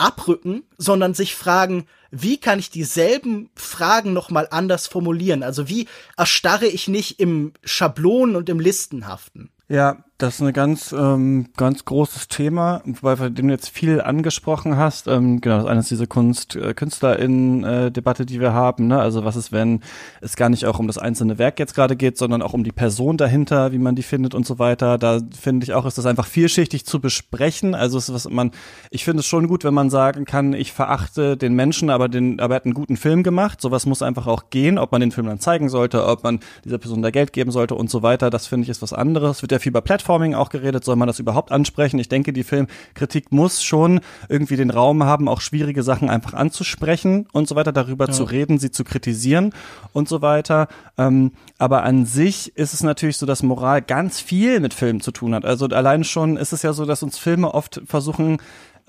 abrücken, 0.00 0.62
sondern 0.78 1.14
sich 1.14 1.34
fragen, 1.34 1.86
wie 2.10 2.38
kann 2.38 2.58
ich 2.58 2.70
dieselben 2.70 3.50
Fragen 3.54 4.12
nochmal 4.12 4.48
anders 4.50 4.86
formulieren? 4.86 5.42
Also 5.42 5.68
wie 5.68 5.86
erstarre 6.16 6.66
ich 6.66 6.88
nicht 6.88 7.20
im 7.20 7.52
Schablonen 7.62 8.36
und 8.36 8.48
im 8.48 8.58
Listenhaften? 8.58 9.50
Ja, 9.68 10.04
das 10.20 10.34
ist 10.34 10.42
ein 10.42 10.52
ganz, 10.52 10.92
ähm, 10.92 11.46
ganz 11.56 11.86
großes 11.86 12.28
Thema, 12.28 12.82
weil 12.84 13.30
du 13.30 13.42
jetzt 13.48 13.70
viel 13.70 14.02
angesprochen 14.02 14.76
hast. 14.76 15.08
Ähm, 15.08 15.40
genau, 15.40 15.56
das 15.56 15.66
eine 15.66 15.80
ist 15.80 15.90
diese 15.90 16.06
Kunst, 16.06 16.56
äh, 16.56 16.74
KünstlerInnen-Debatte, 16.74 18.26
die 18.26 18.38
wir 18.38 18.52
haben. 18.52 18.86
Ne? 18.86 19.00
Also 19.00 19.24
was 19.24 19.36
ist, 19.36 19.50
wenn 19.50 19.80
es 20.20 20.36
gar 20.36 20.50
nicht 20.50 20.66
auch 20.66 20.78
um 20.78 20.86
das 20.86 20.98
einzelne 20.98 21.38
Werk 21.38 21.58
jetzt 21.58 21.74
gerade 21.74 21.96
geht, 21.96 22.18
sondern 22.18 22.42
auch 22.42 22.52
um 22.52 22.64
die 22.64 22.72
Person 22.72 23.16
dahinter, 23.16 23.72
wie 23.72 23.78
man 23.78 23.94
die 23.94 24.02
findet 24.02 24.34
und 24.34 24.46
so 24.46 24.58
weiter. 24.58 24.98
Da 24.98 25.20
finde 25.38 25.64
ich 25.64 25.72
auch, 25.72 25.86
ist 25.86 25.96
das 25.96 26.04
einfach 26.04 26.26
vielschichtig 26.26 26.84
zu 26.84 27.00
besprechen. 27.00 27.74
Also 27.74 27.96
es 27.96 28.10
ist 28.10 28.14
was 28.14 28.28
man, 28.28 28.50
ich 28.90 29.04
finde 29.04 29.20
es 29.20 29.26
schon 29.26 29.48
gut, 29.48 29.64
wenn 29.64 29.74
man 29.74 29.88
sagen 29.88 30.26
kann, 30.26 30.52
ich 30.52 30.72
verachte 30.72 31.38
den 31.38 31.54
Menschen, 31.54 31.88
aber 31.88 32.10
den, 32.10 32.40
aber 32.40 32.54
er 32.54 32.56
hat 32.56 32.66
einen 32.66 32.74
guten 32.74 32.98
Film 32.98 33.22
gemacht. 33.22 33.62
Sowas 33.62 33.86
muss 33.86 34.02
einfach 34.02 34.26
auch 34.26 34.50
gehen, 34.50 34.76
ob 34.76 34.92
man 34.92 35.00
den 35.00 35.12
Film 35.12 35.28
dann 35.28 35.40
zeigen 35.40 35.70
sollte, 35.70 36.06
ob 36.06 36.24
man 36.24 36.40
dieser 36.66 36.78
Person 36.78 37.00
da 37.00 37.10
Geld 37.10 37.32
geben 37.32 37.50
sollte 37.50 37.74
und 37.74 37.88
so 37.88 38.02
weiter. 38.02 38.28
Das 38.28 38.46
finde 38.46 38.64
ich 38.64 38.68
ist 38.68 38.82
was 38.82 38.92
anderes. 38.92 39.40
Wird 39.40 39.52
ja 39.52 39.58
viel 39.58 39.72
bei 39.72 39.80
Plattformen 39.80 40.09
Plattforming 40.10 40.34
auch 40.34 40.48
geredet, 40.48 40.84
soll 40.84 40.96
man 40.96 41.06
das 41.06 41.20
überhaupt 41.20 41.52
ansprechen? 41.52 42.00
Ich 42.00 42.08
denke, 42.08 42.32
die 42.32 42.42
Filmkritik 42.42 43.30
muss 43.30 43.62
schon 43.62 44.00
irgendwie 44.28 44.56
den 44.56 44.70
Raum 44.70 45.04
haben, 45.04 45.28
auch 45.28 45.40
schwierige 45.40 45.84
Sachen 45.84 46.10
einfach 46.10 46.34
anzusprechen 46.34 47.28
und 47.32 47.46
so 47.46 47.54
weiter, 47.54 47.70
darüber 47.70 48.06
ja. 48.06 48.12
zu 48.12 48.24
reden, 48.24 48.58
sie 48.58 48.72
zu 48.72 48.82
kritisieren 48.82 49.52
und 49.92 50.08
so 50.08 50.20
weiter. 50.20 50.66
Ähm, 50.98 51.30
aber 51.58 51.84
an 51.84 52.06
sich 52.06 52.56
ist 52.56 52.74
es 52.74 52.82
natürlich 52.82 53.18
so, 53.18 53.26
dass 53.26 53.44
Moral 53.44 53.82
ganz 53.82 54.20
viel 54.20 54.58
mit 54.58 54.74
Filmen 54.74 55.00
zu 55.00 55.12
tun 55.12 55.32
hat. 55.32 55.44
Also 55.44 55.66
allein 55.66 56.02
schon 56.02 56.36
ist 56.36 56.52
es 56.52 56.62
ja 56.62 56.72
so, 56.72 56.86
dass 56.86 57.04
uns 57.04 57.16
Filme 57.16 57.54
oft 57.54 57.80
versuchen, 57.86 58.38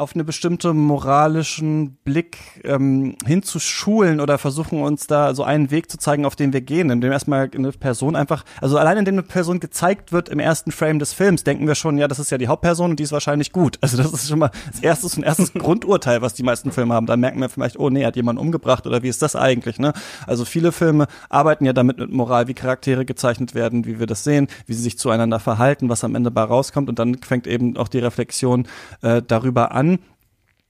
auf 0.01 0.15
eine 0.15 0.23
bestimmte 0.23 0.73
moralischen 0.73 1.97
Blick 2.03 2.37
ähm, 2.63 3.15
hinzuschulen 3.25 4.19
oder 4.19 4.39
versuchen 4.39 4.81
uns 4.81 5.05
da 5.05 5.35
so 5.35 5.43
einen 5.43 5.69
Weg 5.69 5.91
zu 5.91 5.97
zeigen, 5.97 6.25
auf 6.25 6.35
den 6.35 6.53
wir 6.53 6.61
gehen, 6.61 6.89
indem 6.89 7.11
erstmal 7.11 7.49
eine 7.53 7.71
Person 7.71 8.15
einfach, 8.15 8.43
also 8.59 8.77
allein 8.77 8.97
indem 8.97 9.15
eine 9.15 9.23
Person 9.23 9.59
gezeigt 9.59 10.11
wird 10.11 10.27
im 10.27 10.39
ersten 10.39 10.71
Frame 10.71 10.97
des 10.97 11.13
Films, 11.13 11.43
denken 11.43 11.67
wir 11.67 11.75
schon, 11.75 11.99
ja, 11.99 12.07
das 12.07 12.17
ist 12.17 12.31
ja 12.31 12.39
die 12.39 12.47
Hauptperson 12.47 12.91
und 12.91 12.99
die 12.99 13.03
ist 13.03 13.11
wahrscheinlich 13.11 13.51
gut. 13.51 13.77
Also 13.81 13.95
das 13.95 14.11
ist 14.11 14.27
schon 14.27 14.39
mal 14.39 14.51
das 14.71 14.81
erste 14.81 15.07
und 15.15 15.23
erstes 15.23 15.53
Grundurteil, 15.53 16.21
was 16.21 16.33
die 16.33 16.43
meisten 16.43 16.71
Filme 16.71 16.95
haben. 16.95 17.05
Da 17.05 17.15
merken 17.15 17.39
wir 17.39 17.49
vielleicht, 17.49 17.77
oh 17.77 17.89
nee, 17.89 18.05
hat 18.05 18.15
jemand 18.15 18.39
umgebracht 18.39 18.87
oder 18.87 19.03
wie 19.03 19.09
ist 19.09 19.21
das 19.21 19.35
eigentlich, 19.35 19.77
ne? 19.77 19.93
Also 20.25 20.45
viele 20.45 20.71
Filme 20.71 21.07
arbeiten 21.29 21.65
ja 21.65 21.73
damit 21.73 21.99
mit 21.99 22.11
Moral, 22.11 22.47
wie 22.47 22.53
Charaktere 22.55 23.05
gezeichnet 23.05 23.53
werden, 23.53 23.85
wie 23.85 23.99
wir 23.99 24.07
das 24.07 24.23
sehen, 24.23 24.47
wie 24.65 24.73
sie 24.73 24.81
sich 24.81 24.97
zueinander 24.97 25.39
verhalten, 25.39 25.89
was 25.89 26.03
am 26.03 26.15
Ende 26.15 26.31
bei 26.31 26.41
rauskommt 26.41 26.89
und 26.89 26.97
dann 26.97 27.19
fängt 27.19 27.45
eben 27.45 27.77
auch 27.77 27.87
die 27.87 27.99
Reflexion 27.99 28.67
äh, 29.01 29.21
darüber 29.25 29.73
an 29.73 29.90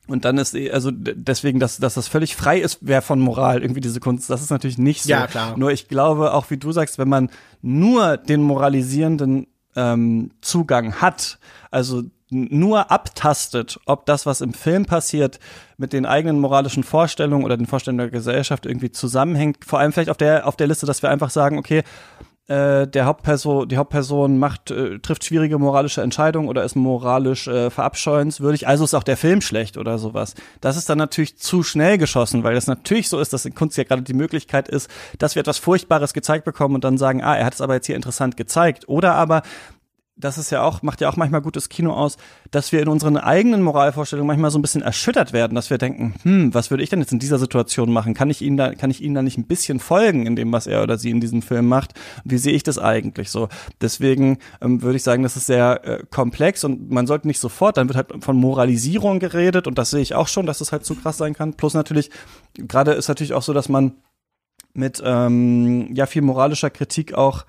Und 0.07 0.25
dann 0.25 0.37
ist 0.37 0.55
eh, 0.55 0.71
also 0.71 0.91
deswegen, 0.91 1.59
dass, 1.59 1.77
dass 1.77 1.93
das 1.93 2.07
völlig 2.07 2.35
frei 2.35 2.59
ist, 2.59 2.79
wer 2.81 3.01
von 3.01 3.19
Moral 3.19 3.61
irgendwie 3.61 3.81
diese 3.81 3.99
Kunst, 3.99 4.29
das 4.29 4.41
ist 4.41 4.49
natürlich 4.49 4.77
nicht 4.77 5.03
so. 5.03 5.09
Ja, 5.09 5.27
klar. 5.27 5.57
Nur 5.57 5.71
ich 5.71 5.87
glaube, 5.87 6.33
auch 6.33 6.49
wie 6.49 6.57
du 6.57 6.71
sagst, 6.71 6.97
wenn 6.97 7.09
man 7.09 7.29
nur 7.61 8.17
den 8.17 8.41
moralisierenden 8.41 9.47
ähm, 9.75 10.31
Zugang 10.41 10.95
hat, 10.95 11.39
also 11.69 12.03
nur 12.29 12.91
abtastet, 12.91 13.79
ob 13.85 14.05
das, 14.05 14.25
was 14.25 14.41
im 14.41 14.53
Film 14.53 14.85
passiert, 14.85 15.39
mit 15.77 15.91
den 15.91 16.05
eigenen 16.05 16.39
moralischen 16.39 16.83
Vorstellungen 16.83 17.43
oder 17.43 17.57
den 17.57 17.67
Vorstellungen 17.67 17.99
der 17.99 18.09
Gesellschaft 18.09 18.65
irgendwie 18.65 18.91
zusammenhängt. 18.91 19.65
Vor 19.65 19.79
allem 19.79 19.91
vielleicht 19.91 20.09
auf 20.09 20.17
der, 20.17 20.47
auf 20.47 20.55
der 20.55 20.67
Liste, 20.67 20.85
dass 20.85 21.01
wir 21.01 21.09
einfach 21.09 21.29
sagen, 21.29 21.57
okay, 21.57 21.83
äh, 22.47 22.87
der 22.87 23.05
Hauptperson, 23.05 23.69
die 23.69 23.77
Hauptperson 23.77 24.37
macht, 24.37 24.71
äh, 24.71 24.99
trifft 24.99 25.23
schwierige 25.23 25.57
moralische 25.57 26.01
Entscheidungen 26.01 26.49
oder 26.49 26.63
ist 26.63 26.75
moralisch 26.75 27.47
äh, 27.47 27.69
verabscheuenswürdig, 27.69 28.67
also 28.67 28.83
ist 28.83 28.93
auch 28.93 29.03
der 29.03 29.17
Film 29.17 29.41
schlecht 29.41 29.77
oder 29.77 29.97
sowas. 29.97 30.35
Das 30.59 30.75
ist 30.75 30.89
dann 30.89 30.97
natürlich 30.97 31.37
zu 31.37 31.63
schnell 31.63 31.97
geschossen, 31.97 32.43
weil 32.43 32.55
das 32.55 32.67
natürlich 32.67 33.09
so 33.09 33.19
ist, 33.19 33.31
dass 33.31 33.45
in 33.45 33.55
Kunst 33.55 33.77
ja 33.77 33.83
gerade 33.83 34.01
die 34.01 34.13
Möglichkeit 34.13 34.67
ist, 34.67 34.89
dass 35.17 35.35
wir 35.35 35.41
etwas 35.41 35.59
Furchtbares 35.59 36.13
gezeigt 36.13 36.45
bekommen 36.45 36.75
und 36.75 36.83
dann 36.83 36.97
sagen, 36.97 37.23
ah, 37.23 37.37
er 37.37 37.45
hat 37.45 37.53
es 37.53 37.61
aber 37.61 37.75
jetzt 37.75 37.85
hier 37.85 37.95
interessant 37.95 38.37
gezeigt. 38.37 38.89
Oder 38.89 39.15
aber 39.15 39.43
das 40.21 40.37
ist 40.37 40.51
ja 40.51 40.63
auch, 40.63 40.81
macht 40.81 41.01
ja 41.01 41.09
auch 41.09 41.17
manchmal 41.17 41.41
gutes 41.41 41.67
Kino 41.69 41.93
aus, 41.93 42.17
dass 42.51 42.71
wir 42.71 42.81
in 42.81 42.87
unseren 42.87 43.17
eigenen 43.17 43.61
Moralvorstellungen 43.61 44.27
manchmal 44.27 44.51
so 44.51 44.59
ein 44.59 44.61
bisschen 44.61 44.81
erschüttert 44.81 45.33
werden, 45.33 45.55
dass 45.55 45.69
wir 45.69 45.77
denken, 45.77 46.15
hm, 46.23 46.53
was 46.53 46.71
würde 46.71 46.83
ich 46.83 46.89
denn 46.89 46.99
jetzt 46.99 47.11
in 47.11 47.19
dieser 47.19 47.39
Situation 47.39 47.91
machen? 47.91 48.13
Kann 48.13 48.29
ich 48.29 48.41
Ihnen 48.41 48.57
da, 48.57 48.73
kann 48.75 48.91
ich 48.91 49.01
Ihnen 49.01 49.15
da 49.15 49.21
nicht 49.21 49.37
ein 49.37 49.45
bisschen 49.45 49.79
folgen 49.79 50.25
in 50.25 50.35
dem, 50.35 50.51
was 50.51 50.67
er 50.67 50.83
oder 50.83 50.97
sie 50.97 51.09
in 51.09 51.19
diesem 51.19 51.41
Film 51.41 51.67
macht? 51.67 51.93
Wie 52.23 52.37
sehe 52.37 52.53
ich 52.53 52.63
das 52.63 52.79
eigentlich 52.79 53.29
so? 53.29 53.49
Deswegen 53.81 54.37
ähm, 54.61 54.81
würde 54.81 54.97
ich 54.97 55.03
sagen, 55.03 55.23
das 55.23 55.35
ist 55.35 55.47
sehr 55.47 55.81
äh, 55.83 56.03
komplex 56.09 56.63
und 56.63 56.91
man 56.91 57.07
sollte 57.07 57.27
nicht 57.27 57.39
sofort, 57.39 57.77
dann 57.77 57.89
wird 57.89 57.97
halt 57.97 58.23
von 58.23 58.37
Moralisierung 58.37 59.19
geredet 59.19 59.67
und 59.67 59.77
das 59.77 59.89
sehe 59.89 60.01
ich 60.01 60.15
auch 60.15 60.27
schon, 60.27 60.45
dass 60.45 60.59
das 60.59 60.71
halt 60.71 60.85
zu 60.85 60.95
krass 60.95 61.17
sein 61.17 61.33
kann. 61.33 61.55
Plus 61.55 61.73
natürlich, 61.73 62.11
gerade 62.55 62.91
ist 62.93 63.07
natürlich 63.07 63.33
auch 63.33 63.43
so, 63.43 63.53
dass 63.53 63.69
man 63.69 63.93
mit 64.73 65.01
ähm, 65.03 65.93
ja 65.93 66.05
viel 66.05 66.21
moralischer 66.21 66.69
Kritik 66.69 67.13
auch 67.13 67.45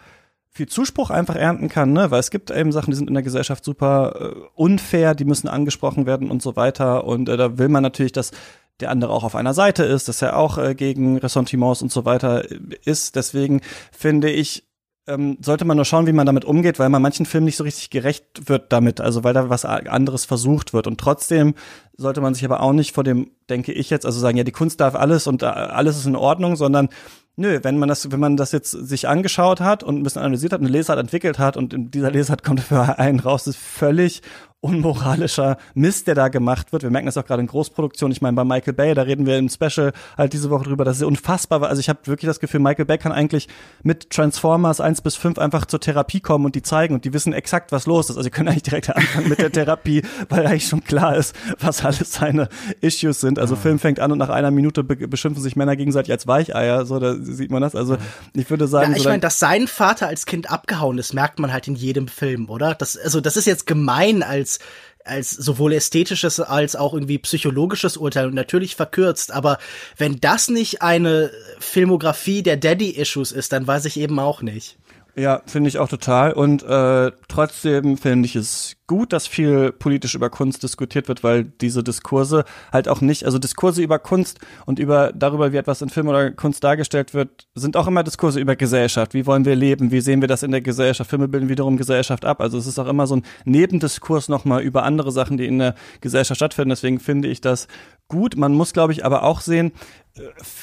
viel 0.52 0.68
Zuspruch 0.68 1.10
einfach 1.10 1.34
ernten 1.34 1.68
kann, 1.68 1.92
ne? 1.92 2.10
Weil 2.10 2.20
es 2.20 2.30
gibt 2.30 2.50
eben 2.50 2.72
Sachen, 2.72 2.90
die 2.90 2.96
sind 2.96 3.08
in 3.08 3.14
der 3.14 3.22
Gesellschaft 3.22 3.64
super 3.64 4.14
äh, 4.20 4.40
unfair, 4.54 5.14
die 5.14 5.24
müssen 5.24 5.48
angesprochen 5.48 6.04
werden 6.04 6.30
und 6.30 6.42
so 6.42 6.56
weiter. 6.56 7.04
Und 7.04 7.28
äh, 7.28 7.36
da 7.38 7.56
will 7.58 7.68
man 7.68 7.82
natürlich, 7.82 8.12
dass 8.12 8.32
der 8.80 8.90
andere 8.90 9.12
auch 9.12 9.24
auf 9.24 9.34
einer 9.34 9.54
Seite 9.54 9.84
ist, 9.84 10.08
dass 10.08 10.20
er 10.20 10.36
auch 10.36 10.58
äh, 10.58 10.74
gegen 10.74 11.16
Ressentiments 11.16 11.80
und 11.80 11.90
so 11.90 12.04
weiter 12.04 12.50
äh, 12.50 12.58
ist. 12.84 13.16
Deswegen 13.16 13.62
finde 13.92 14.30
ich, 14.30 14.64
ähm, 15.06 15.38
sollte 15.40 15.64
man 15.64 15.76
nur 15.76 15.86
schauen, 15.86 16.06
wie 16.06 16.12
man 16.12 16.26
damit 16.26 16.44
umgeht, 16.44 16.78
weil 16.78 16.90
man 16.90 17.02
manchen 17.02 17.26
Filmen 17.26 17.46
nicht 17.46 17.56
so 17.56 17.64
richtig 17.64 17.88
gerecht 17.90 18.48
wird 18.48 18.72
damit, 18.72 19.00
also 19.00 19.24
weil 19.24 19.34
da 19.34 19.48
was 19.48 19.64
anderes 19.64 20.26
versucht 20.26 20.74
wird. 20.74 20.86
Und 20.86 21.00
trotzdem 21.00 21.54
sollte 21.96 22.20
man 22.20 22.34
sich 22.34 22.44
aber 22.44 22.60
auch 22.60 22.72
nicht 22.72 22.94
vor 22.94 23.04
dem, 23.04 23.30
denke 23.48 23.72
ich 23.72 23.88
jetzt, 23.88 24.04
also 24.04 24.20
sagen, 24.20 24.36
ja, 24.36 24.44
die 24.44 24.52
Kunst 24.52 24.80
darf 24.80 24.94
alles 24.94 25.26
und 25.26 25.42
äh, 25.42 25.46
alles 25.46 25.96
ist 25.96 26.06
in 26.06 26.14
Ordnung, 26.14 26.56
sondern 26.56 26.88
Nö, 27.36 27.60
wenn 27.62 27.78
man 27.78 27.88
das, 27.88 28.12
wenn 28.12 28.20
man 28.20 28.36
das 28.36 28.52
jetzt 28.52 28.70
sich 28.70 29.08
angeschaut 29.08 29.60
hat 29.60 29.82
und 29.82 29.96
ein 29.96 30.02
bisschen 30.02 30.20
analysiert 30.20 30.52
hat, 30.52 30.60
eine 30.60 30.68
Lesart 30.68 30.98
entwickelt 30.98 31.38
hat 31.38 31.56
und 31.56 31.94
dieser 31.94 32.10
Lesart 32.10 32.42
kommt 32.44 32.60
für 32.68 32.98
einen 32.98 33.20
raus, 33.20 33.46
ist 33.46 33.56
völlig 33.56 34.22
unmoralischer 34.62 35.56
Mist, 35.74 36.06
der 36.06 36.14
da 36.14 36.28
gemacht 36.28 36.72
wird. 36.72 36.84
Wir 36.84 36.90
merken 36.90 37.06
das 37.06 37.16
auch 37.16 37.24
gerade 37.24 37.42
in 37.42 37.48
Großproduktionen. 37.48 38.12
Ich 38.12 38.22
meine, 38.22 38.36
bei 38.36 38.44
Michael 38.44 38.72
Bay, 38.72 38.94
da 38.94 39.02
reden 39.02 39.26
wir 39.26 39.36
im 39.36 39.48
Special 39.48 39.92
halt 40.16 40.32
diese 40.32 40.50
Woche 40.50 40.64
drüber, 40.64 40.84
dass 40.84 40.98
es 40.98 41.02
unfassbar 41.02 41.60
war. 41.60 41.68
Also 41.68 41.80
ich 41.80 41.88
habe 41.88 41.98
wirklich 42.04 42.28
das 42.28 42.38
Gefühl, 42.38 42.60
Michael 42.60 42.84
Bay 42.84 42.96
kann 42.96 43.10
eigentlich 43.10 43.48
mit 43.82 44.10
Transformers 44.10 44.80
1 44.80 45.00
bis 45.00 45.16
5 45.16 45.38
einfach 45.38 45.66
zur 45.66 45.80
Therapie 45.80 46.20
kommen 46.20 46.44
und 46.44 46.54
die 46.54 46.62
zeigen 46.62 46.94
und 46.94 47.04
die 47.04 47.12
wissen 47.12 47.32
exakt, 47.32 47.72
was 47.72 47.86
los 47.86 48.08
ist. 48.08 48.16
Also 48.16 48.22
sie 48.22 48.30
können 48.30 48.48
eigentlich 48.48 48.62
direkt 48.62 48.88
anfangen 48.94 49.28
mit 49.28 49.40
der 49.40 49.50
Therapie, 49.50 50.02
weil 50.28 50.46
eigentlich 50.46 50.68
schon 50.68 50.84
klar 50.84 51.16
ist, 51.16 51.34
was 51.58 51.84
alles 51.84 52.12
seine 52.12 52.48
Issues 52.80 53.20
sind. 53.20 53.40
Also 53.40 53.56
ja. 53.56 53.60
Film 53.60 53.80
fängt 53.80 53.98
an 53.98 54.12
und 54.12 54.18
nach 54.18 54.28
einer 54.28 54.52
Minute 54.52 54.84
be 54.84 55.08
beschimpfen 55.08 55.42
sich 55.42 55.56
Männer 55.56 55.74
gegenseitig 55.74 56.12
als 56.12 56.28
Weicheier. 56.28 56.86
So, 56.86 57.00
da 57.00 57.16
sieht 57.16 57.50
man 57.50 57.62
das. 57.62 57.74
Also 57.74 57.96
ich 58.32 58.48
würde 58.48 58.68
sagen. 58.68 58.92
Ja, 58.92 58.96
ich 58.96 59.02
so 59.02 59.08
meine, 59.08 59.20
dass 59.20 59.40
sein 59.40 59.66
Vater 59.66 60.06
als 60.06 60.24
Kind 60.24 60.52
abgehauen 60.52 60.98
ist, 60.98 61.14
merkt 61.14 61.40
man 61.40 61.52
halt 61.52 61.66
in 61.66 61.74
jedem 61.74 62.06
Film, 62.06 62.48
oder? 62.48 62.76
Das, 62.76 62.96
also 62.96 63.20
das 63.20 63.36
ist 63.36 63.46
jetzt 63.46 63.66
gemein 63.66 64.22
als 64.22 64.51
als 64.58 64.82
als 65.04 65.30
sowohl 65.30 65.72
ästhetisches 65.72 66.40
als 66.40 66.76
auch 66.76 66.94
irgendwie 66.94 67.18
psychologisches 67.18 67.96
Urteil 67.96 68.26
und 68.26 68.34
natürlich 68.34 68.76
verkürzt, 68.76 69.32
aber 69.32 69.58
wenn 69.96 70.20
das 70.20 70.48
nicht 70.48 70.82
eine 70.82 71.30
Filmografie 71.58 72.42
der 72.42 72.56
Daddy-Issues 72.56 73.32
ist, 73.32 73.52
dann 73.52 73.66
weiß 73.66 73.84
ich 73.86 73.98
eben 73.98 74.18
auch 74.18 74.42
nicht. 74.42 74.76
Ja, 75.14 75.42
finde 75.44 75.68
ich 75.68 75.78
auch 75.78 75.88
total. 75.88 76.32
Und 76.32 76.62
äh, 76.62 77.12
trotzdem 77.28 77.98
finde 77.98 78.24
ich 78.24 78.34
es 78.34 78.76
gut, 78.86 79.12
dass 79.12 79.26
viel 79.26 79.70
politisch 79.70 80.14
über 80.14 80.30
Kunst 80.30 80.62
diskutiert 80.62 81.06
wird, 81.06 81.22
weil 81.22 81.44
diese 81.44 81.82
Diskurse 81.82 82.44
halt 82.72 82.88
auch 82.88 83.02
nicht, 83.02 83.24
also 83.24 83.38
Diskurse 83.38 83.82
über 83.82 83.98
Kunst 83.98 84.38
und 84.64 84.78
über 84.78 85.12
darüber, 85.14 85.52
wie 85.52 85.58
etwas 85.58 85.82
in 85.82 85.90
Film 85.90 86.08
oder 86.08 86.30
Kunst 86.30 86.64
dargestellt 86.64 87.12
wird, 87.12 87.46
sind 87.54 87.76
auch 87.76 87.86
immer 87.86 88.04
Diskurse 88.04 88.40
über 88.40 88.56
Gesellschaft. 88.56 89.12
Wie 89.12 89.26
wollen 89.26 89.44
wir 89.44 89.54
leben? 89.54 89.90
Wie 89.90 90.00
sehen 90.00 90.22
wir 90.22 90.28
das 90.28 90.42
in 90.42 90.50
der 90.50 90.62
Gesellschaft? 90.62 91.10
Filme 91.10 91.28
bilden 91.28 91.50
wiederum 91.50 91.76
Gesellschaft 91.76 92.24
ab. 92.24 92.40
Also 92.40 92.56
es 92.56 92.66
ist 92.66 92.78
auch 92.78 92.88
immer 92.88 93.06
so 93.06 93.16
ein 93.16 93.22
Nebendiskurs 93.44 94.30
nochmal 94.30 94.62
über 94.62 94.82
andere 94.82 95.12
Sachen, 95.12 95.36
die 95.36 95.46
in 95.46 95.58
der 95.58 95.74
Gesellschaft 96.00 96.38
stattfinden. 96.38 96.70
Deswegen 96.70 97.00
finde 97.00 97.28
ich 97.28 97.42
das 97.42 97.68
gut. 98.08 98.36
Man 98.36 98.54
muss, 98.54 98.72
glaube 98.72 98.92
ich, 98.92 99.04
aber 99.04 99.24
auch 99.24 99.40
sehen, 99.40 99.72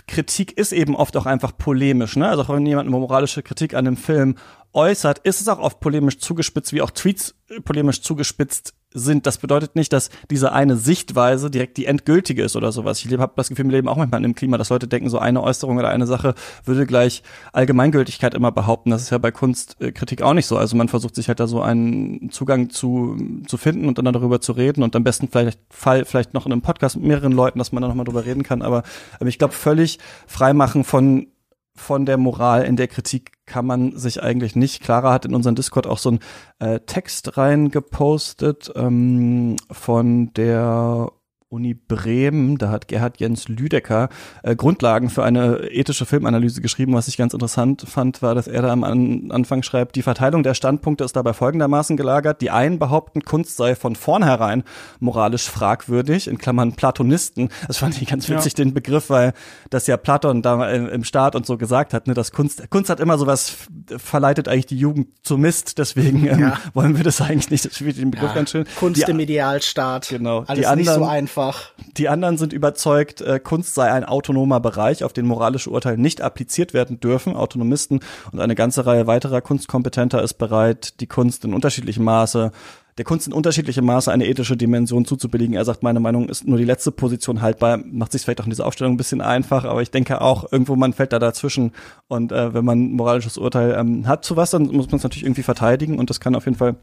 Kritik 0.08 0.58
ist 0.58 0.72
eben 0.72 0.96
oft 0.96 1.18
auch 1.18 1.26
einfach 1.26 1.58
polemisch, 1.58 2.16
ne? 2.16 2.30
Also 2.30 2.44
auch 2.44 2.50
wenn 2.50 2.66
jemand 2.66 2.88
eine 2.88 2.98
moralische 2.98 3.42
Kritik 3.42 3.74
an 3.74 3.88
einem 3.88 3.98
Film 3.98 4.36
äußert, 4.74 5.20
ist 5.20 5.42
es 5.42 5.48
auch 5.48 5.60
oft 5.60 5.80
polemisch 5.80 6.20
zugespitzt, 6.20 6.74
wie 6.74 6.82
auch 6.82 6.92
Tweets 6.92 7.36
polemisch 7.64 8.02
zugespitzt 8.02 8.76
sind. 8.94 9.28
Das 9.28 9.38
bedeutet 9.38 9.76
nicht, 9.76 9.94
dass 9.94 10.10
diese 10.30 10.52
eine 10.52 10.76
Sichtweise 10.76 11.52
direkt 11.52 11.78
die 11.78 11.86
endgültige 11.86 12.44
ist 12.44 12.56
oder 12.56 12.72
sowas. 12.72 13.04
Ich 13.04 13.12
habe 13.18 13.34
das 13.36 13.50
Gefühl, 13.50 13.66
wir 13.66 13.74
leben 13.74 13.88
auch 13.88 13.98
manchmal 13.98 14.20
in 14.20 14.26
einem 14.26 14.36
Klima, 14.36 14.58
dass 14.58 14.70
Leute 14.70 14.88
denken, 14.88 15.10
so 15.10 15.20
eine 15.20 15.44
Äußerung 15.44 15.78
oder 15.78 15.90
eine 15.90 16.08
Sache 16.08 16.34
würde 16.66 16.86
gleich 16.86 17.24
Allgemeingültigkeit 17.54 18.34
immer 18.34 18.52
behaupten. 18.52 18.90
Das 18.90 19.02
ist 19.02 19.12
ja 19.12 19.18
bei 19.18 19.32
Kunstkritik 19.32 20.22
auch 20.22 20.34
nicht 20.34 20.48
so. 20.48 20.58
Also 20.58 20.76
man 20.76 20.88
versucht 20.88 21.16
sich 21.16 21.28
halt 21.28 21.40
da 21.40 21.48
so 21.48 21.62
einen 21.62 22.32
Zugang 22.32 22.70
zu, 22.70 23.18
zu 23.48 23.58
finden 23.58 23.88
und 23.88 23.98
dann 23.98 24.06
darüber 24.06 24.42
zu 24.42 24.54
reden 24.54 24.84
und 24.84 24.96
am 24.96 25.04
besten 25.04 25.28
vielleicht 25.28 25.60
Fall 25.70 26.06
vielleicht 26.06 26.34
noch 26.34 26.46
in 26.46 26.52
einem 26.52 26.62
Podcast 26.62 26.96
mit 26.96 27.06
mehreren 27.06 27.32
Leuten, 27.32 27.60
dass 27.60 27.72
man 27.72 27.82
da 27.82 27.88
nochmal 27.88 28.06
drüber 28.06 28.26
reden 28.26 28.44
kann. 28.44 28.62
Aber 28.62 28.84
ich 29.26 29.38
glaube, 29.38 29.54
völlig 29.54 30.00
freimachen 30.28 30.84
von 30.84 31.28
von 31.76 32.06
der 32.06 32.18
Moral 32.18 32.64
in 32.64 32.76
der 32.76 32.88
Kritik 32.88 33.34
kann 33.46 33.66
man 33.66 33.98
sich 33.98 34.22
eigentlich 34.22 34.56
nicht. 34.56 34.82
Clara 34.82 35.14
hat 35.14 35.26
in 35.26 35.34
unseren 35.34 35.56
Discord 35.56 35.88
auch 35.88 35.98
so 35.98 36.10
einen 36.10 36.20
äh, 36.60 36.80
Text 36.82 37.38
reingepostet 37.38 38.72
ähm, 38.76 39.56
von 39.72 40.34
der 40.34 41.12
Uni 41.52 41.74
Bremen, 41.74 42.60
da 42.60 42.70
hat 42.70 42.88
Gerhard 42.88 43.20
Jens 43.20 43.48
Lüdecker 43.48 44.10
äh, 44.44 44.56
Grundlagen 44.56 45.10
für 45.10 45.24
eine 45.24 45.72
ethische 45.72 46.06
Filmanalyse 46.06 46.62
geschrieben. 46.62 46.94
Was 46.94 47.08
ich 47.08 47.18
ganz 47.18 47.34
interessant 47.34 47.86
fand, 47.88 48.22
war, 48.22 48.36
dass 48.36 48.48
er 48.48 48.62
da 48.62 48.70
am 48.72 48.84
An 48.84 49.32
Anfang 49.32 49.64
schreibt, 49.64 49.96
die 49.96 50.04
Verteilung 50.04 50.44
der 50.44 50.54
Standpunkte 50.54 51.04
ist 51.04 51.16
dabei 51.16 51.34
folgendermaßen 51.34 51.98
gelagert. 51.98 52.42
Die 52.42 52.52
einen 52.52 52.78
behaupten, 52.78 53.24
Kunst 53.24 53.58
sei 53.58 53.74
von 53.74 53.96
vornherein 53.96 54.64
moralisch 55.00 55.50
fragwürdig, 55.50 56.28
in 56.28 56.38
Klammern 56.38 56.74
Platonisten. 56.74 57.50
Das 57.66 57.78
fand 57.78 58.00
ich 58.00 58.08
ganz 58.08 58.30
witzig, 58.30 58.54
ja. 58.56 58.64
den 58.64 58.76
Begriff, 58.76 59.10
weil 59.10 59.34
das 59.72 59.88
ja 59.88 59.98
Platon 59.98 60.44
da 60.44 60.70
im 60.70 61.04
Staat 61.04 61.36
und 61.36 61.48
so 61.48 61.58
gesagt 61.58 61.96
hat, 61.96 62.06
ne, 62.06 62.14
dass 62.14 62.32
Kunst, 62.32 62.70
Kunst 62.70 62.92
hat 62.92 63.00
immer 63.00 63.18
sowas, 63.18 63.58
verleitet 63.98 64.48
eigentlich 64.48 64.68
die 64.68 64.78
Jugend 64.78 65.08
zu 65.24 65.40
Mist, 65.40 65.80
deswegen 65.80 66.28
ähm, 66.28 66.40
ja. 66.40 66.58
wollen 66.76 66.96
wir 66.96 67.04
das 67.04 67.22
eigentlich 67.22 67.50
nicht. 67.50 67.66
Das 67.66 67.76
spielt 67.76 67.98
den 67.98 68.12
Begriff 68.12 68.30
ja. 68.30 68.36
ganz 68.36 68.52
schön. 68.52 68.66
Kunst 68.80 69.08
die, 69.08 69.10
im 69.10 69.20
Idealstaat. 69.20 70.10
Genau. 70.10 70.44
Alles 70.46 70.60
die 70.60 70.68
anderen, 70.68 70.78
nicht 70.78 70.94
so 70.94 71.06
einfach 71.06 71.39
einfach. 71.40 71.72
Die 71.98 72.10
anderen 72.10 72.38
sind 72.38 72.54
überzeugt, 72.54 73.22
äh, 73.22 73.40
Kunst 73.40 73.76
sei 73.76 73.92
ein 73.92 74.04
autonomer 74.04 74.60
Bereich, 74.60 75.04
auf 75.04 75.14
den 75.14 75.26
moralische 75.26 75.70
Urteile 75.70 75.98
nicht 75.98 76.22
appliziert 76.22 76.74
werden 76.74 77.00
dürfen. 77.00 77.36
Autonomisten 77.36 78.02
und 78.32 78.40
eine 78.40 78.56
ganze 78.56 78.86
Reihe 78.86 79.08
weiterer 79.08 79.42
Kunstkompetenter 79.42 80.22
ist 80.22 80.36
bereit, 80.36 81.00
die 81.00 81.08
Kunst 81.08 81.46
in 81.46 81.54
unterschiedlichem 81.54 82.04
Maße 82.04 82.52
der 82.98 83.06
Kunst 83.06 83.28
in 83.28 83.34
unterschiedlichem 83.34 83.86
Maße 83.86 84.12
eine 84.12 84.28
ethische 84.28 84.58
Dimension 84.58 85.06
zuzubilligen. 85.06 85.56
Er 85.56 85.64
sagt, 85.64 85.84
meine 85.84 86.02
Meinung 86.02 86.28
ist 86.28 86.46
nur 86.46 86.58
die 86.58 86.66
letzte 86.66 86.92
Position 86.92 87.42
haltbar. 87.42 87.78
Macht 87.78 88.12
sich 88.12 88.24
vielleicht 88.24 88.42
auch 88.42 88.46
in 88.46 88.50
dieser 88.50 88.66
Aufstellung 88.66 88.96
ein 88.96 88.98
bisschen 88.98 89.22
einfach, 89.22 89.64
aber 89.64 89.82
ich 89.82 89.90
denke 89.90 90.20
auch, 90.20 90.52
irgendwo 90.52 90.76
man 90.76 90.92
fällt 90.92 91.14
da 91.14 91.20
dazwischen. 91.20 91.72
Und 92.10 92.34
äh, 92.34 92.54
wenn 92.54 92.66
man 92.66 92.78
ein 92.78 92.92
moralisches 92.92 93.38
Urteil 93.38 93.74
ähm, 93.80 94.06
hat 94.06 94.26
zu 94.26 94.36
was, 94.36 94.52
dann 94.52 94.64
muss 94.64 94.88
man 94.88 94.98
es 94.98 95.04
natürlich 95.04 95.24
irgendwie 95.24 95.44
verteidigen 95.44 95.98
und 95.98 96.10
das 96.10 96.20
kann 96.20 96.36
auf 96.36 96.44
jeden 96.44 96.58
Fall 96.58 96.76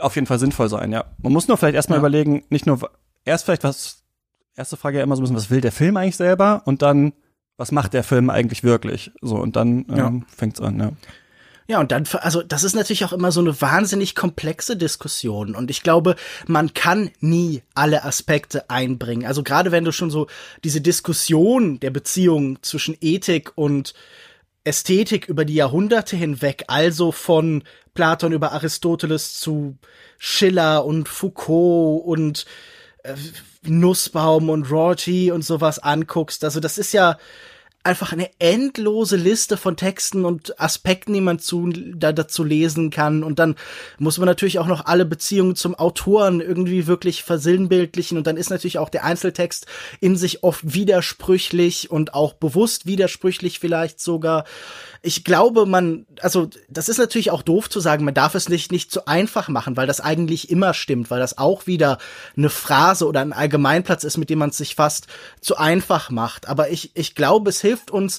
auf 0.00 0.14
jeden 0.14 0.26
Fall 0.26 0.38
sinnvoll 0.38 0.68
sein, 0.68 0.92
ja. 0.92 1.04
Man 1.18 1.32
muss 1.32 1.48
nur 1.48 1.56
vielleicht 1.56 1.74
erstmal 1.74 1.98
ja. 1.98 2.00
überlegen, 2.00 2.42
nicht 2.50 2.66
nur 2.66 2.90
erst 3.24 3.44
vielleicht 3.44 3.64
was, 3.64 4.02
erste 4.56 4.76
Frage 4.76 4.98
ja 4.98 5.04
immer 5.04 5.16
so 5.16 5.22
ein 5.22 5.24
bisschen, 5.24 5.36
was 5.36 5.50
will 5.50 5.60
der 5.60 5.72
Film 5.72 5.96
eigentlich 5.96 6.16
selber 6.16 6.62
und 6.64 6.82
dann, 6.82 7.12
was 7.56 7.72
macht 7.72 7.92
der 7.92 8.04
Film 8.04 8.30
eigentlich 8.30 8.62
wirklich? 8.62 9.10
So, 9.20 9.36
und 9.36 9.56
dann 9.56 9.86
ähm, 9.88 9.96
ja. 9.96 10.12
fängt's 10.34 10.60
an, 10.60 10.78
ja. 10.78 10.92
Ja, 11.70 11.78
und 11.78 11.92
dann, 11.92 12.02
also 12.22 12.42
das 12.42 12.64
ist 12.64 12.74
natürlich 12.74 13.04
auch 13.04 13.12
immer 13.12 13.30
so 13.30 13.38
eine 13.38 13.60
wahnsinnig 13.60 14.16
komplexe 14.16 14.76
Diskussion. 14.76 15.54
Und 15.54 15.70
ich 15.70 15.84
glaube, 15.84 16.16
man 16.48 16.74
kann 16.74 17.12
nie 17.20 17.62
alle 17.74 18.02
Aspekte 18.02 18.68
einbringen. 18.68 19.24
Also 19.24 19.44
gerade 19.44 19.70
wenn 19.70 19.84
du 19.84 19.92
schon 19.92 20.10
so 20.10 20.26
diese 20.64 20.80
Diskussion 20.80 21.78
der 21.78 21.90
Beziehung 21.90 22.60
zwischen 22.62 22.96
Ethik 23.00 23.52
und 23.54 23.94
Ästhetik 24.64 25.28
über 25.28 25.44
die 25.44 25.54
Jahrhunderte 25.54 26.16
hinweg, 26.16 26.64
also 26.66 27.12
von 27.12 27.62
Platon 27.94 28.32
über 28.32 28.50
Aristoteles 28.50 29.38
zu 29.38 29.78
Schiller 30.18 30.84
und 30.84 31.08
Foucault 31.08 32.04
und 32.04 32.46
Nussbaum 33.62 34.48
und 34.50 34.70
Rorty 34.70 35.30
und 35.30 35.42
sowas 35.42 35.78
anguckst. 35.78 36.44
Also 36.44 36.60
das 36.60 36.78
ist 36.78 36.92
ja 36.92 37.18
einfach 37.82 38.12
eine 38.12 38.28
endlose 38.38 39.16
Liste 39.16 39.56
von 39.56 39.76
Texten 39.76 40.26
und 40.26 40.60
Aspekten, 40.60 41.14
die 41.14 41.22
man 41.22 41.38
zu, 41.38 41.70
da, 41.72 42.12
dazu 42.12 42.44
lesen 42.44 42.90
kann. 42.90 43.24
Und 43.24 43.38
dann 43.38 43.56
muss 43.98 44.18
man 44.18 44.26
natürlich 44.26 44.58
auch 44.58 44.66
noch 44.66 44.84
alle 44.84 45.06
Beziehungen 45.06 45.56
zum 45.56 45.74
Autoren 45.74 46.40
irgendwie 46.40 46.86
wirklich 46.86 47.22
versinnbildlichen. 47.22 48.18
Und 48.18 48.26
dann 48.26 48.36
ist 48.36 48.50
natürlich 48.50 48.78
auch 48.78 48.90
der 48.90 49.04
Einzeltext 49.04 49.66
in 50.00 50.16
sich 50.16 50.44
oft 50.44 50.74
widersprüchlich 50.74 51.90
und 51.90 52.12
auch 52.12 52.34
bewusst 52.34 52.84
widersprüchlich 52.84 53.58
vielleicht 53.58 54.00
sogar 54.00 54.44
ich 55.02 55.24
glaube, 55.24 55.64
man, 55.64 56.06
also 56.20 56.50
das 56.68 56.90
ist 56.90 56.98
natürlich 56.98 57.30
auch 57.30 57.42
doof 57.42 57.70
zu 57.70 57.80
sagen, 57.80 58.04
man 58.04 58.12
darf 58.12 58.34
es 58.34 58.50
nicht, 58.50 58.70
nicht 58.70 58.92
zu 58.92 59.06
einfach 59.06 59.48
machen, 59.48 59.76
weil 59.78 59.86
das 59.86 60.00
eigentlich 60.00 60.50
immer 60.50 60.74
stimmt, 60.74 61.10
weil 61.10 61.20
das 61.20 61.38
auch 61.38 61.66
wieder 61.66 61.96
eine 62.36 62.50
Phrase 62.50 63.06
oder 63.06 63.20
ein 63.20 63.32
Allgemeinplatz 63.32 64.04
ist, 64.04 64.18
mit 64.18 64.28
dem 64.28 64.40
man 64.40 64.50
es 64.50 64.58
sich 64.58 64.74
fast 64.74 65.06
zu 65.40 65.56
einfach 65.56 66.10
macht. 66.10 66.48
Aber 66.48 66.70
ich, 66.70 66.90
ich 66.94 67.14
glaube, 67.14 67.48
es 67.48 67.62
hilft 67.70 67.92
uns, 67.92 68.18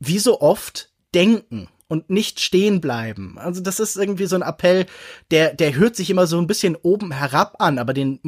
wie 0.00 0.18
so 0.18 0.40
oft, 0.40 0.90
denken 1.14 1.68
und 1.90 2.08
nicht 2.08 2.38
stehen 2.38 2.80
bleiben. 2.80 3.36
Also 3.38 3.60
das 3.60 3.80
ist 3.80 3.96
irgendwie 3.96 4.26
so 4.26 4.36
ein 4.36 4.42
Appell, 4.42 4.86
der, 5.32 5.54
der 5.54 5.74
hört 5.74 5.96
sich 5.96 6.08
immer 6.08 6.28
so 6.28 6.38
ein 6.38 6.46
bisschen 6.46 6.76
oben 6.76 7.10
herab 7.10 7.56
an, 7.58 7.78
aber 7.78 7.92
den 7.92 8.20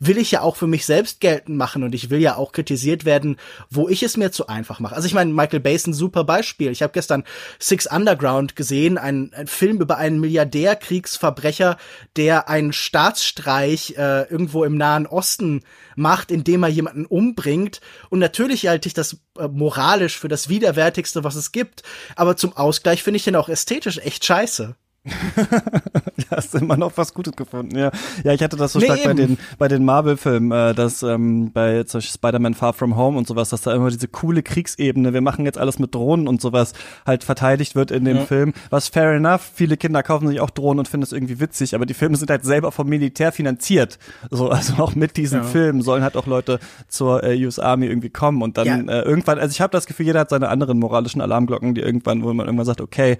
will 0.00 0.16
ich 0.16 0.30
ja 0.30 0.40
auch 0.40 0.56
für 0.56 0.66
mich 0.66 0.86
selbst 0.86 1.20
geltend 1.20 1.58
machen 1.58 1.82
und 1.82 1.94
ich 1.94 2.08
will 2.08 2.20
ja 2.20 2.36
auch 2.36 2.50
kritisiert 2.52 3.04
werden, 3.04 3.36
wo 3.68 3.90
ich 3.90 4.02
es 4.02 4.16
mir 4.16 4.32
zu 4.32 4.46
einfach 4.46 4.80
mache. 4.80 4.96
Also 4.96 5.06
ich 5.06 5.12
meine, 5.12 5.34
Michael 5.34 5.60
Bay 5.60 5.74
ist 5.74 5.86
ein 5.86 5.92
super 5.92 6.24
Beispiel. 6.24 6.70
Ich 6.70 6.82
habe 6.82 6.94
gestern 6.94 7.24
Six 7.58 7.86
Underground 7.86 8.56
gesehen, 8.56 8.96
ein, 8.96 9.32
ein 9.34 9.48
Film 9.48 9.82
über 9.82 9.98
einen 9.98 10.18
Milliardärkriegsverbrecher, 10.18 11.76
der 12.16 12.48
einen 12.48 12.72
Staatsstreich 12.72 13.96
äh, 13.98 14.22
irgendwo 14.30 14.64
im 14.64 14.78
Nahen 14.78 15.06
Osten 15.06 15.60
macht, 15.98 16.30
indem 16.30 16.62
er 16.62 16.68
jemanden 16.68 17.04
umbringt. 17.04 17.80
Und 18.08 18.18
natürlich 18.18 18.66
halte 18.66 18.88
ich 18.88 18.94
das 18.94 19.18
äh, 19.38 19.48
moralisch 19.48 20.18
für 20.18 20.28
das 20.28 20.48
Widerwärtigste, 20.48 21.24
was 21.24 21.34
es 21.34 21.52
gibt, 21.52 21.82
aber 22.16 22.36
zum 22.36 22.56
Ausgleich 22.56 23.02
finde 23.02 23.16
ich 23.16 23.24
den 23.24 23.36
auch 23.36 23.48
ästhetisch 23.48 23.98
echt 23.98 24.24
scheiße. 24.24 24.76
ja, 26.16 26.24
hast 26.30 26.54
du 26.54 26.58
immer 26.58 26.76
noch 26.76 26.92
was 26.96 27.14
Gutes 27.14 27.34
gefunden, 27.34 27.76
ja. 27.76 27.90
Ja, 28.24 28.32
ich 28.32 28.42
hatte 28.42 28.56
das 28.56 28.72
so 28.72 28.78
nee, 28.78 28.86
stark 28.86 29.00
eben. 29.00 29.08
bei 29.08 29.14
den, 29.14 29.38
bei 29.58 29.68
den 29.68 29.84
Marvel-Filmen, 29.84 30.52
äh, 30.52 30.74
dass 30.74 31.02
ähm, 31.02 31.52
bei 31.52 31.84
zum 31.84 31.98
Beispiel 31.98 32.14
Spider-Man 32.14 32.54
Far 32.54 32.72
From 32.72 32.96
Home 32.96 33.18
und 33.18 33.26
sowas, 33.26 33.50
dass 33.50 33.62
da 33.62 33.74
immer 33.74 33.90
diese 33.90 34.08
coole 34.08 34.42
Kriegsebene, 34.42 35.12
wir 35.12 35.20
machen 35.20 35.44
jetzt 35.44 35.58
alles 35.58 35.78
mit 35.78 35.94
Drohnen 35.94 36.28
und 36.28 36.40
sowas, 36.40 36.72
halt 37.06 37.24
verteidigt 37.24 37.74
wird 37.74 37.90
in 37.90 38.04
dem 38.04 38.18
ja. 38.18 38.24
Film. 38.24 38.52
Was 38.70 38.88
fair 38.88 39.12
enough, 39.12 39.50
viele 39.54 39.76
Kinder 39.76 40.02
kaufen 40.02 40.28
sich 40.28 40.40
auch 40.40 40.50
Drohnen 40.50 40.80
und 40.80 40.88
finden 40.88 41.04
es 41.04 41.12
irgendwie 41.12 41.40
witzig, 41.40 41.74
aber 41.74 41.86
die 41.86 41.94
Filme 41.94 42.16
sind 42.16 42.30
halt 42.30 42.44
selber 42.44 42.72
vom 42.72 42.88
Militär 42.88 43.32
finanziert. 43.32 43.98
So, 44.30 44.48
also 44.50 44.82
auch 44.82 44.94
mit 44.94 45.16
diesen 45.16 45.40
ja. 45.40 45.44
Filmen 45.44 45.82
sollen 45.82 46.02
halt 46.02 46.16
auch 46.16 46.26
Leute 46.26 46.58
zur 46.88 47.22
äh, 47.24 47.44
US 47.44 47.58
Army 47.58 47.86
irgendwie 47.86 48.10
kommen 48.10 48.42
und 48.42 48.58
dann 48.58 48.88
ja. 48.88 49.00
äh, 49.00 49.02
irgendwann, 49.02 49.38
also 49.38 49.52
ich 49.52 49.60
habe 49.60 49.70
das 49.70 49.86
Gefühl, 49.86 50.06
jeder 50.06 50.20
hat 50.20 50.30
seine 50.30 50.48
anderen 50.48 50.78
moralischen 50.78 51.20
Alarmglocken, 51.20 51.74
die 51.74 51.80
irgendwann, 51.80 52.22
wo 52.22 52.32
man 52.32 52.46
irgendwann 52.46 52.66
sagt, 52.66 52.80
okay, 52.80 53.18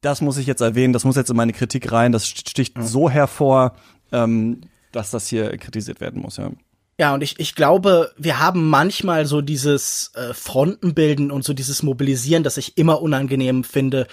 das 0.00 0.20
muss 0.20 0.38
ich 0.38 0.46
jetzt 0.46 0.60
erwähnen, 0.60 0.92
das 0.92 1.04
muss 1.04 1.16
jetzt 1.16 1.30
in 1.30 1.36
meine 1.36 1.52
Kritik 1.52 1.92
rein, 1.92 2.12
das 2.12 2.26
sticht 2.26 2.78
mhm. 2.78 2.82
so 2.82 3.10
hervor, 3.10 3.74
ähm, 4.12 4.62
dass 4.92 5.10
das 5.10 5.28
hier 5.28 5.56
kritisiert 5.58 6.00
werden 6.00 6.22
muss, 6.22 6.36
ja. 6.36 6.50
Ja, 6.98 7.14
und 7.14 7.22
ich, 7.22 7.40
ich 7.40 7.54
glaube, 7.54 8.12
wir 8.18 8.40
haben 8.40 8.68
manchmal 8.68 9.24
so 9.24 9.40
dieses 9.40 10.12
äh, 10.14 10.34
Frontenbilden 10.34 11.30
und 11.30 11.44
so 11.44 11.54
dieses 11.54 11.82
Mobilisieren, 11.82 12.42
das 12.42 12.58
ich 12.58 12.76
immer 12.76 13.00
unangenehm 13.00 13.64
finde, 13.64 14.06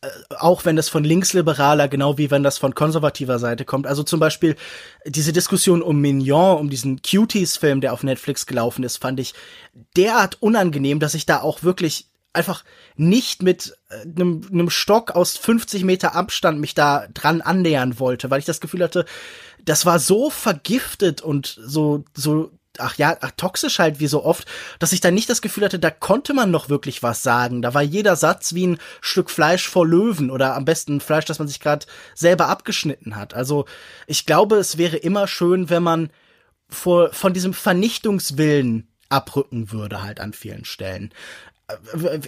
äh, 0.00 0.08
auch 0.38 0.64
wenn 0.64 0.74
das 0.74 0.88
von 0.88 1.04
linksliberaler, 1.04 1.88
genau 1.88 2.16
wie 2.16 2.30
wenn 2.30 2.42
das 2.42 2.56
von 2.56 2.74
konservativer 2.74 3.38
Seite 3.38 3.66
kommt. 3.66 3.86
Also 3.86 4.04
zum 4.04 4.20
Beispiel 4.20 4.56
diese 5.04 5.34
Diskussion 5.34 5.82
um 5.82 6.00
Mignon, 6.00 6.56
um 6.58 6.70
diesen 6.70 7.02
Cuties-Film, 7.02 7.82
der 7.82 7.92
auf 7.92 8.02
Netflix 8.02 8.46
gelaufen 8.46 8.84
ist, 8.84 8.96
fand 8.96 9.20
ich 9.20 9.34
derart 9.94 10.38
unangenehm, 10.40 10.98
dass 10.98 11.12
ich 11.12 11.26
da 11.26 11.42
auch 11.42 11.62
wirklich 11.62 12.09
einfach 12.32 12.64
nicht 12.96 13.42
mit 13.42 13.76
einem, 13.90 14.42
äh, 14.42 14.52
einem 14.52 14.70
Stock 14.70 15.12
aus 15.12 15.36
50 15.36 15.84
Meter 15.84 16.14
Abstand 16.14 16.60
mich 16.60 16.74
da 16.74 17.06
dran 17.12 17.40
annähern 17.40 17.98
wollte, 17.98 18.30
weil 18.30 18.38
ich 18.38 18.44
das 18.44 18.60
Gefühl 18.60 18.82
hatte, 18.82 19.04
das 19.64 19.84
war 19.86 19.98
so 19.98 20.30
vergiftet 20.30 21.20
und 21.22 21.58
so, 21.60 22.04
so, 22.14 22.52
ach 22.78 22.96
ja, 22.96 23.16
ach, 23.20 23.32
toxisch 23.36 23.78
halt 23.78 24.00
wie 24.00 24.06
so 24.06 24.24
oft, 24.24 24.46
dass 24.78 24.92
ich 24.92 25.00
da 25.00 25.10
nicht 25.10 25.28
das 25.28 25.42
Gefühl 25.42 25.64
hatte, 25.64 25.78
da 25.78 25.90
konnte 25.90 26.32
man 26.32 26.50
noch 26.50 26.68
wirklich 26.68 27.02
was 27.02 27.22
sagen. 27.22 27.62
Da 27.62 27.74
war 27.74 27.82
jeder 27.82 28.16
Satz 28.16 28.54
wie 28.54 28.68
ein 28.68 28.78
Stück 29.00 29.30
Fleisch 29.30 29.68
vor 29.68 29.86
Löwen 29.86 30.30
oder 30.30 30.54
am 30.54 30.64
besten 30.64 31.00
Fleisch, 31.00 31.24
das 31.24 31.38
man 31.38 31.48
sich 31.48 31.60
gerade 31.60 31.86
selber 32.14 32.48
abgeschnitten 32.48 33.16
hat. 33.16 33.34
Also 33.34 33.66
ich 34.06 34.24
glaube, 34.24 34.56
es 34.56 34.78
wäre 34.78 34.96
immer 34.96 35.26
schön, 35.26 35.68
wenn 35.68 35.82
man 35.82 36.10
vor, 36.68 37.12
von 37.12 37.32
diesem 37.32 37.54
Vernichtungswillen 37.54 38.86
abrücken 39.08 39.72
würde 39.72 40.02
halt 40.02 40.20
an 40.20 40.32
vielen 40.32 40.64
Stellen 40.64 41.12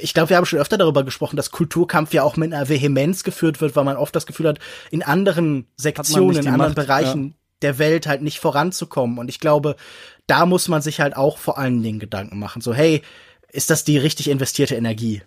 ich 0.00 0.14
glaube, 0.14 0.30
wir 0.30 0.36
haben 0.36 0.46
schon 0.46 0.58
öfter 0.58 0.78
darüber 0.78 1.04
gesprochen, 1.04 1.36
dass 1.36 1.50
Kulturkampf 1.50 2.12
ja 2.12 2.22
auch 2.22 2.36
mit 2.36 2.52
einer 2.52 2.68
Vehemenz 2.68 3.24
geführt 3.24 3.60
wird, 3.60 3.76
weil 3.76 3.84
man 3.84 3.96
oft 3.96 4.14
das 4.14 4.26
Gefühl 4.26 4.48
hat, 4.48 4.58
in 4.90 5.02
anderen 5.02 5.66
Sektionen, 5.76 6.38
in 6.38 6.48
anderen 6.48 6.74
Macht, 6.74 6.76
Bereichen 6.76 7.24
ja. 7.24 7.34
der 7.62 7.78
Welt 7.78 8.06
halt 8.06 8.22
nicht 8.22 8.38
voranzukommen. 8.38 9.18
Und 9.18 9.28
ich 9.28 9.40
glaube, 9.40 9.76
da 10.26 10.46
muss 10.46 10.68
man 10.68 10.82
sich 10.82 11.00
halt 11.00 11.16
auch 11.16 11.38
vor 11.38 11.58
allen 11.58 11.82
Dingen 11.82 11.98
Gedanken 11.98 12.38
machen. 12.38 12.62
So, 12.62 12.74
hey, 12.74 13.02
ist 13.50 13.70
das 13.70 13.84
die 13.84 13.98
richtig 13.98 14.28
investierte 14.28 14.74
Energie? 14.74 15.22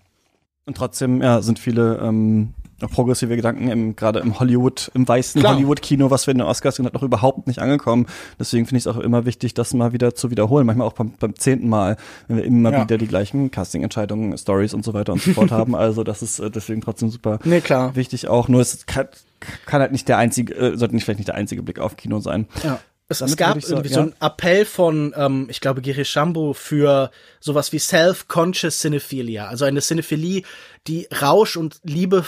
Und 0.66 0.78
trotzdem, 0.78 1.22
ja, 1.22 1.42
sind 1.42 1.60
viele 1.60 2.00
ähm, 2.02 2.54
progressive 2.80 3.36
Gedanken 3.36 3.70
im, 3.70 3.96
gerade 3.96 4.20
im 4.20 4.40
Hollywood, 4.40 4.92
im 4.94 5.08
weißen 5.08 5.48
Hollywood-Kino, 5.48 6.10
was 6.12 6.28
wir 6.28 6.34
in 6.34 6.40
den 6.40 6.48
Oscars 6.48 6.76
sind, 6.76 6.94
noch 6.94 7.04
überhaupt 7.04 7.48
nicht 7.48 7.60
angekommen. 7.60 8.08
Deswegen 8.40 8.66
finde 8.66 8.80
ich 8.80 8.86
es 8.86 8.88
auch 8.88 9.00
immer 9.00 9.26
wichtig, 9.26 9.54
das 9.54 9.74
mal 9.74 9.94
wieder 9.94 10.14
zu 10.14 10.32
wiederholen. 10.32 10.66
Manchmal 10.66 10.88
auch 10.88 10.94
beim, 10.94 11.14
beim 11.20 11.36
zehnten 11.36 11.70
Mal, 11.70 11.98
wenn 12.28 12.38
wir 12.38 12.44
immer 12.44 12.72
ja. 12.72 12.84
wieder 12.84 12.98
die 12.98 13.08
gleichen 13.08 13.52
Casting-Entscheidungen, 13.52 14.38
Stories 14.38 14.74
und 14.74 14.84
so 14.84 14.94
weiter 14.94 15.14
und 15.14 15.22
so 15.22 15.32
fort 15.32 15.52
haben. 15.52 15.76
Also 15.76 16.04
das 16.04 16.22
ist 16.22 16.40
äh, 16.40 16.52
deswegen 16.52 16.82
trotzdem 16.82 17.10
super 17.10 17.40
nee, 17.44 17.62
klar. 17.62 17.96
wichtig 17.96 18.28
auch. 18.28 18.50
Nur 18.50 18.62
es 18.62 18.86
kann, 18.86 19.08
kann 19.66 19.82
halt 19.82 19.92
nicht 19.92 20.08
der 20.10 20.18
einzige, 20.18 20.54
äh, 20.56 20.78
sollte 20.78 20.96
nicht 20.96 21.06
vielleicht 21.06 21.20
nicht 21.20 21.30
der 21.30 21.36
einzige 21.36 21.64
Blick 21.64 21.80
auf 21.80 21.96
Kino 21.96 22.20
sein. 22.20 22.48
Ja. 22.64 22.80
Es, 23.08 23.22
es 23.22 23.38
gab 23.38 23.62
so, 23.62 23.76
irgendwie 23.76 23.90
ja. 23.90 23.96
so 23.96 24.02
einen 24.02 24.16
Appell 24.20 24.66
von, 24.66 25.14
ähm, 25.16 25.46
ich 25.50 25.62
glaube, 25.62 25.82
Giri 25.82 26.06
Shambo 26.06 26.54
für 26.54 27.12
sowas 27.40 27.72
wie 27.72 27.78
Self-Conscious 27.78 28.80
Cinephilia, 28.80 29.48
also 29.48 29.66
eine 29.66 29.82
Cinephilie, 29.82 30.42
die 30.88 31.08
Rausch 31.22 31.56
und 31.56 31.80
Liebe 31.84 32.26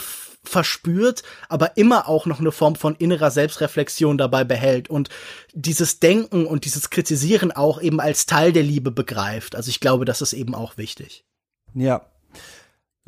verspürt, 0.48 1.24
aber 1.50 1.78
immer 1.78 2.08
auch 2.08 2.26
noch 2.26 2.40
eine 2.40 2.52
Form 2.52 2.76
von 2.76 2.96
innerer 2.96 3.32
Selbstreflexion 3.32 4.18
dabei 4.18 4.44
behält 4.44 4.90
und 4.90 5.10
dieses 5.54 6.00
Denken 6.00 6.46
und 6.46 6.66
dieses 6.66 6.90
Kritisieren 6.90 7.52
auch 7.52 7.82
eben 7.82 8.00
als 8.00 8.26
Teil 8.26 8.54
der 8.54 8.64
Liebe 8.64 8.92
begreift. 8.92 9.56
Also 9.56 9.70
ich 9.70 9.80
glaube, 9.80 10.06
das 10.06 10.22
ist 10.22 10.34
eben 10.34 10.56
auch 10.56 10.78
wichtig. 10.78 11.26
Ja. 11.74 12.06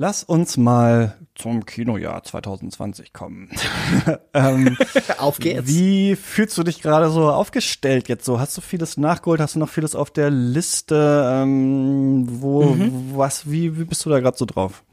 Lass 0.01 0.23
uns 0.23 0.55
mal 0.55 1.17
zum 1.35 1.65
Kinojahr 1.65 2.23
2020 2.23 3.11
kommen. 3.11 3.49
ähm, 4.33 4.77
auf 5.17 5.39
geht's. 5.39 5.67
Wie 5.67 6.15
fühlst 6.15 6.57
du 6.57 6.63
dich 6.63 6.81
gerade 6.81 7.09
so 7.09 7.29
aufgestellt 7.29 8.07
jetzt 8.07 8.23
so? 8.23 8.39
Hast 8.39 8.55
du 8.55 8.61
vieles 8.61 8.95
nachgeholt? 8.95 9.41
Hast 9.41 9.55
du 9.55 9.59
noch 9.59 9.67
vieles 9.67 9.95
auf 9.95 10.09
der 10.09 10.29
Liste? 10.29 11.29
Ähm, 11.29 12.27
wo, 12.29 12.63
mhm. 12.63 13.11
was, 13.13 13.51
wie, 13.51 13.77
wie 13.77 13.83
bist 13.83 14.05
du 14.05 14.09
da 14.09 14.21
gerade 14.21 14.37
so 14.37 14.45
drauf? 14.45 14.83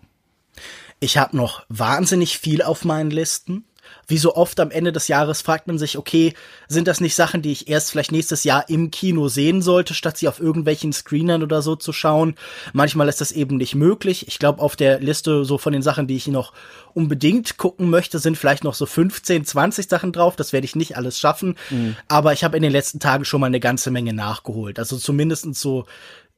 Ich 1.00 1.18
habe 1.18 1.36
noch 1.36 1.64
wahnsinnig 1.68 2.38
viel 2.38 2.62
auf 2.62 2.84
meinen 2.84 3.10
Listen. 3.10 3.64
Wie 4.08 4.18
so 4.18 4.34
oft 4.34 4.58
am 4.60 4.70
Ende 4.70 4.92
des 4.92 5.08
Jahres 5.08 5.42
fragt 5.42 5.66
man 5.66 5.78
sich, 5.78 5.98
okay, 5.98 6.34
sind 6.68 6.88
das 6.88 7.00
nicht 7.00 7.14
Sachen, 7.14 7.42
die 7.42 7.52
ich 7.52 7.68
erst 7.68 7.90
vielleicht 7.90 8.12
nächstes 8.12 8.44
Jahr 8.44 8.68
im 8.68 8.90
Kino 8.90 9.28
sehen 9.28 9.62
sollte, 9.62 9.94
statt 9.94 10.16
sie 10.16 10.28
auf 10.28 10.40
irgendwelchen 10.40 10.92
Screenern 10.92 11.42
oder 11.42 11.62
so 11.62 11.76
zu 11.76 11.92
schauen? 11.92 12.34
Manchmal 12.72 13.08
ist 13.08 13.20
das 13.20 13.32
eben 13.32 13.56
nicht 13.56 13.74
möglich. 13.74 14.26
Ich 14.28 14.38
glaube, 14.38 14.60
auf 14.60 14.76
der 14.76 15.00
Liste 15.00 15.44
so 15.44 15.58
von 15.58 15.72
den 15.72 15.82
Sachen, 15.82 16.06
die 16.06 16.16
ich 16.16 16.26
noch 16.28 16.52
unbedingt 16.94 17.56
gucken 17.56 17.90
möchte, 17.90 18.18
sind 18.18 18.36
vielleicht 18.36 18.64
noch 18.64 18.74
so 18.74 18.86
15, 18.86 19.44
20 19.44 19.88
Sachen 19.88 20.12
drauf. 20.12 20.36
Das 20.36 20.52
werde 20.52 20.64
ich 20.64 20.76
nicht 20.76 20.96
alles 20.96 21.18
schaffen. 21.18 21.56
Mhm. 21.70 21.96
Aber 22.08 22.32
ich 22.32 22.44
habe 22.44 22.56
in 22.56 22.62
den 22.62 22.72
letzten 22.72 23.00
Tagen 23.00 23.24
schon 23.24 23.40
mal 23.40 23.48
eine 23.48 23.60
ganze 23.60 23.90
Menge 23.90 24.12
nachgeholt. 24.12 24.78
Also 24.78 24.96
zumindest 24.96 25.54
so 25.54 25.86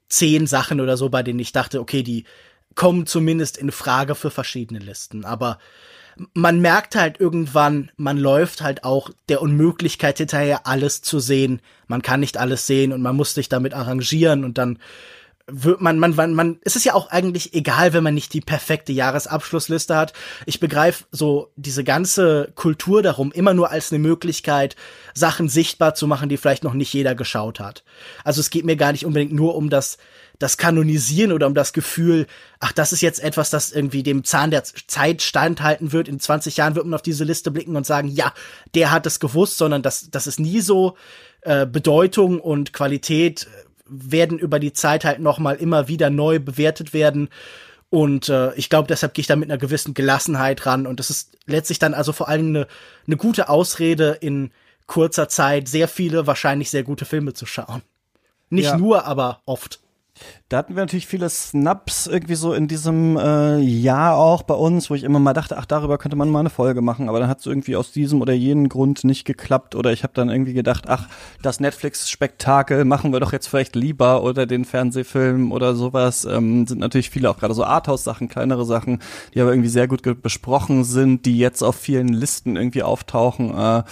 zehn 0.09 0.47
Sachen 0.47 0.81
oder 0.81 0.97
so, 0.97 1.11
bei 1.11 1.23
denen 1.23 1.39
ich 1.39 1.53
dachte, 1.53 1.81
okay, 1.81 2.03
die 2.03 2.25
kommen 2.79 3.07
zumindest 3.07 3.57
in 3.57 3.73
Frage 3.73 4.15
für 4.15 4.31
verschiedene 4.31 4.79
Listen. 4.79 5.25
Aber 5.25 5.59
man 6.33 6.61
merkt 6.61 6.95
halt 6.95 7.19
irgendwann, 7.19 7.91
man 7.97 8.17
läuft 8.17 8.63
halt 8.63 8.85
auch 8.85 9.11
der 9.29 9.43
Unmöglichkeit 9.43 10.19
hinterher, 10.19 10.65
alles 10.69 11.03
zu 11.03 11.19
sehen. 11.19 11.61
Man 11.89 12.03
kann 12.03 12.21
nicht 12.21 12.37
alles 12.37 12.69
sehen 12.69 12.93
und 12.93 13.03
man 13.03 13.17
muss 13.17 13.35
sich 13.35 13.49
damit 13.49 13.75
arrangieren 13.75 14.45
und 14.45 14.59
dann 14.59 14.79
wird 15.51 15.81
man, 15.81 15.99
man, 15.99 16.15
man, 16.15 16.35
man, 16.35 16.61
es 16.63 16.77
ist 16.77 16.85
ja 16.85 16.95
auch 16.95 17.11
eigentlich 17.11 17.53
egal, 17.55 17.95
wenn 17.95 18.05
man 18.05 18.15
nicht 18.15 18.33
die 18.33 18.43
perfekte 18.43 18.93
Jahresabschlussliste 18.93 19.97
hat. 19.97 20.13
Ich 20.47 20.61
begreife 20.61 21.05
so 21.11 21.51
diese 21.57 21.83
ganze 21.83 22.53
Kultur 22.55 23.03
darum 23.03 23.33
immer 23.33 23.55
nur 23.55 23.73
als 23.73 23.91
eine 23.91 23.99
Möglichkeit, 23.99 24.77
Sachen 25.15 25.49
sichtbar 25.49 25.97
zu 25.97 26.07
machen, 26.07 26.29
die 26.29 26.37
vielleicht 26.37 26.63
noch 26.63 26.75
nicht 26.75 26.93
jeder 26.93 27.17
geschaut 27.17 27.59
hat. 27.59 27.83
Also 28.23 28.41
es 28.41 28.51
geht 28.51 28.67
mir 28.67 28.77
gar 28.77 28.93
nicht 28.93 29.05
unbedingt 29.05 29.33
nur 29.33 29.57
um 29.57 29.69
das 29.69 29.99
das 30.39 30.57
Kanonisieren 30.57 31.33
oder 31.33 31.47
um 31.47 31.55
das 31.55 31.73
Gefühl, 31.73 32.27
ach, 32.61 32.73
das 32.73 32.93
ist 32.93 33.01
jetzt 33.01 33.21
etwas, 33.23 33.51
das 33.51 33.73
irgendwie 33.73 34.03
dem 34.03 34.23
Zahn 34.25 34.51
der 34.51 34.63
Zeit 34.65 35.23
standhalten 35.23 35.93
wird. 35.93 36.09
In 36.09 36.21
20 36.21 36.57
Jahren 36.57 36.75
wird 36.75 36.87
man 36.87 36.95
auf 36.95 37.03
diese 37.03 37.25
Liste 37.25 37.51
blicken 37.51 37.77
und 37.77 37.87
sagen, 37.87 38.09
ja, 38.09 38.33
der 38.75 38.91
hat 38.91 39.07
es 39.07 39.19
gewusst, 39.21 39.59
sondern 39.59 39.83
das, 39.83 40.11
das 40.11 40.27
ist 40.27 40.39
nie 40.39 40.61
so. 40.61 40.97
äh, 41.43 41.67
Bedeutung 41.67 42.41
und 42.41 42.73
Qualität 42.73 43.47
werden 43.87 44.39
über 44.39 44.59
die 44.59 44.73
Zeit 44.73 45.05
halt 45.05 45.21
nochmal 45.21 45.57
immer 45.57 45.89
wieder 45.89 46.11
neu 46.11 46.39
bewertet 46.39 46.93
werden. 46.93 47.29
Und 47.91 48.29
äh, 48.29 48.55
ich 48.55 48.69
glaube, 48.69 48.87
deshalb 48.87 49.15
gehe 49.15 49.23
ich 49.23 49.27
da 49.27 49.37
mit 49.37 49.51
einer 49.51 49.59
gewissen 49.59 49.95
Gelassenheit 49.95 50.67
ran. 50.67 50.87
Und 50.87 51.01
das 51.01 51.11
ist 51.11 51.37
letztlich 51.47 51.79
dann 51.79 51.95
also 51.95 52.13
vor 52.13 52.29
allem 52.29 52.49
eine, 52.49 52.67
eine 53.07 53.17
gute 53.17 53.49
Ausrede, 53.49 54.19
in 54.21 54.51
kurzer 54.87 55.29
Zeit 55.29 55.69
sehr 55.69 55.89
viele, 55.89 56.27
wahrscheinlich 56.27 56.71
sehr 56.71 56.83
gute 56.83 57.05
Filme 57.07 57.33
zu 57.35 57.47
schauen. 57.47 57.83
Nicht 58.51 58.67
ja. 58.67 58.77
nur, 58.77 59.05
aber 59.05 59.41
oft. 59.47 59.81
Da 60.49 60.59
hatten 60.59 60.75
wir 60.77 60.83
natürlich 60.83 61.07
viele 61.07 61.29
Snaps 61.29 62.07
irgendwie 62.07 62.35
so 62.35 62.55
in 62.55 62.69
diesem 62.69 63.17
äh, 63.17 63.59
Jahr 63.59 64.17
auch 64.17 64.43
bei 64.43 64.55
uns, 64.55 64.89
wo 64.89 64.95
ich 64.95 65.05
immer 65.05 65.19
mal 65.19 65.35
dachte, 65.35 65.59
ach, 65.59 65.67
darüber 65.67 65.99
könnte 65.99 66.17
man 66.17 66.31
mal 66.31 66.41
eine 66.41 66.51
Folge 66.51 66.81
machen, 66.81 67.09
aber 67.09 67.21
dann 67.21 67.29
hat 67.29 67.41
es 67.41 67.47
irgendwie 67.47 67.77
aus 67.77 67.93
diesem 67.93 68.23
oder 68.23 68.33
jenen 68.33 68.69
Grund 68.69 69.05
nicht 69.05 69.25
geklappt 69.25 69.75
oder 69.75 69.93
ich 69.93 70.05
habe 70.05 70.15
dann 70.15 70.31
irgendwie 70.31 70.55
gedacht, 70.55 70.85
ach, 70.89 71.09
das 71.43 71.61
Netflix-Spektakel 71.61 72.85
machen 72.85 73.13
wir 73.13 73.21
doch 73.21 73.33
jetzt 73.33 73.49
vielleicht 73.49 73.77
lieber 73.77 74.23
oder 74.23 74.47
den 74.47 74.65
Fernsehfilm 74.65 75.53
oder 75.53 75.75
sowas. 75.75 76.25
Ähm, 76.25 76.67
sind 76.67 76.79
natürlich 76.79 77.11
viele 77.11 77.31
auch 77.31 77.39
gerade 77.39 77.55
so 77.55 77.65
Arthouse-Sachen, 77.65 78.29
kleinere 78.29 78.65
Sachen, 78.65 79.01
die 79.35 79.41
aber 79.41 79.51
irgendwie 79.51 79.69
sehr 79.69 79.89
gut 79.89 80.03
besprochen 80.23 80.85
sind, 80.85 81.27
die 81.27 81.39
jetzt 81.39 81.63
auf 81.63 81.77
vielen 81.77 82.09
Listen 82.09 82.57
irgendwie 82.57 82.83
auftauchen. 82.83 83.57
Äh, 83.57 83.83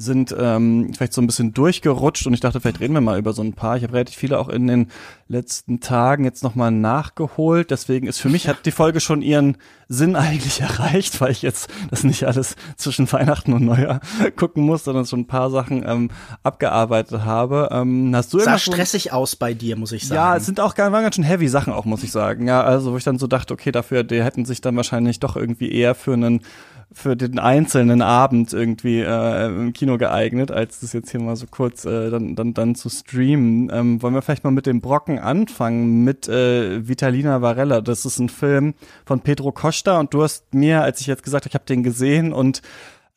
sind 0.00 0.32
ähm, 0.38 0.92
vielleicht 0.94 1.12
so 1.12 1.20
ein 1.20 1.26
bisschen 1.26 1.52
durchgerutscht 1.52 2.24
und 2.28 2.32
ich 2.32 2.38
dachte, 2.38 2.60
vielleicht 2.60 2.78
reden 2.78 2.94
wir 2.94 3.00
mal 3.00 3.18
über 3.18 3.32
so 3.32 3.42
ein 3.42 3.54
paar. 3.54 3.76
Ich 3.76 3.82
habe 3.82 3.94
relativ 3.94 4.14
viele 4.14 4.38
auch 4.38 4.48
in 4.48 4.68
den 4.68 4.86
letzten 5.26 5.80
Tagen 5.80 6.22
jetzt 6.22 6.44
nochmal 6.44 6.70
nachgeholt. 6.70 7.72
Deswegen 7.72 8.06
ist 8.06 8.20
für 8.20 8.28
mich 8.28 8.46
hat 8.46 8.64
die 8.64 8.70
Folge 8.70 9.00
schon 9.00 9.22
ihren 9.22 9.56
Sinn 9.88 10.14
eigentlich 10.14 10.60
erreicht, 10.60 11.20
weil 11.20 11.32
ich 11.32 11.42
jetzt 11.42 11.68
das 11.90 12.04
nicht 12.04 12.22
alles 12.28 12.54
zwischen 12.76 13.10
Weihnachten 13.10 13.52
und 13.52 13.64
Neujahr 13.64 14.00
gucken 14.36 14.62
muss, 14.62 14.84
sondern 14.84 15.04
schon 15.04 15.20
ein 15.20 15.26
paar 15.26 15.50
Sachen 15.50 15.84
ähm, 15.84 16.10
abgearbeitet 16.44 17.24
habe. 17.24 17.68
Ähm, 17.72 18.12
hast 18.14 18.32
du 18.32 18.38
Sah 18.38 18.56
stressig 18.56 19.12
aus 19.12 19.34
bei 19.34 19.52
dir, 19.52 19.76
muss 19.76 19.90
ich 19.90 20.06
sagen. 20.06 20.14
Ja, 20.14 20.36
es 20.36 20.46
sind 20.46 20.60
auch 20.60 20.78
waren 20.78 20.92
ganz 20.92 21.16
schön 21.16 21.24
heavy 21.24 21.48
Sachen 21.48 21.72
auch, 21.72 21.86
muss 21.86 22.04
ich 22.04 22.12
sagen. 22.12 22.46
Ja, 22.46 22.62
also 22.62 22.92
wo 22.92 22.96
ich 22.96 23.04
dann 23.04 23.18
so 23.18 23.26
dachte, 23.26 23.52
okay, 23.52 23.72
dafür, 23.72 24.04
die 24.04 24.22
hätten 24.22 24.44
sich 24.44 24.60
dann 24.60 24.76
wahrscheinlich 24.76 25.18
doch 25.18 25.34
irgendwie 25.34 25.72
eher 25.72 25.96
für 25.96 26.12
einen 26.12 26.42
für 26.90 27.16
den 27.16 27.38
einzelnen 27.38 28.00
Abend 28.00 28.52
irgendwie 28.52 29.00
äh, 29.00 29.46
im 29.46 29.72
Kino 29.72 29.98
geeignet, 29.98 30.50
als 30.50 30.80
das 30.80 30.94
jetzt 30.94 31.10
hier 31.10 31.20
mal 31.20 31.36
so 31.36 31.46
kurz 31.50 31.84
äh, 31.84 32.10
dann, 32.10 32.34
dann, 32.34 32.54
dann 32.54 32.74
zu 32.74 32.88
streamen. 32.88 33.70
Ähm, 33.72 34.02
wollen 34.02 34.14
wir 34.14 34.22
vielleicht 34.22 34.44
mal 34.44 34.50
mit 34.50 34.66
dem 34.66 34.80
Brocken 34.80 35.18
anfangen, 35.18 36.02
mit 36.04 36.28
äh, 36.28 36.88
Vitalina 36.88 37.42
Varela. 37.42 37.82
Das 37.82 38.06
ist 38.06 38.18
ein 38.18 38.30
Film 38.30 38.74
von 39.04 39.20
Pedro 39.20 39.52
Costa 39.52 40.00
und 40.00 40.14
du 40.14 40.22
hast 40.22 40.54
mir, 40.54 40.82
als 40.82 41.00
ich 41.00 41.06
jetzt 41.06 41.22
gesagt 41.22 41.44
habe, 41.44 41.50
ich 41.50 41.54
habe 41.54 41.66
den 41.66 41.82
gesehen 41.82 42.32
und 42.32 42.62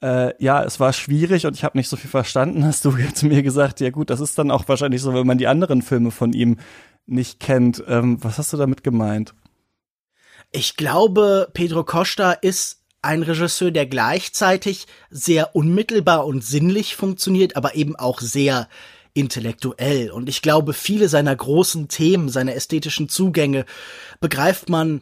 äh, 0.01 0.33
ja, 0.43 0.63
es 0.63 0.79
war 0.79 0.91
schwierig 0.91 1.45
und 1.45 1.55
ich 1.55 1.63
habe 1.63 1.77
nicht 1.77 1.87
so 1.87 1.95
viel 1.95 2.09
verstanden, 2.09 2.65
hast 2.65 2.83
du 2.83 2.91
zu 3.13 3.27
mir 3.27 3.41
gesagt, 3.41 3.79
ja 3.79 3.89
gut, 3.89 4.09
das 4.09 4.19
ist 4.19 4.37
dann 4.37 4.51
auch 4.51 4.67
wahrscheinlich 4.67 5.01
so, 5.01 5.13
wenn 5.13 5.27
man 5.27 5.37
die 5.37 5.47
anderen 5.47 5.81
Filme 5.81 6.11
von 6.11 6.33
ihm 6.33 6.57
nicht 7.05 7.39
kennt. 7.39 7.83
Ähm, 7.87 8.17
was 8.21 8.37
hast 8.37 8.51
du 8.51 8.57
damit 8.57 8.83
gemeint? 8.83 9.33
Ich 10.51 10.75
glaube, 10.75 11.47
Pedro 11.53 11.85
Costa 11.85 12.33
ist 12.33 12.80
ein 13.01 13.23
Regisseur, 13.23 13.71
der 13.71 13.85
gleichzeitig 13.85 14.87
sehr 15.09 15.55
unmittelbar 15.55 16.25
und 16.25 16.43
sinnlich 16.43 16.95
funktioniert, 16.95 17.55
aber 17.55 17.75
eben 17.75 17.95
auch 17.95 18.19
sehr 18.21 18.67
intellektuell. 19.13 20.11
Und 20.11 20.29
ich 20.29 20.41
glaube, 20.41 20.73
viele 20.73 21.09
seiner 21.09 21.35
großen 21.35 21.87
Themen, 21.87 22.29
seine 22.29 22.55
ästhetischen 22.55 23.09
Zugänge 23.09 23.65
begreift 24.19 24.69
man 24.69 25.01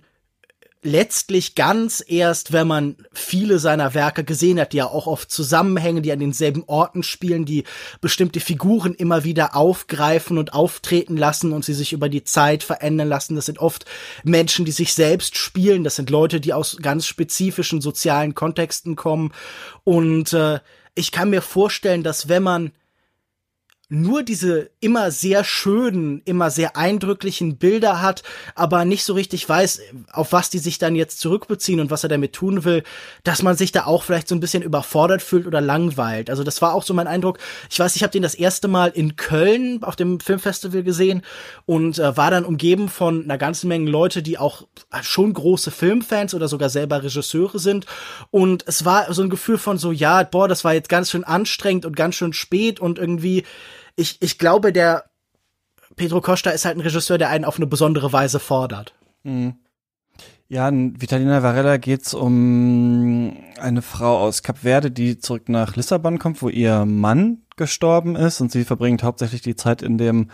letztlich 0.82 1.56
ganz 1.56 2.04
erst, 2.08 2.54
wenn 2.54 2.68
man 2.68 2.96
viele 3.12 3.60
seiner 3.60 3.94
Werke 3.94 4.24
gesehen 4.24 4.60
hat, 4.60 4.72
die 4.72 4.78
ja 4.78 4.86
auch 4.86 5.08
oft 5.08 5.30
zusammenhängen, 5.30 6.04
die 6.04 6.12
an 6.12 6.20
denselben 6.20 6.64
Orten 6.68 7.04
spielen, 7.04 7.46
die 7.46 7.66
bestimmte 8.00 8.40
Figuren 8.40 8.94
immer 8.94 9.26
wieder 9.26 9.56
aufgreifen 9.56 10.38
und 10.38 10.54
auftreten 10.54 11.18
lassen 11.18 11.52
und 11.52 11.66
sie 11.66 11.74
sich 11.74 11.92
über 11.92 12.08
die 12.08 12.24
Zeit 12.24 12.64
verändern 12.64 13.10
lassen. 13.10 13.36
Das 13.36 13.48
sind 13.48 13.60
oft 13.60 13.86
Menschen, 14.24 14.64
die 14.64 14.72
sich 14.72 14.94
selbst 14.94 15.36
spielen. 15.36 15.84
Das 15.84 15.98
sind 15.98 16.10
Leute, 16.10 16.40
die 16.40 16.54
aus 16.54 16.78
ganz 16.82 17.06
spezifischen 17.06 17.82
sozialen 17.82 18.34
Kontexten 18.34 18.96
kommen. 18.96 19.34
Und 19.84 20.32
äh, 20.32 20.60
ich 20.96 21.12
kann 21.12 21.30
mir 21.30 21.42
vorstellen, 21.42 22.04
dass 22.04 22.30
wenn 22.30 22.44
man 22.44 22.72
nur 23.90 24.22
diese 24.22 24.70
immer 24.80 25.10
sehr 25.10 25.44
schönen, 25.44 26.22
immer 26.26 26.52
sehr 26.52 26.78
eindrücklichen 26.78 27.58
Bilder 27.58 28.04
hat, 28.04 28.22
aber 28.54 28.86
nicht 28.86 29.04
so 29.04 29.14
richtig 29.14 29.50
weiß, 29.50 29.82
auf 30.12 30.32
was 30.32 30.52
die 30.52 30.60
sich 30.60 30.78
dann 30.78 30.94
jetzt 30.94 31.20
zurückbeziehen 31.20 31.80
und 31.80 31.90
was 31.90 32.04
er 32.04 32.10
damit 32.10 32.34
tun 32.34 32.64
will, 32.64 32.84
dass 33.24 33.42
man 33.42 33.58
sich 33.58 33.72
da 33.72 33.86
auch 33.86 34.04
vielleicht 34.04 34.28
so 34.28 34.36
ein 34.36 34.40
bisschen 34.40 34.62
überfordert 34.62 35.24
fühlt 35.24 35.48
oder 35.48 35.60
langweilt. 35.60 36.30
Also 36.30 36.44
das 36.44 36.62
war 36.62 36.76
auch 36.76 36.84
so 36.84 36.94
mein 36.94 37.08
Eindruck. 37.08 37.40
Ich 37.72 37.80
weiß, 37.80 37.96
ich 37.96 38.04
habe 38.04 38.12
den 38.12 38.22
das 38.22 38.36
erste 38.36 38.68
Mal 38.68 38.90
in 38.90 39.16
Köln 39.16 39.84
auf 39.84 39.96
dem 39.96 40.20
Filmfestival 40.20 40.84
gesehen 40.84 41.24
und 41.66 41.98
äh, 41.98 42.16
war 42.16 42.30
dann 42.30 42.46
umgeben 42.46 42.90
von 42.90 43.24
einer 43.24 43.40
ganzen 43.40 43.70
Menge 43.70 43.90
Leute, 43.90 44.22
die 44.22 44.38
auch 44.38 44.68
schon 45.02 45.34
große 45.34 45.72
Filmfans 45.72 46.36
oder 46.36 46.48
sogar 46.48 46.70
selber 46.70 47.02
Regisseure 47.02 47.58
sind. 47.58 47.88
Und 48.30 48.66
es 48.68 48.86
war 48.86 49.12
so 49.12 49.24
ein 49.24 49.32
Gefühl 49.32 49.58
von 49.58 49.80
so, 49.80 49.92
ja, 49.92 50.22
boah, 50.22 50.48
das 50.48 50.64
war 50.64 50.76
jetzt 50.76 50.90
ganz 50.90 51.10
schön 51.10 51.24
anstrengend 51.24 51.88
und 51.88 51.96
ganz 51.96 52.14
schön 52.14 52.34
spät 52.34 52.80
und 52.80 53.00
irgendwie 53.00 53.46
ich, 54.00 54.22
ich 54.22 54.38
glaube, 54.39 54.72
der 54.74 55.06
Pedro 55.95 56.22
Costa 56.22 56.50
ist 56.52 56.66
halt 56.66 56.78
ein 56.78 56.82
Regisseur, 56.82 57.18
der 57.18 57.30
einen 57.30 57.45
auf 57.45 57.58
eine 57.58 57.68
besondere 57.68 58.14
Weise 58.14 58.39
fordert. 58.39 58.93
Mhm. 59.24 59.56
Ja, 60.47 60.68
in 60.68 61.00
Vitalina 61.00 61.43
Varela 61.43 61.78
geht's 61.78 62.16
um 62.16 63.38
eine 63.60 63.84
Frau 63.84 64.18
aus 64.18 64.41
Kap 64.41 64.60
Verde, 64.60 64.89
die 64.89 65.20
zurück 65.20 65.47
nach 65.47 65.76
Lissabon 65.76 66.18
kommt, 66.18 66.41
wo 66.41 66.50
ihr 66.50 66.86
Mann 66.86 67.43
gestorben 67.56 68.16
ist 68.16 68.41
und 68.41 68.52
sie 68.52 68.64
verbringt 68.64 69.04
hauptsächlich 69.04 69.41
die 69.41 69.56
Zeit 69.56 69.84
in 69.84 70.00
dem 70.00 70.32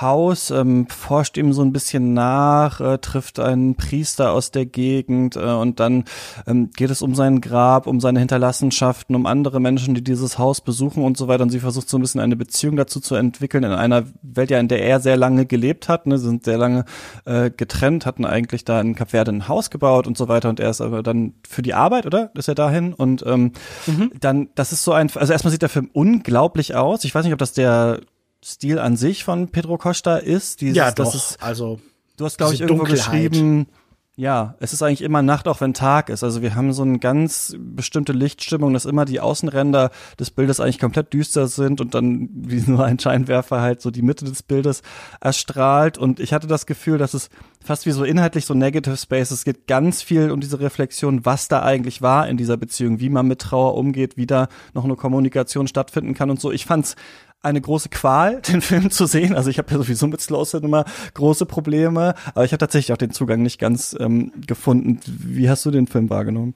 Haus, 0.00 0.52
ähm, 0.52 0.86
forscht 0.86 1.36
ihm 1.36 1.52
so 1.52 1.62
ein 1.62 1.72
bisschen 1.72 2.14
nach, 2.14 2.80
äh, 2.80 2.98
trifft 2.98 3.40
einen 3.40 3.74
Priester 3.74 4.32
aus 4.32 4.52
der 4.52 4.64
Gegend 4.64 5.34
äh, 5.34 5.40
und 5.40 5.80
dann 5.80 6.04
ähm, 6.46 6.70
geht 6.70 6.90
es 6.90 7.02
um 7.02 7.16
sein 7.16 7.40
Grab, 7.40 7.88
um 7.88 7.98
seine 7.98 8.20
Hinterlassenschaften, 8.20 9.16
um 9.16 9.26
andere 9.26 9.60
Menschen, 9.60 9.94
die 9.94 10.04
dieses 10.04 10.38
Haus 10.38 10.60
besuchen 10.60 11.02
und 11.02 11.16
so 11.16 11.26
weiter. 11.26 11.42
Und 11.42 11.50
sie 11.50 11.58
versucht 11.58 11.88
so 11.88 11.98
ein 11.98 12.00
bisschen 12.00 12.20
eine 12.20 12.36
Beziehung 12.36 12.76
dazu 12.76 13.00
zu 13.00 13.16
entwickeln 13.16 13.64
in 13.64 13.72
einer 13.72 14.04
Welt, 14.22 14.50
ja, 14.50 14.60
in 14.60 14.68
der 14.68 14.82
er 14.82 15.00
sehr 15.00 15.16
lange 15.16 15.46
gelebt 15.46 15.88
hat. 15.88 16.06
Ne, 16.06 16.16
sind 16.16 16.44
sehr 16.44 16.58
lange 16.58 16.84
äh, 17.24 17.50
getrennt, 17.50 18.06
hatten 18.06 18.24
eigentlich 18.24 18.64
da 18.64 18.80
in 18.80 18.94
Kap 18.94 19.10
Verde 19.10 19.32
ein 19.32 19.48
Haus 19.48 19.70
gebaut 19.70 20.06
und 20.06 20.16
so 20.16 20.28
weiter. 20.28 20.48
Und 20.48 20.60
er 20.60 20.70
ist 20.70 20.80
aber 20.80 21.02
dann 21.02 21.34
für 21.46 21.62
die 21.62 21.74
Arbeit, 21.74 22.06
oder? 22.06 22.30
Ist 22.34 22.48
er 22.48 22.54
dahin? 22.54 22.94
Und 22.94 23.24
ähm, 23.26 23.52
mhm. 23.86 24.12
dann, 24.20 24.48
das 24.54 24.72
ist 24.72 24.84
so 24.84 24.92
ein, 24.92 25.10
also 25.14 25.32
erstmal 25.32 25.50
sieht 25.50 25.62
der 25.62 25.68
Film 25.68 25.90
unglaublich 25.92 26.76
aus. 26.76 27.02
Ich 27.02 27.14
weiß 27.14 27.24
nicht, 27.24 27.32
ob 27.32 27.40
das 27.40 27.52
der 27.52 28.00
Stil 28.44 28.78
an 28.78 28.96
sich 28.96 29.24
von 29.24 29.48
Pedro 29.48 29.78
Costa 29.78 30.16
ist. 30.16 30.60
Dieses, 30.60 30.76
ja, 30.76 30.90
doch. 30.90 31.14
Ist, 31.14 31.42
also 31.42 31.80
du 32.16 32.24
hast 32.24 32.38
glaube 32.38 32.54
ich 32.54 32.60
irgendwo 32.60 32.84
Dunkelheit. 32.84 33.12
geschrieben, 33.12 33.66
ja, 34.14 34.56
es 34.60 34.74
ist 34.74 34.82
eigentlich 34.82 35.00
immer 35.00 35.22
Nacht, 35.22 35.48
auch 35.48 35.62
wenn 35.62 35.72
Tag 35.72 36.10
ist. 36.10 36.22
Also 36.22 36.42
wir 36.42 36.54
haben 36.54 36.74
so 36.74 36.82
eine 36.82 36.98
ganz 36.98 37.56
bestimmte 37.58 38.12
Lichtstimmung, 38.12 38.74
dass 38.74 38.84
immer 38.84 39.06
die 39.06 39.20
Außenränder 39.20 39.90
des 40.20 40.30
Bildes 40.30 40.60
eigentlich 40.60 40.78
komplett 40.78 41.14
düster 41.14 41.46
sind 41.46 41.80
und 41.80 41.94
dann 41.94 42.28
wie 42.34 42.60
nur 42.60 42.84
ein 42.84 42.98
Scheinwerfer 42.98 43.62
halt 43.62 43.80
so 43.80 43.90
die 43.90 44.02
Mitte 44.02 44.26
des 44.26 44.42
Bildes 44.42 44.82
erstrahlt. 45.20 45.96
Und 45.96 46.20
ich 46.20 46.34
hatte 46.34 46.46
das 46.46 46.66
Gefühl, 46.66 46.98
dass 46.98 47.14
es 47.14 47.30
fast 47.64 47.86
wie 47.86 47.92
so 47.92 48.04
inhaltlich 48.04 48.44
so 48.44 48.52
Negative 48.52 48.98
Space. 48.98 49.30
Es 49.30 49.44
geht 49.44 49.66
ganz 49.66 50.02
viel 50.02 50.30
um 50.30 50.40
diese 50.40 50.60
Reflexion, 50.60 51.24
was 51.24 51.48
da 51.48 51.62
eigentlich 51.62 52.02
war 52.02 52.28
in 52.28 52.36
dieser 52.36 52.58
Beziehung, 52.58 53.00
wie 53.00 53.08
man 53.08 53.26
mit 53.26 53.40
Trauer 53.40 53.76
umgeht, 53.76 54.18
wie 54.18 54.26
da 54.26 54.48
noch 54.74 54.84
eine 54.84 54.96
Kommunikation 54.96 55.68
stattfinden 55.68 56.12
kann 56.12 56.28
und 56.28 56.38
so. 56.38 56.52
Ich 56.52 56.66
fand's 56.66 56.96
eine 57.42 57.60
große 57.60 57.88
Qual, 57.88 58.40
den 58.48 58.62
Film 58.62 58.90
zu 58.90 59.06
sehen. 59.06 59.34
Also 59.34 59.50
ich 59.50 59.58
habe 59.58 59.70
ja 59.70 59.78
sowieso 59.78 60.06
mit 60.06 60.20
Slow 60.20 60.44
Cinema 60.44 60.84
große 61.14 61.46
Probleme, 61.46 62.14
aber 62.34 62.44
ich 62.44 62.52
habe 62.52 62.58
tatsächlich 62.58 62.92
auch 62.92 62.98
den 62.98 63.12
Zugang 63.12 63.42
nicht 63.42 63.58
ganz 63.58 63.96
ähm, 63.98 64.32
gefunden. 64.46 65.00
Wie 65.06 65.50
hast 65.50 65.64
du 65.64 65.70
den 65.70 65.86
Film 65.86 66.10
wahrgenommen? 66.10 66.54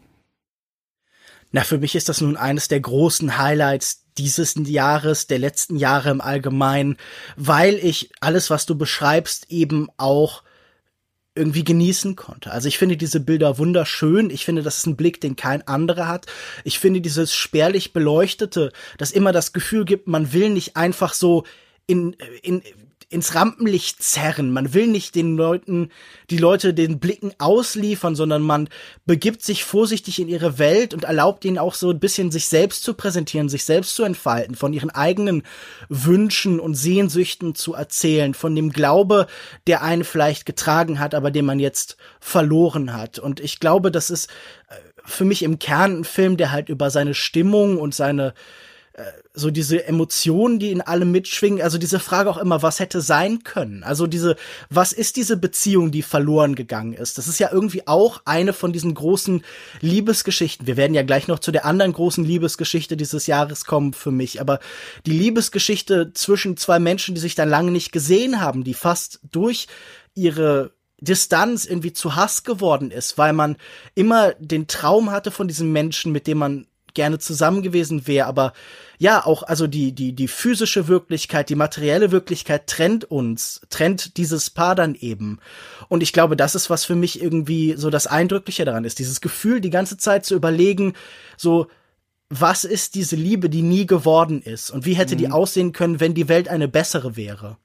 Na, 1.52 1.62
für 1.62 1.78
mich 1.78 1.94
ist 1.94 2.08
das 2.08 2.20
nun 2.20 2.36
eines 2.36 2.68
der 2.68 2.80
großen 2.80 3.38
Highlights 3.38 4.04
dieses 4.18 4.54
Jahres, 4.56 5.26
der 5.26 5.38
letzten 5.38 5.76
Jahre 5.76 6.10
im 6.10 6.20
Allgemeinen, 6.20 6.96
weil 7.36 7.74
ich 7.74 8.10
alles, 8.20 8.50
was 8.50 8.66
du 8.66 8.76
beschreibst, 8.76 9.50
eben 9.50 9.88
auch 9.96 10.42
irgendwie 11.36 11.64
genießen 11.64 12.16
konnte. 12.16 12.50
Also 12.50 12.68
ich 12.68 12.78
finde 12.78 12.96
diese 12.96 13.20
Bilder 13.20 13.58
wunderschön. 13.58 14.30
Ich 14.30 14.44
finde, 14.44 14.62
das 14.62 14.78
ist 14.78 14.86
ein 14.86 14.96
Blick, 14.96 15.20
den 15.20 15.36
kein 15.36 15.66
anderer 15.68 16.08
hat. 16.08 16.26
Ich 16.64 16.78
finde 16.78 17.00
dieses 17.00 17.34
spärlich 17.34 17.92
beleuchtete, 17.92 18.72
das 18.98 19.10
immer 19.12 19.32
das 19.32 19.52
Gefühl 19.52 19.84
gibt, 19.84 20.08
man 20.08 20.32
will 20.32 20.50
nicht 20.50 20.76
einfach 20.76 21.12
so 21.12 21.44
in, 21.86 22.16
in, 22.42 22.62
ins 23.08 23.36
Rampenlicht 23.36 24.02
zerren. 24.02 24.52
Man 24.52 24.74
will 24.74 24.88
nicht 24.88 25.14
den 25.14 25.36
Leuten, 25.36 25.90
die 26.28 26.38
Leute 26.38 26.74
den 26.74 26.98
Blicken 26.98 27.32
ausliefern, 27.38 28.16
sondern 28.16 28.42
man 28.42 28.68
begibt 29.04 29.42
sich 29.42 29.62
vorsichtig 29.62 30.18
in 30.18 30.28
ihre 30.28 30.58
Welt 30.58 30.92
und 30.92 31.04
erlaubt 31.04 31.44
ihnen 31.44 31.58
auch 31.58 31.74
so 31.74 31.90
ein 31.90 32.00
bisschen 32.00 32.32
sich 32.32 32.48
selbst 32.48 32.82
zu 32.82 32.94
präsentieren, 32.94 33.48
sich 33.48 33.64
selbst 33.64 33.94
zu 33.94 34.02
entfalten, 34.02 34.56
von 34.56 34.72
ihren 34.72 34.90
eigenen 34.90 35.44
Wünschen 35.88 36.58
und 36.58 36.74
Sehnsüchten 36.74 37.54
zu 37.54 37.74
erzählen, 37.74 38.34
von 38.34 38.56
dem 38.56 38.70
Glaube, 38.70 39.28
der 39.68 39.82
einen 39.82 40.02
vielleicht 40.02 40.44
getragen 40.44 40.98
hat, 40.98 41.14
aber 41.14 41.30
den 41.30 41.44
man 41.44 41.60
jetzt 41.60 41.96
verloren 42.18 42.92
hat. 42.92 43.20
Und 43.20 43.38
ich 43.38 43.60
glaube, 43.60 43.92
das 43.92 44.10
ist 44.10 44.30
äh, 44.68 44.74
für 45.04 45.24
mich 45.24 45.44
im 45.44 45.60
Kern 45.60 46.00
ein 46.00 46.04
Film, 46.04 46.36
der 46.36 46.50
halt 46.50 46.68
über 46.68 46.90
seine 46.90 47.14
Stimmung 47.14 47.78
und 47.78 47.94
seine 47.94 48.34
so 49.36 49.50
diese 49.50 49.86
Emotionen, 49.86 50.58
die 50.58 50.72
in 50.72 50.80
allem 50.80 51.12
mitschwingen, 51.12 51.60
also 51.60 51.76
diese 51.76 52.00
Frage 52.00 52.30
auch 52.30 52.38
immer, 52.38 52.62
was 52.62 52.80
hätte 52.80 53.02
sein 53.02 53.44
können? 53.44 53.84
Also 53.84 54.06
diese, 54.06 54.34
was 54.70 54.94
ist 54.94 55.16
diese 55.16 55.36
Beziehung, 55.36 55.90
die 55.90 56.00
verloren 56.00 56.54
gegangen 56.54 56.94
ist? 56.94 57.18
Das 57.18 57.28
ist 57.28 57.38
ja 57.38 57.50
irgendwie 57.52 57.86
auch 57.86 58.22
eine 58.24 58.54
von 58.54 58.72
diesen 58.72 58.94
großen 58.94 59.44
Liebesgeschichten. 59.82 60.66
Wir 60.66 60.78
werden 60.78 60.94
ja 60.94 61.02
gleich 61.02 61.28
noch 61.28 61.38
zu 61.38 61.52
der 61.52 61.66
anderen 61.66 61.92
großen 61.92 62.24
Liebesgeschichte 62.24 62.96
dieses 62.96 63.26
Jahres 63.26 63.66
kommen 63.66 63.92
für 63.92 64.10
mich, 64.10 64.40
aber 64.40 64.58
die 65.04 65.12
Liebesgeschichte 65.12 66.12
zwischen 66.14 66.56
zwei 66.56 66.78
Menschen, 66.78 67.14
die 67.14 67.20
sich 67.20 67.34
dann 67.34 67.50
lange 67.50 67.70
nicht 67.70 67.92
gesehen 67.92 68.40
haben, 68.40 68.64
die 68.64 68.74
fast 68.74 69.20
durch 69.30 69.66
ihre 70.14 70.72
Distanz 70.98 71.66
irgendwie 71.66 71.92
zu 71.92 72.16
Hass 72.16 72.42
geworden 72.42 72.90
ist, 72.90 73.18
weil 73.18 73.34
man 73.34 73.56
immer 73.94 74.32
den 74.38 74.66
Traum 74.66 75.10
hatte 75.10 75.30
von 75.30 75.46
diesem 75.46 75.72
Menschen, 75.72 76.10
mit 76.10 76.26
dem 76.26 76.38
man 76.38 76.66
gerne 76.96 77.20
zusammen 77.20 77.62
gewesen 77.62 78.08
wäre, 78.08 78.26
aber 78.26 78.52
ja, 78.98 79.24
auch 79.24 79.44
also 79.44 79.68
die 79.68 79.92
die 79.92 80.12
die 80.14 80.26
physische 80.26 80.88
Wirklichkeit, 80.88 81.48
die 81.48 81.54
materielle 81.54 82.10
Wirklichkeit 82.10 82.66
trennt 82.66 83.04
uns, 83.04 83.60
trennt 83.70 84.16
dieses 84.16 84.50
Paar 84.50 84.74
dann 84.74 84.96
eben. 84.96 85.38
Und 85.88 86.02
ich 86.02 86.12
glaube, 86.12 86.34
das 86.34 86.56
ist 86.56 86.68
was 86.70 86.84
für 86.84 86.96
mich 86.96 87.22
irgendwie 87.22 87.74
so 87.76 87.90
das 87.90 88.08
eindrückliche 88.08 88.64
daran 88.64 88.84
ist, 88.84 88.98
dieses 88.98 89.20
Gefühl 89.20 89.60
die 89.60 89.70
ganze 89.70 89.96
Zeit 89.96 90.24
zu 90.24 90.34
überlegen, 90.34 90.94
so 91.36 91.68
was 92.28 92.64
ist 92.64 92.96
diese 92.96 93.14
Liebe, 93.14 93.48
die 93.48 93.62
nie 93.62 93.86
geworden 93.86 94.42
ist 94.42 94.70
und 94.70 94.84
wie 94.84 94.94
hätte 94.94 95.14
mhm. 95.14 95.18
die 95.18 95.30
aussehen 95.30 95.72
können, 95.72 96.00
wenn 96.00 96.14
die 96.14 96.28
Welt 96.28 96.48
eine 96.48 96.66
bessere 96.66 97.16
wäre? 97.16 97.58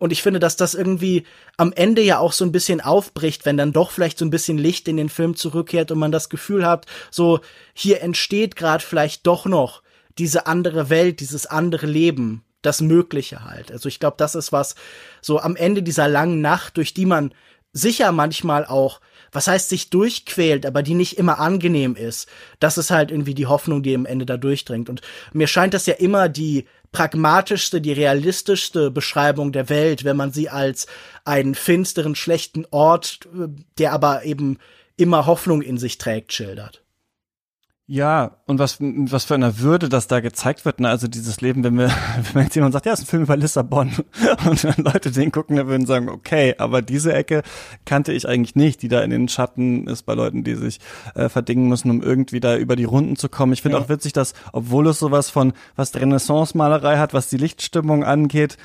Und 0.00 0.12
ich 0.12 0.22
finde, 0.22 0.40
dass 0.40 0.56
das 0.56 0.74
irgendwie 0.74 1.24
am 1.58 1.74
Ende 1.74 2.00
ja 2.00 2.18
auch 2.18 2.32
so 2.32 2.44
ein 2.46 2.52
bisschen 2.52 2.80
aufbricht, 2.80 3.44
wenn 3.44 3.58
dann 3.58 3.74
doch 3.74 3.90
vielleicht 3.90 4.18
so 4.18 4.24
ein 4.24 4.30
bisschen 4.30 4.56
Licht 4.56 4.88
in 4.88 4.96
den 4.96 5.10
Film 5.10 5.36
zurückkehrt 5.36 5.92
und 5.92 5.98
man 5.98 6.10
das 6.10 6.30
Gefühl 6.30 6.66
hat, 6.66 6.86
so 7.10 7.40
hier 7.74 8.00
entsteht 8.00 8.56
gerade 8.56 8.82
vielleicht 8.82 9.26
doch 9.26 9.44
noch 9.44 9.82
diese 10.18 10.46
andere 10.46 10.88
Welt, 10.88 11.20
dieses 11.20 11.44
andere 11.44 11.86
Leben, 11.86 12.42
das 12.62 12.80
Mögliche 12.80 13.44
halt. 13.44 13.70
Also 13.70 13.90
ich 13.90 14.00
glaube, 14.00 14.16
das 14.16 14.34
ist 14.34 14.52
was 14.52 14.74
so 15.20 15.38
am 15.38 15.54
Ende 15.54 15.82
dieser 15.82 16.08
langen 16.08 16.40
Nacht, 16.40 16.78
durch 16.78 16.94
die 16.94 17.06
man 17.06 17.34
sicher 17.74 18.10
manchmal 18.10 18.64
auch, 18.64 19.02
was 19.32 19.48
heißt 19.48 19.68
sich 19.68 19.90
durchquält, 19.90 20.64
aber 20.64 20.82
die 20.82 20.94
nicht 20.94 21.18
immer 21.18 21.38
angenehm 21.38 21.94
ist. 21.94 22.26
Das 22.58 22.78
ist 22.78 22.90
halt 22.90 23.10
irgendwie 23.10 23.34
die 23.34 23.46
Hoffnung, 23.46 23.82
die 23.82 23.94
am 23.94 24.06
Ende 24.06 24.24
da 24.24 24.38
durchdringt. 24.38 24.88
Und 24.88 25.02
mir 25.34 25.46
scheint 25.46 25.74
das 25.74 25.84
ja 25.84 25.94
immer 25.94 26.30
die 26.30 26.64
pragmatischste, 26.92 27.80
die 27.80 27.92
realistischste 27.92 28.90
Beschreibung 28.90 29.52
der 29.52 29.68
Welt, 29.68 30.04
wenn 30.04 30.16
man 30.16 30.32
sie 30.32 30.48
als 30.48 30.86
einen 31.24 31.54
finsteren, 31.54 32.14
schlechten 32.14 32.66
Ort, 32.70 33.20
der 33.78 33.92
aber 33.92 34.24
eben 34.24 34.58
immer 34.96 35.26
Hoffnung 35.26 35.62
in 35.62 35.78
sich 35.78 35.98
trägt, 35.98 36.32
schildert. 36.32 36.82
Ja, 37.92 38.36
und 38.46 38.60
was, 38.60 38.76
was 38.78 39.24
für 39.24 39.34
eine 39.34 39.58
Würde 39.58 39.88
das 39.88 40.06
da 40.06 40.20
gezeigt 40.20 40.64
wird, 40.64 40.78
ne? 40.78 40.88
Also 40.88 41.08
dieses 41.08 41.40
Leben, 41.40 41.64
wenn 41.64 41.76
wir, 41.76 41.90
wenn 42.32 42.44
jetzt 42.44 42.54
jemand 42.54 42.72
sagt, 42.72 42.86
ja, 42.86 42.92
ist 42.92 43.00
ein 43.00 43.06
Film 43.06 43.24
über 43.24 43.36
Lissabon 43.36 43.90
und 44.48 44.62
dann 44.62 44.76
Leute 44.76 45.10
den 45.10 45.32
gucken, 45.32 45.56
dann 45.56 45.66
würden 45.66 45.86
sagen, 45.86 46.08
okay, 46.08 46.54
aber 46.58 46.82
diese 46.82 47.12
Ecke 47.12 47.42
kannte 47.86 48.12
ich 48.12 48.28
eigentlich 48.28 48.54
nicht, 48.54 48.82
die 48.82 48.88
da 48.88 49.00
in 49.00 49.10
den 49.10 49.26
Schatten 49.26 49.88
ist 49.88 50.02
bei 50.04 50.14
Leuten, 50.14 50.44
die 50.44 50.54
sich 50.54 50.78
äh, 51.16 51.28
verdingen 51.28 51.68
müssen, 51.68 51.90
um 51.90 52.00
irgendwie 52.00 52.38
da 52.38 52.56
über 52.56 52.76
die 52.76 52.84
Runden 52.84 53.16
zu 53.16 53.28
kommen. 53.28 53.54
Ich 53.54 53.62
finde 53.62 53.78
ja. 53.78 53.82
auch 53.82 53.88
witzig, 53.88 54.12
dass, 54.12 54.34
obwohl 54.52 54.86
es 54.86 55.00
sowas 55.00 55.28
von, 55.28 55.52
was 55.74 55.92
Renaissance-Malerei 55.92 56.96
hat, 56.96 57.12
was 57.12 57.28
die 57.28 57.38
Lichtstimmung 57.38 58.04
angeht, 58.04 58.56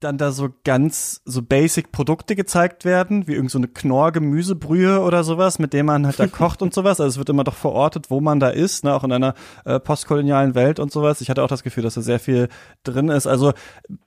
dann 0.00 0.18
da 0.18 0.30
so 0.30 0.50
ganz 0.64 1.22
so 1.24 1.40
basic 1.40 1.90
Produkte 1.90 2.36
gezeigt 2.36 2.84
werden, 2.84 3.26
wie 3.26 3.32
irgend 3.32 3.50
so 3.50 3.58
eine 3.58 3.68
Knorr-Gemüsebrühe 3.68 5.00
oder 5.00 5.24
sowas, 5.24 5.58
mit 5.58 5.72
dem 5.72 5.86
man 5.86 6.04
halt 6.04 6.18
da 6.18 6.26
kocht 6.26 6.60
und 6.60 6.74
sowas. 6.74 7.00
Also 7.00 7.14
es 7.14 7.18
wird 7.18 7.30
immer 7.30 7.44
doch 7.44 7.54
verortet, 7.54 8.10
wo 8.10 8.20
man 8.20 8.38
da 8.38 8.50
ist, 8.50 8.84
ne, 8.84 8.94
auch 8.94 9.04
in 9.04 9.12
einer 9.12 9.34
äh, 9.64 9.80
postkolonialen 9.80 10.54
Welt 10.54 10.80
und 10.80 10.92
sowas. 10.92 11.22
Ich 11.22 11.30
hatte 11.30 11.42
auch 11.42 11.48
das 11.48 11.62
Gefühl, 11.62 11.82
dass 11.82 11.94
da 11.94 12.02
sehr 12.02 12.18
viel 12.18 12.48
drin 12.84 13.08
ist. 13.08 13.26
Also 13.26 13.54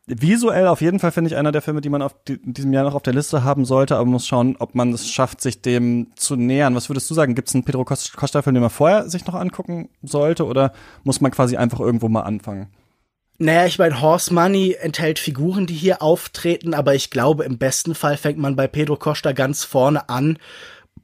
visuell 0.05 0.67
auf 0.67 0.81
jeden 0.81 0.99
Fall 0.99 1.11
finde 1.11 1.31
ich 1.31 1.37
einer 1.37 1.51
der 1.51 1.63
Filme, 1.63 1.81
die 1.81 1.89
man 1.89 2.03
auf 2.03 2.15
die, 2.27 2.33
in 2.33 2.53
diesem 2.53 2.71
Jahr 2.71 2.83
noch 2.83 2.93
auf 2.93 3.01
der 3.01 3.13
Liste 3.13 3.43
haben 3.43 3.65
sollte, 3.65 3.95
aber 3.95 4.05
man 4.05 4.13
muss 4.13 4.27
schauen, 4.27 4.57
ob 4.59 4.75
man 4.75 4.93
es 4.93 5.09
schafft, 5.09 5.41
sich 5.41 5.63
dem 5.63 6.11
zu 6.15 6.35
nähern. 6.35 6.75
Was 6.75 6.89
würdest 6.89 7.09
du 7.09 7.15
sagen? 7.15 7.33
Gibt 7.33 7.47
es 7.47 7.55
einen 7.55 7.63
Pedro 7.63 7.83
Costa-Film, 7.83 8.53
den 8.53 8.61
man 8.61 8.69
vorher 8.69 9.09
sich 9.09 9.25
noch 9.25 9.33
angucken 9.33 9.89
sollte 10.03 10.45
oder 10.45 10.71
muss 11.03 11.19
man 11.19 11.31
quasi 11.31 11.57
einfach 11.57 11.79
irgendwo 11.79 12.09
mal 12.09 12.21
anfangen? 12.21 12.67
Naja, 13.41 13.65
ich 13.65 13.79
meine, 13.79 14.01
Horse 14.01 14.33
Money 14.33 14.75
enthält 14.81 15.17
Figuren, 15.17 15.65
die 15.65 15.73
hier 15.73 16.01
auftreten, 16.01 16.73
aber 16.73 16.93
ich 16.93 17.09
glaube, 17.09 17.45
im 17.45 17.57
besten 17.57 17.95
Fall 17.95 18.17
fängt 18.17 18.37
man 18.37 18.57
bei 18.57 18.67
Pedro 18.67 18.97
Costa 18.97 19.31
ganz 19.31 19.63
vorne 19.63 20.09
an 20.09 20.37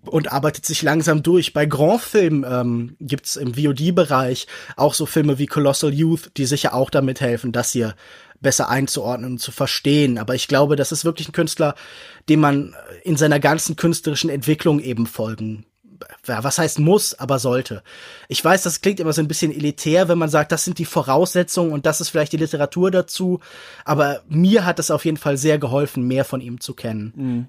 und 0.06 0.34
arbeitet 0.34 0.66
sich 0.66 0.82
langsam 0.82 1.24
durch. 1.24 1.53
Bei 1.53 1.66
Grand-Filmen 1.66 2.45
ähm, 2.45 2.98
gibt's 2.99 3.38
im 3.38 3.53
VOD-Bereich 3.53 4.48
auch 4.76 4.94
so 4.94 5.06
Filme 5.06 5.40
wie 5.40 5.45
Colossal 5.45 5.94
Youth, 5.94 6.32
die 6.36 6.45
sicher 6.45 6.74
auch 6.74 6.90
damit 6.90 7.22
helfen, 7.22 7.53
das 7.53 7.72
hier 7.72 7.95
besser 8.41 8.68
einzuordnen 8.68 9.32
und 9.32 9.38
zu 9.40 9.53
verstehen. 9.53 10.18
Aber 10.18 10.36
ich 10.36 10.49
glaube, 10.49 10.76
das 10.76 10.91
ist 10.91 11.06
wirklich 11.06 11.30
ein 11.30 11.34
Künstler, 11.34 11.74
dem 12.28 12.41
man 12.41 12.76
in 13.06 13.16
seiner 13.16 13.40
ganzen 13.40 13.78
künstlerischen 13.78 14.30
Entwicklung 14.30 14.82
eben 14.82 15.07
folgen 15.07 15.66
ja, 16.27 16.44
was 16.44 16.57
heißt 16.57 16.80
muss, 16.80 17.14
aber 17.14 17.40
sollte. 17.40 17.84
Ich 18.27 18.44
weiß, 18.44 18.64
das 18.64 18.82
klingt 18.82 18.99
immer 18.99 19.14
so 19.14 19.22
ein 19.22 19.27
bisschen 19.27 19.52
elitär, 19.52 20.07
wenn 20.07 20.18
man 20.18 20.30
sagt, 20.30 20.52
das 20.52 20.64
sind 20.64 20.80
die 20.80 20.86
Voraussetzungen 20.86 21.72
und 21.72 21.86
das 21.86 22.02
ist 22.02 22.10
vielleicht 22.10 22.34
die 22.34 22.38
Literatur 22.38 22.91
dazu, 22.91 23.40
aber 23.84 24.22
mir 24.27 24.65
hat 24.65 24.80
es 24.80 24.91
auf 24.91 25.06
jeden 25.06 25.18
Fall 25.18 25.38
sehr 25.38 25.57
geholfen, 25.57 26.07
mehr 26.07 26.26
von 26.26 26.41
ihm 26.41 26.60
zu 26.60 26.73
kennen. 26.73 27.14
Mhm. 27.15 27.45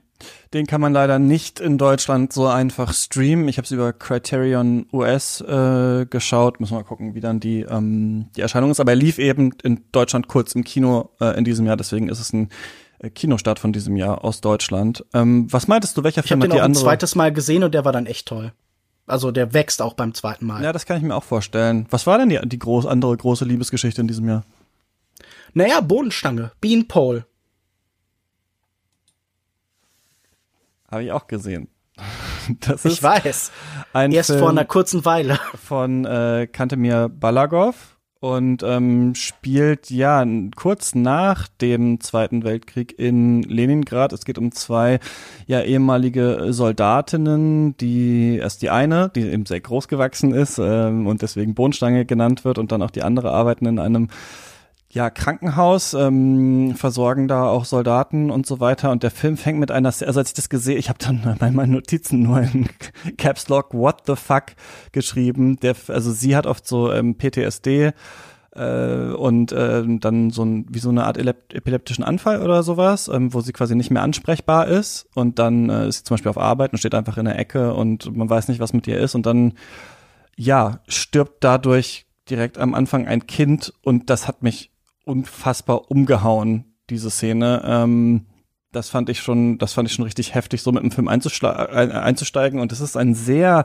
Den 0.54 0.66
kann 0.66 0.80
man 0.80 0.92
leider 0.92 1.18
nicht 1.18 1.60
in 1.60 1.76
Deutschland 1.76 2.32
so 2.32 2.46
einfach 2.46 2.94
streamen. 2.94 3.48
Ich 3.48 3.58
habe 3.58 3.66
es 3.66 3.70
über 3.70 3.92
Criterion 3.92 4.86
US 4.92 5.42
äh, 5.42 6.06
geschaut. 6.08 6.58
Müssen 6.58 6.72
wir 6.72 6.78
mal 6.78 6.84
gucken, 6.84 7.14
wie 7.14 7.20
dann 7.20 7.40
die, 7.40 7.66
ähm, 7.68 8.28
die 8.36 8.40
Erscheinung 8.40 8.70
ist. 8.70 8.80
Aber 8.80 8.92
er 8.92 8.96
lief 8.96 9.18
eben 9.18 9.52
in 9.62 9.84
Deutschland 9.92 10.28
kurz 10.28 10.54
im 10.54 10.64
Kino 10.64 11.10
äh, 11.20 11.36
in 11.36 11.44
diesem 11.44 11.66
Jahr. 11.66 11.76
Deswegen 11.76 12.08
ist 12.08 12.20
es 12.20 12.32
ein 12.32 12.48
Kinostart 13.14 13.58
von 13.58 13.72
diesem 13.72 13.96
Jahr 13.96 14.24
aus 14.24 14.40
Deutschland. 14.40 15.04
Ähm, 15.12 15.52
was 15.52 15.68
meintest 15.68 15.96
du, 15.96 16.04
welcher 16.04 16.22
ich 16.22 16.28
Film 16.28 16.42
hat 16.42 16.46
die 16.46 16.52
andere? 16.52 16.58
Ich 16.58 16.62
habe 16.62 16.72
den 16.72 16.78
ein 16.78 16.82
zweites 16.82 17.14
Mal 17.14 17.32
gesehen 17.32 17.64
und 17.64 17.74
der 17.74 17.84
war 17.84 17.92
dann 17.92 18.06
echt 18.06 18.26
toll. 18.26 18.52
Also 19.06 19.30
der 19.30 19.52
wächst 19.52 19.80
auch 19.82 19.94
beim 19.94 20.14
zweiten 20.14 20.46
Mal. 20.46 20.62
Ja, 20.62 20.72
das 20.72 20.84
kann 20.84 20.96
ich 20.96 21.02
mir 21.02 21.14
auch 21.14 21.24
vorstellen. 21.24 21.86
Was 21.90 22.06
war 22.06 22.18
denn 22.18 22.28
die, 22.28 22.40
die 22.44 22.58
groß, 22.58 22.86
andere 22.86 23.16
große 23.16 23.44
Liebesgeschichte 23.44 24.00
in 24.00 24.08
diesem 24.08 24.28
Jahr? 24.28 24.44
Naja, 25.54 25.80
Bodenstange, 25.80 26.52
Beanpole. 26.60 27.24
Habe 30.90 31.04
ich 31.04 31.12
auch 31.12 31.26
gesehen. 31.26 31.68
Das 32.60 32.84
ist 32.84 32.92
ich 32.92 33.02
weiß. 33.02 33.50
Erst 33.92 34.30
Film 34.30 34.38
vor 34.38 34.50
einer 34.50 34.64
kurzen 34.64 35.04
Weile. 35.04 35.40
Von 35.64 36.04
äh, 36.04 36.46
Kantemir 36.46 37.08
Balagov 37.08 37.95
und 38.26 38.64
ähm, 38.64 39.14
spielt 39.14 39.88
ja 39.88 40.26
kurz 40.56 40.96
nach 40.96 41.46
dem 41.60 42.00
Zweiten 42.00 42.42
Weltkrieg 42.42 42.98
in 42.98 43.42
Leningrad. 43.42 44.12
Es 44.12 44.24
geht 44.24 44.38
um 44.38 44.50
zwei 44.50 44.98
ja 45.46 45.62
ehemalige 45.62 46.48
Soldatinnen, 46.50 47.76
die 47.76 48.38
erst 48.38 48.62
die 48.62 48.70
eine, 48.70 49.10
die 49.14 49.22
eben 49.22 49.46
sehr 49.46 49.60
groß 49.60 49.86
gewachsen 49.86 50.34
ist 50.34 50.58
ähm, 50.58 51.06
und 51.06 51.22
deswegen 51.22 51.54
Bohnenstange 51.54 52.04
genannt 52.04 52.44
wird, 52.44 52.58
und 52.58 52.72
dann 52.72 52.82
auch 52.82 52.90
die 52.90 53.02
andere 53.02 53.30
arbeiten 53.30 53.66
in 53.66 53.78
einem 53.78 54.08
ja, 54.96 55.10
Krankenhaus, 55.10 55.92
ähm, 55.92 56.74
versorgen 56.74 57.28
da 57.28 57.48
auch 57.48 57.66
Soldaten 57.66 58.30
und 58.30 58.46
so 58.46 58.60
weiter. 58.60 58.90
Und 58.90 59.02
der 59.02 59.10
Film 59.10 59.36
fängt 59.36 59.58
mit 59.58 59.70
einer, 59.70 59.88
also 59.88 60.18
als 60.18 60.30
ich 60.30 60.34
das 60.34 60.48
gesehen, 60.48 60.78
ich 60.78 60.88
habe 60.88 60.98
dann 60.98 61.36
bei 61.38 61.50
meinen 61.50 61.72
Notizen 61.72 62.22
nur 62.22 62.40
in 62.40 62.66
Caps 63.18 63.50
Lock 63.50 63.74
What 63.74 64.04
the 64.06 64.16
fuck 64.16 64.54
geschrieben. 64.92 65.60
Der, 65.60 65.76
also 65.88 66.12
sie 66.12 66.34
hat 66.34 66.46
oft 66.46 66.66
so 66.66 66.90
ähm, 66.90 67.14
PTSD 67.14 67.92
äh, 68.52 69.12
und 69.12 69.52
äh, 69.52 69.84
dann 69.86 70.30
so 70.30 70.46
ein, 70.46 70.64
wie 70.70 70.78
so 70.78 70.88
eine 70.88 71.04
Art 71.04 71.18
epileptischen 71.18 72.02
Anfall 72.02 72.40
oder 72.40 72.62
sowas, 72.62 73.08
ähm, 73.08 73.34
wo 73.34 73.42
sie 73.42 73.52
quasi 73.52 73.76
nicht 73.76 73.90
mehr 73.90 74.02
ansprechbar 74.02 74.66
ist. 74.66 75.08
Und 75.14 75.38
dann 75.38 75.68
äh, 75.68 75.88
ist 75.88 75.98
sie 75.98 76.04
zum 76.04 76.14
Beispiel 76.14 76.30
auf 76.30 76.38
Arbeit 76.38 76.72
und 76.72 76.78
steht 76.78 76.94
einfach 76.94 77.18
in 77.18 77.26
der 77.26 77.38
Ecke 77.38 77.74
und 77.74 78.16
man 78.16 78.30
weiß 78.30 78.48
nicht, 78.48 78.60
was 78.60 78.72
mit 78.72 78.86
ihr 78.86 78.98
ist. 78.98 79.14
Und 79.14 79.26
dann, 79.26 79.52
ja, 80.36 80.80
stirbt 80.88 81.44
dadurch 81.44 82.06
direkt 82.30 82.56
am 82.56 82.72
Anfang 82.72 83.06
ein 83.06 83.26
Kind 83.26 83.74
und 83.82 84.08
das 84.08 84.26
hat 84.26 84.42
mich 84.42 84.70
unfassbar 85.06 85.90
umgehauen, 85.90 86.64
diese 86.90 87.10
Szene. 87.10 87.62
Ähm, 87.64 88.26
das 88.72 88.90
fand 88.90 89.08
ich 89.08 89.20
schon, 89.20 89.56
das 89.56 89.72
fand 89.72 89.88
ich 89.88 89.94
schon 89.94 90.04
richtig 90.04 90.34
heftig, 90.34 90.60
so 90.62 90.72
mit 90.72 90.82
dem 90.82 90.90
Film 90.90 91.08
einzusteigen. 91.08 92.60
Und 92.60 92.72
es 92.72 92.80
ist 92.80 92.96
ein 92.96 93.14
sehr, 93.14 93.64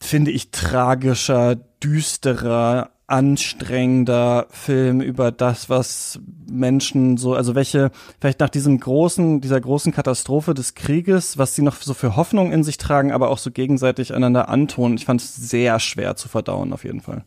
finde 0.00 0.32
ich, 0.32 0.50
tragischer, 0.50 1.54
düsterer, 1.54 2.90
anstrengender 3.06 4.46
Film 4.48 5.02
über 5.02 5.30
das, 5.30 5.68
was 5.68 6.18
Menschen 6.50 7.18
so, 7.18 7.34
also 7.34 7.54
welche, 7.54 7.90
vielleicht 8.18 8.40
nach 8.40 8.48
diesem 8.48 8.80
großen, 8.80 9.42
dieser 9.42 9.60
großen 9.60 9.92
Katastrophe 9.92 10.54
des 10.54 10.74
Krieges, 10.74 11.36
was 11.36 11.54
sie 11.54 11.62
noch 11.62 11.76
so 11.76 11.92
für 11.92 12.16
Hoffnung 12.16 12.50
in 12.50 12.64
sich 12.64 12.78
tragen, 12.78 13.12
aber 13.12 13.28
auch 13.28 13.38
so 13.38 13.50
gegenseitig 13.50 14.14
einander 14.14 14.48
antun. 14.48 14.94
Ich 14.94 15.04
fand 15.04 15.20
es 15.20 15.36
sehr 15.36 15.78
schwer 15.80 16.16
zu 16.16 16.28
verdauen, 16.28 16.72
auf 16.72 16.84
jeden 16.84 17.02
Fall. 17.02 17.24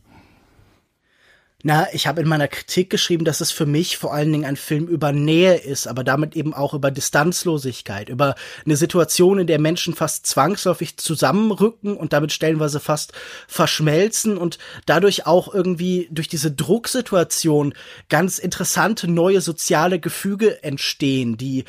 Na, 1.64 1.88
ich 1.92 2.06
habe 2.06 2.20
in 2.20 2.28
meiner 2.28 2.46
Kritik 2.46 2.88
geschrieben, 2.88 3.24
dass 3.24 3.40
es 3.40 3.50
für 3.50 3.66
mich 3.66 3.98
vor 3.98 4.14
allen 4.14 4.30
Dingen 4.30 4.44
ein 4.44 4.54
Film 4.54 4.86
über 4.86 5.10
Nähe 5.10 5.56
ist, 5.56 5.88
aber 5.88 6.04
damit 6.04 6.36
eben 6.36 6.54
auch 6.54 6.72
über 6.72 6.92
Distanzlosigkeit, 6.92 8.08
über 8.08 8.36
eine 8.64 8.76
Situation, 8.76 9.40
in 9.40 9.48
der 9.48 9.58
Menschen 9.58 9.92
fast 9.92 10.24
zwangsläufig 10.24 10.98
zusammenrücken 10.98 11.96
und 11.96 12.12
damit 12.12 12.30
stellenweise 12.30 12.78
fast 12.78 13.12
verschmelzen 13.48 14.38
und 14.38 14.58
dadurch 14.86 15.26
auch 15.26 15.52
irgendwie 15.52 16.08
durch 16.12 16.28
diese 16.28 16.52
Drucksituation 16.52 17.74
ganz 18.08 18.38
interessante 18.38 19.08
neue 19.10 19.40
soziale 19.40 19.98
Gefüge 19.98 20.62
entstehen, 20.62 21.38
die 21.38 21.64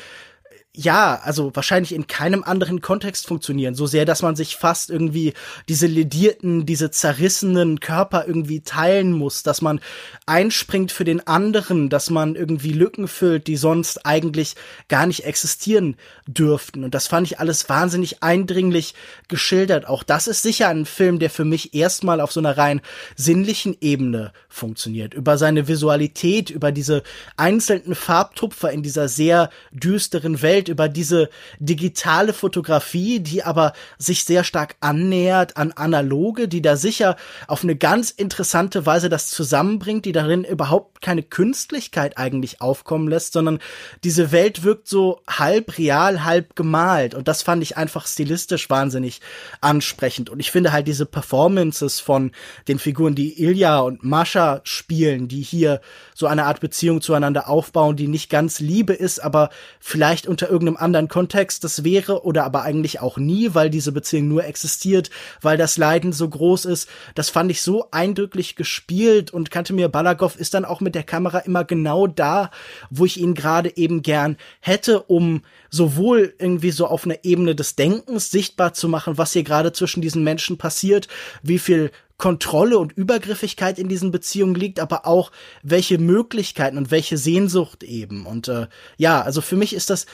ja, 0.81 1.19
also 1.21 1.51
wahrscheinlich 1.55 1.93
in 1.93 2.07
keinem 2.07 2.41
anderen 2.41 2.79
Kontext 2.79 3.27
funktionieren, 3.27 3.75
so 3.75 3.85
sehr, 3.85 4.05
dass 4.05 4.21
man 4.21 4.37
sich 4.37 4.55
fast 4.55 4.89
irgendwie 4.89 5.33
diese 5.67 5.87
ledierten, 5.87 6.65
diese 6.65 6.89
zerrissenen 6.89 7.81
Körper 7.81 8.25
irgendwie 8.25 8.61
teilen 8.61 9.11
muss, 9.11 9.43
dass 9.43 9.61
man 9.61 9.81
einspringt 10.25 10.93
für 10.93 11.03
den 11.03 11.27
anderen, 11.27 11.89
dass 11.89 12.09
man 12.09 12.35
irgendwie 12.35 12.71
Lücken 12.71 13.09
füllt, 13.09 13.47
die 13.47 13.57
sonst 13.57 14.05
eigentlich 14.05 14.55
gar 14.87 15.05
nicht 15.05 15.25
existieren 15.25 15.97
dürften. 16.27 16.85
Und 16.85 16.95
das 16.95 17.07
fand 17.07 17.27
ich 17.27 17.39
alles 17.39 17.67
wahnsinnig 17.67 18.23
eindringlich 18.23 18.93
geschildert. 19.27 19.85
Auch 19.85 20.03
das 20.03 20.27
ist 20.27 20.43
sicher 20.43 20.69
ein 20.69 20.85
Film, 20.85 21.19
der 21.19 21.29
für 21.29 21.45
mich 21.45 21.73
erstmal 21.73 22.21
auf 22.21 22.31
so 22.31 22.39
einer 22.39 22.57
rein 22.57 22.79
sinnlichen 23.17 23.75
Ebene 23.81 24.31
funktioniert. 24.47 25.13
Über 25.13 25.37
seine 25.37 25.67
Visualität, 25.67 26.49
über 26.49 26.71
diese 26.71 27.03
einzelnen 27.35 27.95
Farbtupfer 27.95 28.71
in 28.71 28.81
dieser 28.81 29.09
sehr 29.09 29.49
düsteren 29.73 30.41
Welt, 30.41 30.68
über 30.69 30.87
diese 30.87 31.29
digitale 31.59 32.33
Fotografie, 32.33 33.19
die 33.19 33.43
aber 33.43 33.73
sich 33.97 34.23
sehr 34.23 34.43
stark 34.43 34.75
annähert 34.79 35.57
an 35.57 35.71
analoge, 35.71 36.47
die 36.47 36.61
da 36.61 36.77
sicher 36.77 37.17
auf 37.47 37.63
eine 37.63 37.75
ganz 37.75 38.11
interessante 38.11 38.85
Weise 38.85 39.09
das 39.09 39.29
zusammenbringt, 39.29 40.05
die 40.05 40.11
darin 40.11 40.43
überhaupt 40.43 41.01
keine 41.01 41.23
Künstlichkeit 41.23 42.17
eigentlich 42.17 42.61
aufkommen 42.61 43.07
lässt, 43.07 43.33
sondern 43.33 43.59
diese 44.03 44.31
Welt 44.31 44.63
wirkt 44.63 44.87
so 44.87 45.21
halb 45.27 45.77
real, 45.77 46.23
halb 46.23 46.55
gemalt. 46.55 47.15
Und 47.15 47.27
das 47.27 47.41
fand 47.41 47.63
ich 47.63 47.77
einfach 47.77 48.07
stilistisch 48.07 48.69
wahnsinnig 48.69 49.21
ansprechend. 49.61 50.29
Und 50.29 50.39
ich 50.39 50.51
finde 50.51 50.71
halt 50.71 50.87
diese 50.87 51.05
Performances 51.05 51.99
von 51.99 52.31
den 52.67 52.79
Figuren, 52.79 53.15
die 53.15 53.41
Ilya 53.41 53.79
und 53.79 54.03
Mascha 54.03 54.61
spielen, 54.63 55.27
die 55.27 55.41
hier 55.41 55.81
so 56.19 56.27
eine 56.27 56.43
Art 56.43 56.59
Beziehung 56.59 56.99
zueinander 56.99 57.47
aufbauen, 57.47 57.95
die 57.95 58.09
nicht 58.09 58.29
ganz 58.29 58.59
Liebe 58.59 58.91
ist, 58.91 59.19
aber 59.19 59.49
vielleicht 59.79 60.27
unter 60.27 60.49
irgendeinem 60.49 60.75
anderen 60.75 61.07
Kontext 61.07 61.63
das 61.63 61.85
wäre 61.85 62.25
oder 62.25 62.43
aber 62.43 62.63
eigentlich 62.63 62.99
auch 62.99 63.17
nie, 63.17 63.51
weil 63.53 63.69
diese 63.69 63.93
Beziehung 63.93 64.27
nur 64.27 64.43
existiert, 64.43 65.11
weil 65.41 65.57
das 65.57 65.77
Leiden 65.77 66.11
so 66.11 66.27
groß 66.27 66.65
ist. 66.65 66.89
Das 67.15 67.29
fand 67.29 67.49
ich 67.51 67.61
so 67.61 67.87
eindrücklich 67.91 68.57
gespielt 68.57 69.31
und 69.31 69.49
kannte 69.49 69.71
mir 69.71 69.87
Balagov 69.87 70.35
ist 70.35 70.53
dann 70.55 70.65
auch 70.65 70.81
mit 70.81 70.93
der 70.93 71.03
Kamera 71.03 71.39
immer 71.39 71.63
genau 71.63 72.05
da, 72.05 72.51
wo 72.89 73.05
ich 73.05 73.17
ihn 73.17 73.33
gerade 73.33 73.77
eben 73.77 74.01
gern 74.01 74.35
hätte, 74.59 75.03
um 75.03 75.43
sowohl 75.69 76.33
irgendwie 76.39 76.71
so 76.71 76.87
auf 76.87 77.05
einer 77.05 77.23
Ebene 77.23 77.55
des 77.55 77.75
Denkens 77.75 78.31
sichtbar 78.31 78.73
zu 78.73 78.87
machen, 78.87 79.17
was 79.17 79.33
hier 79.33 79.43
gerade 79.43 79.73
zwischen 79.73 80.01
diesen 80.01 80.23
Menschen 80.23 80.57
passiert, 80.57 81.07
wie 81.43 81.59
viel 81.59 81.91
Kontrolle 82.19 82.77
und 82.77 82.91
Übergriffigkeit 82.91 83.79
in 83.79 83.87
diesen 83.87 84.11
Beziehungen 84.11 84.53
liegt, 84.53 84.81
aber 84.81 85.07
auch 85.07 85.31
welche 85.63 85.97
Möglichkeiten 85.97 86.77
und 86.77 86.91
welche 86.91 87.17
Sehnsucht 87.17 87.81
eben. 87.83 88.25
Und 88.25 88.49
äh, 88.49 88.67
ja, 88.97 89.21
also 89.21 89.39
für 89.39 89.55
mich 89.55 89.73
ist 89.73 89.89
das 89.89 90.05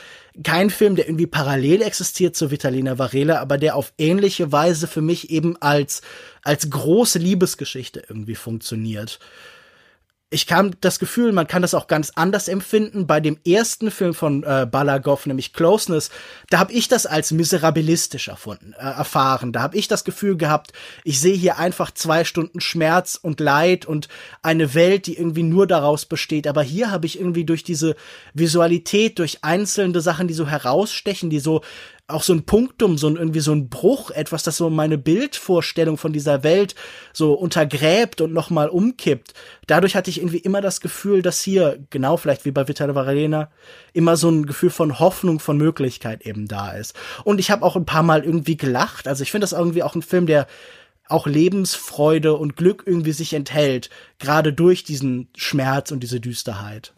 kein 0.43 0.69
Film, 0.69 0.95
der 0.95 1.07
irgendwie 1.07 1.25
parallel 1.25 1.81
existiert 1.81 2.35
zu 2.35 2.51
Vitalina 2.51 2.99
Varela, 2.99 3.41
aber 3.41 3.57
der 3.57 3.75
auf 3.75 3.91
ähnliche 3.97 4.51
Weise 4.51 4.87
für 4.87 5.01
mich 5.01 5.31
eben 5.31 5.57
als 5.61 6.01
als 6.43 6.69
große 6.69 7.17
Liebesgeschichte 7.17 8.03
irgendwie 8.07 8.35
funktioniert 8.35 9.19
ich 10.35 10.47
kam 10.47 10.71
das 10.81 10.99
Gefühl, 10.99 11.31
man 11.31 11.47
kann 11.47 11.61
das 11.61 11.73
auch 11.73 11.87
ganz 11.87 12.11
anders 12.15 12.49
empfinden. 12.49 13.07
Bei 13.07 13.21
dem 13.21 13.37
ersten 13.47 13.89
Film 13.89 14.13
von 14.13 14.43
äh, 14.43 14.67
Balagov, 14.69 15.27
nämlich 15.27 15.53
Closeness, 15.53 16.09
da 16.49 16.59
habe 16.59 16.73
ich 16.73 16.89
das 16.89 17.05
als 17.05 17.31
miserabilistisch 17.31 18.27
erfunden, 18.27 18.73
äh, 18.73 18.83
erfahren. 18.83 19.53
Da 19.53 19.61
habe 19.61 19.77
ich 19.77 19.87
das 19.87 20.03
Gefühl 20.03 20.35
gehabt, 20.35 20.73
ich 21.05 21.21
sehe 21.21 21.37
hier 21.37 21.57
einfach 21.57 21.89
zwei 21.91 22.25
Stunden 22.25 22.59
Schmerz 22.59 23.17
und 23.21 23.39
Leid 23.39 23.85
und 23.85 24.09
eine 24.41 24.73
Welt, 24.73 25.07
die 25.07 25.17
irgendwie 25.17 25.43
nur 25.43 25.67
daraus 25.67 26.05
besteht. 26.05 26.47
Aber 26.47 26.63
hier 26.63 26.91
habe 26.91 27.05
ich 27.05 27.17
irgendwie 27.17 27.45
durch 27.45 27.63
diese 27.63 27.95
Visualität, 28.33 29.19
durch 29.19 29.39
einzelne 29.41 30.01
Sachen, 30.01 30.27
die 30.27 30.33
so 30.33 30.47
herausstechen, 30.47 31.29
die 31.29 31.39
so 31.39 31.61
auch 32.07 32.21
so 32.21 32.33
ein 32.33 32.43
Punktum, 32.43 32.99
so 32.99 33.07
ein, 33.07 33.15
irgendwie 33.15 33.39
so 33.39 33.51
ein 33.51 33.67
Bruch, 33.67 34.11
etwas, 34.11 34.43
das 34.43 34.57
so 34.57 34.69
meine 34.69 34.97
Bildvorstellung 34.97 35.97
von 35.97 36.13
dieser 36.13 36.43
Welt 36.43 36.75
so 37.13 37.33
untergräbt 37.33 38.21
und 38.21 38.31
nochmal 38.31 38.69
umkippt. 38.69 39.33
Dadurch 39.65 39.95
hatte 39.95 40.11
ich 40.11 40.19
irgendwie 40.19 40.37
immer 40.37 40.61
das 40.61 40.81
Gefühl, 40.81 41.23
dass 41.23 41.41
hier, 41.41 41.79
genau 41.89 42.17
vielleicht 42.17 42.45
wie 42.45 42.51
bei 42.51 42.67
Vitale 42.67 42.93
Varelena, 42.93 43.49
immer 43.93 44.17
so 44.17 44.29
ein 44.29 44.45
Gefühl 44.45 44.69
von 44.69 44.99
Hoffnung, 44.99 45.39
von 45.39 45.57
Möglichkeit 45.57 46.27
eben 46.27 46.47
da 46.47 46.73
ist. 46.73 46.93
Und 47.23 47.39
ich 47.39 47.49
habe 47.49 47.65
auch 47.65 47.75
ein 47.75 47.87
paar 47.87 48.03
Mal 48.03 48.23
irgendwie 48.23 48.57
gelacht. 48.57 49.07
Also 49.07 49.23
ich 49.23 49.31
finde 49.31 49.45
das 49.45 49.53
irgendwie 49.53 49.81
auch 49.81 49.95
ein 49.95 50.03
Film, 50.03 50.27
der 50.27 50.45
auch 51.07 51.25
Lebensfreude 51.25 52.35
und 52.35 52.55
Glück 52.55 52.83
irgendwie 52.85 53.11
sich 53.13 53.33
enthält, 53.33 53.89
gerade 54.19 54.53
durch 54.53 54.83
diesen 54.83 55.27
Schmerz 55.35 55.91
und 55.91 56.01
diese 56.01 56.19
Düsterheit. 56.19 56.93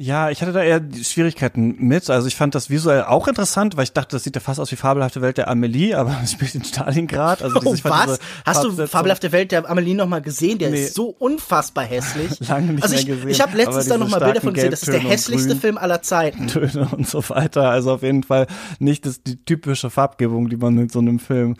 Ja, 0.00 0.30
ich 0.30 0.40
hatte 0.42 0.52
da 0.52 0.62
eher 0.62 0.80
Schwierigkeiten 1.02 1.74
mit. 1.80 2.08
Also 2.08 2.28
ich 2.28 2.36
fand 2.36 2.54
das 2.54 2.70
visuell 2.70 3.02
auch 3.02 3.26
interessant, 3.26 3.76
weil 3.76 3.82
ich 3.82 3.92
dachte, 3.92 4.14
das 4.14 4.22
sieht 4.22 4.36
ja 4.36 4.40
fast 4.40 4.60
aus 4.60 4.70
wie 4.70 4.76
Fabelhafte 4.76 5.22
Welt 5.22 5.38
der 5.38 5.48
Amelie, 5.48 5.92
aber 5.98 6.16
es 6.22 6.30
spielt 6.30 6.54
in 6.54 6.62
Stalingrad. 6.62 7.42
Also 7.42 7.60
oh, 7.64 7.74
was? 7.82 8.20
Hast 8.46 8.62
du 8.62 8.86
Fabelhafte 8.86 9.32
Welt 9.32 9.50
der 9.50 9.68
Amelie 9.68 9.96
noch 9.96 10.06
mal 10.06 10.22
gesehen? 10.22 10.60
Der 10.60 10.70
nee. 10.70 10.84
ist 10.84 10.94
so 10.94 11.08
unfassbar 11.08 11.82
hässlich. 11.82 12.38
Lange 12.48 12.74
nicht 12.74 12.84
also 12.84 12.94
ich, 12.94 13.06
mehr 13.06 13.16
gesehen. 13.16 13.30
Ich 13.30 13.40
habe 13.40 13.56
letztens 13.56 13.88
da 13.88 13.98
noch 13.98 14.08
mal 14.08 14.20
Bilder 14.20 14.40
von 14.40 14.54
gesehen. 14.54 14.70
Das 14.70 14.84
ist 14.84 14.92
der 14.92 15.00
hässlichste 15.00 15.56
Film 15.56 15.76
aller 15.76 16.00
Zeiten. 16.00 16.46
Töne 16.46 16.88
und 16.92 17.08
so 17.08 17.28
weiter. 17.28 17.68
Also 17.68 17.94
auf 17.94 18.04
jeden 18.04 18.22
Fall 18.22 18.46
nicht 18.78 19.04
das, 19.04 19.24
die 19.24 19.44
typische 19.44 19.90
Farbgebung, 19.90 20.48
die 20.48 20.58
man 20.58 20.74
mit 20.74 20.92
so 20.92 21.00
einem 21.00 21.18
Film 21.18 21.56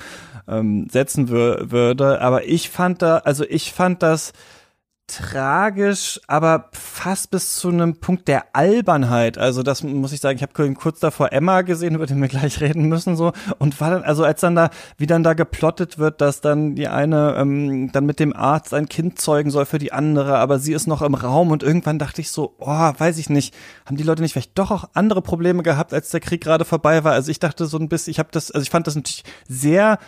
ähm, 0.46 0.86
setzen 0.88 1.28
würde. 1.28 2.20
Aber 2.20 2.46
ich 2.46 2.70
fand 2.70 3.02
da, 3.02 3.18
also 3.18 3.42
ich 3.42 3.72
fand 3.72 4.04
das 4.04 4.32
tragisch, 5.08 6.20
aber 6.26 6.68
fast 6.72 7.30
bis 7.30 7.56
zu 7.56 7.68
einem 7.68 7.96
Punkt 7.96 8.28
der 8.28 8.54
Albernheit. 8.54 9.38
Also 9.38 9.62
das 9.62 9.82
muss 9.82 10.12
ich 10.12 10.20
sagen, 10.20 10.36
ich 10.36 10.42
habe 10.42 10.74
kurz 10.74 11.00
davor 11.00 11.32
Emma 11.32 11.62
gesehen, 11.62 11.94
über 11.94 12.06
den 12.06 12.20
wir 12.20 12.28
gleich 12.28 12.60
reden 12.60 12.84
müssen 12.88 13.16
so 13.16 13.32
und 13.58 13.80
war 13.80 13.90
dann 13.90 14.04
also 14.04 14.22
als 14.24 14.40
dann 14.40 14.54
da 14.54 14.70
wie 14.98 15.06
dann 15.06 15.22
da 15.22 15.32
geplottet 15.32 15.98
wird, 15.98 16.20
dass 16.20 16.40
dann 16.40 16.76
die 16.76 16.88
eine 16.88 17.34
ähm, 17.38 17.90
dann 17.90 18.06
mit 18.06 18.20
dem 18.20 18.36
Arzt 18.36 18.74
ein 18.74 18.88
Kind 18.88 19.20
zeugen 19.20 19.50
soll 19.50 19.64
für 19.64 19.78
die 19.78 19.92
andere, 19.92 20.38
aber 20.38 20.58
sie 20.58 20.74
ist 20.74 20.86
noch 20.86 21.02
im 21.02 21.14
Raum 21.14 21.50
und 21.50 21.62
irgendwann 21.62 21.98
dachte 21.98 22.20
ich 22.20 22.30
so, 22.30 22.54
oh, 22.58 22.92
weiß 22.96 23.18
ich 23.18 23.30
nicht, 23.30 23.54
haben 23.86 23.96
die 23.96 24.04
Leute 24.04 24.22
nicht 24.22 24.32
vielleicht 24.32 24.58
doch 24.58 24.70
auch 24.70 24.90
andere 24.92 25.22
Probleme 25.22 25.62
gehabt, 25.62 25.94
als 25.94 26.10
der 26.10 26.20
Krieg 26.20 26.42
gerade 26.42 26.66
vorbei 26.66 27.02
war? 27.02 27.12
Also 27.12 27.30
ich 27.30 27.40
dachte 27.40 27.66
so 27.66 27.78
ein 27.78 27.88
bisschen, 27.88 28.10
ich 28.10 28.18
habe 28.18 28.28
das 28.30 28.50
also 28.50 28.62
ich 28.62 28.70
fand 28.70 28.86
das 28.86 28.94
natürlich 28.94 29.24
sehr 29.48 29.98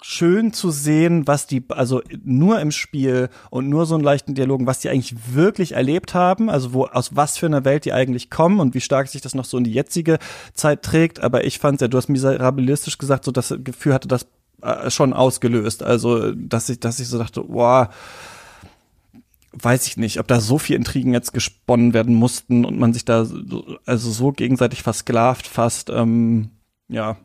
schön 0.00 0.52
zu 0.52 0.70
sehen, 0.70 1.26
was 1.26 1.46
die, 1.46 1.64
also 1.70 2.02
nur 2.22 2.60
im 2.60 2.70
Spiel 2.70 3.30
und 3.50 3.68
nur 3.68 3.84
so 3.84 3.94
einen 3.94 4.04
leichten 4.04 4.34
Dialogen, 4.34 4.66
was 4.66 4.78
die 4.78 4.88
eigentlich 4.88 5.34
wirklich 5.34 5.72
erlebt 5.72 6.14
haben, 6.14 6.48
also 6.48 6.72
wo, 6.72 6.86
aus 6.86 7.16
was 7.16 7.36
für 7.36 7.46
einer 7.46 7.64
Welt 7.64 7.84
die 7.84 7.92
eigentlich 7.92 8.30
kommen 8.30 8.60
und 8.60 8.74
wie 8.74 8.80
stark 8.80 9.08
sich 9.08 9.22
das 9.22 9.34
noch 9.34 9.44
so 9.44 9.58
in 9.58 9.64
die 9.64 9.72
jetzige 9.72 10.18
Zeit 10.54 10.82
trägt. 10.82 11.20
Aber 11.20 11.44
ich 11.44 11.58
fand 11.58 11.80
ja, 11.80 11.88
du 11.88 11.98
hast 11.98 12.08
miserabilistisch 12.08 12.98
gesagt, 12.98 13.24
so 13.24 13.32
das 13.32 13.54
Gefühl 13.64 13.94
hatte 13.94 14.08
das 14.08 14.28
äh, 14.62 14.90
schon 14.90 15.12
ausgelöst. 15.12 15.82
Also, 15.82 16.32
dass 16.32 16.68
ich, 16.68 16.78
dass 16.78 17.00
ich 17.00 17.08
so 17.08 17.18
dachte, 17.18 17.42
boah, 17.42 17.90
weiß 19.52 19.86
ich 19.88 19.96
nicht, 19.96 20.20
ob 20.20 20.28
da 20.28 20.40
so 20.40 20.58
viel 20.58 20.76
Intrigen 20.76 21.12
jetzt 21.12 21.32
gesponnen 21.32 21.92
werden 21.92 22.14
mussten 22.14 22.64
und 22.64 22.78
man 22.78 22.92
sich 22.92 23.04
da 23.04 23.26
also 23.86 24.10
so 24.10 24.30
gegenseitig 24.32 24.82
versklavt 24.82 25.48
fast, 25.48 25.90
ähm, 25.90 26.50
ja, 26.88 27.16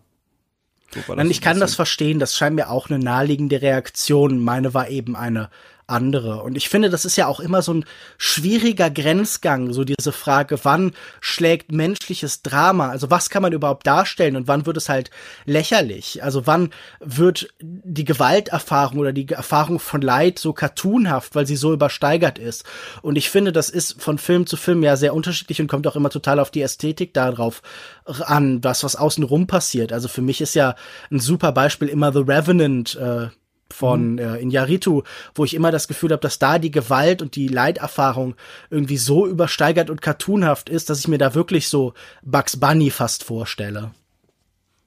Nein, 1.15 1.30
ich 1.30 1.41
kann 1.41 1.60
das 1.60 1.76
verstehen. 1.76 2.20
Das 2.20 2.36
scheint 2.36 2.56
mir 2.56 2.70
auch 2.70 2.90
eine 2.90 2.99
naheliegende 2.99 3.61
Reaktion. 3.61 4.40
Meine 4.40 4.74
war 4.74 4.90
eben 4.90 5.15
eine 5.15 5.49
andere. 5.88 6.43
Und 6.43 6.55
ich 6.55 6.69
finde, 6.69 6.89
das 6.89 7.05
ist 7.05 7.15
ja 7.15 7.27
auch 7.27 7.39
immer 7.39 7.61
so 7.61 7.73
ein 7.73 7.85
schwieriger 8.18 8.89
Grenzgang, 8.89 9.73
so 9.73 9.84
diese 9.84 10.11
Frage, 10.11 10.60
wann 10.64 10.93
schlägt 11.22 11.72
menschliches 11.72 12.41
Drama? 12.41 12.89
Also 12.89 13.11
was 13.11 13.30
kann 13.30 13.41
man 13.41 13.53
überhaupt 13.53 13.85
darstellen 13.85 14.35
und 14.35 14.47
wann 14.47 14.65
wird 14.65 14.77
es 14.77 14.89
halt 14.89 15.11
lächerlich? 15.45 16.23
Also 16.23 16.47
wann 16.47 16.72
wird 16.99 17.49
die 17.61 18.05
Gewalterfahrung 18.05 18.99
oder 18.99 19.14
die 19.14 19.27
Erfahrung 19.30 19.80
von 19.80 20.01
Leid 20.01 20.39
so 20.39 20.53
cartoonhaft, 20.53 21.35
weil 21.35 21.47
sie 21.47 21.55
so 21.55 21.73
übersteigert 21.73 22.39
ist? 22.39 22.64
Und 23.01 23.18
ich 23.18 23.30
finde, 23.30 23.51
das 23.51 23.69
ist 23.69 24.01
von 24.01 24.18
Film 24.18 24.47
zu 24.47 24.57
Film 24.57 24.84
ja 24.84 24.95
sehr 24.95 25.14
unterschiedlich 25.14 25.60
und 25.61 25.68
kommt 25.68 25.88
auch 25.88 25.95
immer 25.95 26.10
total 26.10 26.39
auf 26.39 26.51
die 26.51 26.61
Ästhetik 26.61 27.14
darauf 27.14 27.61
an, 28.05 28.64
was 28.64 28.84
was 28.84 28.95
außenrum 28.95 29.47
passiert. 29.47 29.93
Also 29.93 30.07
für 30.07 30.22
mich 30.22 30.41
ist 30.41 30.55
ja 30.55 30.76
ein 31.11 31.19
super 31.19 31.51
Beispiel 31.51 31.88
immer 31.88 32.11
The 32.11 32.19
Revenant, 32.19 32.95
äh, 32.95 33.27
von 33.73 34.13
mhm. 34.13 34.19
äh, 34.19 34.37
Inyaritu, 34.37 35.03
wo 35.35 35.43
ich 35.43 35.53
immer 35.53 35.71
das 35.71 35.87
Gefühl 35.87 36.11
habe, 36.11 36.21
dass 36.21 36.39
da 36.39 36.59
die 36.59 36.71
Gewalt 36.71 37.21
und 37.21 37.35
die 37.35 37.47
Leiterfahrung 37.47 38.35
irgendwie 38.69 38.97
so 38.97 39.27
übersteigert 39.27 39.89
und 39.89 40.01
cartoonhaft 40.01 40.69
ist, 40.69 40.89
dass 40.89 40.99
ich 40.99 41.07
mir 41.07 41.17
da 41.17 41.35
wirklich 41.35 41.67
so 41.67 41.93
Bugs 42.23 42.57
Bunny 42.57 42.89
fast 42.89 43.23
vorstelle. 43.23 43.91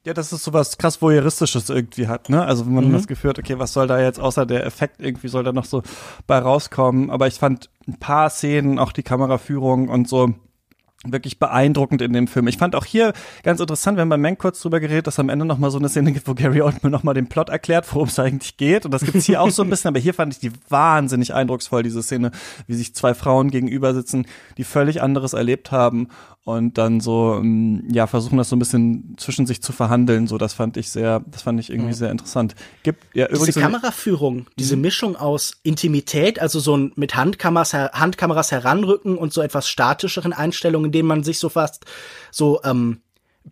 Ja, 0.06 0.14
das 0.14 0.32
ist 0.32 0.44
sowas 0.44 0.78
krass 0.78 1.02
voyeuristisches 1.02 1.68
irgendwie 1.68 2.06
hat, 2.06 2.30
ne? 2.30 2.44
Also 2.44 2.64
wenn 2.64 2.74
man 2.74 2.88
mhm. 2.88 2.92
das 2.92 3.08
Gefühl 3.08 3.30
hat, 3.30 3.40
okay, 3.40 3.58
was 3.58 3.72
soll 3.72 3.88
da 3.88 4.00
jetzt 4.00 4.20
außer 4.20 4.46
der 4.46 4.64
Effekt 4.64 5.00
irgendwie 5.00 5.26
soll 5.26 5.42
da 5.42 5.52
noch 5.52 5.64
so 5.64 5.82
bei 6.28 6.38
rauskommen? 6.38 7.10
Aber 7.10 7.26
ich 7.26 7.34
fand 7.34 7.70
ein 7.88 7.98
paar 7.98 8.30
Szenen, 8.30 8.78
auch 8.78 8.92
die 8.92 9.02
Kameraführung 9.02 9.88
und 9.88 10.08
so, 10.08 10.32
wirklich 11.12 11.38
beeindruckend 11.38 12.02
in 12.02 12.12
dem 12.12 12.26
Film. 12.26 12.48
Ich 12.48 12.58
fand 12.58 12.74
auch 12.74 12.84
hier 12.84 13.12
ganz 13.42 13.60
interessant, 13.60 13.96
wir 13.96 14.02
haben 14.02 14.08
bei 14.08 14.16
Mank 14.16 14.38
kurz 14.38 14.60
drüber 14.60 14.80
geredet, 14.80 15.06
dass 15.06 15.18
am 15.18 15.28
Ende 15.28 15.44
noch 15.44 15.58
mal 15.58 15.70
so 15.70 15.78
eine 15.78 15.88
Szene 15.88 16.12
gibt, 16.12 16.28
wo 16.28 16.34
Gary 16.34 16.62
Oldman 16.62 16.92
noch 16.92 17.02
mal 17.02 17.14
den 17.14 17.28
Plot 17.28 17.48
erklärt, 17.48 17.86
worum 17.94 18.08
es 18.08 18.18
eigentlich 18.18 18.56
geht. 18.56 18.84
Und 18.84 18.92
das 18.92 19.04
gibt's 19.04 19.24
hier 19.24 19.40
auch 19.40 19.50
so 19.50 19.62
ein 19.62 19.70
bisschen, 19.70 19.88
aber 19.88 19.98
hier 19.98 20.14
fand 20.14 20.32
ich 20.32 20.40
die 20.40 20.52
wahnsinnig 20.68 21.34
eindrucksvoll, 21.34 21.82
diese 21.82 22.02
Szene, 22.02 22.30
wie 22.66 22.74
sich 22.74 22.94
zwei 22.94 23.14
Frauen 23.14 23.50
gegenüber 23.50 23.94
sitzen, 23.94 24.26
die 24.56 24.64
völlig 24.64 25.02
anderes 25.02 25.32
erlebt 25.32 25.70
haben 25.72 26.08
und 26.46 26.78
dann 26.78 27.00
so 27.00 27.34
ähm, 27.40 27.82
ja 27.90 28.06
versuchen 28.06 28.38
das 28.38 28.48
so 28.48 28.54
ein 28.54 28.60
bisschen 28.60 29.16
zwischen 29.18 29.46
sich 29.46 29.60
zu 29.62 29.72
verhandeln 29.72 30.28
so 30.28 30.38
das 30.38 30.54
fand 30.54 30.76
ich 30.76 30.90
sehr 30.90 31.20
das 31.26 31.42
fand 31.42 31.58
ich 31.58 31.70
irgendwie 31.70 31.88
mhm. 31.88 31.94
sehr 31.94 32.10
interessant 32.12 32.54
gibt 32.84 33.04
ja 33.14 33.26
übrigens 33.26 33.46
diese 33.46 33.60
Kameraführung 33.60 34.46
diese 34.56 34.76
mhm. 34.76 34.82
Mischung 34.82 35.16
aus 35.16 35.54
Intimität 35.64 36.38
also 36.38 36.60
so 36.60 36.76
ein 36.76 36.92
mit 36.94 37.16
Handkameras 37.16 37.74
Handkameras 37.74 38.52
heranrücken 38.52 39.18
und 39.18 39.32
so 39.32 39.42
etwas 39.42 39.68
statischeren 39.68 40.32
Einstellungen 40.32 40.86
in 40.86 40.92
denen 40.92 41.08
man 41.08 41.24
sich 41.24 41.40
so 41.40 41.48
fast 41.48 41.84
so 42.30 42.60
ähm, 42.62 43.00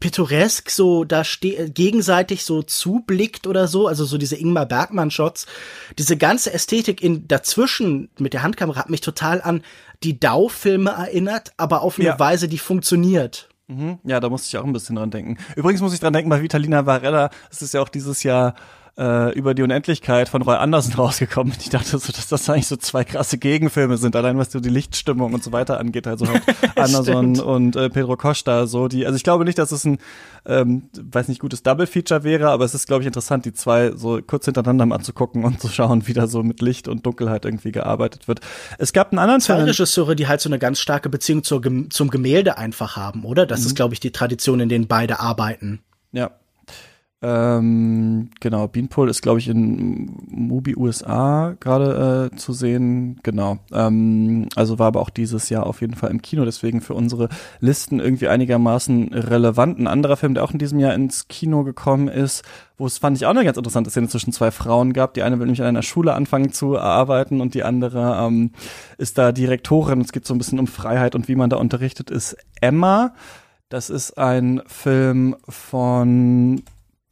pittoresk 0.00 0.70
so 0.70 1.04
da 1.04 1.24
ste 1.24 1.70
gegenseitig 1.70 2.44
so 2.44 2.62
zublickt 2.62 3.46
oder 3.46 3.68
so, 3.68 3.86
also 3.86 4.04
so 4.04 4.18
diese 4.18 4.36
Ingmar 4.36 4.66
Bergmann 4.66 5.10
Shots. 5.10 5.46
Diese 5.98 6.16
ganze 6.16 6.52
Ästhetik 6.52 7.02
in 7.02 7.28
dazwischen 7.28 8.08
mit 8.18 8.32
der 8.32 8.42
Handkamera 8.42 8.80
hat 8.80 8.90
mich 8.90 9.02
total 9.02 9.40
an 9.40 9.62
die 10.04 10.20
Dau-Filme 10.20 10.90
erinnert, 10.90 11.52
aber 11.56 11.82
auf 11.82 11.98
eine 11.98 12.08
ja. 12.08 12.18
Weise, 12.18 12.48
die 12.48 12.58
funktioniert. 12.58 13.48
Mhm. 13.66 13.98
Ja, 14.04 14.20
da 14.20 14.28
musste 14.28 14.48
ich 14.48 14.58
auch 14.58 14.64
ein 14.64 14.72
bisschen 14.72 14.96
dran 14.96 15.10
denken. 15.10 15.38
Übrigens 15.56 15.80
muss 15.80 15.94
ich 15.94 16.00
dran 16.00 16.12
denken 16.12 16.28
bei 16.28 16.42
Vitalina 16.42 16.84
Varela, 16.86 17.30
es 17.50 17.62
ist 17.62 17.74
ja 17.74 17.80
auch 17.80 17.88
dieses 17.88 18.22
Jahr 18.22 18.54
äh, 18.96 19.32
über 19.36 19.54
die 19.54 19.62
Unendlichkeit 19.62 20.28
von 20.28 20.42
Roy 20.42 20.56
Anderson 20.56 20.94
rausgekommen. 20.96 21.52
Ich 21.58 21.70
dachte 21.70 21.98
so, 21.98 22.12
dass 22.12 22.28
das 22.28 22.48
eigentlich 22.48 22.68
so 22.68 22.76
zwei 22.76 23.04
krasse 23.04 23.38
Gegenfilme 23.38 23.96
sind, 23.96 24.14
allein 24.16 24.38
was 24.38 24.52
so 24.52 24.60
die 24.60 24.68
Lichtstimmung 24.68 25.34
und 25.34 25.42
so 25.42 25.52
weiter 25.52 25.80
angeht. 25.80 26.06
Also 26.06 26.26
halt 26.28 26.42
Anderson 26.76 27.40
und 27.40 27.76
äh, 27.76 27.90
Pedro 27.90 28.16
Costa, 28.16 28.66
so 28.66 28.88
die. 28.88 29.06
Also 29.06 29.16
ich 29.16 29.24
glaube 29.24 29.44
nicht, 29.44 29.58
dass 29.58 29.72
es 29.72 29.84
ein, 29.84 29.98
ähm, 30.46 30.88
weiß 30.94 31.28
nicht, 31.28 31.40
gutes 31.40 31.62
Double 31.62 31.86
Feature 31.86 32.24
wäre, 32.24 32.50
aber 32.50 32.64
es 32.64 32.74
ist, 32.74 32.86
glaube 32.86 33.02
ich, 33.02 33.06
interessant, 33.06 33.44
die 33.44 33.52
zwei 33.52 33.92
so 33.92 34.20
kurz 34.24 34.44
hintereinander 34.44 34.86
mal 34.86 34.96
anzugucken 34.96 35.44
und 35.44 35.60
zu 35.60 35.68
schauen, 35.68 36.06
wie 36.06 36.12
da 36.12 36.26
so 36.26 36.42
mit 36.42 36.60
Licht 36.60 36.86
und 36.86 37.04
Dunkelheit 37.04 37.44
irgendwie 37.44 37.72
gearbeitet 37.72 38.28
wird. 38.28 38.40
Es 38.78 38.92
gab 38.92 39.12
einen 39.12 39.18
anderen 39.18 39.40
Zwei 39.40 39.62
Regisseure, 39.62 40.16
die 40.16 40.28
halt 40.28 40.40
so 40.40 40.48
eine 40.48 40.58
ganz 40.58 40.78
starke 40.78 41.08
Beziehung 41.08 41.42
zur, 41.42 41.60
zum 41.90 42.10
Gemälde 42.10 42.58
einfach 42.58 42.96
haben, 42.96 43.24
oder? 43.24 43.46
Das 43.46 43.60
mhm. 43.60 43.66
ist, 43.66 43.74
glaube 43.74 43.94
ich, 43.94 44.00
die 44.00 44.12
Tradition, 44.12 44.60
in 44.60 44.68
denen 44.68 44.86
beide 44.86 45.20
arbeiten. 45.20 45.80
Ja, 46.12 46.30
ähm, 47.26 48.28
genau, 48.38 48.68
Beanpole 48.68 49.10
ist, 49.10 49.22
glaube 49.22 49.38
ich, 49.38 49.48
in 49.48 50.14
Mubi 50.28 50.76
USA 50.76 51.56
gerade 51.58 52.30
äh, 52.30 52.36
zu 52.36 52.52
sehen. 52.52 53.18
Genau. 53.22 53.56
Ähm, 53.72 54.50
also 54.56 54.78
war 54.78 54.88
aber 54.88 55.00
auch 55.00 55.08
dieses 55.08 55.48
Jahr 55.48 55.64
auf 55.64 55.80
jeden 55.80 55.94
Fall 55.94 56.10
im 56.10 56.20
Kino, 56.20 56.44
deswegen 56.44 56.82
für 56.82 56.92
unsere 56.92 57.30
Listen 57.60 57.98
irgendwie 57.98 58.28
einigermaßen 58.28 59.14
relevant. 59.14 59.78
Ein 59.78 59.86
anderer 59.86 60.18
Film, 60.18 60.34
der 60.34 60.44
auch 60.44 60.50
in 60.50 60.58
diesem 60.58 60.78
Jahr 60.78 60.92
ins 60.92 61.26
Kino 61.26 61.64
gekommen 61.64 62.08
ist, 62.08 62.42
wo 62.76 62.84
es 62.84 62.98
fand 62.98 63.16
ich 63.16 63.24
auch 63.24 63.30
eine 63.30 63.44
ganz 63.44 63.56
interessante 63.56 63.88
Szene 63.88 64.08
zwischen 64.08 64.34
zwei 64.34 64.50
Frauen 64.50 64.92
gab. 64.92 65.14
Die 65.14 65.22
eine 65.22 65.38
will 65.38 65.46
nämlich 65.46 65.62
an 65.62 65.68
einer 65.68 65.82
Schule 65.82 66.12
anfangen 66.12 66.52
zu 66.52 66.78
arbeiten 66.78 67.40
und 67.40 67.54
die 67.54 67.62
andere 67.62 68.18
ähm, 68.20 68.50
ist 68.98 69.16
da 69.16 69.32
Direktorin. 69.32 70.02
Es 70.02 70.12
geht 70.12 70.26
so 70.26 70.34
ein 70.34 70.38
bisschen 70.38 70.58
um 70.58 70.66
Freiheit 70.66 71.14
und 71.14 71.26
wie 71.28 71.36
man 71.36 71.48
da 71.48 71.56
unterrichtet, 71.56 72.10
ist 72.10 72.36
Emma. 72.60 73.14
Das 73.70 73.88
ist 73.88 74.18
ein 74.18 74.60
Film 74.66 75.36
von 75.48 76.62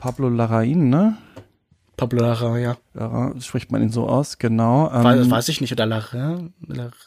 Pablo 0.02 0.28
Larraín, 0.28 0.90
ne? 0.90 1.16
Pablo 1.96 2.22
Lara, 2.22 2.58
ja. 2.58 2.76
Lara, 2.92 3.40
spricht 3.40 3.70
man 3.70 3.82
ihn 3.82 3.90
so 3.90 4.08
aus, 4.08 4.38
genau. 4.38 4.90
Ähm, 4.92 5.30
weiß, 5.30 5.48
ich 5.48 5.60
nicht, 5.60 5.70
oder 5.70 5.86
Lara? 5.86 6.40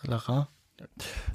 Lara? 0.07 0.47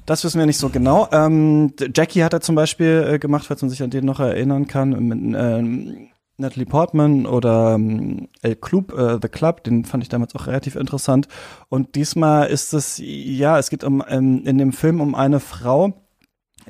Das 0.07 0.24
wissen 0.24 0.39
wir 0.39 0.47
nicht 0.47 0.57
so 0.57 0.70
genau. 0.70 1.07
Ähm, 1.12 1.74
Jackie 1.95 2.24
hat 2.24 2.32
er 2.32 2.41
zum 2.41 2.55
Beispiel 2.55 3.07
äh, 3.07 3.19
gemacht, 3.19 3.45
falls 3.47 3.61
man 3.61 3.69
sich 3.69 3.82
an 3.82 3.91
den 3.91 4.07
noch 4.07 4.20
erinnern 4.20 4.69
kann, 4.69 5.07
mit 5.07 5.19
ähm, 5.39 6.09
Natalie 6.39 6.65
Portman 6.65 7.27
oder 7.27 7.74
ähm, 7.74 8.28
El 8.41 8.57
Club, 8.57 8.95
äh, 8.95 9.19
The 9.20 9.28
Club, 9.28 9.62
den 9.62 9.85
fand 9.85 10.03
ich 10.03 10.09
damals 10.09 10.35
auch 10.35 10.47
relativ 10.47 10.77
interessant. 10.77 11.28
Und 11.69 11.95
diesmal 11.95 12.49
ist 12.49 12.73
es, 12.73 12.99
ja, 13.05 13.59
es 13.59 13.69
geht 13.69 13.85
um 13.85 14.03
ähm, 14.09 14.47
in 14.47 14.57
dem 14.57 14.73
Film 14.73 15.03
um 15.03 15.15
eine 15.15 15.41
Frau, 15.41 15.93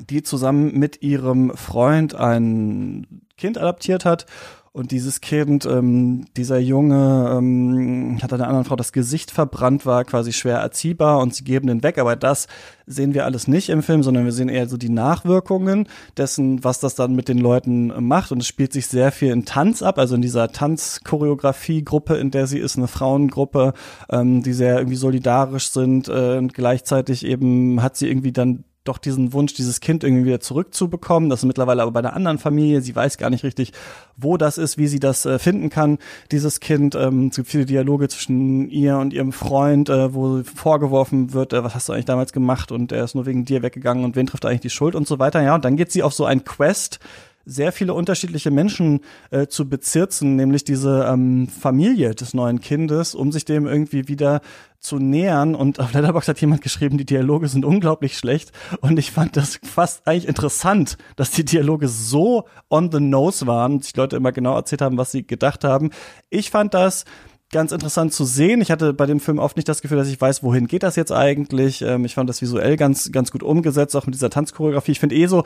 die 0.09 0.21
zusammen 0.21 0.77
mit 0.77 1.01
ihrem 1.01 1.55
Freund 1.55 2.13
ein 2.13 3.21
Kind 3.37 3.57
adaptiert 3.57 4.03
hat 4.03 4.25
und 4.73 4.91
dieses 4.91 5.19
Kind, 5.19 5.65
ähm, 5.65 6.27
dieser 6.37 6.57
Junge, 6.57 7.35
ähm, 7.37 8.19
hat 8.21 8.31
einer 8.31 8.47
anderen 8.47 8.63
Frau 8.63 8.77
das 8.77 8.93
Gesicht 8.93 9.29
verbrannt, 9.29 9.85
war 9.85 10.05
quasi 10.05 10.31
schwer 10.31 10.59
erziehbar 10.59 11.19
und 11.19 11.35
sie 11.35 11.43
geben 11.43 11.67
den 11.67 11.83
weg. 11.83 11.97
Aber 11.97 12.15
das 12.15 12.47
sehen 12.85 13.13
wir 13.13 13.25
alles 13.25 13.49
nicht 13.49 13.67
im 13.67 13.83
Film, 13.83 14.01
sondern 14.01 14.23
wir 14.23 14.31
sehen 14.31 14.47
eher 14.47 14.69
so 14.69 14.77
die 14.77 14.89
Nachwirkungen 14.89 15.89
dessen, 16.15 16.63
was 16.63 16.79
das 16.79 16.95
dann 16.95 17.15
mit 17.15 17.27
den 17.27 17.37
Leuten 17.37 18.07
macht. 18.07 18.31
Und 18.31 18.39
es 18.39 18.47
spielt 18.47 18.71
sich 18.71 18.87
sehr 18.87 19.11
viel 19.11 19.31
in 19.33 19.43
Tanz 19.43 19.81
ab, 19.81 19.97
also 19.97 20.15
in 20.15 20.21
dieser 20.21 20.53
Tanzchoreografie-Gruppe, 20.53 22.15
in 22.15 22.31
der 22.31 22.47
sie 22.47 22.59
ist, 22.59 22.77
eine 22.77 22.87
Frauengruppe, 22.87 23.73
ähm, 24.09 24.41
die 24.41 24.53
sehr 24.53 24.77
irgendwie 24.77 24.95
solidarisch 24.95 25.69
sind 25.71 26.07
äh, 26.07 26.37
und 26.37 26.53
gleichzeitig 26.53 27.25
eben 27.25 27.83
hat 27.83 27.97
sie 27.97 28.07
irgendwie 28.07 28.31
dann 28.31 28.63
doch 28.83 28.97
diesen 28.97 29.31
Wunsch, 29.33 29.53
dieses 29.53 29.79
Kind 29.79 30.03
irgendwie 30.03 30.25
wieder 30.25 30.39
zurückzubekommen. 30.39 31.29
Das 31.29 31.41
ist 31.41 31.45
mittlerweile 31.45 31.83
aber 31.83 31.91
bei 31.91 31.99
einer 31.99 32.15
anderen 32.15 32.39
Familie. 32.39 32.81
Sie 32.81 32.95
weiß 32.95 33.17
gar 33.17 33.29
nicht 33.29 33.43
richtig, 33.43 33.73
wo 34.17 34.37
das 34.37 34.57
ist, 34.57 34.77
wie 34.77 34.87
sie 34.87 34.99
das 34.99 35.25
äh, 35.25 35.37
finden 35.37 35.69
kann, 35.69 35.99
dieses 36.31 36.59
Kind. 36.59 36.95
Ähm, 36.95 37.27
es 37.27 37.35
gibt 37.35 37.47
viele 37.47 37.65
Dialoge 37.65 38.07
zwischen 38.09 38.69
ihr 38.69 38.97
und 38.97 39.13
ihrem 39.13 39.33
Freund, 39.33 39.89
äh, 39.89 40.13
wo 40.13 40.41
vorgeworfen 40.43 41.33
wird, 41.33 41.53
äh, 41.53 41.63
was 41.63 41.75
hast 41.75 41.89
du 41.89 41.93
eigentlich 41.93 42.05
damals 42.05 42.33
gemacht 42.33 42.71
und 42.71 42.91
er 42.91 43.03
ist 43.03 43.13
nur 43.13 43.27
wegen 43.27 43.45
dir 43.45 43.61
weggegangen 43.61 44.03
und 44.03 44.15
wen 44.15 44.25
trifft 44.25 44.45
eigentlich 44.45 44.61
die 44.61 44.69
Schuld 44.71 44.95
und 44.95 45.07
so 45.07 45.19
weiter. 45.19 45.41
Ja, 45.43 45.53
und 45.53 45.63
dann 45.63 45.75
geht 45.75 45.91
sie 45.91 46.01
auf 46.01 46.13
so 46.13 46.25
ein 46.25 46.43
Quest, 46.43 46.99
sehr 47.45 47.71
viele 47.71 47.93
unterschiedliche 47.93 48.51
Menschen 48.51 49.01
äh, 49.31 49.47
zu 49.47 49.67
bezirzen, 49.67 50.35
nämlich 50.35 50.63
diese 50.63 51.05
ähm, 51.11 51.47
Familie 51.47 52.13
des 52.13 52.33
neuen 52.33 52.61
Kindes, 52.61 53.15
um 53.15 53.31
sich 53.31 53.45
dem 53.45 53.65
irgendwie 53.65 54.07
wieder 54.07 54.41
zu 54.81 54.97
nähern. 54.97 55.55
Und 55.55 55.79
auf 55.79 55.93
Letterboxd 55.93 56.29
hat 56.29 56.41
jemand 56.41 56.61
geschrieben, 56.61 56.97
die 56.97 57.05
Dialoge 57.05 57.47
sind 57.47 57.63
unglaublich 57.63 58.17
schlecht. 58.17 58.51
Und 58.81 58.99
ich 58.99 59.11
fand 59.11 59.37
das 59.37 59.59
fast 59.63 60.07
eigentlich 60.07 60.27
interessant, 60.27 60.97
dass 61.15 61.31
die 61.31 61.45
Dialoge 61.45 61.87
so 61.87 62.45
on 62.69 62.91
the 62.91 62.99
nose 62.99 63.47
waren, 63.47 63.73
und 63.73 63.83
sich 63.85 63.95
Leute 63.95 64.17
immer 64.17 64.31
genau 64.31 64.55
erzählt 64.55 64.81
haben, 64.81 64.97
was 64.97 65.11
sie 65.11 65.25
gedacht 65.25 65.63
haben. 65.63 65.91
Ich 66.29 66.49
fand 66.49 66.73
das 66.73 67.05
ganz 67.51 67.71
interessant 67.71 68.13
zu 68.13 68.25
sehen. 68.25 68.61
Ich 68.61 68.71
hatte 68.71 68.93
bei 68.93 69.05
dem 69.05 69.19
Film 69.19 69.37
oft 69.37 69.57
nicht 69.57 69.67
das 69.67 69.81
Gefühl, 69.81 69.97
dass 69.97 70.07
ich 70.07 70.19
weiß, 70.19 70.41
wohin 70.41 70.67
geht 70.67 70.83
das 70.83 70.95
jetzt 70.95 71.11
eigentlich. 71.11 71.81
Ähm, 71.81 72.05
ich 72.05 72.15
fand 72.15 72.29
das 72.29 72.41
visuell 72.41 72.77
ganz, 72.77 73.11
ganz 73.11 73.31
gut 73.31 73.43
umgesetzt, 73.43 73.95
auch 73.95 74.05
mit 74.05 74.15
dieser 74.15 74.29
Tanzchoreografie. 74.29 74.93
Ich 74.93 74.99
finde 74.99 75.15
eh 75.15 75.27
so 75.27 75.43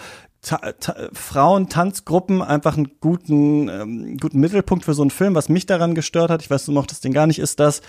Frauen-Tanzgruppen 1.13 2.41
einfach 2.41 2.77
einen 2.77 2.91
guten, 2.99 3.69
ähm, 3.69 4.17
guten 4.17 4.39
Mittelpunkt 4.39 4.85
für 4.85 4.93
so 4.93 5.01
einen 5.01 5.09
Film. 5.09 5.35
Was 5.35 5.49
mich 5.49 5.65
daran 5.65 5.95
gestört 5.95 6.29
hat, 6.29 6.43
ich 6.43 6.49
weiß, 6.49 6.65
du 6.65 6.71
mochtest 6.71 7.03
den 7.03 7.13
gar 7.13 7.27
nicht, 7.27 7.39
ist 7.39 7.59
das, 7.59 7.81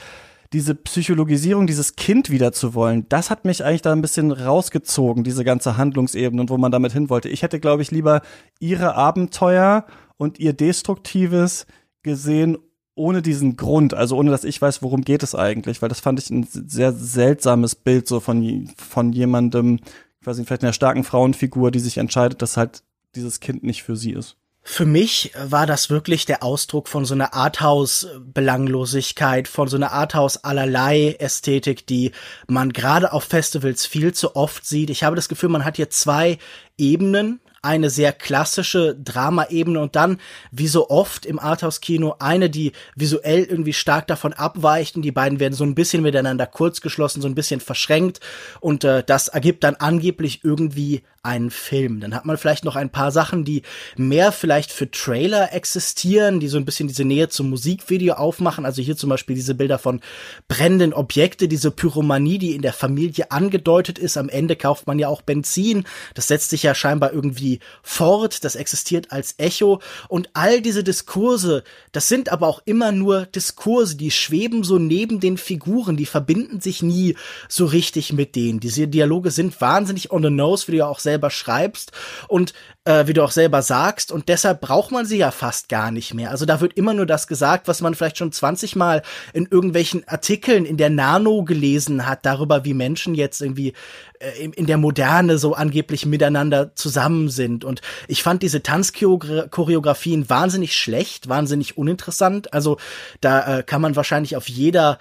diese 0.53 0.75
Psychologisierung, 0.75 1.67
dieses 1.67 1.97
Kind 1.97 2.31
wieder 2.31 2.53
zu 2.53 2.75
wollen, 2.75 3.07
das 3.09 3.31
hat 3.31 3.45
mich 3.45 3.65
eigentlich 3.65 3.83
da 3.83 3.93
ein 3.93 4.03
bisschen 4.03 4.33
rausgezogen, 4.33 5.25
diese 5.25 5.45
ganze 5.45 5.77
Handlungsebene 5.77 6.41
und 6.41 6.51
wo 6.51 6.59
man 6.59 6.73
damit 6.73 6.93
hin 6.93 7.11
wollte. 7.11 7.29
Ich 7.29 7.43
hätte, 7.43 7.61
glaube 7.61 7.83
ich, 7.83 7.91
lieber 7.91 8.23
ihre 8.61 8.95
Abenteuer 8.95 9.85
und 10.17 10.39
ihr 10.39 10.53
Destruktives 10.53 11.67
gesehen 12.03 12.59
ohne 12.95 13.21
diesen 13.21 13.57
Grund, 13.57 13.93
also 13.93 14.17
ohne 14.17 14.31
dass 14.31 14.45
ich 14.45 14.61
weiß, 14.61 14.83
worum 14.83 15.03
geht 15.03 15.23
es 15.23 15.35
eigentlich, 15.35 15.83
weil 15.83 15.91
das 15.91 16.01
fand 16.01 16.19
ich 16.19 16.31
ein 16.31 16.45
sehr 16.51 16.93
seltsames 16.93 17.75
Bild 17.75 18.09
so 18.09 18.21
von, 18.21 18.71
von 18.77 19.13
jemandem, 19.13 19.81
ich 20.21 20.27
weiß 20.27 20.39
nicht, 20.39 20.49
vielleicht 20.49 20.65
einer 20.65 20.73
starken 20.73 21.05
Frauenfigur, 21.05 21.71
die 21.71 21.79
sich 21.79 21.99
entscheidet, 21.99 22.41
dass 22.41 22.57
halt 22.57 22.83
dieses 23.15 23.41
Kind 23.41 23.63
nicht 23.63 23.83
für 23.83 23.97
sie 23.97 24.13
ist. 24.13 24.39
Für 24.69 24.85
mich 24.85 25.31
war 25.41 25.65
das 25.65 25.91
wirklich 25.91 26.27
der 26.27 26.43
Ausdruck 26.43 26.89
von 26.89 27.05
so 27.05 27.15
einer 27.15 27.35
Arthouse-Belanglosigkeit, 27.35 29.47
von 29.47 29.69
so 29.69 29.77
einer 29.77 29.93
Arthouse-allerlei-Ästhetik, 29.93 31.87
die 31.87 32.11
man 32.49 32.73
gerade 32.73 33.13
auf 33.13 33.23
Festivals 33.23 33.87
viel 33.87 34.13
zu 34.13 34.35
oft 34.35 34.67
sieht. 34.67 34.91
Ich 34.91 35.05
habe 35.05 35.15
das 35.15 35.29
Gefühl, 35.29 35.51
man 35.51 35.65
hat 35.65 35.77
hier 35.77 35.89
zwei 35.91 36.39
Ebenen 36.77 37.39
eine 37.63 37.91
sehr 37.91 38.13
klassische 38.13 38.97
Drama-Ebene 38.97 39.81
und 39.81 39.97
dann, 39.97 40.19
wie 40.51 40.69
so 40.69 40.91
oft 40.91 41.27
im 41.27 41.39
Arthouse-Kino, 41.39 42.17
eine, 42.19 42.51
die 42.51 42.73
visuell 42.95 43.45
irgendwie 43.45 43.73
stark 43.73 44.07
davon 44.09 44.33
abweicht 44.33 44.97
und 44.97 45.03
die 45.03 45.13
beiden 45.13 45.41
werden 45.41 45.55
so 45.55 45.65
ein 45.65 45.75
bisschen 45.75 46.03
miteinander 46.03 46.47
kurzgeschlossen, 46.47 47.23
so 47.23 47.29
ein 47.29 47.35
bisschen 47.35 47.61
verschränkt 47.61 48.21
und 48.61 48.85
äh, 48.85 49.03
das 49.05 49.29
ergibt 49.29 49.65
dann 49.65 49.77
angeblich 49.77 50.41
irgendwie 50.43 51.03
einen 51.27 51.51
Film. 51.51 52.01
Dann 52.01 52.15
hat 52.15 52.25
man 52.25 52.39
vielleicht 52.39 52.65
noch 52.65 52.77
ein 52.77 52.91
paar 52.91 53.13
Sachen, 53.13 53.45
die 53.45 53.63
mehr 53.97 54.33
vielleicht 54.33 54.73
für 54.73 54.91
Trailer 54.91 55.53
existieren, 55.53 56.41
die 56.41 56.49
so 56.49 56.57
ein 56.57 56.65
bisschen 56.65 56.89
diese 56.89 57.05
Nähe 57.05 57.29
zum 57.29 57.51
Musikvideo 57.51 58.15
aufmachen. 58.15 58.65
Also 58.65 58.81
hier 58.81 58.97
zum 58.97 59.11
Beispiel 59.11 59.37
diese 59.37 59.55
Bilder 59.55 59.79
von 59.79 60.01
brennenden 60.49 60.95
Objekte, 60.95 61.49
diese 61.49 61.71
Pyromanie, 61.71 62.39
die 62.39 62.55
in 62.55 62.63
der 62.63 62.73
Familie 62.73 63.31
angedeutet 63.31 63.99
ist. 63.99 64.17
Am 64.17 64.31
Ende 64.31 64.57
kauft 64.57 64.87
man 64.87 64.99
ja 64.99 65.09
auch 65.09 65.21
Benzin. 65.23 65.85
Das 66.15 66.29
setzt 66.29 66.51
sich 66.51 66.63
ja 66.63 66.75
scheinbar 66.75 67.13
irgendwie 67.13 67.61
fort, 67.83 68.45
das 68.45 68.57
existiert 68.57 69.13
als 69.13 69.35
Echo 69.39 69.81
und 70.09 70.31
all 70.35 70.61
diese 70.61 70.85
Diskurse, 70.85 71.65
das 71.93 72.09
sind 72.09 72.31
aber 72.31 72.47
auch 72.47 72.63
immer 72.65 72.93
nur 72.93 73.27
Diskurse, 73.27 73.97
die 73.97 74.11
schweben 74.11 74.65
so 74.65 74.79
neben 74.79 75.21
den 75.21 75.39
Figuren, 75.39 75.97
die 75.97 76.07
verbinden 76.07 76.61
sich 76.61 76.83
nie 76.83 77.17
so 77.49 77.67
richtig 77.67 78.13
mit 78.13 78.37
denen. 78.37 78.61
Diese 78.61 78.89
Dialoge 78.89 79.31
sind 79.31 79.61
wahnsinnig 79.61 80.11
on 80.11 80.23
the 80.23 80.31
nose, 80.31 80.67
wie 80.67 80.73
du 80.73 80.79
ja 80.79 80.87
auch 80.87 81.01
selber 81.17 81.31
schreibst 81.31 81.93
und 82.29 82.53
äh, 82.85 83.07
wie 83.07 83.15
du 83.15 83.25
auch 83.25 83.31
selber 83.31 83.63
sagst 83.63 84.13
und 84.13 84.29
deshalb 84.29 84.61
braucht 84.61 84.93
man 84.93 85.07
sie 85.07 85.17
ja 85.17 85.31
fast 85.31 85.71
gar 85.71 85.91
nicht 85.91 86.13
mehr. 86.13 86.31
Also 86.31 86.45
da 86.45 86.61
wird 86.61 86.75
immer 86.75 86.93
nur 86.93 87.07
das 87.07 87.27
gesagt, 87.27 87.69
was 87.69 87.81
man 87.81 87.95
vielleicht 87.95 88.19
schon 88.19 88.33
20 88.33 88.77
Mal 88.77 89.03
in 89.33 89.49
irgendwelchen 89.51 90.07
Artikeln 90.07 90.67
in 90.67 90.77
der 90.77 90.91
Nano 90.91 91.43
gelesen 91.43 92.07
hat, 92.07 92.27
darüber, 92.27 92.67
wie 92.67 92.75
Menschen 92.75 93.15
jetzt 93.15 93.41
irgendwie 93.41 93.73
äh, 94.19 94.45
in 94.45 94.67
der 94.67 94.77
Moderne 94.77 95.39
so 95.39 95.55
angeblich 95.55 96.05
miteinander 96.05 96.75
zusammen 96.75 97.31
sind. 97.31 97.65
Und 97.65 97.81
ich 98.09 98.23
fand 98.23 98.43
diese 98.43 98.63
Tanzchoreografien 98.63 100.29
wahnsinnig 100.29 100.77
schlecht, 100.77 101.31
wahnsinnig 101.31 101.79
uninteressant. 101.79 102.53
Also 102.53 102.77
da 103.23 103.59
äh, 103.59 103.63
kann 103.63 103.81
man 103.81 103.97
wahrscheinlich 103.97 104.37
auf 104.37 104.49
jeder 104.49 104.99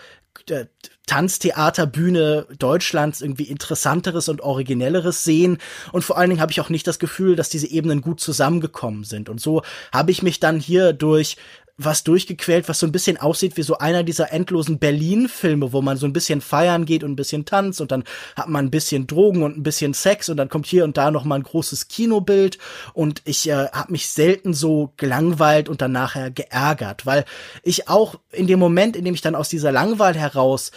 äh, 0.49 0.65
Tanztheaterbühne 1.07 2.47
Deutschlands 2.57 3.21
irgendwie 3.21 3.43
interessanteres 3.43 4.27
und 4.27 4.41
originelleres 4.41 5.23
sehen. 5.23 5.59
Und 5.91 6.03
vor 6.03 6.17
allen 6.17 6.29
Dingen 6.29 6.41
habe 6.41 6.51
ich 6.51 6.61
auch 6.61 6.69
nicht 6.69 6.87
das 6.87 6.99
Gefühl, 6.99 7.35
dass 7.35 7.49
diese 7.49 7.67
Ebenen 7.67 8.01
gut 8.01 8.19
zusammengekommen 8.19 9.03
sind. 9.03 9.29
Und 9.29 9.39
so 9.39 9.61
habe 9.93 10.11
ich 10.11 10.23
mich 10.23 10.39
dann 10.39 10.59
hier 10.59 10.93
durch 10.93 11.37
was 11.77 12.03
durchgequält, 12.03 12.69
was 12.69 12.79
so 12.79 12.85
ein 12.85 12.91
bisschen 12.91 13.17
aussieht 13.17 13.57
wie 13.57 13.63
so 13.63 13.77
einer 13.77 14.03
dieser 14.03 14.31
endlosen 14.31 14.79
Berlin-Filme, 14.79 15.73
wo 15.73 15.81
man 15.81 15.97
so 15.97 16.05
ein 16.05 16.13
bisschen 16.13 16.39
feiern 16.39 16.85
geht 16.85 17.03
und 17.03 17.11
ein 17.11 17.15
bisschen 17.17 17.45
tanzt 17.45 17.81
und 17.81 17.91
dann 17.91 18.05
hat 18.35 18.47
man 18.47 18.65
ein 18.65 18.71
bisschen 18.71 19.07
Drogen 19.07 19.43
und 19.43 19.57
ein 19.57 19.63
bisschen 19.63 19.93
Sex 19.93 20.29
und 20.29 20.37
dann 20.37 20.47
kommt 20.47 20.67
hier 20.67 20.85
und 20.85 20.95
da 20.95 21.11
noch 21.11 21.25
mal 21.25 21.35
ein 21.35 21.43
großes 21.43 21.89
Kinobild. 21.89 22.57
Und 22.93 23.21
ich 23.25 23.49
äh, 23.49 23.67
habe 23.71 23.91
mich 23.91 24.07
selten 24.07 24.53
so 24.53 24.93
gelangweilt 24.95 25.67
und 25.67 25.81
dann 25.81 25.91
nachher 25.91 26.31
geärgert, 26.31 27.05
weil 27.05 27.25
ich 27.63 27.89
auch 27.89 28.15
in 28.31 28.47
dem 28.47 28.59
Moment, 28.59 28.95
in 28.95 29.03
dem 29.03 29.13
ich 29.13 29.21
dann 29.21 29.35
aus 29.35 29.49
dieser 29.49 29.71
Langweil 29.71 30.15
heraus 30.15 30.71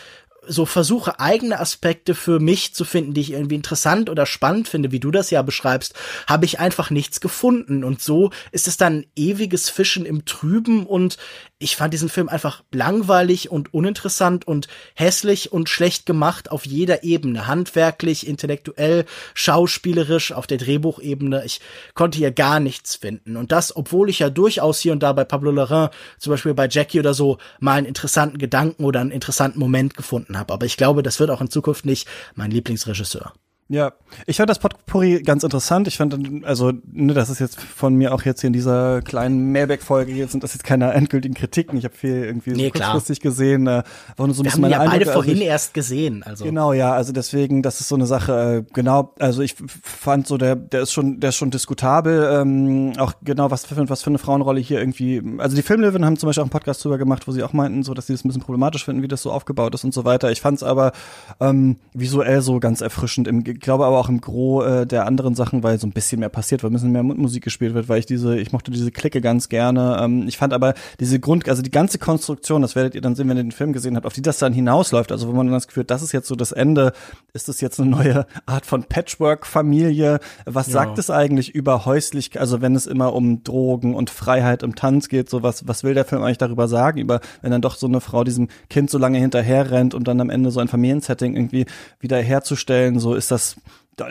so 0.49 0.67
versuche, 0.67 1.21
eigene 1.21 1.61
Aspekte 1.61 2.15
für 2.15 2.41
mich 2.41 2.75
zu 2.75 2.85
finden, 2.85 3.15
die 3.15 3.21
ich 3.21 3.33
irgendwie 3.33 3.55
interessant 3.55 4.11
oder 4.11 4.27
spannend 4.27 4.69
finde, 4.69 4.93
wie 4.93 5.01
du 5.01 5.11
das 5.11 5.31
ja 5.31 5.43
beschreibst, 5.43 5.95
habe 6.27 6.45
ich 6.45 6.59
einfach 6.59 6.91
nichts 6.91 7.21
gefunden. 7.21 7.85
Und 7.85 8.01
so 8.01 8.31
ist 8.51 8.67
es 8.67 8.77
dann 8.77 9.05
ewiges 9.15 9.71
Fischen 9.71 10.07
im 10.07 10.25
Trüben 10.25 10.87
und 10.87 11.19
ich 11.61 11.75
fand 11.75 11.93
diesen 11.93 12.09
Film 12.09 12.29
einfach 12.29 12.63
langweilig 12.73 13.51
und 13.51 13.75
uninteressant 13.75 14.47
und 14.47 14.69
hässlich 14.95 15.53
und 15.53 15.69
schlecht 15.69 16.07
gemacht 16.07 16.53
auf 16.53 16.65
jeder 16.65 17.03
Ebene. 17.03 17.49
Handwerklich, 17.49 18.29
intellektuell, 18.29 19.07
schauspielerisch, 19.35 20.31
auf 20.31 20.47
der 20.47 20.59
Drehbuchebene. 20.59 21.45
Ich 21.45 21.61
konnte 21.95 22.19
hier 22.19 22.31
gar 22.31 22.61
nichts 22.61 22.95
finden. 22.95 23.37
Und 23.37 23.51
das, 23.51 23.75
obwohl 23.75 24.09
ich 24.09 24.21
ja 24.21 24.31
durchaus 24.31 24.79
hier 24.79 24.93
und 24.93 25.03
da 25.03 25.13
bei 25.13 25.25
Pablo 25.25 25.51
Larrain, 25.51 25.91
zum 26.19 26.31
Beispiel 26.31 26.55
bei 26.55 26.69
Jackie 26.69 27.01
oder 27.01 27.13
so, 27.13 27.39
mal 27.59 27.75
einen 27.75 27.87
interessanten 27.87 28.39
Gedanken 28.39 28.85
oder 28.85 29.01
einen 29.01 29.11
interessanten 29.11 29.59
Moment 29.59 29.97
gefunden 29.97 30.38
habe. 30.39 30.53
Aber 30.53 30.67
ich 30.67 30.77
glaube, 30.77 31.03
das 31.03 31.21
wird 31.21 31.31
auch 31.31 31.41
in 31.41 31.51
Zukunft 31.51 31.85
nicht 31.85 32.09
mein 32.35 32.51
Lieblingsregisseur. 32.51 33.33
Ja, 33.71 33.93
ich 34.27 34.39
fand 34.39 34.49
das 34.49 34.59
Potpourri 34.59 35.23
ganz 35.23 35.43
interessant. 35.43 35.89
Ich 35.89 35.99
fand, 35.99 36.17
also, 36.47 36.73
ne, 36.91 37.13
das 37.13 37.29
ist 37.29 37.39
jetzt 37.39 37.61
von 37.61 37.95
mir 37.95 38.15
auch 38.15 38.23
jetzt 38.23 38.41
hier 38.41 38.49
in 38.49 38.55
dieser 38.55 39.03
kleinen 39.03 39.53
Mailback-Folge, 39.53 40.11
jetzt 40.13 40.33
sind 40.33 40.43
das 40.43 40.55
jetzt 40.55 40.65
keine 40.65 40.91
endgültigen 40.95 41.35
Kritiken. 41.35 41.77
Ich 41.77 41.85
habe 41.85 41.95
viel 41.95 42.25
irgendwie 42.25 42.53
nee, 42.53 42.67
so 42.67 42.71
kurzfristig 42.71 43.21
gesehen. 43.21 43.67
Äh, 43.67 43.83
war 44.17 44.27
nur 44.27 44.35
so 44.35 44.41
ein 44.41 44.47
Wir 44.47 44.53
bisschen 44.53 44.65
haben 44.65 44.71
ja 44.71 44.79
beide 44.79 44.93
Eindrücke. 44.93 45.13
vorhin 45.13 45.33
also 45.35 45.43
ich, 45.43 45.49
erst 45.49 45.75
gesehen. 45.75 46.23
Also. 46.23 46.47
Genau, 46.47 46.73
ja, 46.73 46.95
also 46.95 47.13
deswegen, 47.13 47.63
das 47.63 47.81
ist 47.81 47.89
so 47.89 47.95
eine 47.97 48.07
Sache, 48.07 48.65
äh, 48.67 48.73
genau, 48.73 49.13
also 49.19 49.43
ich 49.43 49.55
fand 49.83 50.27
so, 50.27 50.39
der, 50.39 50.57
der 50.57 50.81
ist 50.81 50.93
schon, 50.93 51.21
der 51.21 51.29
ist 51.29 51.37
schon 51.37 51.51
diskutabel, 51.51 52.41
ähm, 52.41 52.95
auch 52.97 53.13
genau, 53.23 53.51
was 53.51 53.67
für, 53.67 53.87
was 53.91 54.03
für 54.03 54.09
eine 54.09 54.19
Frauenrolle 54.19 54.61
hier 54.61 54.79
irgendwie, 54.79 55.23
also 55.37 55.55
die 55.55 55.63
Filmlöwen 55.63 56.07
haben 56.07 56.17
zum 56.17 56.29
Beispiel 56.29 56.41
auch 56.41 56.47
einen 56.47 56.51
Podcast 56.51 56.83
drüber 56.83 56.97
gemacht, 56.97 57.29
wo 57.29 57.33
sie 57.33 57.43
auch 57.43 57.53
meinten, 57.53 57.83
so, 57.83 57.93
dass 57.93 58.07
sie 58.07 58.15
das 58.15 58.25
ein 58.25 58.29
bisschen 58.29 58.43
problematisch 58.43 58.87
finden, 58.87 59.03
wie 59.03 59.09
das 59.09 59.21
so 59.21 59.31
aufgebaut 59.31 59.75
ist 59.75 59.85
und 59.85 59.93
so 59.93 60.07
weiter. 60.07 60.31
Ich 60.31 60.41
fand 60.41 60.57
es 60.57 60.63
aber 60.63 60.93
ähm, 61.39 61.77
visuell 61.93 62.41
so 62.41 62.61
ganz 62.61 62.81
erfrischend 62.81 63.29
im 63.29 63.45
glaube 63.61 63.85
aber 63.85 63.99
auch 63.99 64.09
im 64.09 64.21
Gros 64.21 64.65
äh, 64.65 64.87
der 64.87 65.07
anderen 65.07 65.35
Sachen, 65.35 65.63
weil 65.63 65.79
so 65.79 65.87
ein 65.87 65.93
bisschen 65.93 66.21
mehr 66.21 66.29
passiert, 66.29 66.63
weil 66.63 66.71
ein 66.71 66.75
bisschen 66.75 66.93
mehr 66.93 67.03
Musik 67.03 67.45
gespielt 67.45 67.75
wird, 67.75 67.89
weil 67.89 67.99
ich 67.99 68.07
diese, 68.07 68.39
ich 68.39 68.53
mochte 68.53 68.71
diese 68.71 68.91
Clique 68.91 69.21
ganz 69.21 69.49
gerne. 69.49 69.99
Ähm, 70.01 70.27
ich 70.29 70.37
fand 70.37 70.53
aber 70.53 70.75
diese 71.01 71.21
Grund, 71.21 71.49
also 71.49 71.63
die 71.63 71.71
ganze 71.71 71.99
Konstruktion, 71.99 72.63
das 72.63 72.77
werdet 72.77 72.95
ihr 72.95 73.01
dann 73.01 73.15
sehen, 73.15 73.29
wenn 73.29 73.37
ihr 73.37 73.43
den 73.43 73.53
Film 73.53 73.73
gesehen 73.73 73.97
habt, 73.97 74.07
auf 74.07 74.13
die 74.13 74.23
das 74.23 74.39
dann 74.39 74.53
hinausläuft, 74.53 75.13
also 75.13 75.29
wo 75.29 75.33
man 75.33 75.47
dann 75.47 75.55
das 75.55 75.69
Gefühl, 75.69 75.85
das 75.85 76.03
ist 76.03 76.13
jetzt 76.13 76.29
so 76.29 76.35
das 76.35 76.53
Ende, 76.53 76.93
ist 77.33 77.49
das 77.49 77.61
jetzt 77.61 77.81
eine 77.81 77.91
neue 77.91 78.27
Art 78.47 78.67
von 78.67 78.85
Patchwork-Familie? 78.85 80.21
Was 80.45 80.69
ja. 80.69 80.73
sagt 80.75 80.99
es 80.99 81.11
eigentlich 81.11 81.55
über 81.55 81.85
häuslich, 81.85 82.39
also 82.41 82.61
wenn 82.61 82.75
es 82.75 82.87
immer 82.87 83.15
um 83.15 83.43
Drogen 83.45 83.95
und 83.95 84.11
Freiheit 84.11 84.63
im 84.63 84.75
Tanz 84.75 85.09
geht, 85.09 85.31
so 85.31 85.43
was, 85.43 85.67
was 85.67 85.85
will 85.85 85.95
der 85.95 86.05
Film 86.05 86.23
eigentlich 86.23 86.39
darüber 86.39 86.69
sagen, 86.69 86.99
über 86.99 87.21
wenn 87.43 87.51
dann 87.51 87.63
doch 87.63 87.77
so 87.77 87.87
eine 87.87 88.01
Frau 88.01 88.25
diesem 88.25 88.49
Kind 88.71 88.91
so 88.91 88.99
lange 88.99 89.19
hinterher 89.19 89.71
rennt 89.71 89.95
und 89.95 90.09
dann 90.09 90.21
am 90.21 90.31
Ende 90.31 90.51
so 90.51 90.61
ein 90.61 90.69
Familiensetting 90.69 91.35
irgendwie 91.35 91.67
wieder 92.01 92.19
herzustellen, 92.19 92.99
so 92.99 93.15
ist 93.15 93.31
das 93.31 93.48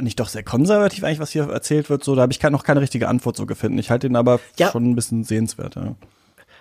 nicht 0.02 0.20
doch 0.20 0.30
sehr 0.30 0.44
konservativ 0.44 1.04
eigentlich, 1.04 1.20
was 1.20 1.32
hier 1.32 1.50
erzählt 1.50 1.90
wird. 1.90 2.04
So, 2.04 2.16
da 2.16 2.24
habe 2.24 2.34
ich 2.34 2.42
noch 2.44 2.64
keine 2.64 2.82
richtige 2.82 3.08
Antwort 3.08 3.38
so 3.38 3.46
gefunden. 3.46 3.78
Ich 3.78 3.90
halte 3.90 4.08
ihn 4.08 4.16
aber 4.16 4.40
ja. 4.58 4.72
schon 4.72 4.90
ein 4.90 4.96
bisschen 4.96 5.24
sehenswert. 5.24 5.76
Ja. 5.76 5.96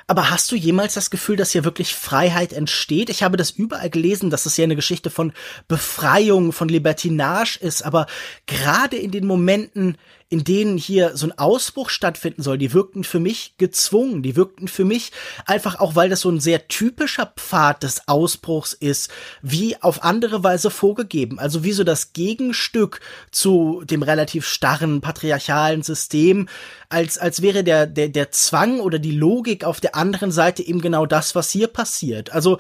Aber 0.09 0.31
hast 0.31 0.53
du 0.53 0.57
jemals 0.57 0.95
das 0.95 1.11
Gefühl, 1.11 1.37
dass 1.37 1.51
hier 1.51 1.65
wirklich 1.65 1.95
Freiheit 1.95 2.53
entsteht? 2.53 3.11
Ich 3.11 3.25
habe 3.25 3.37
das 3.37 3.51
überall 3.51 3.91
gelesen, 3.91 4.31
dass 4.31 4.47
es 4.47 4.55
hier 4.55 4.65
eine 4.65 4.77
Geschichte 4.77 5.11
von 5.11 5.33
Befreiung, 5.67 6.53
von 6.53 6.69
Libertinage 6.69 7.59
ist. 7.61 7.83
Aber 7.83 8.07
gerade 8.47 8.97
in 8.97 9.11
den 9.11 9.27
Momenten, 9.27 9.99
in 10.29 10.43
denen 10.43 10.77
hier 10.77 11.17
so 11.17 11.27
ein 11.27 11.39
Ausbruch 11.39 11.89
stattfinden 11.89 12.43
soll, 12.43 12.59
die 12.59 12.73
wirkten 12.73 13.05
für 13.05 13.21
mich 13.21 13.55
gezwungen. 13.59 14.25
Die 14.25 14.35
wirkten 14.35 14.67
für 14.67 14.85
mich 14.85 15.13
einfach 15.47 15.79
auch, 15.79 15.95
weil 15.95 16.09
das 16.09 16.21
so 16.21 16.31
ein 16.31 16.41
sehr 16.41 16.67
typischer 16.67 17.33
Pfad 17.37 17.85
des 17.85 18.09
Ausbruchs 18.09 18.73
ist, 18.73 19.11
wie 19.41 19.81
auf 19.81 20.03
andere 20.03 20.43
Weise 20.43 20.71
vorgegeben. 20.71 21.39
Also 21.39 21.63
wie 21.63 21.71
so 21.71 21.85
das 21.85 22.13
Gegenstück 22.13 23.01
zu 23.31 23.83
dem 23.85 24.03
relativ 24.03 24.47
starren 24.47 25.01
patriarchalen 25.01 25.83
System, 25.83 26.49
als, 26.89 27.19
als 27.19 27.41
wäre 27.41 27.63
der, 27.63 27.87
der, 27.87 28.09
der 28.09 28.33
Zwang 28.33 28.81
oder 28.81 28.99
die 28.99 29.13
Logik 29.13 29.63
auf 29.63 29.81
der 29.81 29.95
anderen 29.95 30.33
Seite 30.33 30.63
eben 30.63 30.81
genau 30.81 31.07
das, 31.07 31.37
was 31.37 31.51
hier 31.51 31.69
passiert. 31.69 32.33
Also, 32.33 32.59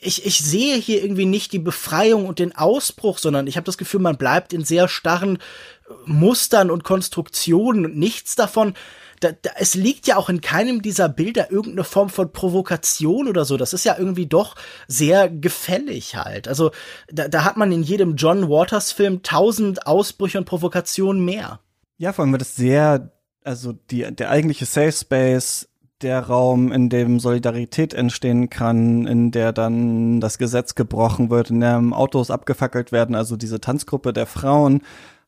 ich, 0.00 0.26
ich 0.26 0.38
sehe 0.38 0.76
hier 0.76 1.02
irgendwie 1.02 1.24
nicht 1.24 1.52
die 1.52 1.58
Befreiung 1.58 2.26
und 2.26 2.38
den 2.38 2.54
Ausbruch, 2.54 3.18
sondern 3.18 3.46
ich 3.46 3.56
habe 3.56 3.64
das 3.64 3.78
Gefühl, 3.78 4.00
man 4.00 4.18
bleibt 4.18 4.52
in 4.52 4.64
sehr 4.64 4.88
starren 4.88 5.38
Mustern 6.06 6.70
und 6.70 6.84
Konstruktionen 6.84 7.84
und 7.84 7.96
nichts 7.96 8.34
davon. 8.34 8.74
Da, 9.20 9.32
da, 9.32 9.50
es 9.56 9.74
liegt 9.74 10.06
ja 10.06 10.16
auch 10.16 10.30
in 10.30 10.40
keinem 10.40 10.80
dieser 10.80 11.08
Bilder 11.08 11.50
irgendeine 11.50 11.84
Form 11.84 12.08
von 12.08 12.32
Provokation 12.32 13.28
oder 13.28 13.44
so. 13.44 13.56
Das 13.56 13.74
ist 13.74 13.84
ja 13.84 13.96
irgendwie 13.98 14.26
doch 14.26 14.56
sehr 14.88 15.28
gefällig 15.28 16.16
halt. 16.16 16.48
Also 16.48 16.70
da, 17.12 17.28
da 17.28 17.44
hat 17.44 17.56
man 17.56 17.70
in 17.70 17.82
jedem 17.82 18.16
John 18.16 18.48
Waters 18.48 18.92
Film 18.92 19.22
tausend 19.22 19.86
Ausbrüche 19.86 20.38
und 20.38 20.46
Provokationen 20.46 21.22
mehr. 21.24 21.60
Ja, 21.98 22.14
vor 22.14 22.24
allem 22.24 22.32
wird 22.32 22.42
es 22.42 22.56
sehr, 22.56 23.12
also 23.44 23.72
die, 23.90 24.10
der 24.10 24.30
eigentliche 24.30 24.64
Safe 24.64 24.92
Space 24.92 25.68
der 26.02 26.20
Raum, 26.20 26.72
in 26.72 26.88
dem 26.88 27.20
Solidarität 27.20 27.92
entstehen 27.94 28.48
kann, 28.48 29.06
in 29.06 29.30
der 29.30 29.52
dann 29.52 30.20
das 30.20 30.38
Gesetz 30.38 30.74
gebrochen 30.74 31.30
wird, 31.30 31.50
in 31.50 31.60
dem 31.60 31.92
Autos 31.92 32.30
abgefackelt 32.30 32.92
werden, 32.92 33.14
also 33.14 33.36
diese 33.36 33.60
Tanzgruppe 33.60 34.12
der 34.12 34.26
Frauen, 34.26 34.82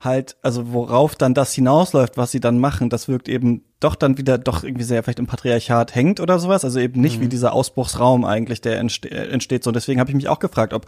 halt, 0.05 0.37
also 0.43 0.73
worauf 0.73 1.15
dann 1.15 1.33
das 1.33 1.53
hinausläuft, 1.53 2.17
was 2.17 2.33
sie 2.33 2.41
dann 2.41 2.59
machen, 2.59 2.91
das 2.91 3.09
wirkt 3.09 3.29
eben 3.29 3.63
doch 3.81 3.95
dann 3.95 4.19
wieder 4.19 4.37
doch 4.37 4.65
irgendwie 4.65 4.85
sehr 4.85 5.03
vielleicht 5.03 5.21
im 5.21 5.27
Patriarchat 5.27 5.95
hängt 5.95 6.21
oder 6.21 6.39
sowas, 6.39 6.65
also 6.65 6.81
eben 6.81 7.01
nicht 7.01 7.19
mhm. 7.19 7.23
wie 7.23 7.29
dieser 7.29 7.53
Ausbruchsraum 7.53 8.25
eigentlich, 8.25 8.61
der 8.61 8.79
entste 8.79 9.11
entsteht 9.11 9.65
so. 9.65 9.71
Und 9.71 9.75
deswegen 9.75 10.01
habe 10.01 10.11
ich 10.11 10.17
mich 10.17 10.29
auch 10.29 10.41
gefragt, 10.41 10.73
ob 10.73 10.87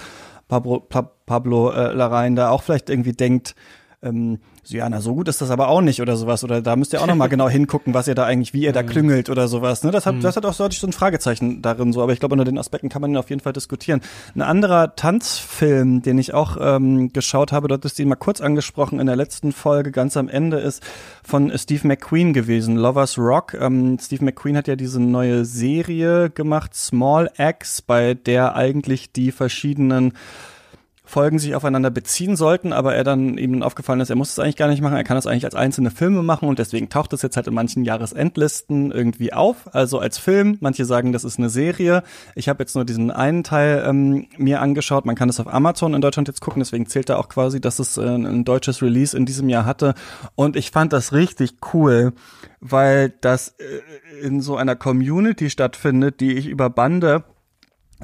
Pablo, 0.48 0.80
pa 0.80 1.02
Pablo 1.26 1.70
äh, 1.70 1.92
Larrain 1.92 2.36
da 2.36 2.50
auch 2.50 2.62
vielleicht 2.62 2.90
irgendwie 2.90 3.12
denkt, 3.12 3.54
ähm, 4.02 4.40
so, 4.64 4.76
ja, 4.76 4.88
na, 4.88 5.00
so 5.00 5.14
gut 5.14 5.28
ist 5.28 5.40
das 5.40 5.50
aber 5.50 5.68
auch 5.68 5.80
nicht 5.80 6.00
oder 6.00 6.16
sowas. 6.16 6.42
Oder 6.44 6.62
da 6.62 6.76
müsst 6.76 6.92
ihr 6.92 7.02
auch 7.02 7.06
noch 7.06 7.14
mal 7.14 7.26
genau 7.28 7.48
hingucken, 7.48 7.94
was 7.94 8.08
ihr 8.08 8.14
da 8.14 8.24
eigentlich, 8.24 8.54
wie 8.54 8.62
ihr 8.62 8.72
da 8.72 8.82
mhm. 8.82 8.86
klüngelt 8.86 9.30
oder 9.30 9.48
sowas. 9.48 9.84
Ne? 9.84 9.90
Das 9.90 10.06
hat, 10.06 10.16
mhm. 10.16 10.20
das 10.20 10.36
hat 10.36 10.46
auch 10.46 10.54
so, 10.54 10.68
so 10.70 10.86
ein 10.86 10.92
Fragezeichen 10.92 11.62
darin 11.62 11.92
so. 11.92 12.02
Aber 12.02 12.12
ich 12.12 12.20
glaube, 12.20 12.32
unter 12.32 12.44
den 12.44 12.58
Aspekten 12.58 12.88
kann 12.88 13.02
man 13.02 13.10
ihn 13.10 13.16
auf 13.16 13.30
jeden 13.30 13.40
Fall 13.40 13.52
diskutieren. 13.52 14.00
Ein 14.34 14.42
anderer 14.42 14.96
Tanzfilm, 14.96 16.02
den 16.02 16.18
ich 16.18 16.34
auch 16.34 16.56
ähm, 16.60 17.12
geschaut 17.12 17.52
habe, 17.52 17.68
dort 17.68 17.84
ist 17.84 17.98
ihn 18.00 18.08
mal 18.08 18.16
kurz 18.16 18.40
angesprochen 18.40 19.00
in 19.00 19.06
der 19.06 19.16
letzten 19.16 19.52
Folge, 19.52 19.90
ganz 19.90 20.16
am 20.16 20.28
Ende, 20.28 20.58
ist 20.58 20.82
von 21.22 21.56
Steve 21.56 21.86
McQueen 21.86 22.32
gewesen, 22.32 22.76
Lovers 22.76 23.18
Rock. 23.18 23.54
Ähm, 23.54 23.98
Steve 24.00 24.24
McQueen 24.24 24.56
hat 24.56 24.68
ja 24.68 24.76
diese 24.76 25.00
neue 25.00 25.44
Serie 25.44 26.30
gemacht, 26.30 26.74
Small 26.74 27.30
X, 27.36 27.82
bei 27.82 28.14
der 28.14 28.56
eigentlich 28.56 29.12
die 29.12 29.32
verschiedenen 29.32 30.14
Folgen 31.06 31.38
sich 31.38 31.54
aufeinander 31.54 31.90
beziehen 31.90 32.34
sollten, 32.34 32.72
aber 32.72 32.94
er 32.94 33.04
dann 33.04 33.36
ihm 33.36 33.62
aufgefallen 33.62 34.00
ist, 34.00 34.08
er 34.08 34.16
muss 34.16 34.30
es 34.30 34.38
eigentlich 34.38 34.56
gar 34.56 34.68
nicht 34.68 34.80
machen, 34.80 34.96
er 34.96 35.04
kann 35.04 35.16
das 35.16 35.26
eigentlich 35.26 35.44
als 35.44 35.54
einzelne 35.54 35.90
Filme 35.90 36.22
machen 36.22 36.48
und 36.48 36.58
deswegen 36.58 36.88
taucht 36.88 37.12
es 37.12 37.20
jetzt 37.20 37.36
halt 37.36 37.46
in 37.46 37.52
manchen 37.52 37.84
Jahresendlisten 37.84 38.90
irgendwie 38.90 39.34
auf, 39.34 39.68
also 39.74 39.98
als 39.98 40.16
Film. 40.16 40.56
Manche 40.60 40.86
sagen, 40.86 41.12
das 41.12 41.24
ist 41.24 41.38
eine 41.38 41.50
Serie. 41.50 42.02
Ich 42.34 42.48
habe 42.48 42.62
jetzt 42.62 42.74
nur 42.74 42.86
diesen 42.86 43.10
einen 43.10 43.44
Teil 43.44 43.84
ähm, 43.86 44.28
mir 44.38 44.62
angeschaut. 44.62 45.04
Man 45.04 45.14
kann 45.14 45.28
es 45.28 45.38
auf 45.38 45.52
Amazon 45.52 45.92
in 45.92 46.00
Deutschland 46.00 46.28
jetzt 46.28 46.40
gucken, 46.40 46.60
deswegen 46.60 46.86
zählt 46.86 47.10
da 47.10 47.16
auch 47.16 47.28
quasi, 47.28 47.60
dass 47.60 47.78
es 47.78 47.98
äh, 47.98 48.02
ein 48.02 48.46
deutsches 48.46 48.80
Release 48.80 49.14
in 49.14 49.26
diesem 49.26 49.50
Jahr 49.50 49.66
hatte. 49.66 49.94
Und 50.36 50.56
ich 50.56 50.70
fand 50.70 50.94
das 50.94 51.12
richtig 51.12 51.56
cool, 51.74 52.14
weil 52.60 53.10
das 53.20 53.54
äh, 53.58 54.26
in 54.26 54.40
so 54.40 54.56
einer 54.56 54.74
Community 54.74 55.50
stattfindet, 55.50 56.20
die 56.20 56.32
ich 56.32 56.46
über 56.46 56.70
Bande 56.70 57.24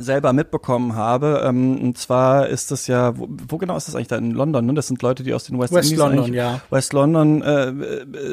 selber 0.03 0.33
mitbekommen 0.33 0.95
habe. 0.95 1.43
Ähm, 1.45 1.81
und 1.81 1.99
zwar 1.99 2.49
ist 2.49 2.71
das 2.71 2.87
ja, 2.87 3.17
wo, 3.19 3.29
wo, 3.49 3.59
genau 3.59 3.77
ist 3.77 3.89
das 3.89 3.95
eigentlich 3.95 4.09
da 4.09 4.17
in 4.17 4.33
London? 4.33 4.67
Ne? 4.67 4.75
Das 4.75 4.89
sind 4.89 5.03
Leute, 5.03 5.23
die 5.23 5.35
aus 5.35 5.45
den 5.45 5.59
West, 5.59 5.73
West 5.73 5.97
London, 5.97 6.33
ja. 6.33 6.61
West 6.71 6.93
London 6.93 7.43
äh, 7.43 7.73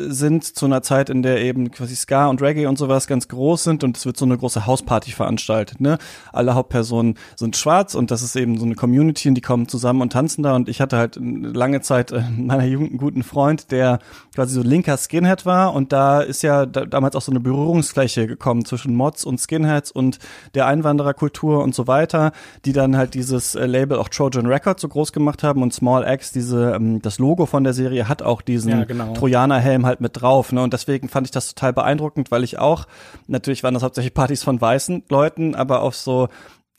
sind 0.07 0.43
zu 0.43 0.65
einer 0.65 0.81
Zeit, 0.81 1.09
in 1.09 1.23
der 1.23 1.41
eben 1.41 1.71
quasi 1.71 1.95
Ska 1.95 2.27
und 2.27 2.41
Reggae 2.41 2.67
und 2.67 2.77
sowas 2.77 3.07
ganz 3.07 3.27
groß 3.27 3.63
sind 3.63 3.83
und 3.83 3.97
es 3.97 4.05
wird 4.05 4.17
so 4.17 4.25
eine 4.25 4.37
große 4.37 4.65
Hausparty 4.65 5.11
veranstaltet. 5.11 5.81
Ne? 5.81 5.97
Alle 6.31 6.55
Hauptpersonen 6.55 7.15
sind 7.35 7.55
schwarz 7.57 7.95
und 7.95 8.11
das 8.11 8.21
ist 8.21 8.35
eben 8.35 8.57
so 8.57 8.65
eine 8.65 8.75
Community 8.75 9.29
und 9.29 9.35
die 9.35 9.41
kommen 9.41 9.67
zusammen 9.67 10.01
und 10.01 10.13
tanzen 10.13 10.43
da. 10.43 10.55
Und 10.55 10.69
ich 10.69 10.81
hatte 10.81 10.97
halt 10.97 11.17
lange 11.19 11.81
Zeit 11.81 12.11
äh, 12.11 12.23
meiner 12.37 12.65
Jugend 12.65 12.91
einen 12.91 12.99
guten 12.99 13.23
Freund, 13.23 13.71
der 13.71 13.99
quasi 14.33 14.53
so 14.53 14.61
linker 14.61 14.97
Skinhead 14.97 15.45
war 15.45 15.73
und 15.73 15.91
da 15.91 16.21
ist 16.21 16.43
ja 16.43 16.65
da, 16.65 16.85
damals 16.85 17.15
auch 17.15 17.21
so 17.21 17.31
eine 17.31 17.39
Berührungsfläche 17.39 18.27
gekommen 18.27 18.65
zwischen 18.65 18.95
Mods 18.95 19.25
und 19.25 19.39
Skinheads 19.39 19.91
und 19.91 20.19
der 20.53 20.67
Einwandererkultur 20.67 21.56
und 21.61 21.75
so 21.75 21.87
weiter, 21.87 22.31
die 22.65 22.73
dann 22.73 22.97
halt 22.97 23.13
dieses 23.13 23.55
äh, 23.55 23.65
Label 23.65 23.97
auch 23.97 24.09
Trojan 24.09 24.45
Records 24.45 24.81
so 24.81 24.87
groß 24.87 25.11
gemacht 25.11 25.43
haben 25.43 25.61
und 25.61 25.73
Small 25.73 26.05
X, 26.07 26.31
diese, 26.31 26.73
ähm, 26.75 27.01
das 27.01 27.19
Logo 27.19 27.45
von 27.45 27.63
der 27.63 27.73
Serie 27.73 28.07
hat 28.07 28.21
auch 28.21 28.41
diesen 28.41 28.71
ja, 28.71 28.83
genau. 28.85 29.13
Trojaner-Helm 29.13 29.85
halt 29.85 30.01
mit 30.01 30.21
drauf. 30.21 30.51
Ne? 30.51 30.61
Und 30.61 30.73
deswegen 30.73 31.09
fand 31.09 31.27
ich 31.27 31.31
das 31.31 31.53
total 31.53 31.73
beeindruckend, 31.73 32.31
weil 32.31 32.43
ich 32.43 32.59
auch, 32.59 32.85
natürlich 33.27 33.63
waren 33.63 33.73
das 33.73 33.83
hauptsächlich 33.83 34.13
Partys 34.13 34.43
von 34.43 34.59
weißen 34.59 35.03
Leuten, 35.09 35.55
aber 35.55 35.81
auf 35.81 35.95
so 35.95 36.29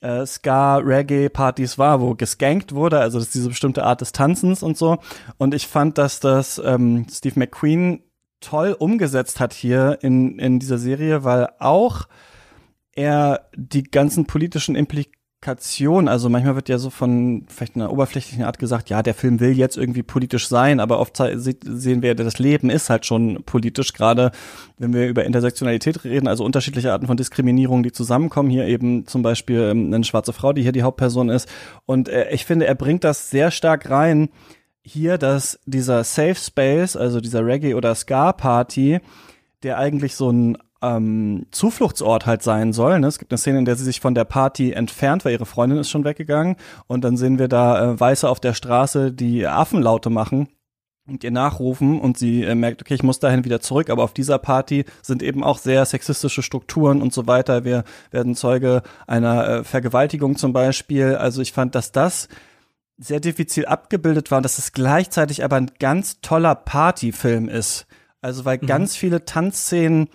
äh, 0.01 0.25
Ska-Reggae-Partys 0.25 1.79
war, 1.79 2.01
wo 2.01 2.15
geskankt 2.15 2.75
wurde, 2.75 3.01
also 3.01 3.19
das 3.19 3.29
ist 3.29 3.35
diese 3.35 3.49
bestimmte 3.49 3.85
Art 3.85 4.01
des 4.01 4.13
Tanzens 4.13 4.63
und 4.63 4.77
so. 4.77 4.99
Und 5.39 5.55
ich 5.55 5.67
fand, 5.67 5.99
dass 5.99 6.21
das 6.21 6.61
ähm, 6.65 7.07
Steve 7.11 7.39
McQueen 7.39 8.03
toll 8.41 8.77
umgesetzt 8.79 9.41
hat 9.41 9.53
hier 9.53 9.99
in, 10.03 10.39
in 10.39 10.59
dieser 10.59 10.79
Serie, 10.79 11.25
weil 11.25 11.49
auch 11.59 12.07
er 12.99 13.49
die 13.55 13.85
ganzen 13.85 14.27
politischen 14.27 14.75
Implikationen, 14.75 16.09
also 16.09 16.29
manchmal 16.29 16.57
wird 16.57 16.69
ja 16.69 16.79
so 16.79 16.91
von 16.91 17.47
vielleicht 17.47 17.77
einer 17.77 17.93
oberflächlichen 17.93 18.43
Art 18.43 18.59
gesagt, 18.59 18.91
ja, 18.91 19.05
der 19.05 19.15
Film 19.15 19.39
will 19.39 19.53
jetzt 19.53 19.77
irgendwie 19.77 20.03
politisch 20.03 20.49
sein, 20.49 20.81
aber 20.81 20.99
oft 20.99 21.17
sehen 21.17 22.03
wir, 22.03 22.17
das 22.17 22.41
Leben 22.41 22.71
ist 22.71 22.91
halt 22.91 23.07
schon 23.07 23.45
politisch, 23.45 23.93
gerade 23.93 24.33
wenn 24.79 24.93
wir 24.93 25.09
über 25.09 25.25
Intersektionalität 25.25 26.03
reden, 26.03 26.27
also 26.27 26.45
unterschiedliche 26.45 26.93
Arten 26.93 27.07
von 27.07 27.17
Diskriminierung, 27.17 27.85
die 27.85 27.93
zusammenkommen. 27.93 28.51
Hier 28.51 28.67
eben 28.67 29.07
zum 29.07 29.23
Beispiel 29.23 29.61
ähm, 29.61 29.95
eine 29.95 30.03
schwarze 30.03 30.33
Frau, 30.33 30.53
die 30.53 30.63
hier 30.63 30.73
die 30.73 30.83
Hauptperson 30.83 31.29
ist. 31.29 31.49
Und 31.87 32.09
äh, 32.09 32.29
ich 32.33 32.45
finde, 32.45 32.67
er 32.67 32.75
bringt 32.75 33.05
das 33.05 33.31
sehr 33.31 33.53
stark 33.53 33.89
rein, 33.91 34.29
hier, 34.83 35.19
dass 35.19 35.61
dieser 35.67 36.03
Safe 36.03 36.35
Space, 36.35 36.97
also 36.97 37.21
dieser 37.21 37.47
Reggae- 37.47 37.77
oder 37.77 37.95
Ska-Party, 37.95 38.99
der 39.63 39.79
eigentlich 39.79 40.17
so 40.17 40.33
ein 40.33 40.59
ähm, 40.83 41.47
Zufluchtsort 41.51 42.27
halt 42.27 42.43
sein 42.43 42.73
soll. 42.73 43.01
Ne? 43.01 43.07
Es 43.07 43.19
gibt 43.19 43.33
eine 43.33 43.39
Szene, 43.39 43.59
in 43.59 43.65
der 43.65 43.77
sie 43.77 43.85
sich 43.85 44.01
von 44.01 44.15
der 44.15 44.25
Party 44.25 44.73
entfernt, 44.73 45.25
weil 45.25 45.33
ihre 45.33 45.47
Freundin 45.47 45.79
ist 45.79 45.91
schon 45.91 46.05
weggegangen. 46.05 46.57
Und 46.87 47.03
dann 47.03 47.17
sehen 47.17 47.39
wir 47.39 47.49
da 47.49 47.93
äh, 47.93 48.01
Weiße 48.01 48.29
auf 48.29 48.41
der 48.41 48.55
Straße, 48.55 49.13
die 49.13 49.47
Affenlaute 49.47 50.11
machen 50.11 50.49
und 51.09 51.25
ihr 51.25 51.31
nachrufen 51.31 52.01
und 52.01 52.19
sie 52.19 52.45
äh, 52.45 52.55
merkt, 52.55 52.83
okay, 52.83 52.95
ich 52.95 53.03
muss 53.03 53.19
dahin 53.19 53.45
wieder 53.45 53.61
zurück, 53.61 53.91
aber 53.91 54.05
auf 54.05 54.13
dieser 54.13 54.39
Party 54.39 54.85
sind 55.03 55.23
eben 55.23 55.43
auch 55.43 55.59
sehr 55.59 55.85
sexistische 55.85 56.43
Strukturen 56.43 57.03
und 57.03 57.13
so 57.13 57.27
weiter. 57.27 57.65
Wir 57.65 57.85
werden 58.11 58.35
Zeuge 58.35 58.83
einer 59.07 59.49
äh, 59.49 59.65
Vergewaltigung 59.65 60.37
zum 60.37 60.53
Beispiel. 60.53 61.17
Also 61.17 61.41
ich 61.41 61.53
fand, 61.53 61.75
dass 61.75 61.93
das 61.93 62.29
sehr 62.99 63.21
diffizil 63.21 63.67
abgebildet 63.67 64.31
war 64.31 64.39
und 64.39 64.43
dass 64.43 64.59
es 64.59 64.73
gleichzeitig 64.73 65.45
aber 65.45 65.57
ein 65.57 65.71
ganz 65.79 66.21
toller 66.21 66.55
Partyfilm 66.55 67.49
ist. 67.49 67.87
Also 68.21 68.45
weil 68.45 68.59
mhm. 68.61 68.67
ganz 68.67 68.97
viele 68.97 69.25
Tanzszenen 69.25 70.09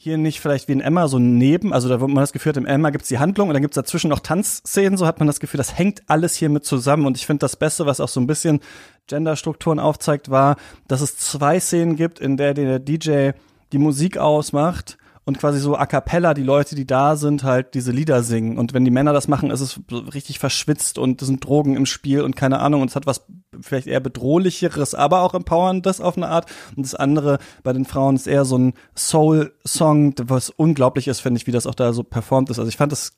hier 0.00 0.16
nicht 0.16 0.40
vielleicht 0.40 0.68
wie 0.68 0.72
in 0.72 0.80
Emma 0.80 1.08
so 1.08 1.18
neben, 1.18 1.72
also 1.72 1.88
da 1.88 2.00
wo 2.00 2.06
man 2.06 2.22
das 2.22 2.32
Gefühl 2.32 2.50
hat, 2.50 2.56
im 2.56 2.66
Emma 2.66 2.90
gibt's 2.90 3.08
die 3.08 3.18
Handlung 3.18 3.48
und 3.48 3.54
dann 3.54 3.62
gibt's 3.62 3.74
dazwischen 3.74 4.08
noch 4.08 4.20
Tanzszenen, 4.20 4.96
so 4.96 5.06
hat 5.06 5.18
man 5.18 5.26
das 5.26 5.40
Gefühl, 5.40 5.58
das 5.58 5.76
hängt 5.76 6.02
alles 6.06 6.36
hier 6.36 6.48
mit 6.48 6.64
zusammen. 6.64 7.04
Und 7.04 7.16
ich 7.16 7.26
finde 7.26 7.40
das 7.40 7.56
Beste, 7.56 7.84
was 7.84 8.00
auch 8.00 8.08
so 8.08 8.20
ein 8.20 8.28
bisschen 8.28 8.60
Genderstrukturen 9.08 9.80
aufzeigt, 9.80 10.30
war, 10.30 10.56
dass 10.86 11.00
es 11.00 11.18
zwei 11.18 11.58
Szenen 11.58 11.96
gibt, 11.96 12.20
in 12.20 12.36
der 12.36 12.54
der 12.54 12.78
DJ 12.78 13.30
die 13.72 13.78
Musik 13.78 14.18
ausmacht 14.18 14.98
und 15.28 15.38
quasi 15.38 15.60
so 15.60 15.76
a 15.76 15.84
cappella 15.84 16.32
die 16.32 16.42
Leute, 16.42 16.74
die 16.74 16.86
da 16.86 17.14
sind, 17.14 17.44
halt 17.44 17.74
diese 17.74 17.92
Lieder 17.92 18.22
singen. 18.22 18.56
Und 18.56 18.72
wenn 18.72 18.86
die 18.86 18.90
Männer 18.90 19.12
das 19.12 19.28
machen, 19.28 19.50
ist 19.50 19.60
es 19.60 19.78
richtig 20.14 20.38
verschwitzt 20.38 20.96
und 20.96 21.20
es 21.20 21.28
sind 21.28 21.44
Drogen 21.44 21.76
im 21.76 21.84
Spiel 21.84 22.22
und 22.22 22.34
keine 22.34 22.60
Ahnung. 22.60 22.80
Und 22.80 22.88
es 22.88 22.96
hat 22.96 23.04
was 23.04 23.26
vielleicht 23.60 23.88
eher 23.88 24.00
bedrohlicheres, 24.00 24.94
aber 24.94 25.20
auch 25.20 25.34
empowerndes 25.34 26.00
auf 26.00 26.16
eine 26.16 26.28
Art. 26.28 26.50
Und 26.74 26.86
das 26.86 26.94
andere 26.94 27.40
bei 27.62 27.74
den 27.74 27.84
Frauen 27.84 28.16
ist 28.16 28.26
eher 28.26 28.46
so 28.46 28.56
ein 28.56 28.72
Soul-Song, 28.96 30.14
was 30.22 30.48
unglaublich 30.48 31.08
ist, 31.08 31.20
finde 31.20 31.38
ich, 31.38 31.46
wie 31.46 31.52
das 31.52 31.66
auch 31.66 31.74
da 31.74 31.92
so 31.92 32.04
performt 32.04 32.48
ist. 32.48 32.58
Also 32.58 32.70
ich 32.70 32.78
fand 32.78 32.90
das 32.90 33.14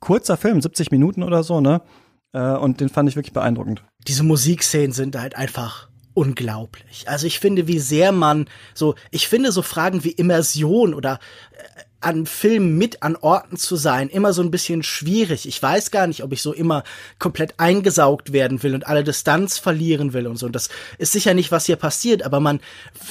kurzer 0.00 0.36
Film, 0.36 0.60
70 0.60 0.90
Minuten 0.90 1.22
oder 1.22 1.44
so, 1.44 1.60
ne? 1.60 1.82
Äh, 2.32 2.56
und 2.56 2.80
den 2.80 2.88
fand 2.88 3.08
ich 3.08 3.14
wirklich 3.14 3.32
beeindruckend. 3.32 3.84
Diese 4.08 4.24
Musikszenen 4.24 4.90
sind 4.90 5.16
halt 5.16 5.36
einfach 5.36 5.88
unglaublich. 6.14 7.08
Also 7.08 7.26
ich 7.26 7.38
finde, 7.38 7.68
wie 7.68 7.78
sehr 7.78 8.12
man 8.12 8.46
so, 8.74 8.94
ich 9.10 9.28
finde 9.28 9.52
so 9.52 9.62
Fragen 9.62 10.04
wie 10.04 10.12
Immersion 10.12 10.94
oder 10.94 11.18
äh, 11.52 11.82
an 12.04 12.26
Filmen 12.26 12.76
mit 12.76 13.02
an 13.02 13.16
Orten 13.16 13.56
zu 13.56 13.76
sein, 13.76 14.08
immer 14.08 14.32
so 14.32 14.42
ein 14.42 14.50
bisschen 14.50 14.82
schwierig. 14.82 15.46
Ich 15.46 15.62
weiß 15.62 15.90
gar 15.90 16.06
nicht, 16.06 16.22
ob 16.22 16.32
ich 16.32 16.42
so 16.42 16.52
immer 16.52 16.84
komplett 17.18 17.54
eingesaugt 17.58 18.32
werden 18.32 18.62
will 18.62 18.74
und 18.74 18.86
alle 18.86 19.04
Distanz 19.04 19.58
verlieren 19.58 20.12
will 20.12 20.26
und 20.26 20.36
so. 20.36 20.46
Und 20.46 20.52
das 20.52 20.68
ist 20.98 21.12
sicher 21.12 21.34
nicht, 21.34 21.52
was 21.52 21.66
hier 21.66 21.76
passiert, 21.76 22.22
aber 22.22 22.40
man, 22.40 22.60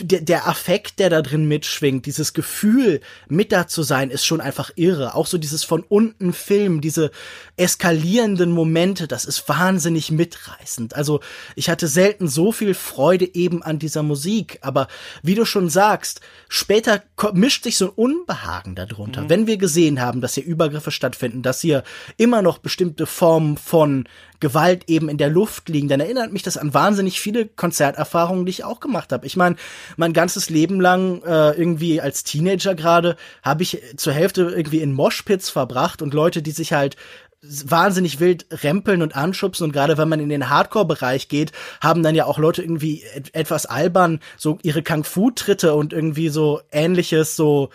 der, 0.01 0.21
der 0.21 0.47
Affekt, 0.47 0.99
der 0.99 1.09
da 1.09 1.21
drin 1.21 1.47
mitschwingt, 1.47 2.05
dieses 2.05 2.33
Gefühl, 2.33 3.01
mit 3.27 3.51
da 3.51 3.67
zu 3.67 3.83
sein, 3.83 4.09
ist 4.09 4.25
schon 4.25 4.41
einfach 4.41 4.71
irre. 4.75 5.15
Auch 5.15 5.27
so 5.27 5.37
dieses 5.37 5.63
von 5.63 5.83
unten 5.83 6.33
Film, 6.33 6.81
diese 6.81 7.11
eskalierenden 7.57 8.51
Momente, 8.51 9.07
das 9.07 9.25
ist 9.25 9.47
wahnsinnig 9.47 10.11
mitreißend. 10.11 10.95
Also 10.95 11.21
ich 11.55 11.69
hatte 11.69 11.87
selten 11.87 12.27
so 12.27 12.51
viel 12.51 12.73
Freude 12.73 13.33
eben 13.33 13.63
an 13.63 13.79
dieser 13.79 14.03
Musik, 14.03 14.59
aber 14.61 14.87
wie 15.23 15.35
du 15.35 15.45
schon 15.45 15.69
sagst, 15.69 16.21
später 16.49 17.03
mischt 17.33 17.63
sich 17.63 17.77
so 17.77 17.85
ein 17.85 17.91
Unbehagen 17.91 18.75
darunter. 18.85 19.21
Mhm. 19.21 19.29
Wenn 19.29 19.47
wir 19.47 19.57
gesehen 19.57 20.01
haben, 20.01 20.21
dass 20.21 20.35
hier 20.35 20.43
Übergriffe 20.43 20.91
stattfinden, 20.91 21.41
dass 21.41 21.61
hier 21.61 21.83
immer 22.17 22.41
noch 22.41 22.57
bestimmte 22.57 23.05
Formen 23.05 23.57
von 23.57 24.07
Gewalt 24.39 24.85
eben 24.87 25.07
in 25.07 25.17
der 25.17 25.29
Luft 25.29 25.69
liegen, 25.69 25.87
dann 25.87 25.99
erinnert 25.99 26.33
mich 26.33 26.43
das 26.43 26.57
an 26.57 26.73
wahnsinnig 26.73 27.21
viele 27.21 27.45
Konzerterfahrungen, 27.45 28.45
die 28.45 28.49
ich 28.49 28.63
auch 28.63 28.79
gemacht 28.79 29.11
habe. 29.11 29.25
Ich 29.27 29.37
meine, 29.37 29.55
mein 29.97 30.13
ganzes 30.13 30.49
Leben 30.49 30.81
lang 30.81 31.21
äh, 31.23 31.51
irgendwie 31.51 32.01
als 32.01 32.23
Teenager 32.23 32.75
gerade 32.75 33.15
habe 33.43 33.63
ich 33.63 33.81
zur 33.97 34.13
Hälfte 34.13 34.41
irgendwie 34.43 34.81
in 34.81 34.93
Moshpits 34.93 35.49
verbracht 35.49 36.01
und 36.01 36.13
Leute, 36.13 36.41
die 36.41 36.51
sich 36.51 36.73
halt 36.73 36.97
wahnsinnig 37.43 38.19
wild 38.19 38.45
rempeln 38.63 39.01
und 39.01 39.15
anschubsen 39.15 39.65
und 39.65 39.71
gerade 39.71 39.97
wenn 39.97 40.09
man 40.09 40.19
in 40.19 40.29
den 40.29 40.49
Hardcore-Bereich 40.49 41.27
geht, 41.27 41.51
haben 41.81 42.03
dann 42.03 42.13
ja 42.13 42.25
auch 42.25 42.37
Leute 42.37 42.61
irgendwie 42.61 43.03
etwas 43.33 43.65
albern 43.65 44.19
so 44.37 44.59
ihre 44.61 44.83
Kung-Fu-Tritte 44.83 45.73
und 45.73 45.91
irgendwie 45.91 46.29
so 46.29 46.61
ähnliches 46.71 47.35
so 47.35 47.69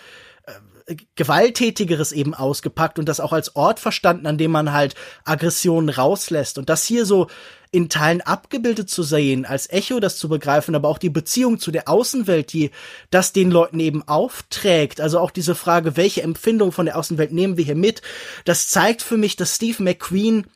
gewalttätigeres 1.16 2.12
eben 2.12 2.34
ausgepackt 2.34 2.98
und 2.98 3.08
das 3.08 3.20
auch 3.20 3.32
als 3.32 3.56
Ort 3.56 3.80
verstanden, 3.80 4.26
an 4.26 4.38
dem 4.38 4.52
man 4.52 4.72
halt 4.72 4.94
Aggressionen 5.24 5.88
rauslässt. 5.88 6.58
Und 6.58 6.68
das 6.68 6.84
hier 6.84 7.04
so 7.06 7.26
in 7.72 7.88
Teilen 7.88 8.20
abgebildet 8.20 8.88
zu 8.88 9.02
sehen, 9.02 9.44
als 9.44 9.68
Echo 9.68 9.98
das 9.98 10.16
zu 10.16 10.28
begreifen, 10.28 10.74
aber 10.74 10.88
auch 10.88 10.98
die 10.98 11.10
Beziehung 11.10 11.58
zu 11.58 11.72
der 11.72 11.88
Außenwelt, 11.88 12.52
die 12.52 12.70
das 13.10 13.32
den 13.32 13.50
Leuten 13.50 13.80
eben 13.80 14.06
aufträgt, 14.06 15.00
also 15.00 15.18
auch 15.18 15.32
diese 15.32 15.54
Frage, 15.54 15.96
welche 15.96 16.22
Empfindung 16.22 16.70
von 16.70 16.86
der 16.86 16.96
Außenwelt 16.96 17.32
nehmen 17.32 17.56
wir 17.56 17.64
hier 17.64 17.74
mit, 17.74 18.02
das 18.44 18.68
zeigt 18.68 19.02
für 19.02 19.16
mich, 19.16 19.36
dass 19.36 19.56
Steve 19.56 19.82
McQueen 19.82 20.46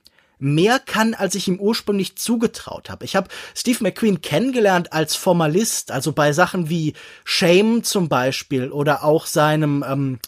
mehr 0.41 0.79
kann, 0.79 1.15
als 1.15 1.35
ich 1.35 1.49
ihm 1.49 1.61
ursprünglich 1.61 2.17
zugetraut 2.17 2.91
habe. 2.91 3.05
Ich 3.05 3.17
habe 3.17 3.29
Steve 3.55 3.79
McQueen 3.83 4.23
kennengelernt 4.23 4.93
als 4.93 5.15
Formalist, 5.15 5.93
also 5.93 6.13
bei 6.13 6.33
Sachen 6.33 6.69
wie 6.69 6.95
Shame 7.25 7.83
zum 7.85 8.09
Beispiel 8.09 8.71
oder 8.73 9.05
auch 9.05 9.27
seinem, 9.27 9.85
ähm, 9.87 10.19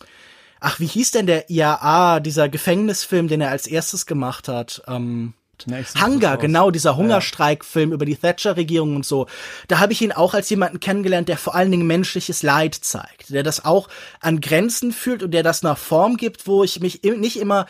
ach, 0.60 0.78
wie 0.80 0.86
hieß 0.86 1.12
denn 1.12 1.26
der 1.26 1.50
IAA, 1.50 2.20
dieser 2.20 2.48
Gefängnisfilm, 2.48 3.28
den 3.28 3.40
er 3.40 3.50
als 3.50 3.66
erstes 3.66 4.06
gemacht 4.06 4.48
hat? 4.48 4.82
Ähm, 4.86 5.34
Hunger, 6.00 6.36
genau, 6.38 6.70
dieser 6.70 6.96
Hungerstreikfilm 6.96 7.90
ja. 7.90 7.94
über 7.94 8.04
die 8.04 8.16
Thatcher-Regierung 8.16 8.96
und 8.96 9.06
so. 9.06 9.26
Da 9.68 9.78
habe 9.78 9.92
ich 9.92 10.02
ihn 10.02 10.12
auch 10.12 10.34
als 10.34 10.50
jemanden 10.50 10.80
kennengelernt, 10.80 11.28
der 11.28 11.36
vor 11.36 11.54
allen 11.54 11.70
Dingen 11.70 11.86
menschliches 11.86 12.42
Leid 12.42 12.74
zeigt, 12.74 13.30
der 13.30 13.42
das 13.42 13.64
auch 13.64 13.88
an 14.20 14.40
Grenzen 14.40 14.92
fühlt 14.92 15.22
und 15.22 15.32
der 15.32 15.42
das 15.42 15.62
nach 15.62 15.78
Form 15.78 16.16
gibt, 16.16 16.46
wo 16.46 16.64
ich 16.64 16.80
mich 16.80 17.02
nicht 17.02 17.38
immer 17.38 17.66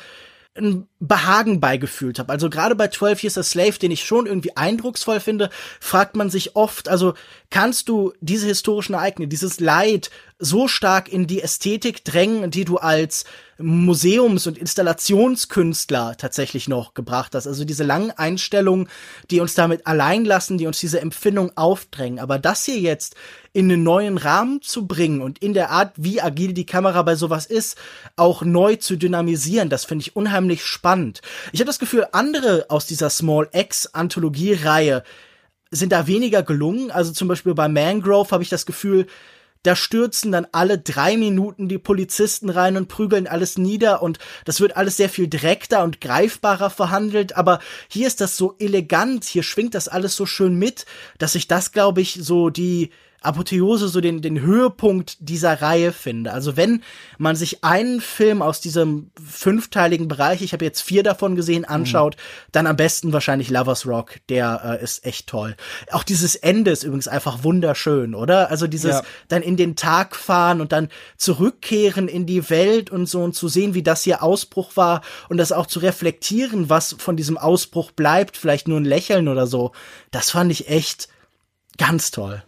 ein 0.55 0.87
Behagen 0.99 1.61
beigefühlt 1.61 2.19
habe. 2.19 2.31
Also 2.31 2.51
gerade 2.51 2.75
bei 2.75 2.89
12 2.89 3.23
Years 3.23 3.39
a 3.39 3.43
Slave, 3.43 3.79
den 3.79 3.91
ich 3.91 4.05
schon 4.05 4.27
irgendwie 4.27 4.57
eindrucksvoll 4.57 5.21
finde, 5.21 5.51
fragt 5.81 6.15
man 6.15 6.29
sich 6.29 6.57
oft, 6.57 6.89
also 6.89 7.15
kannst 7.51 7.89
du 7.89 8.13
diese 8.21 8.47
historischen 8.47 8.95
Ereignisse, 8.95 9.29
dieses 9.29 9.61
Leid 9.61 10.11
so 10.39 10.69
stark 10.69 11.11
in 11.11 11.27
die 11.27 11.41
Ästhetik 11.41 12.05
drängen, 12.05 12.51
die 12.51 12.65
du 12.65 12.77
als 12.77 13.25
Museums- 13.63 14.47
und 14.47 14.59
Installationskünstler 14.59 16.17
tatsächlich 16.17 16.69
noch 16.69 16.95
gebracht 16.95 17.35
hast. 17.35 17.47
Also 17.47 17.65
diese 17.65 17.85
langen 17.85 18.11
Einstellungen, 18.11 18.89
die 19.31 19.41
uns 19.41 19.55
damit 19.55 19.87
allein 19.87 20.25
lassen, 20.25 20.59
die 20.59 20.67
uns 20.67 20.81
diese 20.81 21.01
Empfindung 21.01 21.57
aufdrängen. 21.57 22.19
Aber 22.19 22.39
das 22.39 22.65
hier 22.65 22.79
jetzt 22.79 23.15
in 23.53 23.71
einen 23.71 23.83
neuen 23.83 24.19
Rahmen 24.19 24.63
zu 24.63 24.87
bringen 24.87 25.21
und 25.21 25.39
in 25.39 25.55
der 25.55 25.71
Art, 25.71 25.93
wie 25.97 26.21
agil 26.21 26.53
die 26.53 26.67
Kamera 26.67 27.03
bei 27.03 27.17
sowas 27.17 27.47
ist, 27.47 27.77
auch 28.17 28.43
neu 28.43 28.77
zu 28.77 28.97
dynamisieren, 28.97 29.69
das 29.69 29.85
finde 29.85 30.03
ich 30.03 30.17
unheimlich 30.17 30.65
spannend. 30.65 31.21
Ich 31.53 31.61
habe 31.61 31.67
das 31.69 31.79
Gefühl, 31.79 32.07
andere 32.13 32.67
aus 32.69 32.87
dieser 32.87 33.11
Small 33.11 33.49
X 33.53 33.87
Anthologie-Reihe 33.87 35.03
sind 35.71 35.93
da 35.93 36.07
weniger 36.07 36.43
gelungen. 36.43 36.91
Also 36.91 37.13
zum 37.13 37.29
Beispiel 37.29 37.55
bei 37.55 37.69
Mangrove 37.69 38.31
habe 38.31 38.43
ich 38.43 38.49
das 38.49 38.67
Gefühl, 38.67 39.07
da 39.63 39.77
stürzen 39.77 40.33
dann 40.33 40.47
alle 40.53 40.79
drei 40.79 41.17
Minuten 41.17 41.69
die 41.69 41.79
Polizisten 41.79 42.51
rein 42.51 42.77
und 42.77 42.89
prügeln 42.89 43.27
alles 43.27 43.59
nieder 43.59 44.03
und 44.03 44.19
das 44.45 44.61
wird 44.61 44.77
alles 44.77 44.97
sehr 44.97 45.09
viel 45.09 45.29
direkter 45.29 45.83
und 45.85 46.01
greifbarer 46.01 46.71
verhandelt, 46.71 47.37
aber 47.37 47.61
hier 47.89 48.07
ist 48.07 48.21
das 48.21 48.37
so 48.37 48.57
elegant, 48.59 49.25
hier 49.25 49.43
schwingt 49.43 49.75
das 49.75 49.89
alles 49.89 50.17
so 50.17 50.27
schön 50.27 50.55
mit, 50.57 50.87
dass 51.19 51.35
ich 51.35 51.49
das, 51.49 51.73
glaube 51.73 52.01
ich, 52.01 52.19
so 52.21 52.51
die 52.51 52.91
Apotheose, 53.25 53.89
so 53.89 54.01
den, 54.01 54.23
den 54.23 54.41
Höhepunkt 54.41 55.17
dieser 55.21 55.61
Reihe 55.63 55.93
finde. 55.93 56.33
Also 56.33 56.57
wenn 56.57 56.83
man 57.19 57.37
sich 57.37 57.65
einen 57.65 58.01
Film 58.01 58.43
aus 58.43 58.61
diesem 58.61 59.11
fünfteiligen 59.25 60.09
Bereich, 60.09 60.43
ich 60.43 60.53
habe 60.53 60.65
jetzt 60.65 60.83
vier 60.83 61.03
davon 61.03 61.37
gesehen, 61.37 61.65
anschaut, 61.65 62.17
mhm. 62.17 62.21
dann 62.53 62.67
am 62.67 62.77
besten 62.77 63.13
wahrscheinlich 63.13 63.51
Lovers 63.51 63.87
Rock. 63.87 64.17
Der 64.29 64.79
äh, 64.81 64.85
ist 64.85 65.05
echt 65.05 65.27
toll. 65.27 65.57
Auch 65.91 66.03
dieses 66.03 66.35
Ende 66.35 66.71
ist 66.71 66.83
übrigens 66.83 67.09
einfach 67.09 67.45
wunderschön, 67.45 68.15
oder? 68.15 68.51
Also 68.51 68.67
dieses 68.67 68.97
ja. 68.97 69.03
dann 69.29 69.43
in 69.43 69.57
den 69.57 69.77
Tag 69.77 70.17
fahren 70.17 70.61
und 70.61 70.73
dann 70.73 70.89
zurückkehren 71.17 72.09
in 72.09 72.27
die 72.27 72.51
Welt 72.51 72.91
und 72.91 73.07
so 73.07 73.23
und 73.23 73.35
zu 73.35 73.49
sehen, 73.49 73.75
wie 73.75 73.83
das 73.83 74.03
hier 74.03 74.23
Ausbruch 74.23 74.77
war 74.77 75.03
und 75.29 75.37
das 75.37 75.53
auch 75.53 75.67
zu 75.67 75.81
reflektieren, 75.81 76.69
was 76.69 76.97
von 76.99 77.17
diesem 77.17 77.39
Ausbruch 77.39 77.93
bleibt, 77.93 78.37
vielleicht 78.37 78.69
nur 78.69 78.79
ein 78.79 78.85
Lächeln 78.85 79.29
oder 79.29 79.47
so. 79.47 79.73
Das 80.11 80.31
fand 80.31 80.51
ich 80.51 80.69
echt 80.69 81.09
ganz 81.79 82.11
toll. 82.11 82.43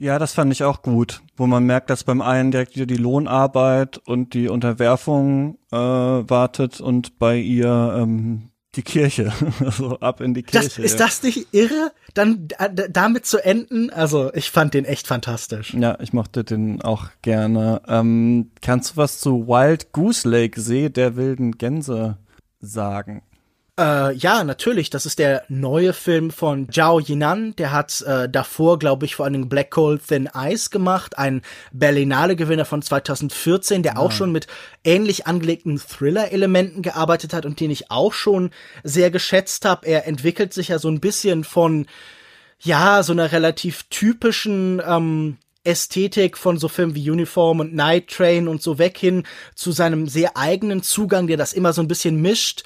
Ja, 0.00 0.20
das 0.20 0.32
fand 0.32 0.52
ich 0.52 0.62
auch 0.62 0.82
gut, 0.82 1.22
wo 1.36 1.48
man 1.48 1.64
merkt, 1.64 1.90
dass 1.90 2.04
beim 2.04 2.22
einen 2.22 2.52
direkt 2.52 2.76
wieder 2.76 2.86
die 2.86 2.96
Lohnarbeit 2.96 3.98
und 3.98 4.32
die 4.32 4.48
Unterwerfung 4.48 5.58
äh, 5.72 5.76
wartet 5.76 6.80
und 6.80 7.18
bei 7.18 7.36
ihr 7.36 7.96
ähm, 7.98 8.50
die 8.76 8.82
Kirche, 8.82 9.32
also 9.60 9.98
ab 9.98 10.20
in 10.20 10.34
die 10.34 10.44
Kirche. 10.44 10.68
Das, 10.68 10.78
ist 10.78 11.00
das 11.00 11.24
nicht 11.24 11.48
irre, 11.52 11.90
dann 12.14 12.46
damit 12.90 13.26
zu 13.26 13.44
enden? 13.44 13.90
Also 13.90 14.32
ich 14.34 14.52
fand 14.52 14.74
den 14.74 14.84
echt 14.84 15.08
fantastisch. 15.08 15.74
Ja, 15.74 15.98
ich 16.00 16.12
mochte 16.12 16.44
den 16.44 16.80
auch 16.80 17.08
gerne. 17.22 17.82
Ähm, 17.88 18.52
kannst 18.62 18.92
du 18.92 18.96
was 18.98 19.18
zu 19.18 19.48
Wild 19.48 19.92
Goose 19.92 20.28
Lake 20.28 20.60
See 20.60 20.90
der 20.90 21.16
wilden 21.16 21.58
Gänse 21.58 22.18
sagen? 22.60 23.22
Äh, 23.78 24.14
ja, 24.14 24.42
natürlich. 24.42 24.90
Das 24.90 25.06
ist 25.06 25.20
der 25.20 25.44
neue 25.48 25.92
Film 25.92 26.32
von 26.32 26.68
Zhao 26.68 26.98
Yinan. 26.98 27.54
Der 27.56 27.70
hat 27.70 28.00
äh, 28.02 28.28
davor, 28.28 28.80
glaube 28.80 29.06
ich, 29.06 29.14
vor 29.14 29.24
allen 29.24 29.34
Dingen 29.34 29.48
Black 29.48 29.70
Coal 29.70 30.00
Thin 30.00 30.28
Ice 30.34 30.70
gemacht. 30.70 31.16
Ein 31.16 31.42
Berlinale-Gewinner 31.72 32.64
von 32.64 32.82
2014, 32.82 33.84
der 33.84 33.92
ja. 33.94 33.98
auch 33.98 34.10
schon 34.10 34.32
mit 34.32 34.48
ähnlich 34.82 35.28
angelegten 35.28 35.78
Thriller-Elementen 35.78 36.82
gearbeitet 36.82 37.32
hat 37.32 37.46
und 37.46 37.60
den 37.60 37.70
ich 37.70 37.90
auch 37.90 38.12
schon 38.12 38.50
sehr 38.82 39.12
geschätzt 39.12 39.64
habe. 39.64 39.86
Er 39.86 40.08
entwickelt 40.08 40.52
sich 40.52 40.68
ja 40.68 40.80
so 40.80 40.88
ein 40.88 40.98
bisschen 40.98 41.44
von, 41.44 41.86
ja, 42.58 43.04
so 43.04 43.12
einer 43.12 43.30
relativ 43.30 43.84
typischen, 43.84 44.82
ähm, 44.84 45.36
Ästhetik 45.64 46.38
von 46.38 46.56
so 46.56 46.68
Filmen 46.68 46.94
wie 46.94 47.10
Uniform 47.10 47.60
und 47.60 47.74
Night 47.74 48.08
Train 48.08 48.48
und 48.48 48.62
so 48.62 48.78
weg 48.78 48.96
hin 48.96 49.24
zu 49.54 49.70
seinem 49.70 50.06
sehr 50.08 50.36
eigenen 50.36 50.82
Zugang, 50.82 51.26
der 51.26 51.36
das 51.36 51.52
immer 51.52 51.74
so 51.74 51.82
ein 51.82 51.88
bisschen 51.88 52.22
mischt. 52.22 52.64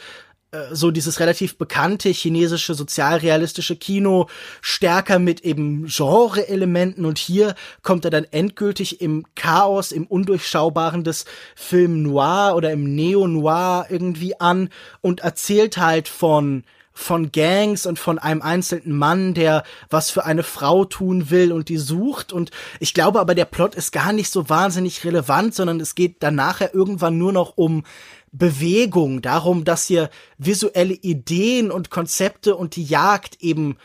Äh, 0.53 0.75
so 0.75 0.91
dieses 0.91 1.19
relativ 1.19 1.57
bekannte 1.57 2.11
chinesische 2.11 2.75
sozialrealistische 2.75 3.77
Kino 3.77 4.29
stärker 4.61 5.19
mit 5.19 5.41
eben 5.41 5.87
Genre-Elementen 5.87 7.07
und 7.07 7.19
hier 7.19 7.55
kommt 7.83 8.05
er 8.05 8.11
dann 8.11 8.27
endgültig 8.31 9.01
im 9.01 9.25
Chaos, 9.35 9.93
im 9.93 10.07
Undurchschaubaren 10.07 11.05
des 11.05 11.25
Film 11.57 12.03
Noir 12.03 12.53
oder 12.55 12.71
im 12.71 12.95
Neo-Noir 12.95 13.87
irgendwie 13.89 14.39
an 14.39 14.69
und 15.01 15.21
erzählt 15.21 15.79
halt 15.79 16.09
von 16.09 16.65
von 16.95 17.33
Gangs 17.33 17.87
und 17.87 17.99
von 17.99 18.19
einem 18.19 18.43
einzelnen 18.43 18.99
Mann, 18.99 19.33
der 19.33 19.63
was 19.89 20.11
für 20.11 20.27
eine 20.27 20.43
Frau 20.43 20.85
tun 20.85 21.31
will 21.31 21.51
und 21.51 21.71
die 21.71 21.79
sucht. 21.79 22.35
Und 22.35 22.51
ich 22.81 22.93
glaube 22.93 23.19
aber, 23.19 23.35
der 23.35 23.47
Plot 23.47 23.75
ist 23.75 23.93
gar 23.93 24.13
nicht 24.13 24.31
so 24.31 24.51
wahnsinnig 24.51 25.03
relevant, 25.03 25.55
sondern 25.55 25.81
es 25.81 25.95
geht 25.95 26.23
dann 26.23 26.35
nachher 26.35 26.75
irgendwann 26.75 27.17
nur 27.17 27.33
noch 27.33 27.57
um 27.57 27.85
Bewegung, 28.33 29.21
darum, 29.23 29.65
dass 29.65 29.87
hier 29.87 30.11
visuelle 30.39 30.95
Ideen 30.95 31.71
und 31.71 31.91
Konzepte 31.91 32.57
und 32.57 32.77
die 32.77 32.85
Jagd 32.85 33.37
eben 33.41 33.77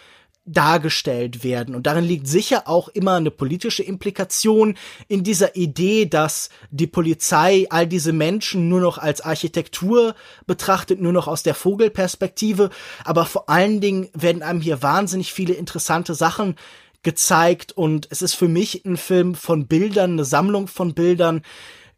dargestellt 0.48 1.44
werden. 1.44 1.76
Und 1.76 1.88
darin 1.88 2.06
liegt 2.06 2.26
sicher 2.28 2.68
auch 2.68 2.88
immer 2.88 3.16
eine 3.16 3.32
politische 3.32 3.84
Implikation 3.84 4.78
in 5.10 5.24
dieser 5.24 5.58
Idee, 5.58 6.06
dass 6.06 6.50
die 6.72 6.88
Polizei 6.88 7.68
all 7.70 7.86
diese 7.86 8.14
Menschen 8.14 8.70
nur 8.70 8.80
noch 8.80 8.98
als 8.98 9.20
Architektur 9.22 10.16
betrachtet, 10.46 11.02
nur 11.02 11.12
noch 11.12 11.28
aus 11.28 11.44
der 11.44 11.54
Vogelperspektive. 11.54 12.70
Aber 13.04 13.26
vor 13.26 13.50
allen 13.50 13.82
Dingen 13.82 14.10
werden 14.14 14.42
einem 14.42 14.62
hier 14.62 14.82
wahnsinnig 14.82 15.34
viele 15.34 15.54
interessante 15.54 16.16
Sachen 16.16 16.56
gezeigt 17.04 17.74
und 17.74 18.08
es 18.10 18.22
ist 18.22 18.34
für 18.34 18.48
mich 18.48 18.86
ein 18.86 18.98
Film 18.98 19.36
von 19.36 19.68
Bildern, 19.68 20.14
eine 20.14 20.26
Sammlung 20.26 20.68
von 20.68 20.94
Bildern, 20.94 21.42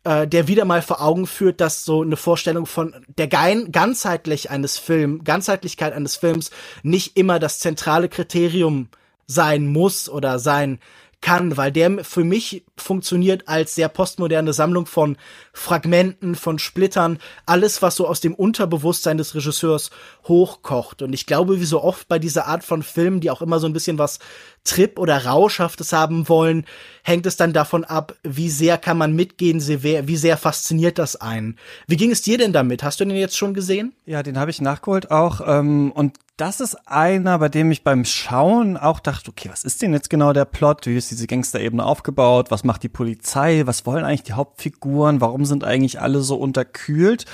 äh, 0.03 0.27
der 0.27 0.47
wieder 0.47 0.65
mal 0.65 0.81
vor 0.81 1.01
Augen 1.01 1.27
führt, 1.27 1.61
dass 1.61 1.83
so 1.83 2.01
eine 2.01 2.17
Vorstellung 2.17 2.65
von 2.65 2.95
der 3.17 3.27
Gein 3.27 3.71
ganzheitlich 3.71 4.49
eines 4.49 4.77
Films, 4.77 5.23
Ganzheitlichkeit 5.23 5.93
eines 5.93 6.15
Films 6.15 6.51
nicht 6.83 7.17
immer 7.17 7.39
das 7.39 7.59
zentrale 7.59 8.09
Kriterium 8.09 8.89
sein 9.27 9.67
muss 9.67 10.09
oder 10.09 10.39
sein 10.39 10.79
kann, 11.21 11.57
weil 11.57 11.71
der 11.71 12.03
für 12.05 12.23
mich 12.23 12.63
funktioniert 12.77 13.47
als 13.47 13.75
sehr 13.75 13.89
postmoderne 13.89 14.53
Sammlung 14.53 14.85
von 14.85 15.17
Fragmenten, 15.53 16.35
von 16.35 16.59
Splittern, 16.59 17.19
alles, 17.45 17.81
was 17.81 17.95
so 17.95 18.07
aus 18.07 18.21
dem 18.21 18.33
Unterbewusstsein 18.33 19.17
des 19.17 19.35
Regisseurs 19.35 19.89
hochkocht. 20.27 21.01
Und 21.01 21.11
ich 21.13 21.25
glaube, 21.25 21.59
wie 21.59 21.65
so 21.65 21.83
oft 21.83 22.07
bei 22.07 22.19
dieser 22.19 22.47
Art 22.47 22.63
von 22.63 22.83
Filmen, 22.83 23.19
die 23.19 23.31
auch 23.31 23.41
immer 23.41 23.59
so 23.59 23.67
ein 23.67 23.73
bisschen 23.73 23.97
was 23.97 24.19
Trip 24.63 24.97
oder 24.97 25.25
Rauschhaftes 25.25 25.91
haben 25.91 26.29
wollen, 26.29 26.65
hängt 27.03 27.25
es 27.25 27.35
dann 27.35 27.53
davon 27.53 27.83
ab, 27.83 28.15
wie 28.23 28.49
sehr 28.49 28.77
kann 28.77 28.97
man 28.97 29.13
mitgehen, 29.13 29.59
wie 29.59 30.17
sehr 30.17 30.37
fasziniert 30.37 30.99
das 30.99 31.17
einen. 31.17 31.57
Wie 31.87 31.97
ging 31.97 32.11
es 32.11 32.21
dir 32.21 32.37
denn 32.37 32.53
damit? 32.53 32.83
Hast 32.83 32.99
du 32.99 33.05
den 33.05 33.15
jetzt 33.15 33.37
schon 33.37 33.53
gesehen? 33.53 33.93
Ja, 34.05 34.23
den 34.23 34.37
habe 34.37 34.51
ich 34.51 34.61
nachgeholt 34.61 35.11
auch. 35.11 35.41
Ähm, 35.45 35.91
und 35.91 36.17
das 36.39 36.61
ist 36.61 36.75
einer, 36.87 37.37
bei 37.39 37.49
dem 37.49 37.69
ich 37.69 37.83
beim 37.83 38.05
Schauen 38.05 38.77
auch 38.77 39.01
dachte, 39.01 39.29
okay, 39.29 39.49
was 39.51 39.65
ist 39.65 39.81
denn 39.81 39.91
jetzt 39.91 40.09
genau 40.09 40.31
der 40.31 40.45
Plot? 40.45 40.85
Wie 40.85 40.95
ist 40.95 41.11
diese 41.11 41.27
Gangsterebene 41.27 41.83
aufgebaut? 41.83 42.49
Was 42.49 42.63
macht 42.63 42.83
die 42.83 42.89
Polizei? 42.89 43.63
Was 43.65 43.85
wollen 43.85 44.05
eigentlich 44.05 44.23
die 44.23 44.33
Hauptfiguren? 44.33 45.19
Warum 45.19 45.43
sind 45.45 45.65
eigentlich 45.65 45.99
alle 45.99 46.21
so 46.21 46.37
unterkühlt? 46.37 47.25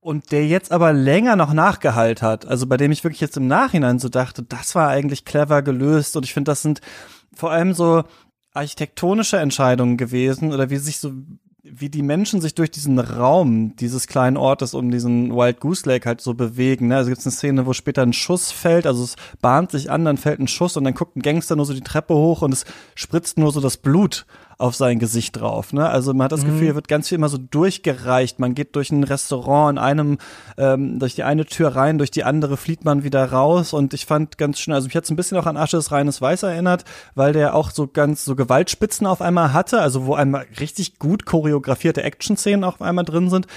Und 0.00 0.30
der 0.30 0.46
jetzt 0.46 0.70
aber 0.70 0.92
länger 0.92 1.34
noch 1.36 1.52
nachgehalt 1.52 2.22
hat, 2.22 2.46
also 2.46 2.66
bei 2.66 2.76
dem 2.76 2.92
ich 2.92 3.04
wirklich 3.04 3.20
jetzt 3.20 3.36
im 3.36 3.46
Nachhinein 3.46 3.98
so 3.98 4.08
dachte, 4.08 4.42
das 4.42 4.74
war 4.74 4.88
eigentlich 4.88 5.24
clever 5.24 5.62
gelöst 5.62 6.16
und 6.16 6.24
ich 6.24 6.34
finde, 6.34 6.50
das 6.50 6.62
sind 6.62 6.80
vor 7.34 7.50
allem 7.50 7.72
so 7.72 8.04
architektonische 8.52 9.38
Entscheidungen 9.38 9.96
gewesen 9.96 10.52
oder 10.52 10.70
wie 10.70 10.76
sich 10.76 10.98
so 10.98 11.12
wie 11.64 11.88
die 11.88 12.02
Menschen 12.02 12.40
sich 12.40 12.56
durch 12.56 12.72
diesen 12.72 12.98
Raum 12.98 13.76
dieses 13.76 14.08
kleinen 14.08 14.36
Ortes 14.36 14.74
um 14.74 14.90
diesen 14.90 15.32
Wild 15.32 15.60
Goose 15.60 15.88
Lake 15.88 16.08
halt 16.08 16.20
so 16.20 16.34
bewegen. 16.34 16.88
Ne? 16.88 16.96
Also 16.96 17.10
gibt 17.10 17.20
es 17.20 17.26
eine 17.26 17.32
Szene, 17.32 17.66
wo 17.66 17.72
später 17.72 18.02
ein 18.02 18.12
Schuss 18.12 18.50
fällt, 18.50 18.84
also 18.84 19.04
es 19.04 19.14
bahnt 19.40 19.70
sich 19.70 19.88
an, 19.88 20.04
dann 20.04 20.16
fällt 20.16 20.40
ein 20.40 20.48
Schuss 20.48 20.76
und 20.76 20.82
dann 20.82 20.94
guckt 20.94 21.16
ein 21.16 21.22
Gangster 21.22 21.54
nur 21.54 21.64
so 21.64 21.72
die 21.72 21.80
Treppe 21.80 22.14
hoch 22.14 22.42
und 22.42 22.52
es 22.52 22.64
spritzt 22.96 23.38
nur 23.38 23.52
so 23.52 23.60
das 23.60 23.76
Blut 23.76 24.26
auf 24.62 24.76
sein 24.76 25.00
Gesicht 25.00 25.40
drauf. 25.40 25.72
Ne? 25.72 25.88
Also 25.88 26.14
man 26.14 26.26
hat 26.26 26.32
das 26.32 26.44
mhm. 26.44 26.46
Gefühl, 26.46 26.62
hier 26.62 26.74
wird 26.76 26.86
ganz 26.86 27.08
viel 27.08 27.16
immer 27.16 27.28
so 27.28 27.36
durchgereicht. 27.36 28.38
Man 28.38 28.54
geht 28.54 28.76
durch 28.76 28.92
ein 28.92 29.02
Restaurant 29.02 29.76
in 29.76 29.78
einem, 29.82 30.18
ähm, 30.56 31.00
durch 31.00 31.16
die 31.16 31.24
eine 31.24 31.44
Tür 31.46 31.74
rein, 31.74 31.98
durch 31.98 32.12
die 32.12 32.22
andere 32.22 32.56
flieht 32.56 32.84
man 32.84 33.02
wieder 33.02 33.32
raus. 33.32 33.72
Und 33.72 33.92
ich 33.92 34.06
fand 34.06 34.38
ganz 34.38 34.60
schön, 34.60 34.72
also 34.72 34.86
mich 34.86 34.94
hat 34.94 35.10
ein 35.10 35.16
bisschen 35.16 35.36
auch 35.36 35.46
an 35.46 35.56
Asches 35.56 35.90
reines 35.90 36.20
Weiß 36.22 36.44
erinnert, 36.44 36.84
weil 37.16 37.32
der 37.32 37.56
auch 37.56 37.72
so 37.72 37.88
ganz 37.88 38.24
so 38.24 38.36
Gewaltspitzen 38.36 39.04
auf 39.04 39.20
einmal 39.20 39.52
hatte, 39.52 39.80
also 39.80 40.06
wo 40.06 40.14
einmal 40.14 40.46
richtig 40.60 41.00
gut 41.00 41.26
choreografierte 41.26 42.04
Action-Szenen 42.04 42.62
auf 42.62 42.80
einmal 42.80 43.04
drin 43.04 43.30
sind. 43.30 43.48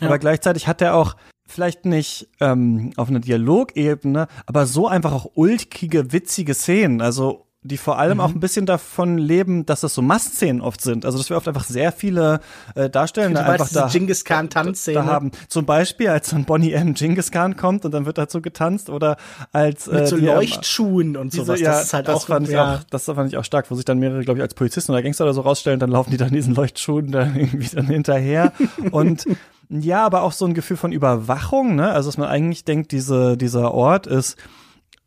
Ja. 0.00 0.06
Aber 0.06 0.18
gleichzeitig 0.18 0.66
hat 0.66 0.80
er 0.80 0.94
auch 0.94 1.14
vielleicht 1.46 1.84
nicht 1.84 2.28
ähm, 2.40 2.92
auf 2.96 3.10
einer 3.10 3.20
Dialogebene, 3.20 4.28
aber 4.46 4.64
so 4.64 4.88
einfach 4.88 5.12
auch 5.12 5.26
ulkige, 5.34 6.10
witzige 6.12 6.54
Szenen. 6.54 7.02
Also 7.02 7.43
die 7.66 7.78
vor 7.78 7.98
allem 7.98 8.18
mhm. 8.18 8.20
auch 8.20 8.28
ein 8.28 8.40
bisschen 8.40 8.66
davon 8.66 9.16
leben, 9.16 9.64
dass 9.64 9.80
das 9.80 9.94
so 9.94 10.02
Mastszenen 10.02 10.60
oft 10.60 10.82
sind. 10.82 11.06
Also 11.06 11.16
dass 11.16 11.30
wir 11.30 11.36
oft 11.38 11.48
einfach 11.48 11.64
sehr 11.64 11.92
viele 11.92 12.40
äh, 12.74 12.90
Darstellende 12.90 13.40
du 13.40 13.46
einfach 13.46 13.70
da, 13.72 13.88
Genghis 13.88 14.26
Khan 14.26 14.50
Tanzszene 14.50 14.98
da 14.98 15.06
haben. 15.06 15.30
Zum 15.48 15.64
Beispiel, 15.64 16.08
als 16.08 16.28
dann 16.28 16.44
Bonnie 16.44 16.72
M. 16.72 16.92
Genghis 16.92 17.30
Khan 17.30 17.56
kommt 17.56 17.86
und 17.86 17.94
dann 17.94 18.04
wird 18.04 18.18
dazu 18.18 18.42
getanzt 18.42 18.90
oder 18.90 19.16
als 19.52 19.88
äh, 19.88 19.94
mit 19.94 20.08
so 20.08 20.16
Leuchtschuhen 20.16 21.16
und 21.16 21.32
diese, 21.32 21.46
sowas. 21.46 21.60
Ja, 21.60 21.70
das 21.72 21.84
ist 21.84 21.94
halt 21.94 22.06
das 22.06 22.16
auch, 22.16 22.26
fand 22.26 22.48
ja. 22.48 22.74
ich 22.74 22.80
auch, 22.80 22.84
das 22.90 23.04
fand 23.06 23.28
ich 23.28 23.38
auch 23.38 23.44
stark, 23.44 23.70
wo 23.70 23.76
sich 23.76 23.86
dann 23.86 23.98
mehrere, 23.98 24.20
glaube 24.20 24.40
ich, 24.40 24.42
als 24.42 24.52
Polizisten 24.52 24.92
oder 24.92 25.02
Gangster 25.02 25.24
oder 25.24 25.32
so 25.32 25.40
rausstellen, 25.40 25.80
dann 25.80 25.90
laufen 25.90 26.10
die 26.10 26.18
dann 26.18 26.32
diesen 26.32 26.54
Leuchtschuhen 26.54 27.12
da 27.12 27.20
irgendwie 27.34 27.74
dann 27.74 27.86
hinterher 27.86 28.52
und 28.90 29.24
ja, 29.70 30.04
aber 30.04 30.22
auch 30.22 30.32
so 30.32 30.44
ein 30.44 30.52
Gefühl 30.52 30.76
von 30.76 30.92
Überwachung, 30.92 31.76
ne? 31.76 31.90
Also 31.90 32.10
dass 32.10 32.18
man 32.18 32.28
eigentlich 32.28 32.66
denkt, 32.66 32.92
diese 32.92 33.38
dieser 33.38 33.72
Ort 33.72 34.06
ist 34.06 34.36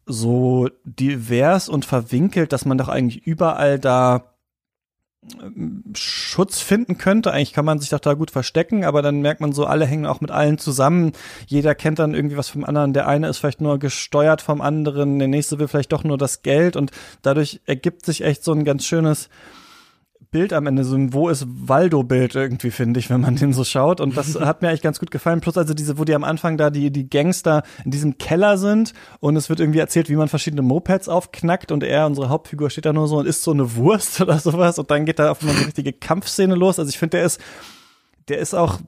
so 0.08 0.70
divers 0.84 1.70
und 1.70 1.86
verwinkelt, 1.86 2.54
dass 2.54 2.66
man 2.66 2.78
doch 2.78 2.88
eigentlich 2.88 3.28
überall 3.28 3.78
da 3.78 4.34
ähm, 5.42 5.84
Schutz 5.94 6.62
finden 6.62 6.98
könnte. 6.98 7.32
Eigentlich 7.32 7.54
kann 7.54 7.66
man 7.66 7.80
sich 7.80 7.90
doch 7.90 8.00
da 8.00 8.14
gut 8.14 8.32
verstecken, 8.32 8.86
aber 8.86 9.02
dann 9.02 9.22
merkt 9.22 9.42
man 9.42 9.52
so, 9.52 9.66
alle 9.66 9.86
hängen 9.86 10.06
auch 10.06 10.22
mit 10.22 10.32
allen 10.32 10.58
zusammen. 10.58 11.12
Jeder 11.46 11.76
kennt 11.76 12.00
dann 12.00 12.16
irgendwie 12.16 12.38
was 12.38 12.50
vom 12.50 12.64
anderen. 12.64 12.94
Der 12.94 13.08
eine 13.08 13.28
ist 13.28 13.40
vielleicht 13.40 13.62
nur 13.62 13.80
gesteuert 13.80 14.42
vom 14.42 14.62
anderen, 14.62 15.20
der 15.20 15.28
nächste 15.28 15.60
will 15.60 15.68
vielleicht 15.68 15.92
doch 15.92 16.04
nur 16.04 16.18
das 16.18 16.42
Geld 16.42 16.76
und 16.76 16.92
dadurch 17.22 17.62
ergibt 17.66 18.06
sich 18.06 18.24
echt 18.24 18.44
so 18.44 18.54
ein 18.54 18.64
ganz 18.64 18.86
schönes 18.86 19.30
Bild 20.32 20.54
am 20.54 20.68
Ende, 20.68 20.84
so 20.84 20.96
ein 20.96 21.14
Wo 21.14 21.30
ist 21.30 21.46
Waldo-Bild 21.48 22.36
irgendwie, 22.36 22.72
finde 22.72 23.00
ich, 23.00 23.10
wenn 23.10 23.22
man 23.22 23.36
den 23.36 23.54
so 23.54 23.64
schaut. 23.64 24.02
Und 24.02 24.18
das 24.18 24.36
hat 24.40 24.62
mir 24.62 24.70
eigentlich 24.70 24.82
ganz 24.82 25.00
gut 25.00 25.12
gefallen. 25.12 25.42
Plus 25.42 25.58
also 25.58 25.74
diese, 25.74 25.98
wo 25.98 26.04
die 26.04 26.16
am 26.16 26.24
Anfang 26.24 26.58
da 26.58 26.70
die, 26.70 26.92
die 26.92 27.10
Gangster 27.10 27.64
in 27.86 27.92
diesem 27.92 28.18
Keller 28.18 28.58
sind 28.58 28.94
und 29.20 29.36
es 29.36 29.50
wird 29.50 29.60
irgendwie 29.60 29.80
erzählt, 29.80 30.10
wie 30.10 30.16
man 30.16 30.28
verschiedene 30.28 30.62
Mopeds 30.62 31.10
aufknackt 31.10 31.72
und 31.72 31.84
er, 31.84 32.06
unsere 32.06 32.30
Hauptfigur, 32.30 32.70
steht 32.70 32.86
da 32.86 32.94
nur 32.94 33.08
so 33.08 33.18
und 33.18 33.28
isst 33.28 33.44
so 33.44 33.52
eine 33.52 33.76
Wurst 33.76 34.22
oder 34.22 34.40
sowas 34.40 34.80
und 34.80 34.92
dann 34.92 35.06
geht 35.06 35.20
da 35.20 35.32
auf 35.32 35.42
einmal 35.42 35.56
eine 35.56 35.68
richtige 35.68 35.94
Kampfszene 35.94 36.56
los. 36.56 36.80
Also 36.80 36.90
ich 36.90 36.98
finde, 36.98 37.18
der 37.18 37.26
ist, 37.26 37.42
der 38.28 38.40
ist 38.40 38.54
auch 38.54 38.80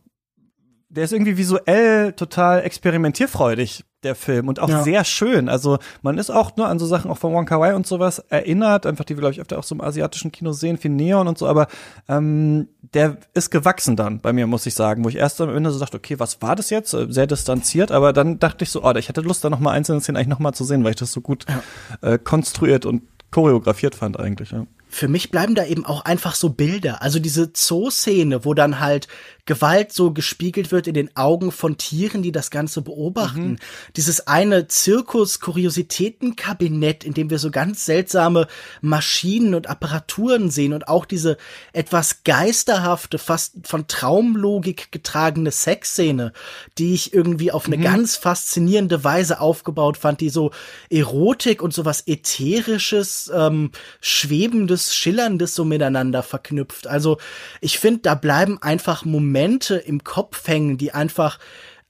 der 0.90 1.04
ist 1.04 1.14
irgendwie 1.14 1.38
visuell 1.38 2.14
total 2.14 2.64
experimentierfreudig, 2.64 3.86
der 4.04 4.16
Film, 4.16 4.48
und 4.48 4.60
auch 4.60 4.70
ja. 4.70 4.84
sehr 4.84 5.04
schön. 5.04 5.50
Also 5.50 5.78
man 6.02 6.18
ist 6.18 6.30
auch 6.30 6.56
nur 6.56 6.68
an 6.68 6.80
so 6.80 6.86
Sachen 6.86 7.12
auch 7.12 7.18
von 7.18 7.34
Wong 7.34 7.46
Kar 7.46 7.60
Wai 7.60 7.76
und 7.76 7.86
sowas 7.86 8.20
erinnert, 8.30 8.86
einfach 8.86 9.04
die 9.04 9.16
wir, 9.16 9.22
glaube 9.22 9.34
ich, 9.34 9.42
öfter 9.42 9.60
auch 9.60 9.64
so 9.64 9.76
im 9.76 9.82
asiatischen 9.82 10.32
Kino 10.32 10.54
sehen, 10.54 10.78
viel 10.78 10.92
Neon 10.92 11.28
und 11.28 11.38
so, 11.38 11.48
aber 11.48 11.68
ähm, 12.08 12.70
der 12.94 13.18
ist 13.34 13.52
gewachsen 13.52 13.96
dann 13.96 14.20
bei 14.22 14.32
mir, 14.32 14.48
muss 14.48 14.66
ich 14.66 14.74
sagen, 14.74 15.04
wo 15.04 15.10
ich 15.10 15.16
erst 15.16 15.42
am 15.42 15.56
Ende 15.56 15.72
so 15.72 15.80
dachte, 15.80 15.98
okay, 15.98 16.20
was 16.20 16.42
war 16.42 16.56
das 16.56 16.70
jetzt? 16.70 16.92
Sehr 16.92 17.28
distanziert, 17.28 17.92
aber 17.92 18.14
dann 18.14 18.40
dachte 18.40 18.64
ich 18.64 18.72
so, 18.72 18.84
oh, 18.84 18.96
ich 18.96 19.10
hätte 19.10 19.22
Lust, 19.22 19.44
da 19.44 19.50
noch 19.50 19.60
mal 19.60 19.72
einzelne 19.72 20.02
Szenen 20.02 20.18
eigentlich 20.18 20.28
noch 20.30 20.40
mal 20.40 20.54
zu 20.54 20.64
sehen, 20.64 20.84
weil 20.84 20.92
ich 20.92 20.98
das 20.98 21.12
so 21.12 21.22
gut 21.22 21.46
ja. 21.50 22.14
äh, 22.14 22.18
konstruiert 22.18 22.86
und 22.86 23.04
choreografiert 23.32 23.96
fand 23.96 24.20
eigentlich, 24.20 24.52
ja 24.52 24.66
für 24.90 25.08
mich 25.08 25.30
bleiben 25.30 25.54
da 25.54 25.64
eben 25.64 25.86
auch 25.86 26.04
einfach 26.04 26.34
so 26.34 26.50
Bilder. 26.50 27.04
Also 27.04 27.20
diese 27.20 27.52
Zoo-Szene, 27.54 28.44
wo 28.44 28.56
dann 28.56 28.80
halt 28.80 29.08
Gewalt 29.50 29.92
so 29.92 30.12
gespiegelt 30.12 30.72
wird 30.72 30.86
in 30.86 30.94
den 30.94 31.10
Augen 31.16 31.52
von 31.52 31.76
Tieren, 31.76 32.22
die 32.22 32.32
das 32.32 32.52
Ganze 32.52 32.84
beobachten. 32.84 33.54
Mhm. 33.54 33.58
Dieses 33.96 34.28
eine 34.28 34.68
Zirkus-Kuriositäten-Kabinett, 34.68 37.04
in 37.04 37.16
dem 37.16 37.32
wir 37.32 37.40
so 37.40 37.50
ganz 37.50 37.84
seltsame 37.84 38.46
Maschinen 38.82 39.56
und 39.56 39.66
Apparaturen 39.66 40.52
sehen 40.52 40.72
und 40.72 40.88
auch 40.88 41.06
diese 41.06 41.38
etwas 41.74 42.22
geisterhafte, 42.24 43.18
fast 43.18 43.56
von 43.64 43.88
Traumlogik 43.88 44.92
getragene 44.92 45.50
Sexszene, 45.50 46.32
die 46.78 46.94
ich 46.94 47.12
irgendwie 47.12 47.52
auf 47.52 47.66
eine 47.66 47.78
mhm. 47.78 47.82
ganz 47.82 48.18
faszinierende 48.18 49.04
Weise 49.04 49.42
aufgebaut 49.42 49.98
fand, 49.98 50.22
die 50.22 50.30
so 50.30 50.52
Erotik 50.92 51.64
und 51.64 51.74
sowas 51.74 52.04
Ätherisches, 52.06 53.32
ähm, 53.34 53.72
Schwebendes, 54.00 54.96
Schillerndes 54.96 55.56
so 55.56 55.66
miteinander 55.66 56.22
verknüpft. 56.22 56.86
Also 56.86 57.18
ich 57.62 57.80
finde, 57.80 58.02
da 58.02 58.14
bleiben 58.14 58.62
einfach 58.62 59.06
Momente 59.06 59.39
Momente 59.40 59.76
im 59.76 60.04
Kopf 60.04 60.48
hängen, 60.48 60.78
die 60.78 60.94
einfach 60.94 61.40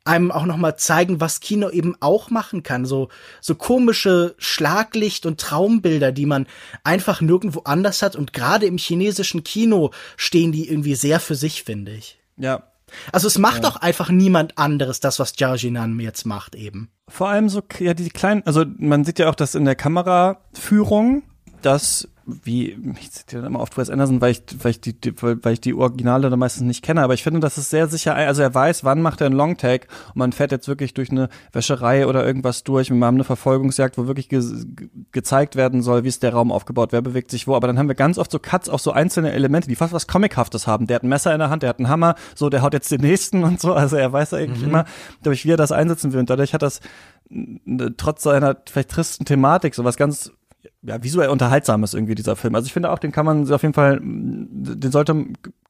einem 0.05 0.31
auch 0.31 0.45
noch 0.45 0.57
mal 0.57 0.77
zeigen, 0.77 1.19
was 1.19 1.39
Kino 1.39 1.69
eben 1.69 1.95
auch 1.99 2.29
machen 2.29 2.61
kann. 2.61 2.85
So, 2.85 3.09
so 3.41 3.55
komische 3.55 4.35
Schlaglicht- 4.37 5.25
und 5.25 5.39
Traumbilder, 5.39 6.11
die 6.11 6.25
man 6.27 6.47
einfach 6.83 7.21
nirgendwo 7.21 7.61
anders 7.61 8.01
hat. 8.01 8.15
Und 8.15 8.33
gerade 8.33 8.67
im 8.67 8.77
chinesischen 8.77 9.43
Kino 9.43 9.91
stehen 10.15 10.51
die 10.51 10.69
irgendwie 10.69 10.95
sehr 10.95 11.19
für 11.19 11.35
sich, 11.35 11.63
finde 11.63 11.91
ich. 11.91 12.19
Ja. 12.37 12.63
Also 13.11 13.27
es 13.27 13.37
macht 13.37 13.63
ja. 13.63 13.69
doch 13.69 13.75
einfach 13.77 14.09
niemand 14.09 14.57
anderes, 14.57 14.99
das, 14.99 15.19
was 15.19 15.33
Jia 15.37 15.55
Jinan 15.55 15.99
jetzt 15.99 16.25
macht 16.25 16.55
eben. 16.55 16.89
Vor 17.07 17.29
allem 17.29 17.49
so, 17.49 17.61
ja, 17.79 17.93
die 17.93 18.09
kleinen, 18.09 18.43
also 18.45 18.65
man 18.77 19.05
sieht 19.05 19.19
ja 19.19 19.29
auch, 19.29 19.35
dass 19.35 19.53
in 19.53 19.65
der 19.65 19.75
Kameraführung, 19.75 21.23
dass 21.61 22.07
wie, 22.43 22.77
ich 22.99 23.11
zitiere 23.11 23.45
immer 23.45 23.59
oft 23.59 23.77
Wes 23.77 23.89
Anderson, 23.89 24.21
weil 24.21 24.31
ich, 24.31 24.41
weil 24.61 24.71
ich 24.71 24.81
die, 24.81 24.99
die, 24.99 25.13
weil 25.21 25.53
ich 25.53 25.61
die 25.61 25.73
Originale 25.73 26.29
da 26.29 26.35
meistens 26.35 26.63
nicht 26.63 26.83
kenne, 26.83 27.01
aber 27.01 27.13
ich 27.13 27.23
finde, 27.23 27.39
das 27.39 27.57
ist 27.57 27.69
sehr 27.69 27.87
sicher, 27.87 28.15
also 28.15 28.41
er 28.41 28.53
weiß, 28.53 28.83
wann 28.83 29.01
macht 29.01 29.21
er 29.21 29.27
einen 29.27 29.35
Longtake 29.35 29.87
und 30.09 30.17
man 30.17 30.31
fährt 30.31 30.51
jetzt 30.51 30.67
wirklich 30.67 30.93
durch 30.93 31.11
eine 31.11 31.29
Wäscherei 31.51 32.07
oder 32.07 32.25
irgendwas 32.25 32.63
durch, 32.63 32.89
wir 32.89 33.05
haben 33.05 33.15
eine 33.15 33.23
Verfolgungsjagd, 33.23 33.97
wo 33.97 34.07
wirklich 34.07 34.29
ge 34.29 34.39
gezeigt 35.11 35.55
werden 35.55 35.81
soll, 35.81 36.03
wie 36.03 36.07
ist 36.07 36.23
der 36.23 36.33
Raum 36.33 36.51
aufgebaut, 36.51 36.91
wer 36.91 37.01
bewegt 37.01 37.31
sich 37.31 37.47
wo, 37.47 37.55
aber 37.55 37.67
dann 37.67 37.77
haben 37.77 37.87
wir 37.87 37.95
ganz 37.95 38.17
oft 38.17 38.31
so 38.31 38.39
Cuts, 38.39 38.69
auch 38.69 38.79
so 38.79 38.91
einzelne 38.91 39.31
Elemente, 39.31 39.67
die 39.67 39.75
fast 39.75 39.93
was 39.93 40.07
Comichaftes 40.07 40.67
haben. 40.67 40.87
Der 40.87 40.95
hat 40.95 41.03
ein 41.03 41.09
Messer 41.09 41.33
in 41.33 41.39
der 41.39 41.49
Hand, 41.49 41.63
der 41.63 41.69
hat 41.69 41.79
einen 41.79 41.89
Hammer, 41.89 42.15
so, 42.35 42.49
der 42.49 42.61
haut 42.61 42.73
jetzt 42.73 42.91
den 42.91 43.01
nächsten 43.01 43.43
und 43.43 43.59
so, 43.59 43.73
also 43.73 43.95
er 43.95 44.11
weiß 44.13 44.33
eigentlich 44.33 44.61
mhm. 44.61 44.69
immer, 44.69 44.85
durch 45.23 45.45
wie 45.45 45.51
er 45.51 45.57
das 45.57 45.71
einsetzen 45.71 46.13
will 46.13 46.19
und 46.19 46.29
dadurch 46.29 46.53
hat 46.53 46.61
das 46.61 46.79
trotz 47.97 48.23
seiner 48.23 48.57
vielleicht 48.67 48.89
tristen 48.89 49.25
Thematik 49.25 49.75
so 49.75 49.83
was 49.83 49.97
ganz 49.97 50.31
ja, 50.81 51.01
visuell 51.03 51.29
unterhaltsam 51.29 51.83
ist 51.83 51.93
irgendwie 51.93 52.15
dieser 52.15 52.35
Film. 52.35 52.55
Also 52.55 52.65
ich 52.65 52.73
finde 52.73 52.91
auch, 52.91 52.99
den 52.99 53.11
kann 53.11 53.25
man 53.25 53.51
auf 53.51 53.61
jeden 53.61 53.73
Fall, 53.73 53.99
den 54.01 54.91
sollte, 54.91 55.25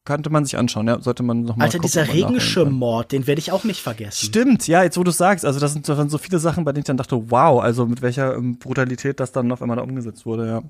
könnte 0.05 0.29
man 0.29 0.45
sich 0.45 0.57
anschauen, 0.57 0.87
ja, 0.87 0.99
sollte 1.01 1.23
man 1.23 1.43
noch 1.43 1.55
mal 1.55 1.65
Alter, 1.65 1.77
gucken, 1.77 1.91
dieser 1.91 2.11
Regenschirmmord, 2.11 3.11
den 3.11 3.27
werde 3.27 3.39
ich 3.39 3.51
auch 3.51 3.63
nicht 3.63 3.81
vergessen. 3.81 4.25
Stimmt, 4.25 4.67
ja, 4.67 4.83
jetzt 4.83 4.97
wo 4.97 5.03
du 5.03 5.11
sagst, 5.11 5.45
also 5.45 5.59
das 5.59 5.73
sind 5.73 5.85
so 5.85 6.17
viele 6.17 6.39
Sachen, 6.39 6.63
bei 6.63 6.71
denen 6.71 6.81
ich 6.81 6.87
dann 6.87 6.97
dachte, 6.97 7.29
wow, 7.29 7.61
also 7.61 7.85
mit 7.85 8.01
welcher 8.01 8.35
ähm, 8.35 8.57
Brutalität 8.57 9.19
das 9.19 9.31
dann 9.31 9.51
auf 9.51 9.61
einmal 9.61 9.77
da 9.77 9.83
umgesetzt 9.83 10.25
wurde, 10.25 10.47
ja. 10.47 10.63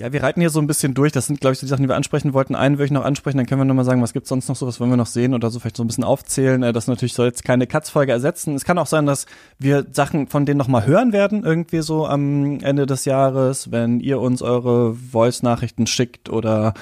Ja, 0.00 0.14
wir 0.14 0.22
reiten 0.22 0.40
hier 0.40 0.48
so 0.48 0.60
ein 0.60 0.66
bisschen 0.66 0.94
durch. 0.94 1.12
Das 1.12 1.26
sind, 1.26 1.42
glaube 1.42 1.52
ich, 1.52 1.58
so 1.58 1.66
die 1.66 1.68
Sachen, 1.68 1.82
die 1.82 1.88
wir 1.90 1.94
ansprechen 1.94 2.32
wollten. 2.32 2.54
Einen 2.54 2.76
würde 2.78 2.86
ich 2.86 2.90
noch 2.90 3.04
ansprechen, 3.04 3.36
dann 3.36 3.44
können 3.44 3.60
wir 3.60 3.66
nochmal 3.66 3.84
sagen, 3.84 4.00
was 4.00 4.14
gibt's 4.14 4.30
sonst 4.30 4.48
noch 4.48 4.56
so, 4.56 4.66
was 4.66 4.80
wollen 4.80 4.88
wir 4.88 4.96
noch 4.96 5.04
sehen 5.04 5.34
oder 5.34 5.50
so 5.50 5.60
vielleicht 5.60 5.76
so 5.76 5.84
ein 5.84 5.88
bisschen 5.88 6.04
aufzählen. 6.04 6.62
Äh, 6.62 6.72
das 6.72 6.86
natürlich 6.86 7.12
soll 7.12 7.26
jetzt 7.26 7.44
keine 7.44 7.66
Katz-Folge 7.66 8.10
ersetzen. 8.10 8.54
Es 8.54 8.64
kann 8.64 8.78
auch 8.78 8.86
sein, 8.86 9.04
dass 9.04 9.26
wir 9.58 9.84
Sachen 9.92 10.26
von 10.26 10.46
denen 10.46 10.56
nochmal 10.56 10.86
hören 10.86 11.12
werden, 11.12 11.44
irgendwie 11.44 11.82
so 11.82 12.06
am 12.06 12.60
Ende 12.60 12.86
des 12.86 13.04
Jahres, 13.04 13.72
wenn 13.72 14.00
ihr 14.00 14.20
uns 14.20 14.40
eure 14.40 14.94
Voice-Nachrichten 14.94 15.86
schickt 15.86 16.30
oder 16.30 16.72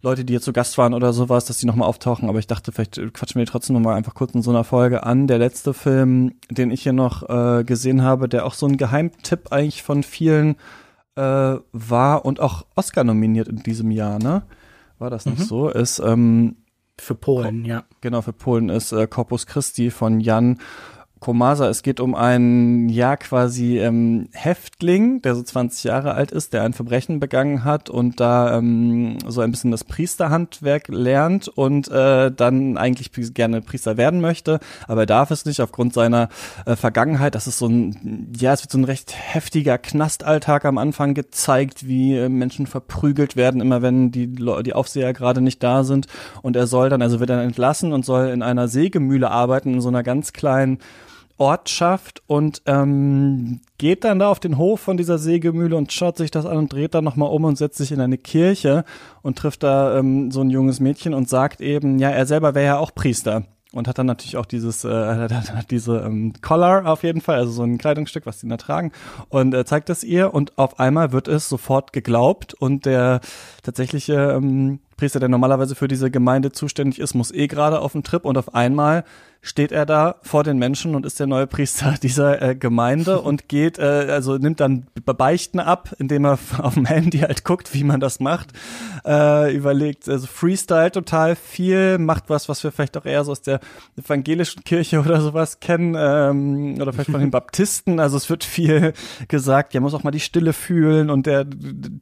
Leute, 0.00 0.24
die 0.24 0.34
hier 0.34 0.40
zu 0.40 0.52
Gast 0.52 0.78
waren 0.78 0.94
oder 0.94 1.12
sowas, 1.12 1.46
dass 1.46 1.58
die 1.58 1.66
nochmal 1.66 1.88
auftauchen. 1.88 2.28
Aber 2.28 2.38
ich 2.38 2.46
dachte, 2.46 2.70
vielleicht 2.70 2.94
quatschen 3.12 3.40
wir 3.40 3.44
die 3.44 3.50
trotzdem 3.50 3.74
nochmal 3.74 3.96
einfach 3.96 4.14
kurz 4.14 4.34
in 4.34 4.42
so 4.42 4.50
einer 4.50 4.62
Folge 4.62 5.02
an. 5.02 5.26
Der 5.26 5.38
letzte 5.38 5.74
Film, 5.74 6.34
den 6.48 6.70
ich 6.70 6.84
hier 6.84 6.92
noch 6.92 7.28
äh, 7.28 7.64
gesehen 7.64 8.02
habe, 8.02 8.28
der 8.28 8.46
auch 8.46 8.54
so 8.54 8.66
ein 8.66 8.76
Geheimtipp 8.76 9.50
eigentlich 9.50 9.82
von 9.82 10.04
vielen 10.04 10.54
äh, 11.16 11.56
war 11.72 12.24
und 12.24 12.40
auch 12.40 12.66
Oscar 12.74 13.04
nominiert 13.04 13.48
in 13.48 13.62
diesem 13.62 13.90
Jahr, 13.90 14.18
ne? 14.18 14.42
War 14.98 15.10
das 15.10 15.26
nicht 15.26 15.40
mhm. 15.40 15.44
so? 15.44 15.68
Ist 15.68 15.98
ähm, 15.98 16.56
für 16.98 17.14
Polen, 17.14 17.64
ja. 17.64 17.84
Genau, 18.00 18.22
für 18.22 18.32
Polen 18.32 18.68
ist 18.68 18.92
äh, 18.92 19.06
Corpus 19.06 19.46
Christi 19.46 19.90
von 19.90 20.20
Jan 20.20 20.58
Komasa. 21.22 21.68
Es 21.68 21.82
geht 21.82 22.00
um 22.00 22.16
einen, 22.16 22.88
ja, 22.88 23.16
quasi 23.16 23.78
ähm, 23.78 24.28
Häftling, 24.32 25.22
der 25.22 25.36
so 25.36 25.42
20 25.42 25.84
Jahre 25.84 26.14
alt 26.14 26.32
ist, 26.32 26.52
der 26.52 26.64
ein 26.64 26.72
Verbrechen 26.72 27.20
begangen 27.20 27.62
hat 27.62 27.88
und 27.88 28.18
da 28.18 28.58
ähm, 28.58 29.18
so 29.28 29.40
ein 29.40 29.52
bisschen 29.52 29.70
das 29.70 29.84
Priesterhandwerk 29.84 30.88
lernt 30.88 31.46
und 31.46 31.88
äh, 31.92 32.32
dann 32.32 32.76
eigentlich 32.76 33.12
gerne 33.34 33.62
Priester 33.62 33.96
werden 33.96 34.20
möchte, 34.20 34.58
aber 34.88 35.02
er 35.02 35.06
darf 35.06 35.30
es 35.30 35.44
nicht 35.44 35.60
aufgrund 35.60 35.94
seiner 35.94 36.28
äh, 36.66 36.74
Vergangenheit. 36.74 37.36
Das 37.36 37.46
ist 37.46 37.58
so 37.58 37.68
ein, 37.68 38.32
ja, 38.36 38.52
es 38.52 38.64
wird 38.64 38.72
so 38.72 38.78
ein 38.78 38.84
recht 38.84 39.14
heftiger 39.16 39.78
Knastalltag 39.78 40.64
am 40.64 40.76
Anfang 40.76 41.14
gezeigt, 41.14 41.86
wie 41.86 42.16
äh, 42.16 42.28
Menschen 42.28 42.66
verprügelt 42.66 43.36
werden, 43.36 43.60
immer 43.60 43.80
wenn 43.80 44.10
die, 44.10 44.26
die 44.26 44.72
Aufseher 44.74 45.12
gerade 45.12 45.40
nicht 45.40 45.62
da 45.62 45.84
sind. 45.84 46.08
Und 46.42 46.56
er 46.56 46.66
soll 46.66 46.88
dann, 46.88 47.00
also 47.00 47.20
wird 47.20 47.30
dann 47.30 47.38
entlassen 47.38 47.92
und 47.92 48.04
soll 48.04 48.30
in 48.30 48.42
einer 48.42 48.66
Sägemühle 48.66 49.30
arbeiten, 49.30 49.74
in 49.74 49.80
so 49.80 49.88
einer 49.88 50.02
ganz 50.02 50.32
kleinen 50.32 50.78
Ortschaft 51.42 52.22
und 52.28 52.62
ähm, 52.66 53.62
geht 53.76 54.04
dann 54.04 54.20
da 54.20 54.28
auf 54.28 54.38
den 54.38 54.58
Hof 54.58 54.78
von 54.78 54.96
dieser 54.96 55.18
Sägemühle 55.18 55.74
und 55.74 55.92
schaut 55.92 56.16
sich 56.16 56.30
das 56.30 56.46
an 56.46 56.56
und 56.56 56.72
dreht 56.72 56.94
dann 56.94 57.02
nochmal 57.02 57.30
um 57.30 57.42
und 57.42 57.58
setzt 57.58 57.78
sich 57.78 57.90
in 57.90 58.00
eine 58.00 58.16
Kirche 58.16 58.84
und 59.22 59.38
trifft 59.38 59.64
da 59.64 59.98
ähm, 59.98 60.30
so 60.30 60.40
ein 60.40 60.50
junges 60.50 60.78
Mädchen 60.78 61.14
und 61.14 61.28
sagt 61.28 61.60
eben, 61.60 61.98
ja, 61.98 62.10
er 62.10 62.26
selber 62.26 62.54
wäre 62.54 62.66
ja 62.66 62.78
auch 62.78 62.94
Priester 62.94 63.42
und 63.72 63.88
hat 63.88 63.98
dann 63.98 64.06
natürlich 64.06 64.36
auch 64.36 64.46
dieses, 64.46 64.84
äh, 64.84 65.28
diese 65.70 65.98
ähm, 65.98 66.32
Collar 66.42 66.86
auf 66.86 67.02
jeden 67.02 67.20
Fall, 67.20 67.38
also 67.38 67.50
so 67.50 67.64
ein 67.64 67.76
Kleidungsstück, 67.76 68.24
was 68.24 68.38
sie 68.38 68.48
da 68.48 68.56
tragen 68.56 68.92
und 69.28 69.52
äh, 69.52 69.64
zeigt 69.64 69.90
es 69.90 70.04
ihr 70.04 70.32
und 70.32 70.58
auf 70.58 70.78
einmal 70.78 71.10
wird 71.10 71.26
es 71.26 71.48
sofort 71.48 71.92
geglaubt 71.92 72.54
und 72.54 72.86
der 72.86 73.20
tatsächliche 73.64 74.14
ähm, 74.36 74.78
Priester, 74.96 75.18
der 75.18 75.28
normalerweise 75.28 75.74
für 75.74 75.88
diese 75.88 76.08
Gemeinde 76.08 76.52
zuständig 76.52 77.00
ist, 77.00 77.14
muss 77.14 77.32
eh 77.32 77.48
gerade 77.48 77.80
auf 77.80 77.90
den 77.90 78.04
Trip 78.04 78.24
und 78.24 78.38
auf 78.38 78.54
einmal 78.54 79.02
steht 79.44 79.72
er 79.72 79.84
da 79.84 80.14
vor 80.22 80.44
den 80.44 80.56
Menschen 80.56 80.94
und 80.94 81.04
ist 81.04 81.18
der 81.18 81.26
neue 81.26 81.48
Priester 81.48 81.96
dieser 82.02 82.40
äh, 82.40 82.54
Gemeinde 82.54 83.20
und 83.20 83.48
geht, 83.48 83.78
äh, 83.78 84.06
also 84.08 84.38
nimmt 84.38 84.60
dann 84.60 84.86
Beichten 85.04 85.58
ab, 85.58 85.92
indem 85.98 86.24
er 86.24 86.38
auf 86.58 86.74
dem 86.74 86.86
Handy 86.86 87.18
halt 87.18 87.44
guckt, 87.44 87.74
wie 87.74 87.84
man 87.84 88.00
das 88.00 88.20
macht, 88.20 88.52
äh, 89.04 89.54
überlegt, 89.54 90.08
also 90.08 90.26
Freestyle 90.26 90.92
total 90.92 91.36
viel, 91.36 91.98
macht 91.98 92.30
was, 92.30 92.48
was 92.48 92.62
wir 92.62 92.70
vielleicht 92.70 92.96
auch 92.96 93.04
eher 93.04 93.24
so 93.24 93.32
aus 93.32 93.42
der 93.42 93.60
evangelischen 93.96 94.62
Kirche 94.62 95.00
oder 95.00 95.20
sowas 95.20 95.58
kennen, 95.58 95.96
ähm, 95.98 96.80
oder 96.80 96.92
vielleicht 96.92 97.10
von 97.10 97.20
den 97.20 97.30
Baptisten, 97.32 97.98
also 97.98 98.16
es 98.16 98.30
wird 98.30 98.44
viel 98.44 98.92
gesagt, 99.26 99.74
ja, 99.74 99.80
muss 99.80 99.94
auch 99.94 100.04
mal 100.04 100.12
die 100.12 100.20
Stille 100.20 100.52
fühlen 100.52 101.10
und 101.10 101.26
der 101.26 101.46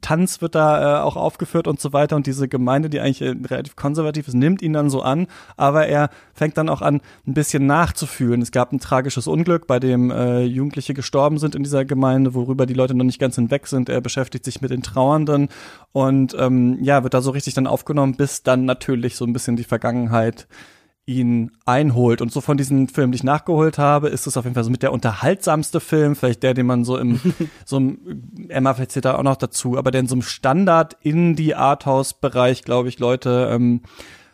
Tanz 0.01 0.41
wird 0.41 0.53
da 0.53 0.99
äh, 0.99 1.01
auch 1.01 1.15
aufgeführt 1.15 1.67
und 1.67 1.79
so 1.79 1.91
weiter. 1.93 2.15
Und 2.15 2.27
diese 2.27 2.47
Gemeinde, 2.47 2.89
die 2.89 2.99
eigentlich 2.99 3.21
äh, 3.21 3.35
relativ 3.47 3.75
konservativ 3.75 4.27
ist, 4.27 4.35
nimmt 4.35 4.61
ihn 4.61 4.73
dann 4.73 4.89
so 4.89 5.01
an, 5.01 5.27
aber 5.57 5.87
er 5.87 6.09
fängt 6.33 6.57
dann 6.57 6.69
auch 6.69 6.81
an, 6.81 7.01
ein 7.31 7.33
bisschen 7.33 7.65
nachzufühlen. 7.65 8.41
Es 8.41 8.51
gab 8.51 8.71
ein 8.71 8.79
tragisches 8.79 9.27
Unglück, 9.27 9.65
bei 9.67 9.79
dem 9.79 10.11
äh, 10.11 10.43
Jugendliche 10.43 10.93
gestorben 10.93 11.37
sind 11.37 11.55
in 11.55 11.63
dieser 11.63 11.85
Gemeinde, 11.85 12.33
worüber 12.33 12.65
die 12.65 12.73
Leute 12.73 12.93
noch 12.93 13.05
nicht 13.05 13.19
ganz 13.19 13.35
hinweg 13.35 13.67
sind. 13.67 13.89
Er 13.89 14.01
beschäftigt 14.01 14.45
sich 14.45 14.61
mit 14.61 14.71
den 14.71 14.83
Trauernden 14.83 15.49
und 15.93 16.35
ähm, 16.37 16.77
ja, 16.81 17.03
wird 17.03 17.13
da 17.13 17.21
so 17.21 17.31
richtig 17.31 17.53
dann 17.53 17.67
aufgenommen, 17.67 18.15
bis 18.15 18.43
dann 18.43 18.65
natürlich 18.65 19.15
so 19.15 19.25
ein 19.25 19.33
bisschen 19.33 19.55
die 19.55 19.63
Vergangenheit 19.63 20.47
ihn 21.05 21.51
einholt. 21.65 22.21
Und 22.21 22.31
so 22.31 22.41
von 22.41 22.57
diesen 22.57 22.87
Filmen, 22.87 23.11
die 23.11 23.17
ich 23.17 23.23
nachgeholt 23.23 23.77
habe, 23.77 24.09
ist 24.09 24.27
es 24.27 24.37
auf 24.37 24.45
jeden 24.45 24.53
Fall 24.53 24.63
so 24.63 24.69
mit 24.69 24.83
der 24.83 24.93
unterhaltsamste 24.93 25.79
Film, 25.79 26.15
vielleicht 26.15 26.43
der, 26.43 26.53
den 26.53 26.65
man 26.65 26.85
so 26.85 26.97
im, 26.97 27.19
so 27.65 27.77
im, 27.77 28.31
Emma 28.49 28.73
verzählt 28.73 29.05
da 29.05 29.15
auch 29.15 29.23
noch 29.23 29.37
dazu, 29.37 29.77
aber 29.77 29.91
der 29.91 30.01
in 30.01 30.07
so 30.07 30.15
einem 30.15 30.21
Standard 30.21 30.97
in 31.01 31.35
die 31.35 31.55
Arthouse-Bereich, 31.55 32.63
glaube 32.63 32.89
ich, 32.89 32.99
Leute 32.99 33.49
ähm, 33.51 33.81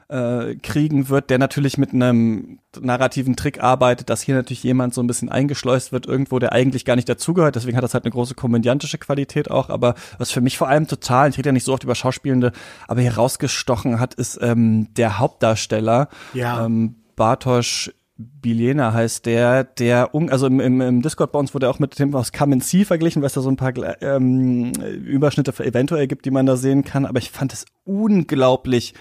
äh, 0.10 0.56
kriegen 0.56 1.10
wird, 1.10 1.30
der 1.30 1.38
natürlich 1.38 1.78
mit 1.78 1.94
einem 1.94 2.60
narrativen 2.80 3.36
Trick 3.36 3.62
arbeitet, 3.62 4.10
dass 4.10 4.22
hier 4.22 4.36
natürlich 4.36 4.64
jemand 4.64 4.94
so 4.94 5.02
ein 5.02 5.08
bisschen 5.08 5.30
eingeschleust 5.30 5.92
wird 5.92 6.06
irgendwo, 6.06 6.40
der 6.40 6.54
eigentlich 6.54 6.86
gar 6.86 6.96
nicht 6.96 7.10
dazugehört. 7.10 7.56
Deswegen 7.56 7.76
hat 7.76 7.84
das 7.84 7.94
halt 7.94 8.06
eine 8.06 8.12
große 8.12 8.36
komödiantische 8.36 8.98
Qualität 8.98 9.52
auch. 9.52 9.70
Aber 9.70 9.96
was 10.18 10.32
für 10.32 10.42
mich 10.42 10.58
vor 10.58 10.70
allem 10.70 10.88
total, 10.88 11.30
ich 11.30 11.38
rede 11.38 11.50
ja 11.50 11.54
nicht 11.54 11.66
so 11.66 11.74
oft 11.74 11.84
über 11.84 11.96
Schauspielende, 11.96 12.52
aber 12.88 13.02
hier 13.02 13.16
rausgestochen 13.16 14.00
hat, 14.00 14.14
ist 14.14 14.40
ähm, 14.42 14.94
der 14.96 15.20
Hauptdarsteller. 15.20 16.10
Ja. 16.34 16.66
Ähm, 16.66 16.96
Bartosz 17.16 17.92
Biljena 18.20 18.94
heißt 18.94 19.28
der, 19.28 19.64
der, 19.64 20.10
also 20.30 20.48
im, 20.48 20.60
im, 20.60 20.82
im 20.82 21.02
Discord 21.04 21.32
bei 21.32 21.38
uns 21.40 21.54
wurde 21.54 21.70
auch 21.70 21.78
mit 21.78 22.00
dem 22.00 22.16
aus 22.16 22.32
Come 22.32 22.60
See 22.62 22.84
verglichen, 22.84 23.22
weil 23.22 23.28
es 23.28 23.34
da 23.34 23.42
so 23.42 23.50
ein 23.50 23.58
paar 23.58 23.74
ähm, 24.02 24.72
Überschnitte 25.06 25.54
eventuell 25.64 26.08
gibt, 26.08 26.26
die 26.26 26.32
man 26.32 26.48
da 26.48 26.58
sehen 26.58 26.84
kann. 26.84 27.06
Aber 27.06 27.20
ich 27.20 27.30
fand 27.30 27.54
es 27.54 27.66
unglaublich 27.84 28.96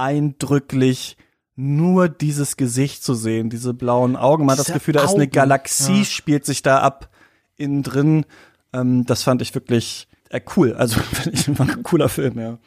eindrücklich, 0.00 1.16
nur 1.56 2.08
dieses 2.08 2.56
Gesicht 2.56 3.04
zu 3.04 3.14
sehen, 3.14 3.50
diese 3.50 3.74
blauen 3.74 4.16
Augen. 4.16 4.46
Man 4.46 4.58
hat 4.58 4.66
das 4.66 4.74
Gefühl, 4.74 4.94
da 4.94 5.04
ist 5.04 5.14
eine 5.14 5.28
Galaxie, 5.28 5.98
ja. 5.98 6.04
spielt 6.04 6.46
sich 6.46 6.62
da 6.62 6.78
ab 6.78 7.10
innen 7.56 7.82
drin. 7.82 8.24
Ähm, 8.72 9.04
das 9.04 9.22
fand 9.22 9.42
ich 9.42 9.54
wirklich 9.54 10.08
äh, 10.30 10.40
cool. 10.56 10.74
Also 10.74 11.00
ich 11.32 11.46
ein 11.48 11.82
cooler 11.82 12.08
Film, 12.08 12.38
ja. 12.38 12.58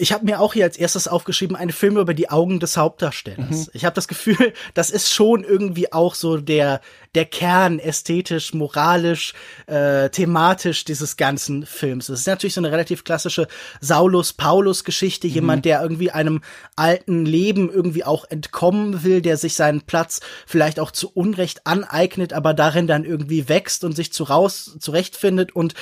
Ich 0.00 0.12
habe 0.12 0.24
mir 0.24 0.40
auch 0.40 0.54
hier 0.54 0.64
als 0.64 0.76
erstes 0.76 1.08
aufgeschrieben, 1.08 1.56
eine 1.56 1.72
Film 1.72 1.98
über 1.98 2.14
die 2.14 2.30
Augen 2.30 2.60
des 2.60 2.76
Hauptdarstellers. 2.76 3.66
Mhm. 3.66 3.70
Ich 3.72 3.84
habe 3.84 3.94
das 3.94 4.06
Gefühl, 4.06 4.54
das 4.74 4.90
ist 4.90 5.12
schon 5.12 5.44
irgendwie 5.44 5.92
auch 5.92 6.14
so 6.14 6.38
der 6.38 6.80
der 7.14 7.24
Kern 7.24 7.78
ästhetisch, 7.78 8.54
moralisch, 8.54 9.34
äh, 9.66 10.10
thematisch 10.10 10.84
dieses 10.84 11.16
ganzen 11.16 11.66
Films. 11.66 12.06
Das 12.06 12.20
ist 12.20 12.26
natürlich 12.26 12.54
so 12.54 12.60
eine 12.60 12.70
relativ 12.70 13.04
klassische 13.04 13.48
Saulus-Paulus-Geschichte, 13.80 15.26
mhm. 15.26 15.32
jemand, 15.32 15.64
der 15.64 15.82
irgendwie 15.82 16.10
einem 16.10 16.42
alten 16.76 17.24
Leben 17.24 17.70
irgendwie 17.70 18.04
auch 18.04 18.24
entkommen 18.28 19.02
will, 19.02 19.22
der 19.22 19.36
sich 19.36 19.54
seinen 19.54 19.82
Platz 19.82 20.20
vielleicht 20.46 20.80
auch 20.80 20.90
zu 20.90 21.10
Unrecht 21.12 21.66
aneignet, 21.66 22.32
aber 22.32 22.54
darin 22.54 22.86
dann 22.86 23.04
irgendwie 23.04 23.48
wächst 23.48 23.84
und 23.84 23.92
sich 23.92 24.12
zu 24.12 24.24
raus 24.24 24.76
zurechtfindet 24.78 25.54
und 25.54 25.74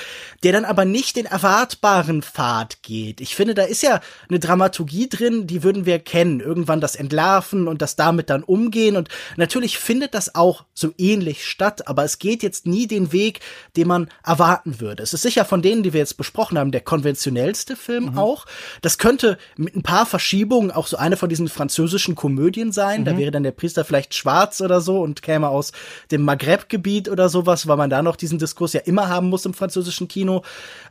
der 0.43 0.53
dann 0.53 0.65
aber 0.65 0.85
nicht 0.85 1.15
den 1.15 1.25
erwartbaren 1.25 2.21
Pfad 2.21 2.81
geht. 2.81 3.21
Ich 3.21 3.35
finde, 3.35 3.53
da 3.53 3.63
ist 3.63 3.83
ja 3.83 3.99
eine 4.29 4.39
Dramaturgie 4.39 5.09
drin, 5.09 5.47
die 5.47 5.63
würden 5.63 5.85
wir 5.85 5.99
kennen. 5.99 6.39
Irgendwann 6.39 6.81
das 6.81 6.95
Entlarven 6.95 7.67
und 7.67 7.81
das 7.81 7.95
damit 7.95 8.29
dann 8.29 8.43
umgehen 8.43 8.95
und 8.95 9.09
natürlich 9.35 9.77
findet 9.77 10.13
das 10.13 10.35
auch 10.35 10.65
so 10.73 10.93
ähnlich 10.97 11.16
ähnlich 11.17 11.45
statt, 11.45 11.87
aber 11.87 12.03
es 12.03 12.19
geht 12.19 12.43
jetzt 12.43 12.65
nie 12.65 12.87
den 12.87 13.11
Weg, 13.11 13.39
den 13.75 13.87
man 13.87 14.09
erwarten 14.23 14.79
würde. 14.79 15.03
Es 15.03 15.13
ist 15.13 15.21
sicher 15.21 15.45
von 15.45 15.61
denen, 15.61 15.83
die 15.83 15.93
wir 15.93 15.99
jetzt 15.99 16.17
besprochen 16.17 16.57
haben, 16.57 16.71
der 16.71 16.81
konventionellste 16.81 17.75
Film 17.75 18.11
mhm. 18.11 18.17
auch. 18.17 18.45
Das 18.81 18.97
könnte 18.97 19.37
mit 19.55 19.75
ein 19.75 19.83
paar 19.83 20.05
Verschiebungen 20.05 20.71
auch 20.71 20.87
so 20.87 20.97
eine 20.97 21.17
von 21.17 21.29
diesen 21.29 21.47
französischen 21.47 22.15
Komödien 22.15 22.71
sein. 22.71 23.01
Mhm. 23.01 23.05
Da 23.05 23.17
wäre 23.17 23.31
dann 23.31 23.43
der 23.43 23.51
Priester 23.51 23.83
vielleicht 23.83 24.13
schwarz 24.13 24.61
oder 24.61 24.81
so 24.81 25.01
und 25.01 25.21
käme 25.21 25.49
aus 25.49 25.71
dem 26.11 26.21
Maghreb-Gebiet 26.21 27.09
oder 27.09 27.29
sowas, 27.29 27.67
weil 27.67 27.77
man 27.77 27.89
da 27.89 28.01
noch 28.01 28.15
diesen 28.15 28.39
Diskurs 28.39 28.73
ja 28.73 28.81
immer 28.81 29.09
haben 29.09 29.29
muss 29.29 29.45
im 29.45 29.53
französischen 29.53 30.07
Kino. 30.07 30.43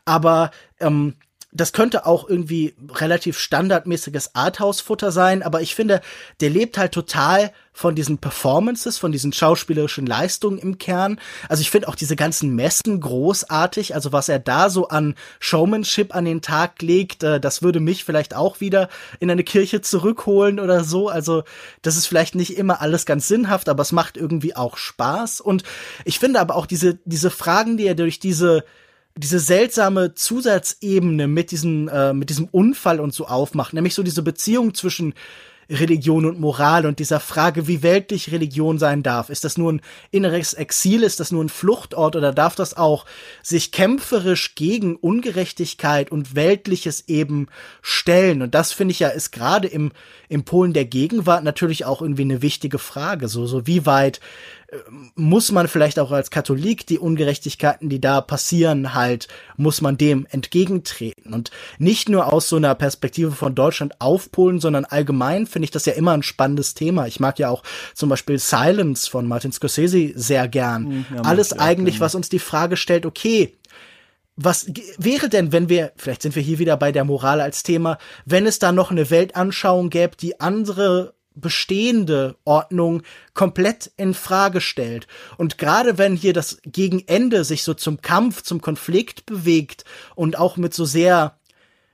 Aber 0.04 0.50
ähm, 0.80 1.14
das 1.52 1.72
könnte 1.72 2.06
auch 2.06 2.28
irgendwie 2.28 2.74
relativ 2.94 3.38
standardmäßiges 3.38 4.34
Arthouse-Futter 4.34 5.10
sein, 5.12 5.42
aber 5.42 5.62
ich 5.62 5.74
finde, 5.74 6.00
der 6.40 6.50
lebt 6.50 6.76
halt 6.76 6.92
total 6.92 7.52
von 7.72 7.94
diesen 7.94 8.18
Performances, 8.18 8.96
von 8.96 9.12
diesen 9.12 9.34
schauspielerischen 9.34 10.06
Leistungen 10.06 10.58
im 10.58 10.78
Kern. 10.78 11.20
Also 11.48 11.60
ich 11.60 11.70
finde 11.70 11.88
auch 11.88 11.94
diese 11.94 12.16
ganzen 12.16 12.54
Messen 12.54 13.00
großartig. 13.00 13.94
Also 13.94 14.12
was 14.12 14.30
er 14.30 14.38
da 14.38 14.70
so 14.70 14.88
an 14.88 15.14
Showmanship 15.40 16.14
an 16.14 16.24
den 16.24 16.40
Tag 16.40 16.80
legt, 16.80 17.22
äh, 17.22 17.38
das 17.38 17.62
würde 17.62 17.80
mich 17.80 18.04
vielleicht 18.04 18.34
auch 18.34 18.60
wieder 18.60 18.88
in 19.20 19.30
eine 19.30 19.44
Kirche 19.44 19.82
zurückholen 19.82 20.58
oder 20.58 20.84
so. 20.84 21.10
Also 21.10 21.44
das 21.82 21.98
ist 21.98 22.06
vielleicht 22.06 22.34
nicht 22.34 22.56
immer 22.56 22.80
alles 22.80 23.04
ganz 23.04 23.28
sinnhaft, 23.28 23.68
aber 23.68 23.82
es 23.82 23.92
macht 23.92 24.16
irgendwie 24.16 24.56
auch 24.56 24.78
Spaß. 24.78 25.42
Und 25.42 25.62
ich 26.06 26.18
finde 26.18 26.40
aber 26.40 26.56
auch 26.56 26.66
diese, 26.66 26.98
diese 27.04 27.30
Fragen, 27.30 27.76
die 27.76 27.86
er 27.86 27.94
durch 27.94 28.18
diese 28.18 28.64
diese 29.16 29.38
seltsame 29.38 30.14
Zusatzebene 30.14 31.26
mit 31.26 31.50
diesem, 31.50 31.88
äh, 31.88 32.12
mit 32.12 32.30
diesem 32.30 32.46
Unfall 32.46 33.00
und 33.00 33.14
so 33.14 33.26
aufmacht, 33.26 33.72
nämlich 33.72 33.94
so 33.94 34.02
diese 34.02 34.22
Beziehung 34.22 34.74
zwischen 34.74 35.14
Religion 35.68 36.26
und 36.26 36.38
Moral 36.38 36.86
und 36.86 36.98
dieser 36.98 37.18
Frage, 37.18 37.66
wie 37.66 37.82
weltlich 37.82 38.30
Religion 38.30 38.78
sein 38.78 39.02
darf. 39.02 39.30
Ist 39.30 39.44
das 39.44 39.58
nur 39.58 39.72
ein 39.72 39.80
inneres 40.10 40.54
Exil? 40.54 41.02
Ist 41.02 41.18
das 41.18 41.32
nur 41.32 41.42
ein 41.42 41.48
Fluchtort? 41.48 42.14
Oder 42.14 42.32
darf 42.32 42.54
das 42.54 42.76
auch 42.76 43.04
sich 43.42 43.72
kämpferisch 43.72 44.54
gegen 44.54 44.96
Ungerechtigkeit 44.96 46.12
und 46.12 46.36
Weltliches 46.36 47.08
eben 47.08 47.48
stellen? 47.82 48.42
Und 48.42 48.54
das 48.54 48.72
finde 48.72 48.92
ich 48.92 49.00
ja 49.00 49.08
ist 49.08 49.32
gerade 49.32 49.66
im, 49.66 49.90
im 50.28 50.44
Polen 50.44 50.72
der 50.72 50.84
Gegenwart 50.84 51.42
natürlich 51.42 51.84
auch 51.84 52.00
irgendwie 52.00 52.22
eine 52.22 52.42
wichtige 52.42 52.78
Frage. 52.78 53.26
So, 53.26 53.46
so 53.46 53.66
wie 53.66 53.86
weit 53.86 54.20
muss 55.14 55.52
man 55.52 55.68
vielleicht 55.68 55.98
auch 55.98 56.10
als 56.10 56.30
Katholik 56.30 56.86
die 56.86 56.98
Ungerechtigkeiten, 56.98 57.88
die 57.88 58.00
da 58.00 58.20
passieren, 58.20 58.94
halt, 58.94 59.28
muss 59.56 59.80
man 59.80 59.96
dem 59.96 60.26
entgegentreten. 60.30 61.32
Und 61.32 61.50
nicht 61.78 62.08
nur 62.08 62.32
aus 62.32 62.48
so 62.48 62.56
einer 62.56 62.74
Perspektive 62.74 63.30
von 63.30 63.54
Deutschland 63.54 64.00
auf 64.00 64.30
Polen, 64.32 64.58
sondern 64.58 64.84
allgemein 64.84 65.46
finde 65.46 65.64
ich 65.64 65.70
das 65.70 65.86
ja 65.86 65.92
immer 65.92 66.12
ein 66.12 66.24
spannendes 66.24 66.74
Thema. 66.74 67.06
Ich 67.06 67.20
mag 67.20 67.38
ja 67.38 67.48
auch 67.48 67.62
zum 67.94 68.08
Beispiel 68.08 68.38
Silence 68.38 69.08
von 69.08 69.28
Martin 69.28 69.52
Scorsese 69.52 70.12
sehr 70.16 70.48
gern. 70.48 70.86
Hm, 70.86 71.06
ja, 71.14 71.22
Alles 71.22 71.52
eigentlich, 71.52 72.00
was 72.00 72.14
uns 72.14 72.28
die 72.28 72.40
Frage 72.40 72.76
stellt, 72.76 73.06
okay, 73.06 73.56
was 74.36 74.66
wäre 74.98 75.30
denn, 75.30 75.52
wenn 75.52 75.68
wir, 75.68 75.92
vielleicht 75.96 76.22
sind 76.22 76.36
wir 76.36 76.42
hier 76.42 76.58
wieder 76.58 76.76
bei 76.76 76.92
der 76.92 77.04
Moral 77.04 77.40
als 77.40 77.62
Thema, 77.62 77.98
wenn 78.26 78.46
es 78.46 78.58
da 78.58 78.70
noch 78.70 78.90
eine 78.90 79.08
Weltanschauung 79.10 79.88
gäbe, 79.88 80.16
die 80.16 80.40
andere 80.40 81.15
bestehende 81.36 82.36
Ordnung 82.44 83.02
komplett 83.34 83.92
in 83.96 84.14
Frage 84.14 84.60
stellt. 84.60 85.06
Und 85.36 85.58
gerade 85.58 85.98
wenn 85.98 86.16
hier 86.16 86.32
das 86.32 86.58
Gegenende 86.64 87.44
sich 87.44 87.62
so 87.62 87.74
zum 87.74 88.02
Kampf, 88.02 88.42
zum 88.42 88.60
Konflikt 88.60 89.26
bewegt 89.26 89.84
und 90.14 90.38
auch 90.38 90.56
mit 90.56 90.74
so 90.74 90.84
sehr 90.84 91.38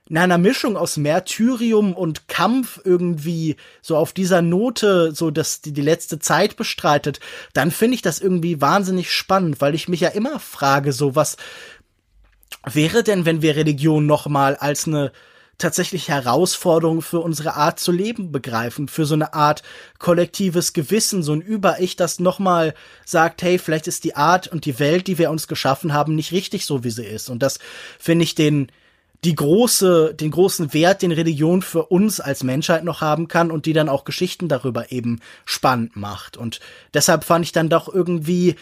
in 0.09 0.17
einer 0.17 0.37
Mischung 0.37 0.75
aus 0.75 0.97
Märtyrium 0.97 1.93
und 1.93 2.27
Kampf 2.27 2.79
irgendwie 2.83 3.55
so 3.81 3.95
auf 3.95 4.11
dieser 4.11 4.41
Note 4.41 5.13
so 5.13 5.31
dass 5.31 5.61
die, 5.61 5.71
die 5.71 5.81
letzte 5.81 6.19
Zeit 6.19 6.57
bestreitet, 6.57 7.19
dann 7.53 7.71
finde 7.71 7.95
ich 7.95 8.01
das 8.01 8.19
irgendwie 8.19 8.59
wahnsinnig 8.59 9.11
spannend, 9.11 9.61
weil 9.61 9.75
ich 9.75 9.87
mich 9.87 10.01
ja 10.01 10.09
immer 10.09 10.39
frage, 10.39 10.91
so 10.91 11.15
was 11.15 11.37
wäre 12.65 13.03
denn, 13.03 13.25
wenn 13.25 13.41
wir 13.41 13.55
Religion 13.55 14.05
nochmal 14.05 14.55
als 14.55 14.87
eine 14.87 15.11
tatsächlich 15.57 16.09
Herausforderungen 16.09 17.01
für 17.01 17.19
unsere 17.19 17.55
Art 17.55 17.79
zu 17.79 17.91
leben 17.91 18.31
begreifen, 18.31 18.87
für 18.87 19.05
so 19.05 19.13
eine 19.13 19.33
Art 19.33 19.63
kollektives 19.99 20.73
Gewissen, 20.73 21.23
so 21.23 21.33
ein 21.33 21.41
Über-Ich, 21.41 21.95
das 21.95 22.19
nochmal 22.19 22.73
sagt, 23.05 23.41
hey, 23.41 23.57
vielleicht 23.59 23.87
ist 23.87 24.03
die 24.03 24.15
Art 24.15 24.47
und 24.47 24.65
die 24.65 24.79
Welt, 24.79 25.07
die 25.07 25.17
wir 25.17 25.31
uns 25.31 25.47
geschaffen 25.47 25.93
haben, 25.93 26.15
nicht 26.15 26.31
richtig 26.31 26.65
so, 26.65 26.83
wie 26.83 26.89
sie 26.89 27.05
ist. 27.05 27.29
Und 27.29 27.43
das 27.43 27.59
finde 27.99 28.23
ich 28.23 28.35
den, 28.35 28.71
die 29.23 29.35
große, 29.35 30.13
den 30.13 30.31
großen 30.31 30.73
Wert, 30.73 31.01
den 31.01 31.11
Religion 31.11 31.61
für 31.61 31.85
uns 31.85 32.19
als 32.19 32.43
Menschheit 32.43 32.83
noch 32.83 33.01
haben 33.01 33.27
kann 33.27 33.51
und 33.51 33.65
die 33.65 33.73
dann 33.73 33.89
auch 33.89 34.03
Geschichten 34.03 34.49
darüber 34.49 34.91
eben 34.91 35.21
spannend 35.45 35.95
macht. 35.95 36.35
Und 36.35 36.59
deshalb 36.93 37.23
fand 37.23 37.45
ich 37.45 37.51
dann 37.51 37.69
doch 37.69 37.93
irgendwie 37.93 38.55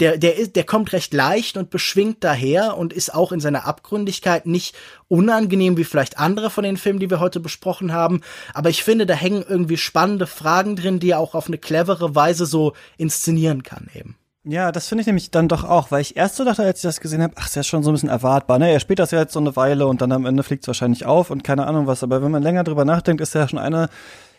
der, 0.00 0.16
der 0.16 0.36
ist, 0.36 0.56
der 0.56 0.64
kommt 0.64 0.92
recht 0.92 1.12
leicht 1.12 1.56
und 1.56 1.70
beschwingt 1.70 2.22
daher 2.22 2.76
und 2.76 2.92
ist 2.92 3.12
auch 3.14 3.32
in 3.32 3.40
seiner 3.40 3.66
Abgründigkeit 3.66 4.46
nicht 4.46 4.76
unangenehm 5.08 5.76
wie 5.76 5.84
vielleicht 5.84 6.18
andere 6.18 6.50
von 6.50 6.64
den 6.64 6.76
Filmen, 6.76 7.00
die 7.00 7.10
wir 7.10 7.20
heute 7.20 7.40
besprochen 7.40 7.92
haben. 7.92 8.20
Aber 8.54 8.70
ich 8.70 8.84
finde, 8.84 9.06
da 9.06 9.14
hängen 9.14 9.44
irgendwie 9.46 9.76
spannende 9.76 10.26
Fragen 10.26 10.76
drin, 10.76 11.00
die 11.00 11.10
er 11.10 11.18
auch 11.18 11.34
auf 11.34 11.48
eine 11.48 11.58
clevere 11.58 12.14
Weise 12.14 12.46
so 12.46 12.74
inszenieren 12.96 13.62
kann 13.62 13.88
eben. 13.94 14.16
Ja, 14.44 14.72
das 14.72 14.88
finde 14.88 15.02
ich 15.02 15.06
nämlich 15.06 15.30
dann 15.30 15.48
doch 15.48 15.64
auch, 15.64 15.90
weil 15.90 16.00
ich 16.00 16.16
erst 16.16 16.36
so 16.36 16.44
dachte, 16.44 16.62
als 16.62 16.78
ich 16.78 16.82
das 16.82 17.00
gesehen 17.00 17.22
habe, 17.22 17.34
ach, 17.36 17.48
ist 17.48 17.56
ja 17.56 17.62
schon 17.62 17.82
so 17.82 17.90
ein 17.90 17.94
bisschen 17.94 18.08
erwartbar, 18.08 18.58
ne? 18.58 18.70
Er 18.70 18.80
spielt 18.80 18.98
das 18.98 19.10
ja 19.10 19.18
jetzt 19.18 19.34
so 19.34 19.40
eine 19.40 19.56
Weile 19.56 19.86
und 19.86 20.00
dann 20.00 20.10
am 20.10 20.24
Ende 20.24 20.42
fliegt 20.42 20.64
es 20.64 20.68
wahrscheinlich 20.68 21.04
auf 21.04 21.30
und 21.30 21.44
keine 21.44 21.66
Ahnung 21.66 21.86
was. 21.86 22.02
Aber 22.02 22.22
wenn 22.22 22.30
man 22.30 22.42
länger 22.42 22.64
drüber 22.64 22.86
nachdenkt, 22.86 23.20
ist 23.20 23.34
ja 23.34 23.46
schon 23.46 23.58
eine 23.58 23.90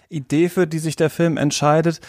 Idee, 0.10 0.49
für 0.49 0.65
die 0.65 0.80
sich 0.80 0.95
der 0.95 1.11
Film 1.11 1.38
entscheidet, 1.38 2.02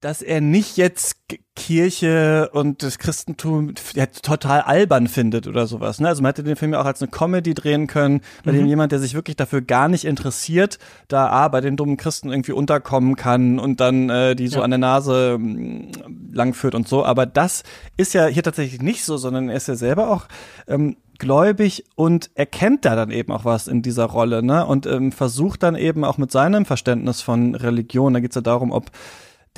dass 0.00 0.22
er 0.22 0.40
nicht 0.40 0.78
jetzt 0.78 1.16
Kirche 1.54 2.48
und 2.54 2.82
das 2.82 2.98
Christentum 2.98 3.74
total 4.22 4.62
albern 4.62 5.08
findet 5.08 5.46
oder 5.46 5.66
sowas. 5.66 6.00
Ne? 6.00 6.08
Also 6.08 6.22
man 6.22 6.30
hätte 6.30 6.42
den 6.42 6.56
Film 6.56 6.72
ja 6.72 6.80
auch 6.80 6.86
als 6.86 7.02
eine 7.02 7.10
Comedy 7.10 7.52
drehen 7.52 7.86
können, 7.86 8.22
bei 8.42 8.52
mhm. 8.52 8.56
dem 8.56 8.66
jemand, 8.66 8.92
der 8.92 8.98
sich 8.98 9.12
wirklich 9.12 9.36
dafür 9.36 9.60
gar 9.60 9.88
nicht 9.88 10.06
interessiert, 10.06 10.78
da 11.08 11.28
A, 11.28 11.48
bei 11.48 11.60
den 11.60 11.76
dummen 11.76 11.98
Christen 11.98 12.30
irgendwie 12.30 12.52
unterkommen 12.52 13.14
kann 13.14 13.58
und 13.58 13.80
dann 13.80 14.08
äh, 14.08 14.34
die 14.34 14.48
so 14.48 14.58
ja. 14.58 14.64
an 14.64 14.70
der 14.70 14.78
Nase 14.78 15.32
ähm, 15.34 15.90
langführt 16.32 16.74
und 16.74 16.88
so. 16.88 17.04
Aber 17.04 17.26
das 17.26 17.62
ist 17.98 18.14
ja 18.14 18.26
hier 18.26 18.42
tatsächlich 18.42 18.80
nicht 18.80 19.04
so, 19.04 19.18
sondern 19.18 19.50
er 19.50 19.56
ist 19.56 19.68
ja 19.68 19.74
selber 19.74 20.10
auch 20.10 20.28
ähm, 20.66 20.96
gläubig 21.18 21.84
und 21.94 22.30
erkennt 22.34 22.86
da 22.86 22.96
dann 22.96 23.10
eben 23.10 23.32
auch 23.32 23.44
was 23.44 23.68
in 23.68 23.82
dieser 23.82 24.06
Rolle, 24.06 24.42
ne? 24.42 24.64
Und 24.64 24.86
ähm, 24.86 25.12
versucht 25.12 25.62
dann 25.62 25.76
eben 25.76 26.04
auch 26.04 26.16
mit 26.16 26.32
seinem 26.32 26.64
Verständnis 26.64 27.20
von 27.20 27.54
Religion, 27.54 28.14
da 28.14 28.20
geht's 28.20 28.36
ja 28.36 28.40
darum, 28.40 28.72
ob 28.72 28.90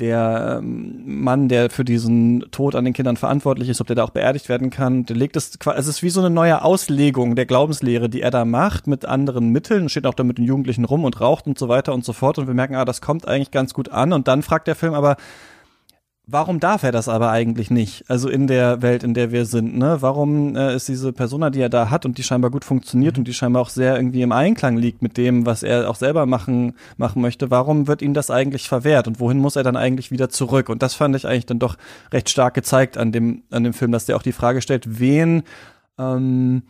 der 0.03 0.59
ähm, 0.59 1.01
Mann, 1.05 1.47
der 1.47 1.69
für 1.69 1.85
diesen 1.85 2.43
Tod 2.51 2.75
an 2.75 2.83
den 2.83 2.93
Kindern 2.93 3.15
verantwortlich 3.15 3.69
ist, 3.69 3.79
ob 3.79 3.87
der 3.87 3.95
da 3.95 4.03
auch 4.03 4.09
beerdigt 4.09 4.49
werden 4.49 4.69
kann, 4.69 5.05
der 5.05 5.15
legt 5.15 5.37
es, 5.37 5.57
es 5.75 5.87
ist 5.87 6.03
wie 6.03 6.09
so 6.09 6.19
eine 6.19 6.29
neue 6.29 6.61
Auslegung 6.61 7.37
der 7.37 7.45
Glaubenslehre, 7.45 8.09
die 8.09 8.21
er 8.21 8.29
da 8.29 8.43
macht 8.43 8.85
mit 8.85 9.05
anderen 9.05 9.49
Mitteln, 9.49 9.87
steht 9.87 10.05
auch 10.05 10.13
da 10.13 10.25
mit 10.25 10.39
den 10.39 10.43
Jugendlichen 10.43 10.83
rum 10.83 11.05
und 11.05 11.21
raucht 11.21 11.47
und 11.47 11.57
so 11.57 11.69
weiter 11.69 11.93
und 11.93 12.03
so 12.03 12.11
fort 12.11 12.37
und 12.37 12.47
wir 12.47 12.53
merken, 12.53 12.75
ah, 12.75 12.83
das 12.83 12.99
kommt 12.99 13.25
eigentlich 13.29 13.51
ganz 13.51 13.73
gut 13.73 13.89
an 13.89 14.11
und 14.11 14.27
dann 14.27 14.41
fragt 14.41 14.67
der 14.67 14.75
Film 14.75 14.93
aber, 14.93 15.15
Warum 16.25 16.61
darf 16.61 16.83
er 16.83 16.93
das 16.93 17.09
aber 17.09 17.31
eigentlich 17.31 17.69
nicht? 17.69 18.09
Also 18.09 18.29
in 18.29 18.47
der 18.47 18.81
Welt, 18.81 19.03
in 19.03 19.13
der 19.13 19.33
wir 19.33 19.45
sind, 19.45 19.77
ne? 19.77 19.97
Warum 19.99 20.55
äh, 20.55 20.73
ist 20.73 20.87
diese 20.87 21.11
Persona, 21.11 21.49
die 21.49 21.59
er 21.59 21.67
da 21.67 21.89
hat 21.89 22.05
und 22.05 22.17
die 22.17 22.23
scheinbar 22.23 22.49
gut 22.49 22.63
funktioniert 22.63 23.17
mhm. 23.17 23.21
und 23.21 23.27
die 23.27 23.33
scheinbar 23.33 23.61
auch 23.61 23.67
sehr 23.67 23.97
irgendwie 23.97 24.21
im 24.21 24.31
Einklang 24.31 24.77
liegt 24.77 25.01
mit 25.01 25.17
dem, 25.17 25.45
was 25.45 25.63
er 25.63 25.89
auch 25.89 25.95
selber 25.95 26.25
machen 26.25 26.75
machen 26.95 27.21
möchte? 27.21 27.51
Warum 27.51 27.87
wird 27.87 28.01
ihm 28.01 28.13
das 28.13 28.31
eigentlich 28.31 28.69
verwehrt 28.69 29.09
und 29.09 29.19
wohin 29.19 29.37
muss 29.39 29.57
er 29.57 29.63
dann 29.63 29.75
eigentlich 29.75 30.11
wieder 30.11 30.29
zurück? 30.29 30.69
Und 30.69 30.81
das 30.81 30.93
fand 30.93 31.13
ich 31.13 31.27
eigentlich 31.27 31.45
dann 31.45 31.59
doch 31.59 31.75
recht 32.13 32.29
stark 32.29 32.53
gezeigt 32.53 32.97
an 32.97 33.11
dem 33.11 33.43
an 33.51 33.65
dem 33.65 33.73
Film, 33.73 33.91
dass 33.91 34.05
der 34.05 34.15
auch 34.15 34.23
die 34.23 34.31
Frage 34.31 34.61
stellt, 34.61 34.99
wen 34.99 35.43
ähm, 35.99 36.63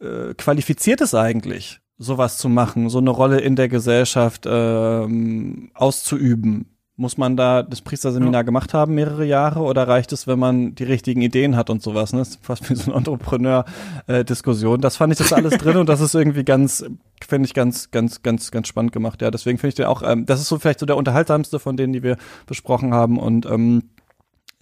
äh, 0.00 0.32
qualifiziert 0.34 1.00
es 1.00 1.12
eigentlich, 1.12 1.80
sowas 1.98 2.38
zu 2.38 2.48
machen, 2.48 2.88
so 2.88 2.98
eine 2.98 3.10
Rolle 3.10 3.40
in 3.40 3.56
der 3.56 3.68
Gesellschaft 3.68 4.44
ähm, 4.46 5.72
auszuüben? 5.74 6.66
Muss 7.00 7.16
man 7.16 7.34
da 7.34 7.62
das 7.62 7.80
Priesterseminar 7.80 8.40
ja. 8.40 8.42
gemacht 8.42 8.74
haben, 8.74 8.94
mehrere 8.94 9.24
Jahre, 9.24 9.60
oder 9.60 9.88
reicht 9.88 10.12
es, 10.12 10.26
wenn 10.26 10.38
man 10.38 10.74
die 10.74 10.84
richtigen 10.84 11.22
Ideen 11.22 11.56
hat 11.56 11.70
und 11.70 11.82
sowas? 11.82 12.12
Ne? 12.12 12.18
Das 12.18 12.28
ist 12.28 12.44
fast 12.44 12.68
wie 12.68 12.74
so 12.74 12.90
eine 12.90 12.98
Entrepreneur-Diskussion. 12.98 14.82
das 14.82 14.98
fand 14.98 15.14
ich 15.14 15.18
das 15.18 15.32
alles 15.32 15.56
drin 15.56 15.78
und 15.78 15.88
das 15.88 16.02
ist 16.02 16.14
irgendwie 16.14 16.44
ganz, 16.44 16.84
finde 17.26 17.46
ich 17.46 17.54
ganz, 17.54 17.90
ganz, 17.90 18.20
ganz, 18.20 18.50
ganz 18.50 18.68
spannend 18.68 18.92
gemacht. 18.92 19.22
Ja, 19.22 19.30
deswegen 19.30 19.56
finde 19.56 19.70
ich 19.70 19.74
den 19.76 19.86
auch, 19.86 20.02
ähm, 20.02 20.26
das 20.26 20.42
ist 20.42 20.48
so 20.48 20.58
vielleicht 20.58 20.80
so 20.80 20.84
der 20.84 20.98
unterhaltsamste 20.98 21.58
von 21.58 21.78
denen, 21.78 21.94
die 21.94 22.02
wir 22.02 22.18
besprochen 22.46 22.92
haben 22.92 23.18
und 23.18 23.46
ähm, 23.46 23.84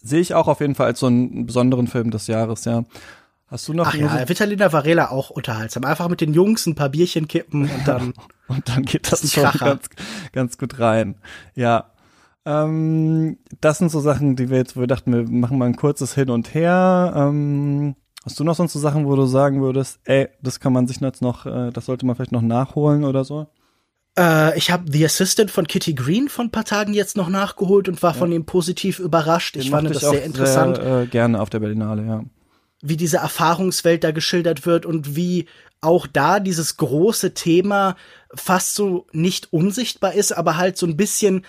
sehe 0.00 0.20
ich 0.20 0.34
auch 0.34 0.46
auf 0.46 0.60
jeden 0.60 0.76
Fall 0.76 0.86
als 0.86 1.00
so 1.00 1.06
einen 1.06 1.44
besonderen 1.46 1.88
Film 1.88 2.12
des 2.12 2.28
Jahres, 2.28 2.64
ja. 2.66 2.84
Hast 3.48 3.66
du 3.66 3.72
noch? 3.72 3.88
Ach 3.88 3.94
ja, 3.94 4.28
Vitalina 4.28 4.72
Varela 4.72 5.10
auch 5.10 5.30
unterhaltsam. 5.30 5.84
Einfach 5.84 6.08
mit 6.08 6.20
den 6.20 6.34
Jungs 6.34 6.66
ein 6.66 6.74
paar 6.74 6.90
Bierchen 6.90 7.26
kippen 7.26 7.62
und 7.62 7.88
dann. 7.88 8.12
und 8.46 8.68
dann 8.68 8.84
geht 8.84 9.10
das 9.10 9.32
schon 9.32 9.50
ganz, 9.58 9.88
ganz 10.32 10.56
gut 10.56 10.78
rein. 10.78 11.16
Ja. 11.54 11.90
Ähm, 12.48 13.36
das 13.60 13.76
sind 13.76 13.90
so 13.90 14.00
Sachen, 14.00 14.34
die 14.34 14.48
wir 14.48 14.56
jetzt, 14.56 14.74
wo 14.74 14.80
wir 14.80 14.86
dachten, 14.86 15.12
wir 15.12 15.28
machen 15.28 15.58
mal 15.58 15.66
ein 15.66 15.76
kurzes 15.76 16.14
Hin 16.14 16.30
und 16.30 16.54
Her. 16.54 17.12
Ähm, 17.14 17.94
hast 18.24 18.40
du 18.40 18.44
noch 18.44 18.54
sonst 18.54 18.72
so 18.72 18.78
Sachen, 18.78 19.06
wo 19.06 19.14
du 19.16 19.26
sagen 19.26 19.60
würdest, 19.60 20.00
ey, 20.04 20.28
das 20.40 20.58
kann 20.58 20.72
man 20.72 20.86
sich 20.86 20.98
jetzt 21.00 21.20
noch, 21.20 21.44
äh, 21.44 21.70
das 21.70 21.84
sollte 21.84 22.06
man 22.06 22.16
vielleicht 22.16 22.32
noch 22.32 22.40
nachholen 22.40 23.04
oder 23.04 23.24
so? 23.24 23.48
Äh, 24.18 24.56
ich 24.56 24.70
habe 24.70 24.90
The 24.90 25.04
Assistant 25.04 25.50
von 25.50 25.66
Kitty 25.66 25.92
Green 25.92 26.30
von 26.30 26.46
ein 26.46 26.50
paar 26.50 26.64
Tagen 26.64 26.94
jetzt 26.94 27.18
noch 27.18 27.28
nachgeholt 27.28 27.86
und 27.86 28.02
war 28.02 28.12
ja. 28.12 28.18
von 28.18 28.32
ihm 28.32 28.46
positiv 28.46 28.98
überrascht. 28.98 29.56
Den 29.56 29.62
ich 29.62 29.70
fand 29.70 29.90
das 29.90 30.00
sehr 30.00 30.24
interessant. 30.24 30.76
Sehr, 30.76 31.02
äh, 31.02 31.06
gerne 31.06 31.42
auf 31.42 31.50
der 31.50 31.60
Berlinale, 31.60 32.06
ja. 32.06 32.24
Wie 32.80 32.96
diese 32.96 33.18
Erfahrungswelt 33.18 34.04
da 34.04 34.12
geschildert 34.12 34.64
wird 34.64 34.86
und 34.86 35.16
wie 35.16 35.46
auch 35.80 36.06
da 36.06 36.40
dieses 36.40 36.76
große 36.78 37.34
Thema 37.34 37.96
fast 38.34 38.74
so 38.74 39.06
nicht 39.12 39.52
unsichtbar 39.52 40.14
ist, 40.14 40.32
aber 40.32 40.56
halt 40.56 40.78
so 40.78 40.86
ein 40.86 40.96
bisschen 40.96 41.44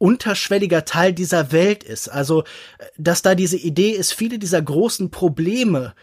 unterschwelliger 0.00 0.84
Teil 0.84 1.12
dieser 1.12 1.52
Welt 1.52 1.84
ist. 1.84 2.08
Also, 2.08 2.44
dass 2.96 3.22
da 3.22 3.34
diese 3.34 3.58
Idee 3.58 3.90
ist, 3.90 4.12
viele 4.12 4.38
dieser 4.38 4.62
großen 4.62 5.10
Probleme, 5.10 5.94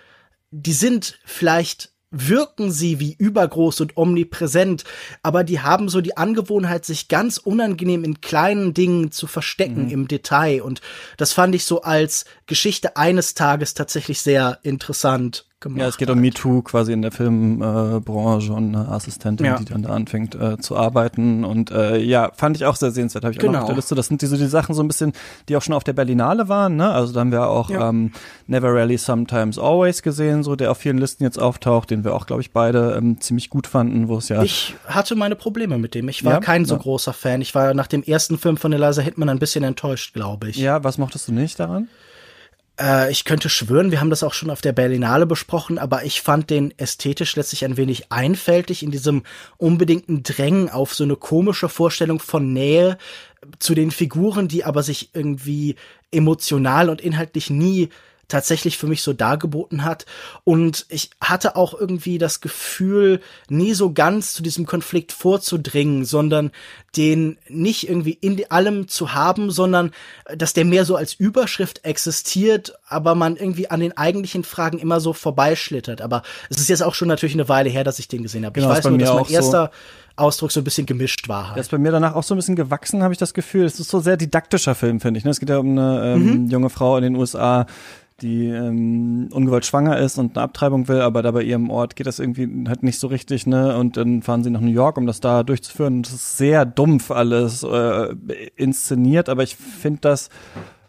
die 0.52 0.74
sind 0.74 1.20
vielleicht 1.26 1.92
wirken 2.10 2.72
sie 2.72 3.00
wie 3.00 3.16
übergroß 3.18 3.82
und 3.82 3.98
omnipräsent, 3.98 4.86
aber 5.24 5.44
die 5.44 5.60
haben 5.60 5.90
so 5.90 6.00
die 6.00 6.16
Angewohnheit, 6.16 6.86
sich 6.86 7.10
ganz 7.10 7.38
unangenehm 7.38 8.06
in 8.06 8.22
kleinen 8.22 8.74
Dingen 8.74 9.12
zu 9.12 9.28
verstecken 9.28 9.86
mhm. 9.86 9.92
im 9.92 10.08
Detail. 10.08 10.62
Und 10.62 10.82
das 11.18 11.34
fand 11.34 11.54
ich 11.54 11.66
so 11.66 11.82
als 11.82 12.24
Geschichte 12.46 12.96
eines 12.96 13.34
Tages 13.34 13.74
tatsächlich 13.74 14.22
sehr 14.22 14.60
interessant 14.64 15.48
gemacht. 15.60 15.80
Ja, 15.80 15.88
es 15.88 15.98
geht 15.98 16.10
um 16.10 16.20
MeToo 16.20 16.62
quasi 16.62 16.94
in 16.94 17.02
der 17.02 17.12
Filmbranche 17.12 18.54
und 18.54 18.76
eine 18.76 18.90
Assistentin, 18.90 19.46
ja. 19.46 19.58
die 19.58 19.66
dann 19.66 19.82
da 19.82 19.90
anfängt 19.90 20.36
äh, 20.36 20.58
zu 20.58 20.76
arbeiten. 20.76 21.44
Und 21.44 21.72
äh, 21.72 21.98
ja, 21.98 22.32
fand 22.36 22.58
ich 22.58 22.66
auch 22.66 22.76
sehr 22.76 22.92
sehenswert, 22.92 23.24
habe 23.24 23.34
ich 23.34 23.40
genau. 23.40 23.50
auch 23.50 23.54
noch 23.54 23.62
auf 23.62 23.68
der 23.68 23.76
Liste. 23.78 23.96
Das 23.96 24.08
sind 24.08 24.22
diese 24.22 24.38
die 24.38 24.48
Sachen 24.48 24.76
so 24.76 24.84
ein 24.84 24.88
bisschen, 24.88 25.14
die 25.50 25.58
auch 25.58 25.62
schon 25.62 25.74
auf 25.74 25.84
der 25.84 25.94
Berlinale 25.94 26.48
waren. 26.48 26.76
Ne? 26.76 26.90
Also 26.90 27.14
da 27.14 27.22
haben 27.22 27.32
wir 27.32 27.48
auch 27.48 27.70
ja. 27.70 27.90
ähm, 27.90 28.12
Never 28.46 28.70
Rarely, 28.70 28.98
Sometimes 28.98 29.58
Always 29.58 30.02
gesehen, 30.02 30.44
so 30.44 30.56
der 30.56 30.72
auf 30.72 30.78
vielen 30.78 31.00
Listen 31.00 31.24
jetzt 31.24 31.40
auftaucht, 31.40 31.90
den 31.90 32.04
wir 32.04 32.14
auch, 32.14 32.28
glaube 32.28 32.42
ich, 32.42 32.52
beide 32.52 32.96
ähm, 32.98 33.20
ziemlich 33.20 33.50
gut 33.50 33.68
fanden, 33.68 34.08
wo 34.08 34.18
es 34.18 34.30
ja. 34.30 34.44
Ich 34.44 34.76
hatte 34.86 35.16
meine 35.16 35.36
Probleme 35.36 35.78
mit 35.78 35.96
dem. 35.96 36.08
Ich 36.10 36.24
war 36.24 36.34
ja? 36.34 36.40
kein 36.40 36.66
so 36.66 36.78
großer 36.78 37.14
Fan. 37.14 37.42
Ich 37.42 37.56
war 37.56 37.74
nach 37.74 37.88
dem 37.88 38.04
ersten 38.04 38.38
Film 38.38 38.58
von 38.58 38.72
Eliza 38.74 39.02
Hitman 39.02 39.30
ein 39.30 39.40
bisschen 39.40 39.64
enttäuscht, 39.64 40.14
glaube 40.14 40.50
ich. 40.50 40.58
Ja, 40.58 40.84
was 40.84 40.98
mochtest 40.98 41.28
du 41.28 41.34
nicht 41.34 41.60
daran? 41.60 41.88
Äh, 42.80 43.12
ich 43.12 43.26
könnte 43.26 43.50
schwören, 43.50 43.92
wir 43.92 44.00
haben 44.00 44.10
das 44.10 44.24
auch 44.24 44.34
schon 44.34 44.50
auf 44.50 44.62
der 44.62 44.74
Berlinale 44.74 45.26
besprochen, 45.26 45.78
aber 45.78 46.06
ich 46.06 46.22
fand 46.22 46.50
den 46.50 46.78
ästhetisch 46.78 47.36
letztlich 47.36 47.66
ein 47.66 47.78
wenig 47.78 48.12
einfältig 48.12 48.84
in 48.84 48.92
diesem 48.92 49.24
unbedingten 49.58 50.24
Drängen 50.24 50.70
auf 50.70 50.94
so 50.94 51.04
eine 51.04 51.16
komische 51.16 51.70
Vorstellung 51.70 52.20
von 52.20 52.54
Nähe 52.54 52.98
zu 53.60 53.76
den 53.76 53.92
Figuren, 53.92 54.48
die 54.48 54.64
aber 54.64 54.84
sich 54.84 55.12
irgendwie 55.14 55.76
emotional 56.12 56.90
und 56.90 57.02
inhaltlich 57.02 57.50
nie 57.50 57.90
tatsächlich 58.28 58.78
für 58.78 58.88
mich 58.88 59.02
so 59.02 59.14
dargeboten 59.14 59.84
hat. 59.84 60.06
Und 60.44 60.86
ich 60.90 61.12
hatte 61.22 61.56
auch 61.56 61.74
irgendwie 61.74 62.18
das 62.18 62.42
Gefühl, 62.42 63.22
nie 63.50 63.74
so 63.74 63.94
ganz 63.94 64.34
zu 64.34 64.44
diesem 64.44 64.66
Konflikt 64.66 65.14
vorzudringen, 65.14 66.06
sondern 66.06 66.52
den 66.96 67.38
nicht 67.48 67.88
irgendwie 67.88 68.18
in 68.20 68.44
allem 68.50 68.88
zu 68.88 69.14
haben, 69.14 69.52
sondern 69.52 69.92
äh, 70.26 70.36
dass 70.36 70.54
der 70.54 70.66
mehr 70.66 70.86
so 70.86 70.96
als 70.96 71.14
Überschrift 71.14 71.86
existiert, 71.86 72.74
aber 72.88 73.16
man 73.16 73.36
irgendwie 73.36 73.70
an 73.70 73.80
den 73.80 73.96
eigentlichen 73.96 74.44
Fragen 74.44 74.80
immer 74.80 75.00
so 75.00 75.14
vorbeischlittert. 75.14 76.02
Aber 76.02 76.24
es 76.50 76.60
ist 76.60 76.70
jetzt 76.70 76.84
auch 76.84 76.96
schon 76.96 77.08
natürlich 77.08 77.36
eine 77.36 77.50
Weile 77.50 77.70
her, 77.70 77.84
dass 77.84 78.00
ich 78.00 78.08
den 78.08 78.24
gesehen 78.24 78.46
habe. 78.46 78.54
Genau, 78.54 78.72
ich 78.72 78.78
weiß 78.78 78.86
nur, 78.86 78.98
dass 78.98 79.14
mein 79.14 79.26
erster 79.26 79.72
so 79.74 79.80
Ausdruck 80.18 80.52
so 80.52 80.60
ein 80.60 80.64
bisschen 80.64 80.86
gemischt 80.86 81.30
war. 81.30 81.48
Halt. 81.48 81.56
Der 81.56 81.62
ist 81.62 81.72
bei 81.72 81.78
mir 81.78 81.92
danach 81.92 82.16
auch 82.16 82.24
so 82.24 82.34
ein 82.34 82.38
bisschen 82.38 82.56
gewachsen, 82.56 83.04
habe 83.04 83.14
ich 83.14 83.20
das 83.20 83.34
Gefühl. 83.34 83.66
Es 83.66 83.80
ist 83.80 83.90
so 83.90 84.00
sehr 84.00 84.18
didaktischer 84.18 84.76
Film, 84.76 85.00
finde 85.00 85.20
ich. 85.20 85.24
Ne? 85.24 85.32
Es 85.32 85.40
geht 85.40 85.50
ja 85.50 85.60
um 85.60 85.78
eine 85.78 86.16
ähm, 86.16 86.44
mhm. 86.44 86.50
junge 86.50 86.70
Frau 86.70 86.98
in 86.98 87.04
den 87.04 87.16
USA, 87.16 87.68
die 88.22 88.48
ähm, 88.48 89.30
ungewollt 89.32 89.66
schwanger 89.66 89.98
ist 90.00 90.18
und 90.18 90.36
eine 90.36 90.44
Abtreibung 90.44 90.88
will, 90.88 91.02
aber 91.02 91.22
da 91.22 91.32
bei 91.32 91.44
ihrem 91.44 91.70
Ort 91.70 91.96
geht 91.96 92.08
das 92.08 92.20
irgendwie 92.20 92.50
halt 92.68 92.82
nicht 92.82 93.00
so 93.00 93.08
richtig, 93.08 93.46
ne? 93.46 93.78
Und 93.78 93.96
dann 93.98 94.24
fahren 94.24 94.44
sie 94.44 94.50
nach 94.50 94.62
New 94.62 94.72
York, 94.72 94.98
um 94.98 95.06
das 95.06 95.20
da 95.20 95.44
durchzuführen. 95.44 96.02
Das 96.02 96.14
ist 96.14 96.38
sehr 96.38 96.66
dumpf 96.66 97.12
alles 97.12 97.64
äh, 97.64 98.16
inszeniert, 98.56 99.30
aber 99.30 99.44
ich 99.44 99.56
finde 99.56 100.00
das 100.02 100.30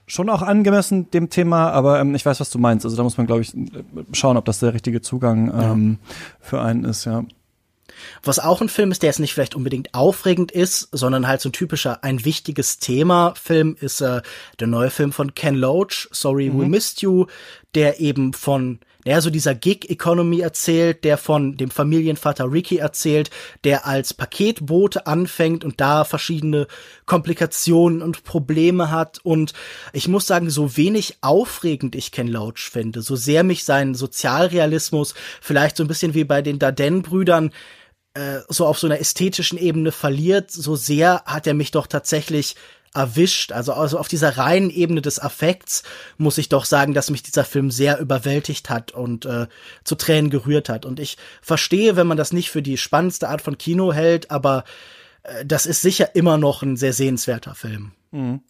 schon 0.06 0.30
auch 0.30 0.40
angemessen 0.40 1.10
dem 1.10 1.28
Thema, 1.28 1.70
aber 1.70 2.00
ähm, 2.00 2.14
ich 2.14 2.24
weiß, 2.24 2.40
was 2.40 2.50
du 2.50 2.58
meinst. 2.58 2.86
Also 2.86 2.96
da 2.96 3.02
muss 3.02 3.18
man, 3.18 3.26
glaube 3.26 3.42
ich, 3.42 3.54
schauen, 4.12 4.38
ob 4.38 4.46
das 4.46 4.60
der 4.60 4.72
richtige 4.72 5.02
Zugang 5.02 5.52
ähm, 5.54 5.98
ja. 6.00 6.14
für 6.40 6.62
einen 6.62 6.84
ist, 6.84 7.04
ja. 7.04 7.24
Was 8.22 8.38
auch 8.38 8.60
ein 8.60 8.68
Film 8.68 8.90
ist, 8.90 9.02
der 9.02 9.08
jetzt 9.08 9.20
nicht 9.20 9.34
vielleicht 9.34 9.54
unbedingt 9.54 9.94
aufregend 9.94 10.52
ist, 10.52 10.88
sondern 10.92 11.26
halt 11.26 11.40
so 11.40 11.48
ein 11.48 11.52
typischer 11.52 12.04
ein 12.04 12.24
wichtiges 12.24 12.78
Thema 12.78 13.34
Film 13.34 13.76
ist 13.80 14.00
äh, 14.00 14.22
der 14.60 14.66
neue 14.66 14.90
Film 14.90 15.12
von 15.12 15.34
Ken 15.34 15.54
Loach, 15.54 16.08
Sorry 16.10 16.50
mhm. 16.50 16.60
We 16.60 16.66
Missed 16.66 17.02
You, 17.02 17.26
der 17.74 18.00
eben 18.00 18.32
von 18.32 18.80
naja, 19.08 19.22
so 19.22 19.30
dieser 19.30 19.54
Gig-Economy 19.54 20.40
erzählt, 20.40 21.02
der 21.02 21.16
von 21.16 21.56
dem 21.56 21.70
Familienvater 21.70 22.52
Ricky 22.52 22.76
erzählt, 22.76 23.30
der 23.64 23.86
als 23.86 24.12
Paketbote 24.12 25.06
anfängt 25.06 25.64
und 25.64 25.80
da 25.80 26.04
verschiedene 26.04 26.66
Komplikationen 27.06 28.02
und 28.02 28.24
Probleme 28.24 28.90
hat. 28.90 29.20
Und 29.22 29.54
ich 29.94 30.08
muss 30.08 30.26
sagen, 30.26 30.50
so 30.50 30.76
wenig 30.76 31.16
aufregend 31.22 31.94
ich 31.94 32.12
Ken 32.12 32.28
Loach 32.28 32.68
finde, 32.70 33.00
so 33.00 33.16
sehr 33.16 33.44
mich 33.44 33.64
sein 33.64 33.94
Sozialrealismus 33.94 35.14
vielleicht 35.40 35.78
so 35.78 35.84
ein 35.84 35.88
bisschen 35.88 36.12
wie 36.12 36.24
bei 36.24 36.42
den 36.42 36.58
Darden-Brüdern 36.58 37.52
äh, 38.18 38.42
so 38.48 38.66
auf 38.66 38.78
so 38.78 38.88
einer 38.88 38.98
ästhetischen 38.98 39.58
Ebene 39.58 39.92
verliert, 39.92 40.50
so 40.50 40.74
sehr 40.74 41.22
hat 41.24 41.46
er 41.46 41.54
mich 41.54 41.70
doch 41.70 41.86
tatsächlich 41.86 42.56
erwischt. 42.92 43.52
Also, 43.52 43.72
also 43.74 43.98
auf 43.98 44.08
dieser 44.08 44.36
reinen 44.36 44.70
Ebene 44.70 45.02
des 45.02 45.20
Affekts 45.20 45.84
muss 46.16 46.38
ich 46.38 46.48
doch 46.48 46.64
sagen, 46.64 46.94
dass 46.94 47.10
mich 47.10 47.22
dieser 47.22 47.44
Film 47.44 47.70
sehr 47.70 48.00
überwältigt 48.00 48.70
hat 48.70 48.90
und 48.90 49.24
äh, 49.24 49.46
zu 49.84 49.94
Tränen 49.94 50.30
gerührt 50.30 50.68
hat. 50.68 50.84
Und 50.84 50.98
ich 50.98 51.16
verstehe, 51.42 51.94
wenn 51.94 52.08
man 52.08 52.16
das 52.16 52.32
nicht 52.32 52.50
für 52.50 52.62
die 52.62 52.76
spannendste 52.76 53.28
Art 53.28 53.40
von 53.40 53.56
Kino 53.56 53.92
hält, 53.92 54.32
aber 54.32 54.64
äh, 55.22 55.44
das 55.44 55.66
ist 55.66 55.82
sicher 55.82 56.16
immer 56.16 56.38
noch 56.38 56.62
ein 56.62 56.76
sehr 56.76 56.92
sehenswerter 56.92 57.54
Film. 57.54 57.92
Mhm. 58.10 58.40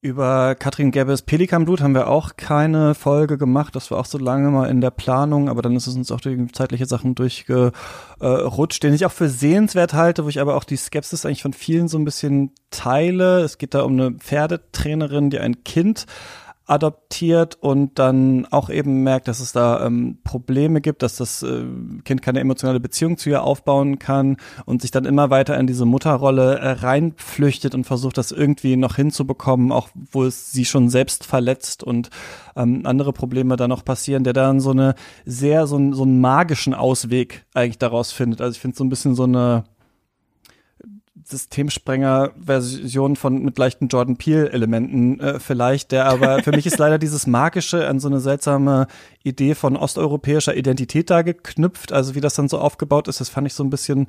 Über 0.00 0.54
Katrin 0.54 0.92
Gerbes 0.92 1.22
Pelikanblut 1.22 1.80
haben 1.80 1.92
wir 1.92 2.06
auch 2.06 2.36
keine 2.36 2.94
Folge 2.94 3.36
gemacht. 3.36 3.74
Das 3.74 3.90
war 3.90 3.98
auch 3.98 4.04
so 4.04 4.16
lange 4.16 4.48
mal 4.48 4.70
in 4.70 4.80
der 4.80 4.92
Planung, 4.92 5.48
aber 5.48 5.60
dann 5.60 5.74
ist 5.74 5.88
es 5.88 5.96
uns 5.96 6.12
auch 6.12 6.20
durch 6.20 6.38
zeitliche 6.52 6.86
Sachen 6.86 7.16
durchgerutscht, 7.16 8.80
den 8.84 8.94
ich 8.94 9.06
auch 9.06 9.10
für 9.10 9.28
sehenswert 9.28 9.94
halte, 9.94 10.24
wo 10.24 10.28
ich 10.28 10.40
aber 10.40 10.54
auch 10.54 10.62
die 10.62 10.76
Skepsis 10.76 11.26
eigentlich 11.26 11.42
von 11.42 11.52
vielen 11.52 11.88
so 11.88 11.98
ein 11.98 12.04
bisschen 12.04 12.52
teile. 12.70 13.40
Es 13.40 13.58
geht 13.58 13.74
da 13.74 13.82
um 13.82 13.94
eine 13.94 14.12
Pferdetrainerin, 14.12 15.30
die 15.30 15.40
ein 15.40 15.64
Kind 15.64 16.06
adoptiert 16.68 17.56
und 17.60 17.98
dann 17.98 18.46
auch 18.50 18.68
eben 18.68 19.02
merkt, 19.02 19.26
dass 19.26 19.40
es 19.40 19.52
da 19.52 19.84
ähm, 19.84 20.18
Probleme 20.22 20.80
gibt, 20.80 21.02
dass 21.02 21.16
das 21.16 21.42
äh, 21.42 21.64
Kind 22.04 22.22
keine 22.22 22.40
emotionale 22.40 22.78
Beziehung 22.78 23.16
zu 23.16 23.30
ihr 23.30 23.42
aufbauen 23.42 23.98
kann 23.98 24.36
und 24.66 24.82
sich 24.82 24.90
dann 24.90 25.06
immer 25.06 25.30
weiter 25.30 25.58
in 25.58 25.66
diese 25.66 25.86
Mutterrolle 25.86 26.58
äh, 26.58 26.70
reinflüchtet 26.72 27.74
und 27.74 27.84
versucht, 27.84 28.18
das 28.18 28.32
irgendwie 28.32 28.76
noch 28.76 28.96
hinzubekommen, 28.96 29.72
auch 29.72 29.88
wo 30.12 30.24
es 30.24 30.52
sie 30.52 30.66
schon 30.66 30.90
selbst 30.90 31.24
verletzt 31.24 31.82
und 31.82 32.10
ähm, 32.54 32.82
andere 32.84 33.12
Probleme 33.12 33.56
da 33.56 33.66
noch 33.66 33.84
passieren, 33.84 34.24
der 34.24 34.34
dann 34.34 34.60
so 34.60 34.70
eine 34.70 34.94
sehr, 35.24 35.66
so, 35.66 35.92
so 35.92 36.02
einen 36.02 36.20
magischen 36.20 36.74
Ausweg 36.74 37.46
eigentlich 37.54 37.78
daraus 37.78 38.12
findet. 38.12 38.42
Also 38.42 38.56
ich 38.56 38.60
finde 38.60 38.76
so 38.76 38.84
ein 38.84 38.90
bisschen 38.90 39.14
so 39.14 39.24
eine 39.24 39.64
Systemsprenger-Version 41.30 43.16
von 43.16 43.42
mit 43.42 43.58
leichten 43.58 43.88
Jordan 43.88 44.16
Peele-Elementen 44.16 45.20
äh, 45.20 45.38
vielleicht, 45.38 45.92
der 45.92 46.06
aber 46.06 46.42
für 46.42 46.52
mich 46.52 46.66
ist 46.66 46.78
leider 46.78 46.98
dieses 46.98 47.26
Magische 47.26 47.86
an 47.86 48.00
so 48.00 48.08
eine 48.08 48.20
seltsame 48.20 48.86
Idee 49.22 49.54
von 49.54 49.76
osteuropäischer 49.76 50.56
Identität 50.56 51.10
da 51.10 51.22
geknüpft. 51.22 51.92
Also 51.92 52.14
wie 52.14 52.20
das 52.20 52.34
dann 52.34 52.48
so 52.48 52.58
aufgebaut 52.58 53.08
ist, 53.08 53.20
das 53.20 53.28
fand 53.28 53.46
ich 53.46 53.54
so 53.54 53.62
ein 53.62 53.70
bisschen 53.70 54.06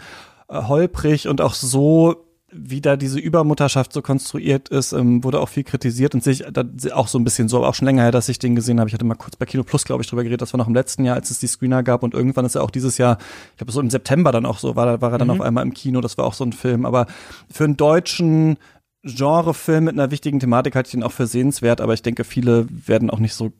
äh, 0.47 0.63
holprig 0.63 1.27
und 1.27 1.41
auch 1.41 1.53
so 1.53 2.28
wie 2.51 2.81
da 2.81 2.97
diese 2.97 3.19
Übermutterschaft 3.19 3.93
so 3.93 4.01
konstruiert 4.01 4.69
ist, 4.69 4.91
ähm, 4.93 5.23
wurde 5.23 5.39
auch 5.39 5.49
viel 5.49 5.63
kritisiert 5.63 6.15
und 6.15 6.23
sich 6.23 6.45
auch 6.93 7.07
so 7.07 7.19
ein 7.19 7.23
bisschen 7.23 7.47
so, 7.47 7.63
auch 7.63 7.75
schon 7.75 7.85
länger 7.85 8.03
her, 8.03 8.11
dass 8.11 8.29
ich 8.29 8.39
den 8.39 8.55
gesehen 8.55 8.79
habe. 8.79 8.89
Ich 8.89 8.93
hatte 8.93 9.05
mal 9.05 9.15
kurz 9.15 9.35
bei 9.35 9.45
Kino 9.45 9.63
Plus, 9.63 9.85
glaube 9.85 10.03
ich, 10.03 10.09
drüber 10.09 10.23
geredet. 10.23 10.41
Das 10.41 10.53
war 10.53 10.57
noch 10.57 10.67
im 10.67 10.73
letzten 10.73 11.05
Jahr, 11.05 11.15
als 11.15 11.31
es 11.31 11.39
die 11.39 11.47
Screener 11.47 11.83
gab 11.83 12.03
und 12.03 12.13
irgendwann 12.13 12.45
ist 12.45 12.55
er 12.55 12.63
auch 12.63 12.71
dieses 12.71 12.97
Jahr, 12.97 13.17
ich 13.51 13.57
glaube 13.57 13.71
so 13.71 13.79
im 13.79 13.89
September 13.89 14.31
dann 14.31 14.45
auch 14.45 14.59
so, 14.59 14.75
war, 14.75 15.01
war 15.01 15.11
er 15.11 15.17
dann 15.17 15.27
mhm. 15.27 15.33
auf 15.33 15.41
einmal 15.41 15.63
im 15.63 15.73
Kino. 15.73 16.01
Das 16.01 16.17
war 16.17 16.25
auch 16.25 16.33
so 16.33 16.43
ein 16.43 16.53
Film. 16.53 16.85
Aber 16.85 17.07
für 17.51 17.65
einen 17.65 17.77
deutschen 17.77 18.57
Genrefilm 19.03 19.85
mit 19.85 19.93
einer 19.93 20.11
wichtigen 20.11 20.39
Thematik 20.39 20.75
halte 20.75 20.89
ich 20.89 20.93
ihn 20.93 21.03
auch 21.03 21.11
für 21.11 21.27
sehenswert, 21.27 21.81
aber 21.81 21.93
ich 21.93 22.01
denke, 22.01 22.23
viele 22.23 22.67
werden 22.69 23.09
auch 23.09 23.19
nicht 23.19 23.33
so 23.33 23.51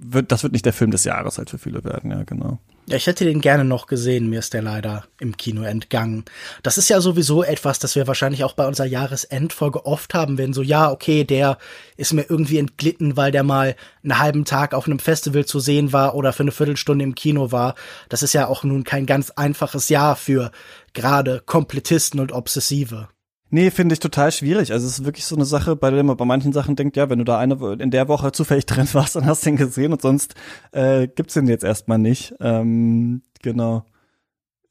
wird, 0.00 0.32
das 0.32 0.42
wird 0.42 0.52
nicht 0.52 0.66
der 0.66 0.72
Film 0.72 0.90
des 0.90 1.04
Jahres 1.04 1.38
halt 1.38 1.50
für 1.50 1.58
viele 1.58 1.84
werden, 1.84 2.10
ja, 2.10 2.24
genau. 2.24 2.58
Ja, 2.88 2.96
ich 2.96 3.08
hätte 3.08 3.24
den 3.24 3.40
gerne 3.40 3.64
noch 3.64 3.88
gesehen, 3.88 4.30
mir 4.30 4.38
ist 4.38 4.54
der 4.54 4.62
leider 4.62 5.06
im 5.18 5.36
Kino 5.36 5.62
entgangen. 5.62 6.24
Das 6.62 6.78
ist 6.78 6.88
ja 6.88 7.00
sowieso 7.00 7.42
etwas, 7.42 7.80
das 7.80 7.96
wir 7.96 8.06
wahrscheinlich 8.06 8.44
auch 8.44 8.52
bei 8.52 8.64
unserer 8.64 8.86
Jahresendfolge 8.86 9.84
oft 9.86 10.14
haben, 10.14 10.38
wenn 10.38 10.52
so, 10.52 10.62
ja, 10.62 10.92
okay, 10.92 11.24
der 11.24 11.58
ist 11.96 12.12
mir 12.12 12.26
irgendwie 12.28 12.58
entglitten, 12.58 13.16
weil 13.16 13.32
der 13.32 13.42
mal 13.42 13.74
einen 14.04 14.20
halben 14.20 14.44
Tag 14.44 14.72
auf 14.72 14.86
einem 14.86 15.00
Festival 15.00 15.46
zu 15.46 15.58
sehen 15.58 15.92
war 15.92 16.14
oder 16.14 16.32
für 16.32 16.44
eine 16.44 16.52
Viertelstunde 16.52 17.04
im 17.04 17.16
Kino 17.16 17.50
war. 17.50 17.74
Das 18.08 18.22
ist 18.22 18.34
ja 18.34 18.46
auch 18.46 18.62
nun 18.62 18.84
kein 18.84 19.06
ganz 19.06 19.30
einfaches 19.30 19.88
Jahr 19.88 20.14
für 20.14 20.52
gerade 20.92 21.42
Komplettisten 21.44 22.20
und 22.20 22.30
Obsessive. 22.30 23.08
Nee, 23.50 23.70
finde 23.70 23.92
ich 23.92 24.00
total 24.00 24.32
schwierig. 24.32 24.72
Also 24.72 24.86
es 24.86 24.98
ist 24.98 25.04
wirklich 25.04 25.24
so 25.24 25.36
eine 25.36 25.44
Sache, 25.44 25.76
bei 25.76 25.90
der 25.90 26.02
man 26.02 26.16
bei 26.16 26.24
manchen 26.24 26.52
Sachen 26.52 26.74
denkt, 26.74 26.96
ja, 26.96 27.08
wenn 27.08 27.18
du 27.18 27.24
da 27.24 27.38
eine 27.38 27.54
in 27.78 27.90
der 27.90 28.08
Woche 28.08 28.32
zufällig 28.32 28.66
drin 28.66 28.88
warst, 28.92 29.16
dann 29.16 29.26
hast 29.26 29.44
du 29.46 29.50
ihn 29.50 29.56
gesehen 29.56 29.92
und 29.92 30.02
sonst 30.02 30.34
äh, 30.72 31.06
gibt's 31.06 31.34
den 31.34 31.46
jetzt 31.46 31.64
erstmal 31.64 31.98
nicht. 31.98 32.34
Ähm, 32.40 33.22
genau. 33.42 33.84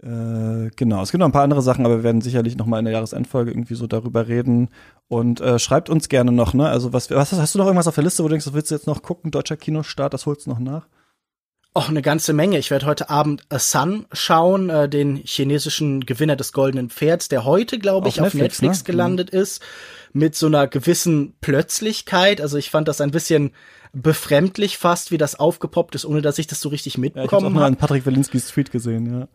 Äh, 0.04 0.70
genau. 0.76 1.02
Es 1.02 1.12
gibt 1.12 1.20
noch 1.20 1.28
ein 1.28 1.32
paar 1.32 1.44
andere 1.44 1.62
Sachen, 1.62 1.86
aber 1.86 1.98
wir 1.98 2.04
werden 2.04 2.22
sicherlich 2.22 2.58
noch 2.58 2.66
mal 2.66 2.80
in 2.80 2.86
der 2.86 2.94
Jahresendfolge 2.94 3.52
irgendwie 3.52 3.76
so 3.76 3.88
darüber 3.88 4.28
reden. 4.28 4.70
Und 5.08 5.40
äh, 5.40 5.58
schreibt 5.58 5.90
uns 5.90 6.10
gerne 6.10 6.32
noch, 6.32 6.54
ne? 6.54 6.68
Also 6.68 6.92
was, 6.92 7.10
was 7.12 7.32
hast 7.32 7.56
du 7.56 7.60
noch 7.60 7.66
irgendwas 7.66 7.88
auf 7.88 7.96
der 7.96 8.04
Liste, 8.04 8.24
wo 8.24 8.28
du 8.28 8.34
denkst, 8.34 8.46
das 8.46 8.54
willst 8.54 8.72
du 8.72 8.76
jetzt 8.76 8.88
noch 8.88 9.02
gucken? 9.04 9.32
Deutscher 9.32 9.58
Kinostart, 9.58 10.14
das 10.14 10.26
holst 10.26 10.48
du 10.48 10.50
noch 10.50 10.60
nach? 10.60 10.88
Auch 11.76 11.90
eine 11.90 12.02
ganze 12.02 12.34
Menge. 12.34 12.58
Ich 12.58 12.72
werde 12.72 12.86
heute 12.86 13.10
Abend 13.10 13.44
A 13.50 13.60
Sun 13.60 14.06
schauen, 14.14 14.70
äh, 14.70 14.88
den 14.88 15.18
chinesischen 15.18 16.06
Gewinner 16.06 16.36
des 16.36 16.54
Goldenen 16.54 16.90
Pferds, 16.90 17.28
der 17.28 17.44
heute, 17.44 17.78
glaube 17.80 18.08
ich, 18.08 18.22
auf 18.22 18.34
Netflix, 18.34 18.62
Netflix 18.62 18.80
ne? 18.80 18.84
gelandet 18.86 19.34
mhm. 19.34 19.40
ist, 19.40 19.62
mit 20.14 20.36
so 20.36 20.48
einer 20.48 20.68
gewissen 20.68 21.36
Plötzlichkeit. 21.42 22.40
Also 22.40 22.58
ich 22.58 22.70
fand 22.70 22.88
das 22.88 23.02
ein 23.02 23.12
bisschen 23.12 23.52
befremdlich 23.92 24.78
fast, 24.78 25.12
wie 25.12 25.18
das 25.18 25.36
aufgepoppt 25.36 25.96
ist, 25.96 26.06
ohne 26.06 26.22
dass 26.22 26.40
ich 26.40 26.48
das 26.48 26.62
so 26.62 26.70
richtig 26.70 26.98
mitbekommen 26.98 27.28
habe. 27.28 27.36
Ja, 27.36 27.38
ich 27.38 27.46
habe 27.46 27.56
auch 27.56 27.60
mal 27.62 27.68
an 27.68 27.76
Patrick 27.76 28.06
Wilinskis 28.06 28.48
Tweet 28.48 28.72
gesehen, 28.72 29.20
ja. 29.20 29.28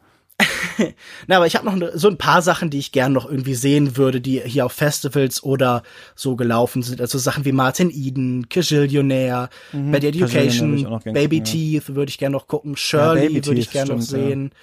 Na, 1.26 1.36
aber 1.36 1.46
ich 1.46 1.56
habe 1.56 1.66
noch 1.66 1.76
ne, 1.76 1.92
so 1.94 2.08
ein 2.08 2.16
paar 2.16 2.42
Sachen, 2.42 2.70
die 2.70 2.78
ich 2.78 2.92
gern 2.92 3.12
noch 3.12 3.28
irgendwie 3.28 3.54
sehen 3.54 3.96
würde, 3.96 4.20
die 4.20 4.40
hier 4.40 4.66
auf 4.66 4.72
Festivals 4.72 5.42
oder 5.42 5.82
so 6.14 6.36
gelaufen 6.36 6.82
sind. 6.82 7.00
Also 7.00 7.18
Sachen 7.18 7.44
wie 7.44 7.52
Martin 7.52 7.90
Eden, 7.90 8.48
Cajillionaire, 8.48 9.50
mhm, 9.72 9.92
Bad 9.92 10.04
Education, 10.04 11.00
Baby 11.04 11.42
Teeth 11.42 11.94
würde 11.94 12.10
ich 12.10 12.18
gern 12.18 12.32
noch 12.32 12.46
gucken, 12.46 12.76
Shirley 12.76 13.34
ja, 13.34 13.46
würde 13.46 13.60
ich 13.60 13.70
gern 13.70 13.88
noch 13.88 14.00
sehen. 14.00 14.50
Ja 14.52 14.60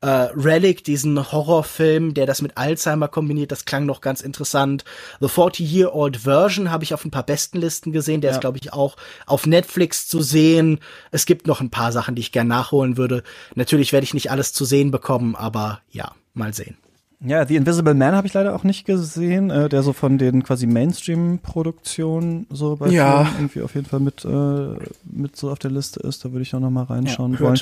äh, 0.00 0.08
Relic, 0.08 0.84
diesen 0.84 1.32
Horrorfilm, 1.32 2.14
der 2.14 2.26
das 2.26 2.42
mit 2.42 2.56
Alzheimer 2.56 3.08
kombiniert, 3.08 3.52
das 3.52 3.64
klang 3.64 3.86
noch 3.86 4.00
ganz 4.00 4.20
interessant. 4.20 4.84
The 5.20 5.26
40-Year-Old 5.26 6.18
Version 6.18 6.70
habe 6.70 6.84
ich 6.84 6.94
auf 6.94 7.04
ein 7.04 7.10
paar 7.10 7.24
Bestenlisten 7.24 7.92
gesehen, 7.92 8.20
der 8.20 8.30
ja. 8.30 8.36
ist, 8.36 8.40
glaube 8.40 8.58
ich, 8.58 8.72
auch 8.72 8.96
auf 9.26 9.46
Netflix 9.46 10.08
zu 10.08 10.22
sehen. 10.22 10.80
Es 11.10 11.26
gibt 11.26 11.46
noch 11.46 11.60
ein 11.60 11.70
paar 11.70 11.92
Sachen, 11.92 12.14
die 12.14 12.20
ich 12.20 12.32
gern 12.32 12.48
nachholen 12.48 12.96
würde. 12.96 13.22
Natürlich 13.54 13.92
werde 13.92 14.04
ich 14.04 14.14
nicht 14.14 14.30
alles 14.30 14.52
zu 14.52 14.64
sehen 14.64 14.90
bekommen, 14.90 15.34
aber 15.34 15.80
ja, 15.90 16.12
mal 16.34 16.52
sehen. 16.54 16.76
Ja, 17.20 17.46
The 17.46 17.56
Invisible 17.56 17.94
Man 17.94 18.14
habe 18.14 18.26
ich 18.26 18.34
leider 18.34 18.54
auch 18.54 18.62
nicht 18.62 18.84
gesehen, 18.84 19.50
äh, 19.50 19.70
der 19.70 19.82
so 19.82 19.94
von 19.94 20.18
den 20.18 20.42
quasi 20.42 20.66
Mainstream-Produktionen 20.66 22.46
so 22.50 22.76
bei 22.76 22.88
ja. 22.88 23.26
irgendwie 23.38 23.62
auf 23.62 23.74
jeden 23.74 23.86
Fall 23.86 24.00
mit, 24.00 24.24
äh, 24.24 24.86
mit 25.10 25.34
so 25.34 25.50
auf 25.50 25.58
der 25.58 25.70
Liste 25.70 26.00
ist. 26.00 26.24
Da 26.24 26.32
würde 26.32 26.42
ich 26.42 26.54
auch 26.54 26.60
noch 26.60 26.70
mal 26.70 26.84
reinschauen 26.84 27.32
ja, 27.32 27.40
wollen 27.40 27.60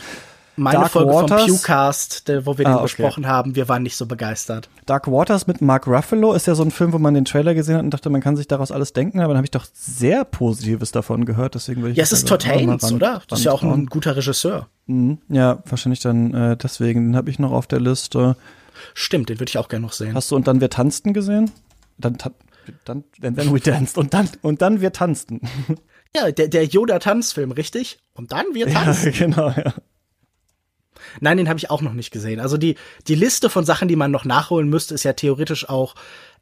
meine 0.57 0.81
Dark 0.81 0.93
Folge 0.93 1.13
Waters. 1.13 1.43
vom 1.43 1.57
Pewcast, 1.57 2.33
wo 2.45 2.59
wir 2.59 2.67
ah, 2.67 2.71
den 2.71 2.75
okay. 2.75 2.83
besprochen 2.83 3.27
haben, 3.27 3.55
wir 3.57 3.69
waren 3.69 3.83
nicht 3.83 3.97
so 3.97 4.07
begeistert. 4.07 4.69
Dark 4.87 5.07
Waters 5.07 5.47
mit 5.47 5.61
Mark 5.61 5.87
Ruffalo 5.87 6.33
ist 6.33 6.47
ja 6.47 6.55
so 6.55 6.63
ein 6.63 6.71
Film, 6.71 6.93
wo 6.93 6.99
man 6.99 7.15
den 7.15 7.25
Trailer 7.25 7.55
gesehen 7.55 7.77
hat 7.77 7.83
und 7.83 7.91
dachte, 7.91 8.11
man 8.11 8.21
kann 8.21 8.37
sich 8.37 8.49
daraus 8.49 8.71
alles 8.71 8.93
denken, 8.93 9.21
aber 9.21 9.29
dann 9.29 9.39
habe 9.39 9.47
ich 9.47 9.51
doch 9.51 9.67
sehr 9.73 10.25
Positives 10.25 10.93
davon 10.93 11.25
gehört, 11.25 11.55
deswegen 11.55 11.83
will 11.83 11.93
ich 11.93 11.97
Ja, 11.97 12.05
es 12.05 12.13
ist 12.13 12.29
Todd 12.29 12.47
Haynes, 12.47 12.93
oder? 12.93 13.23
Das 13.29 13.41
ist 13.41 13.45
ja 13.45 13.53
auch 13.53 13.63
ein 13.63 13.87
guter 13.87 14.17
Regisseur. 14.17 14.69
Mhm. 14.87 15.19
Ja, 15.29 15.63
wahrscheinlich 15.67 16.01
dann 16.01 16.35
äh, 16.35 16.57
deswegen. 16.57 17.09
Den 17.09 17.17
habe 17.17 17.31
ich 17.31 17.39
noch 17.39 17.53
auf 17.53 17.67
der 17.67 17.81
Liste. 17.81 18.37
Stimmt, 18.93 19.29
den 19.29 19.41
würde 19.41 19.51
ich 19.51 19.59
auch 19.59 19.69
gerne 19.69 19.87
noch 19.87 19.93
sehen. 19.93 20.15
Hast 20.15 20.31
du 20.31 20.37
und 20.37 20.47
dann 20.47 20.61
wir 20.61 20.71
tanzten 20.71 21.13
gesehen? 21.13 21.51
Dann 21.99 22.19
dann 22.85 23.05
then, 23.21 23.37
then 23.37 23.53
we 23.53 23.61
danced 23.61 23.99
und 23.99 24.15
dann 24.15 24.29
und 24.43 24.63
dann 24.63 24.81
wir 24.81 24.93
tanzten. 24.93 25.41
Ja, 26.17 26.31
der, 26.31 26.47
der 26.47 26.65
Yoda-Tanzfilm, 26.65 27.51
richtig? 27.51 27.99
Und 28.15 28.31
dann 28.31 28.47
wir 28.53 28.69
tanzen. 28.69 29.13
Ja, 29.13 29.27
genau, 29.27 29.49
ja. 29.51 29.75
Nein, 31.21 31.37
den 31.37 31.49
habe 31.49 31.59
ich 31.59 31.71
auch 31.71 31.83
noch 31.83 31.93
nicht 31.93 32.11
gesehen. 32.11 32.41
Also 32.41 32.57
die, 32.57 32.77
die 33.09 33.15
Liste 33.15 33.51
von 33.51 33.65
Sachen, 33.65 33.89
die 33.89 33.97
man 33.97 34.11
noch 34.11 34.25
nachholen 34.25 34.69
müsste, 34.69 34.95
ist 34.95 35.05
ja 35.05 35.13
theoretisch 35.13 35.69
auch 35.69 35.95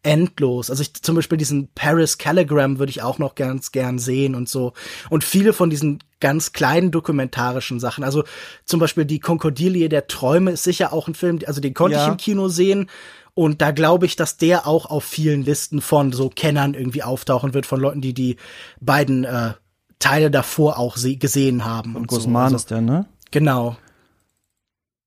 endlos. 0.02 0.70
Also 0.70 0.82
ich, 0.82 0.94
zum 0.94 1.14
Beispiel 1.14 1.38
diesen 1.38 1.68
Paris 1.74 2.18
Caligram 2.18 2.78
würde 2.78 2.90
ich 2.90 3.02
auch 3.02 3.18
noch 3.18 3.34
ganz 3.34 3.72
gern 3.72 3.98
sehen 3.98 4.34
und 4.34 4.48
so. 4.48 4.72
Und 5.10 5.24
viele 5.24 5.52
von 5.52 5.70
diesen 5.70 6.00
ganz 6.20 6.52
kleinen 6.52 6.90
dokumentarischen 6.90 7.80
Sachen. 7.80 8.04
Also 8.04 8.24
zum 8.64 8.80
Beispiel 8.80 9.04
die 9.04 9.20
Krokodile 9.20 9.88
der 9.88 10.08
Träume 10.08 10.52
ist 10.52 10.64
sicher 10.64 10.92
auch 10.92 11.08
ein 11.08 11.14
Film, 11.14 11.40
also 11.46 11.60
den 11.60 11.74
konnte 11.74 11.96
ja. 11.96 12.04
ich 12.04 12.10
im 12.10 12.16
Kino 12.16 12.48
sehen. 12.48 12.88
Und 13.34 13.62
da 13.62 13.70
glaube 13.70 14.06
ich, 14.06 14.16
dass 14.16 14.36
der 14.36 14.66
auch 14.66 14.86
auf 14.86 15.04
vielen 15.04 15.42
Listen 15.42 15.80
von 15.80 16.12
so 16.12 16.28
Kennern 16.28 16.74
irgendwie 16.74 17.02
auftauchen 17.02 17.54
wird, 17.54 17.64
von 17.64 17.80
Leuten, 17.80 18.00
die 18.00 18.12
die 18.12 18.36
beiden 18.80 19.24
äh, 19.24 19.54
Teile 19.98 20.30
davor 20.30 20.78
auch 20.78 20.96
gesehen 20.96 21.64
haben. 21.64 21.96
Und 21.96 22.08
Guzman 22.08 22.34
so. 22.34 22.44
also, 22.44 22.56
ist 22.56 22.70
der, 22.70 22.80
ne? 22.80 23.06
Genau. 23.30 23.76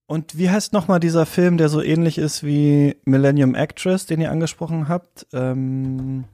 Und 0.08 0.38
wie 0.38 0.50
heißt 0.50 0.72
nochmal 0.74 1.00
dieser 1.00 1.26
Film, 1.26 1.58
der 1.58 1.70
so 1.70 1.82
ähnlich 1.82 2.18
ist 2.18 2.44
wie 2.44 2.96
Millennium 3.06 3.56
Actress, 3.56 4.06
den 4.06 4.22
ihr 4.22 4.32
angesprochen 4.32 4.88
habt? 4.88 5.26
Ähm, 5.34 6.26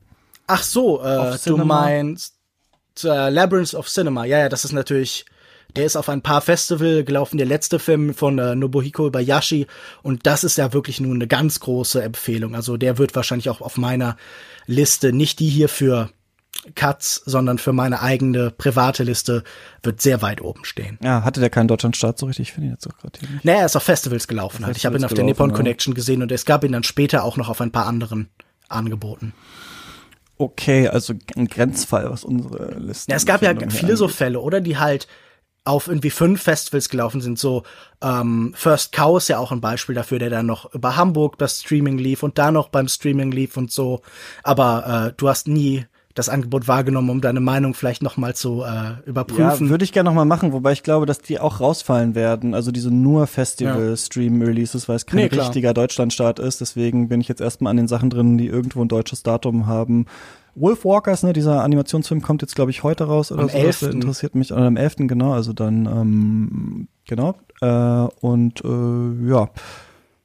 Ach 0.48 0.64
so, 0.64 1.02
äh, 1.04 1.38
du 1.46 1.58
meinst 1.58 2.36
äh, 3.04 3.30
Labyrinth 3.30 3.74
of 3.74 3.88
Cinema. 3.88 4.26
Ja, 4.26 4.40
ja, 4.40 4.50
das 4.50 4.66
ist 4.66 4.74
natürlich 4.74 5.26
Der 5.76 5.86
ist 5.86 5.96
auf 5.96 6.10
ein 6.10 6.22
paar 6.22 6.42
Festival 6.42 7.04
gelaufen, 7.04 7.38
der 7.38 7.48
letzte 7.48 7.80
Film 7.80 8.14
von 8.14 8.38
äh, 8.40 8.56
Nobuhiko 8.56 9.08
Ibayashi 9.08 9.68
und 10.04 10.26
das 10.28 10.44
ist 10.44 10.58
ja 10.58 10.74
wirklich 10.74 11.00
nun 11.00 11.16
eine 11.16 11.28
ganz 11.28 11.62
große 11.62 12.02
Empfehlung. 12.04 12.56
Also 12.56 12.76
der 12.78 12.98
wird 12.98 13.16
wahrscheinlich 13.16 13.50
auch 13.50 13.62
auf 13.62 13.78
meiner 13.78 14.18
Liste, 14.66 15.14
nicht 15.14 15.40
die 15.40 15.48
hier 15.50 15.70
für 15.70 16.10
Cuts, 16.76 17.22
sondern 17.26 17.58
für 17.58 17.74
meine 17.74 18.02
eigene 18.02 18.52
private 18.52 19.04
Liste 19.04 19.44
wird 19.82 20.02
sehr 20.02 20.22
weit 20.22 20.42
oben 20.42 20.64
stehen. 20.64 21.00
Ja, 21.02 21.24
hatte 21.24 21.40
der 21.40 21.50
keinen 21.50 21.68
Deutschlandstart 21.68 22.20
so 22.20 22.28
richtig? 22.28 22.50
Ich 22.50 22.54
finde 22.54 22.68
ihn 22.68 22.74
jetzt 22.74 22.88
auch 22.88 22.98
gerade 22.98 23.20
hier 23.20 23.30
nicht. 23.30 23.46
Naja, 23.46 23.60
er 23.60 23.66
ist 23.66 23.76
auf 23.76 23.84
Festivals 23.84 24.28
gelaufen. 24.28 24.66
Halt. 24.66 24.78
Ich 24.78 24.86
habe 24.86 24.98
ihn 24.98 25.04
auf 25.04 25.14
der 25.14 25.24
Nippon 25.24 25.50
ja. 25.50 25.56
Connection 25.56 25.94
gesehen 25.94 26.22
und 26.22 26.32
es 26.32 26.46
gab 26.46 26.64
ihn 26.64 26.72
dann 26.72 26.84
später 26.84 27.24
auch 27.24 27.38
noch 27.38 27.50
auf 27.50 27.62
ein 27.62 27.72
paar 27.72 27.88
anderen 27.88 28.30
angeboten. 28.70 29.34
Okay, 30.38 30.88
also 30.88 31.14
ein 31.36 31.48
Grenzfall, 31.48 32.10
was 32.10 32.24
unsere 32.24 32.78
Liste. 32.80 33.12
Ja, 33.12 33.18
es 33.18 33.26
gab 33.26 33.42
ja 33.42 33.54
viele 33.70 33.96
so 33.96 34.08
Fälle, 34.08 34.40
oder? 34.40 34.62
Die 34.62 34.78
halt 34.78 35.08
auf 35.64 35.88
irgendwie 35.88 36.10
fünf 36.10 36.42
Festivals 36.42 36.90
gelaufen 36.90 37.22
sind. 37.22 37.38
So 37.38 37.64
ähm, 38.02 38.54
First 38.56 38.92
Cow 38.92 39.18
ist 39.18 39.28
ja 39.28 39.38
auch 39.38 39.52
ein 39.52 39.62
Beispiel 39.62 39.94
dafür, 39.94 40.18
der 40.18 40.32
dann 40.32 40.48
noch 40.48 40.74
über 40.74 40.96
Hamburg 40.96 41.38
das 41.38 41.62
Streaming 41.62 41.98
lief 42.00 42.24
und 42.24 42.38
da 42.40 42.52
noch 42.52 42.70
beim 42.70 42.88
Streaming 42.88 43.32
lief 43.32 43.58
und 43.58 43.72
so. 43.72 44.02
Aber 44.44 45.10
äh, 45.10 45.14
du 45.18 45.30
hast 45.30 45.48
nie 45.48 45.86
das 46.14 46.30
Angebot 46.30 46.68
wahrgenommen, 46.68 47.10
um 47.10 47.22
deine 47.22 47.40
Meinung 47.40 47.74
vielleicht 47.74 48.04
noch 48.04 48.18
mal 48.18 48.36
zu 48.36 48.64
äh, 48.64 49.08
überprüfen. 49.08 49.66
Ja, 49.66 49.70
würde 49.70 49.84
ich 49.84 49.92
gerne 49.92 50.10
noch 50.10 50.16
mal 50.16 50.26
machen, 50.26 50.54
wobei 50.54 50.72
ich 50.74 50.84
glaube, 50.84 51.06
dass 51.06 51.20
die 51.20 51.40
auch 51.40 51.60
rausfallen 51.60 52.16
werden. 52.16 52.54
Also 52.54 52.72
diese 52.72 52.92
nur 52.92 53.28
Festival-Stream-Releases, 53.28 54.90
weil 54.90 54.96
es 54.98 55.06
kein 55.06 55.18
nee, 55.18 55.26
richtiger 55.26 55.74
Deutschlandstart 55.74 56.40
ist. 56.40 56.62
Deswegen 56.62 57.10
bin 57.10 57.22
ich 57.22 57.28
jetzt 57.28 57.42
erstmal 57.42 57.72
an 57.72 57.78
den 57.78 57.88
Sachen 57.88 58.10
drin, 58.10 58.38
die 58.38 58.48
irgendwo 58.48 58.82
ein 58.82 58.88
deutsches 58.88 59.24
Datum 59.24 59.68
haben. 59.68 60.06
Wolf 60.56 60.84
Walkers, 60.84 61.24
ne, 61.24 61.32
dieser 61.32 61.64
Animationsfilm 61.64 62.22
kommt 62.22 62.42
jetzt, 62.42 62.56
glaube 62.56 62.72
ich, 62.72 62.84
heute 62.84 63.06
raus 63.06 63.32
oder 63.32 63.44
am 63.44 63.50
so. 63.50 63.58
11. 63.58 63.80
Das 63.80 63.90
interessiert 63.94 64.36
mich. 64.36 64.54
Am 64.54 64.76
11. 64.76 64.96
genau, 65.08 65.32
also 65.32 65.54
dann, 65.54 65.86
ähm, 65.86 66.88
genau. 67.08 67.36
Äh, 67.62 68.08
und 68.20 68.62
äh, 68.66 69.30
ja 69.30 69.50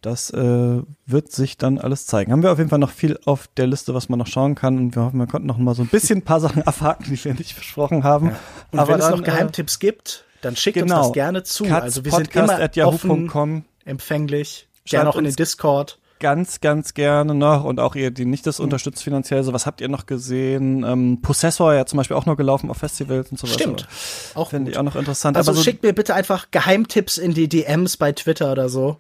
das 0.07 0.31
äh, 0.31 0.83
wird 1.05 1.33
sich 1.33 1.59
dann 1.59 1.79
alles 1.79 2.07
zeigen. 2.07 2.33
Haben 2.33 2.43
wir 2.43 2.53
auf 2.53 2.59
jeden 2.59 2.71
Fall 2.71 2.79
noch 2.79 2.91
viel 2.91 3.19
auf 3.25 3.49
der 3.57 3.67
Liste, 3.67 3.93
was 3.93 4.09
man 4.09 4.19
noch 4.19 4.27
schauen 4.27 4.55
kann. 4.55 4.79
Und 4.79 4.97
wir 4.97 5.03
hoffen, 5.03 5.19
wir 5.19 5.27
konnten 5.27 5.47
noch 5.47 5.59
mal 5.59 5.75
so 5.75 5.83
ein 5.83 5.89
bisschen 5.89 6.21
ein 6.21 6.23
paar 6.23 6.41
Sachen 6.41 6.63
abhaken, 6.67 7.07
die 7.11 7.23
wir 7.23 7.35
nicht 7.35 7.55
versprochen 7.55 8.05
haben. 8.05 8.29
Ja. 8.29 8.39
Und 8.73 8.79
Aber 8.79 8.93
wenn 8.93 9.01
dann, 9.01 9.13
es 9.13 9.19
noch 9.19 9.25
Geheimtipps 9.25 9.77
äh, 9.77 9.79
gibt, 9.81 10.25
dann 10.41 10.57
schickt 10.57 10.79
genau, 10.79 10.99
uns 10.99 11.07
das 11.09 11.13
gerne 11.13 11.43
zu. 11.43 11.65
Katz 11.65 11.83
also 11.83 12.05
wir 12.05 12.13
sind 12.13 12.35
immer 12.35 12.87
offen, 12.87 13.65
empfänglich. 13.85 14.69
Gerne 14.85 15.11
auch 15.11 15.17
in 15.17 15.25
den 15.25 15.35
Discord 15.35 15.99
ganz, 16.19 16.61
ganz 16.61 16.95
gerne 16.95 17.35
noch 17.35 17.65
und 17.65 17.81
auch 17.81 17.95
ihr, 17.95 18.11
die 18.11 18.25
nicht 18.25 18.47
das 18.47 18.61
unterstützt 18.61 19.03
finanziell. 19.03 19.43
So, 19.43 19.53
was 19.53 19.67
habt 19.67 19.81
ihr 19.81 19.89
noch 19.89 20.07
gesehen? 20.07 20.85
Ähm, 20.85 21.21
Possessor 21.23 21.75
ja 21.75 21.87
zum 21.87 21.99
Beispiel 21.99 22.17
auch 22.17 22.27
noch 22.27 22.37
gelaufen 22.37 22.71
auf 22.71 22.79
Festivals 22.79 23.31
und 23.31 23.39
sowas. 23.39 23.55
Stimmt. 23.55 23.87
Auch 24.35 24.51
finde 24.51 24.71
ich 24.71 24.79
auch 24.79 24.83
noch 24.83 24.97
interessant. 24.97 25.37
Also 25.37 25.53
so 25.53 25.63
schickt 25.63 25.83
mir 25.83 25.93
bitte 25.93 26.15
einfach 26.15 26.51
Geheimtipps 26.51 27.19
in 27.19 27.35
die 27.35 27.49
DMs 27.49 27.97
bei 27.97 28.13
Twitter 28.13 28.53
oder 28.53 28.69
so. 28.69 28.99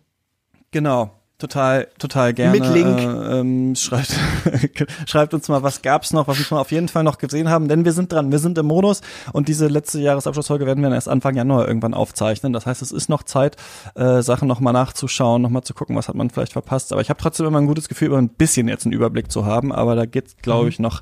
Genau. 0.76 1.10
Total, 1.38 1.88
total 1.98 2.34
gerne. 2.34 2.60
Mit 2.60 2.68
Link. 2.70 2.98
Äh, 2.98 3.40
ähm, 3.40 3.74
schreibt, 3.76 4.14
schreibt 5.06 5.32
uns 5.32 5.48
mal, 5.48 5.62
was 5.62 5.80
gab's 5.80 6.12
noch, 6.12 6.28
was 6.28 6.38
wir 6.38 6.60
auf 6.60 6.70
jeden 6.70 6.88
Fall 6.88 7.02
noch 7.02 7.16
gesehen 7.16 7.48
haben, 7.48 7.66
denn 7.68 7.86
wir 7.86 7.92
sind 7.92 8.12
dran, 8.12 8.30
wir 8.30 8.38
sind 8.38 8.58
im 8.58 8.66
Modus 8.66 9.00
und 9.32 9.48
diese 9.48 9.68
letzte 9.68 10.00
Jahresabschlussfolge 10.00 10.66
werden 10.66 10.80
wir 10.80 10.90
dann 10.90 10.94
erst 10.94 11.08
Anfang 11.08 11.34
Januar 11.34 11.66
irgendwann 11.66 11.94
aufzeichnen. 11.94 12.52
Das 12.52 12.66
heißt, 12.66 12.82
es 12.82 12.92
ist 12.92 13.08
noch 13.08 13.22
Zeit, 13.22 13.56
äh, 13.94 14.20
Sachen 14.20 14.48
nochmal 14.48 14.74
nachzuschauen, 14.74 15.40
nochmal 15.40 15.62
zu 15.62 15.72
gucken, 15.72 15.96
was 15.96 16.08
hat 16.08 16.14
man 16.14 16.28
vielleicht 16.28 16.52
verpasst. 16.52 16.92
Aber 16.92 17.00
ich 17.00 17.08
habe 17.08 17.22
trotzdem 17.22 17.46
immer 17.46 17.58
ein 17.58 17.66
gutes 17.66 17.88
Gefühl, 17.88 18.08
über 18.08 18.18
ein 18.18 18.28
bisschen 18.28 18.68
jetzt 18.68 18.84
einen 18.84 18.92
Überblick 18.92 19.32
zu 19.32 19.46
haben. 19.46 19.72
Aber 19.72 19.94
da 19.94 20.04
geht, 20.04 20.42
glaube 20.42 20.64
mhm. 20.64 20.68
ich, 20.68 20.78
noch 20.78 21.00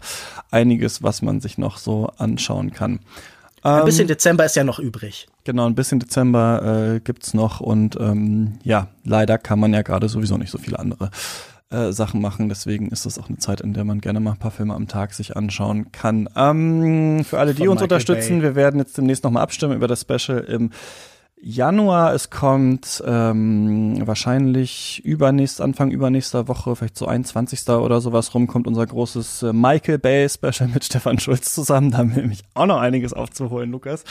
einiges, 0.53 1.03
was 1.03 1.21
man 1.21 1.41
sich 1.41 1.59
noch 1.59 1.79
so 1.79 2.11
anschauen 2.17 2.73
kann. 2.73 3.01
Ein 3.65 3.85
bisschen 3.87 4.03
ähm, 4.03 4.09
Dezember 4.09 4.45
ist 4.45 4.57
ja 4.57 4.65
noch 4.65 4.79
übrig. 4.79 5.27
Genau, 5.45 5.67
ein 5.67 5.75
bisschen 5.75 5.99
Dezember 5.99 6.97
äh, 6.97 7.01
gibt's 7.01 7.33
noch 7.33 7.61
und 7.61 7.97
ähm, 7.99 8.59
ja, 8.63 8.89
leider 9.05 9.39
kann 9.39 9.59
man 9.59 9.73
ja 9.73 9.81
gerade 9.81 10.09
sowieso 10.09 10.37
nicht 10.37 10.51
so 10.51 10.59
viele 10.59 10.79
andere 10.79 11.11
äh, 11.71 11.91
Sachen 11.91 12.21
machen. 12.21 12.51
Deswegen 12.51 12.89
ist 12.91 13.07
das 13.07 13.19
auch 13.19 13.29
eine 13.29 13.39
Zeit, 13.39 13.63
in 13.63 13.73
der 13.73 13.85
man 13.85 14.03
gerne 14.03 14.21
mal 14.21 14.33
ein 14.33 14.39
paar 14.39 14.51
Filme 14.51 14.75
am 14.75 14.87
Tag 14.87 15.15
sich 15.15 15.35
anschauen 15.35 15.93
kann. 15.93 16.29
Ähm, 16.37 17.25
für 17.25 17.39
alle, 17.39 17.55
die 17.55 17.61
Von 17.61 17.69
uns 17.69 17.81
Michael 17.81 17.85
unterstützen, 17.85 18.39
Bay. 18.41 18.43
wir 18.43 18.55
werden 18.55 18.79
jetzt 18.81 18.99
demnächst 18.99 19.25
nochmal 19.25 19.43
abstimmen 19.43 19.75
über 19.75 19.89
das 19.89 20.03
Special 20.03 20.41
im 20.41 20.71
Januar. 21.47 22.15
Es 22.15 22.31
kommt 22.31 23.03
ähm, 23.07 24.07
wahrscheinlich 24.07 25.03
übernächst, 25.05 25.61
Anfang 25.61 25.91
übernächster 25.91 26.49
Woche, 26.49 26.75
vielleicht 26.75 26.97
so 26.97 27.07
21. 27.07 27.69
oder 27.69 28.01
sowas 28.01 28.35
rum, 28.35 28.47
kommt 28.47 28.67
unser 28.67 28.87
großes 28.87 29.43
äh, 29.43 29.53
Michael 29.53 29.99
Bay 29.99 30.27
Special 30.29 30.69
mit 30.73 30.85
Stefan 30.85 31.19
Schulz 31.19 31.55
zusammen. 31.55 31.91
Da 31.91 31.99
haben 31.99 32.15
wir 32.15 32.23
nämlich 32.23 32.43
auch 32.55 32.67
noch 32.67 32.81
einiges 32.81 33.13
aufzuholen, 33.13 33.71
Lukas. 33.71 34.05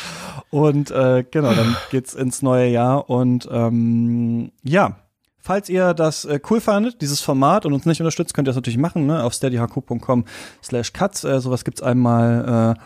Und 0.51 0.91
äh, 0.91 1.25
genau, 1.29 1.53
dann 1.53 1.75
geht's 1.89 2.13
ins 2.13 2.43
neue 2.43 2.69
Jahr. 2.69 3.09
Und 3.09 3.49
ähm, 3.51 4.51
ja, 4.63 4.97
Falls 5.45 5.67
ihr 5.67 5.93
das 5.93 6.23
äh, 6.23 6.39
cool 6.49 6.61
fandet, 6.61 7.01
dieses 7.01 7.19
Format 7.19 7.65
und 7.65 7.73
uns 7.73 7.85
nicht 7.85 7.99
unterstützt, 7.99 8.33
könnt 8.33 8.47
ihr 8.47 8.51
das 8.51 8.55
natürlich 8.55 8.77
machen, 8.77 9.07
ne? 9.07 9.25
Auf 9.25 9.33
steadyhq.com 9.33 10.23
slash 10.63 10.93
cuts. 10.93 11.25
Äh, 11.25 11.41
sowas 11.41 11.65
gibt's 11.65 11.81
einmal 11.81 12.77
äh, 12.77 12.81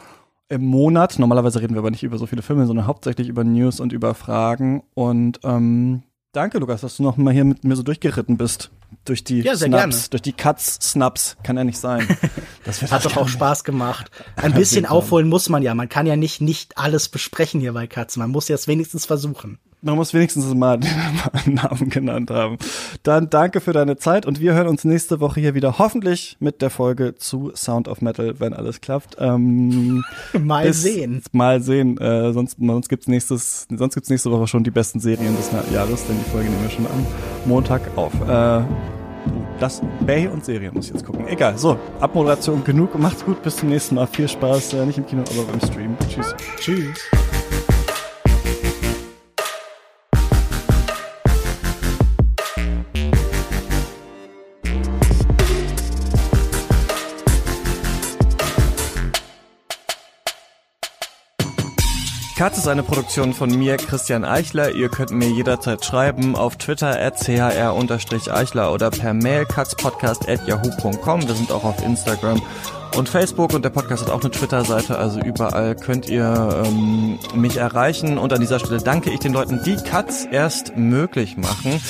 im 0.49 0.65
Monat. 0.65 1.19
Normalerweise 1.19 1.61
reden 1.61 1.73
wir 1.73 1.79
aber 1.79 1.91
nicht 1.91 2.03
über 2.03 2.17
so 2.17 2.25
viele 2.25 2.41
Filme, 2.41 2.65
sondern 2.65 2.87
hauptsächlich 2.87 3.27
über 3.27 3.43
News 3.43 3.79
und 3.79 3.93
über 3.93 4.13
Fragen. 4.13 4.83
Und 4.93 5.39
ähm, 5.43 6.03
danke, 6.31 6.59
Lukas, 6.59 6.81
dass 6.81 6.97
du 6.97 7.03
noch 7.03 7.17
mal 7.17 7.33
hier 7.33 7.45
mit 7.45 7.63
mir 7.63 7.75
so 7.75 7.83
durchgeritten 7.83 8.37
bist. 8.37 8.71
Durch 9.03 9.23
die 9.23 9.41
ja, 9.41 9.55
Snaps, 9.55 9.71
gerne. 9.71 9.95
durch 10.11 10.21
die 10.21 10.31
Cuts, 10.31 10.79
Snaps. 10.81 11.35
Kann 11.43 11.57
ja 11.57 11.63
nicht 11.63 11.79
sein. 11.79 12.07
Das 12.63 12.81
Hat 12.91 13.05
doch 13.05 13.15
auch 13.15 13.29
Spaß 13.29 13.63
gemacht. 13.63 14.11
Ein 14.35 14.53
bisschen 14.53 14.85
aufholen 14.85 15.29
muss 15.29 15.47
man 15.47 15.63
ja. 15.63 15.73
Man 15.73 15.87
kann 15.87 16.05
ja 16.05 16.17
nicht, 16.17 16.41
nicht 16.41 16.77
alles 16.77 17.07
besprechen 17.07 17.61
hier 17.61 17.71
bei 17.71 17.87
Cuts. 17.87 18.17
Man 18.17 18.29
muss 18.29 18.49
jetzt 18.49 18.67
wenigstens 18.67 19.05
versuchen. 19.05 19.57
Man 19.81 19.95
muss 19.95 20.13
wenigstens 20.13 20.51
mal 20.55 20.79
den 20.79 20.89
Namen 21.53 21.89
genannt 21.89 22.31
haben. 22.31 22.57
Dann 23.03 23.29
danke 23.29 23.61
für 23.61 23.73
deine 23.73 23.97
Zeit 23.97 24.25
und 24.25 24.39
wir 24.39 24.53
hören 24.53 24.67
uns 24.67 24.83
nächste 24.83 25.19
Woche 25.19 25.39
hier 25.39 25.53
wieder 25.53 25.77
hoffentlich 25.77 26.35
mit 26.39 26.63
der 26.63 26.71
Folge 26.71 27.13
zu 27.15 27.51
Sound 27.55 27.87
of 27.87 28.01
Metal, 28.01 28.39
wenn 28.39 28.53
alles 28.53 28.81
klappt. 28.81 29.17
Ähm, 29.19 30.03
mal 30.39 30.73
sehen. 30.73 31.21
Mal 31.31 31.61
sehen. 31.61 31.97
Äh, 31.99 32.33
sonst 32.33 32.57
sonst 32.59 33.07
nächstes 33.07 33.67
sonst 33.69 33.93
gibt's 33.93 34.09
nächste 34.09 34.31
Woche 34.31 34.47
schon 34.47 34.63
die 34.63 34.71
besten 34.71 34.99
Serien 34.99 35.35
des 35.37 35.51
Jahres, 35.71 36.07
denn 36.07 36.17
die 36.17 36.29
Folge 36.31 36.49
nehmen 36.49 36.63
wir 36.63 36.71
schon 36.71 36.87
am 36.87 37.05
Montag 37.45 37.81
auf. 37.95 38.13
Äh, 38.27 38.63
das 39.59 39.81
Bay 40.05 40.27
und 40.27 40.43
Serien 40.43 40.73
muss 40.73 40.87
ich 40.87 40.93
jetzt 40.93 41.05
gucken. 41.05 41.27
Egal. 41.27 41.57
So, 41.57 41.77
Abmoderation 41.99 42.63
genug. 42.63 42.97
Macht's 42.97 43.23
gut. 43.23 43.41
Bis 43.43 43.57
zum 43.57 43.69
nächsten 43.69 43.95
Mal. 43.95 44.07
Viel 44.07 44.27
Spaß. 44.27 44.73
Äh, 44.73 44.85
nicht 44.85 44.97
im 44.97 45.05
Kino, 45.05 45.23
aber 45.33 45.51
beim 45.51 45.61
Stream. 45.61 45.95
Tschüss. 46.09 46.35
Tschüss. 46.59 46.97
Katz 62.37 62.59
ist 62.59 62.67
eine 62.67 62.83
Produktion 62.83 63.33
von 63.33 63.49
mir, 63.49 63.77
Christian 63.77 64.23
Eichler. 64.23 64.69
Ihr 64.71 64.89
könnt 64.89 65.09
mir 65.09 65.27
jederzeit 65.27 65.83
schreiben 65.83 66.35
auf 66.35 66.55
Twitter 66.55 67.01
at 67.01 67.17
chr-eichler 67.17 68.71
oder 68.71 68.91
per 68.91 69.15
Mail 69.15 69.47
katzpodcast 69.47 70.29
at 70.29 70.47
yahoo.com. 70.47 71.27
Wir 71.27 71.33
sind 71.33 71.51
auch 71.51 71.63
auf 71.63 71.83
Instagram 71.83 72.39
und 72.95 73.09
Facebook 73.09 73.55
und 73.55 73.65
der 73.65 73.71
Podcast 73.71 74.03
hat 74.03 74.11
auch 74.11 74.21
eine 74.21 74.29
Twitter-Seite, 74.29 74.99
also 74.99 75.19
überall 75.19 75.75
könnt 75.75 76.09
ihr 76.09 76.63
ähm, 76.63 77.17
mich 77.33 77.57
erreichen. 77.57 78.19
Und 78.19 78.31
an 78.31 78.39
dieser 78.39 78.59
Stelle 78.59 78.83
danke 78.83 79.09
ich 79.09 79.19
den 79.19 79.33
Leuten, 79.33 79.63
die 79.65 79.77
Katz 79.77 80.27
erst 80.29 80.77
möglich 80.77 81.37
machen. 81.37 81.81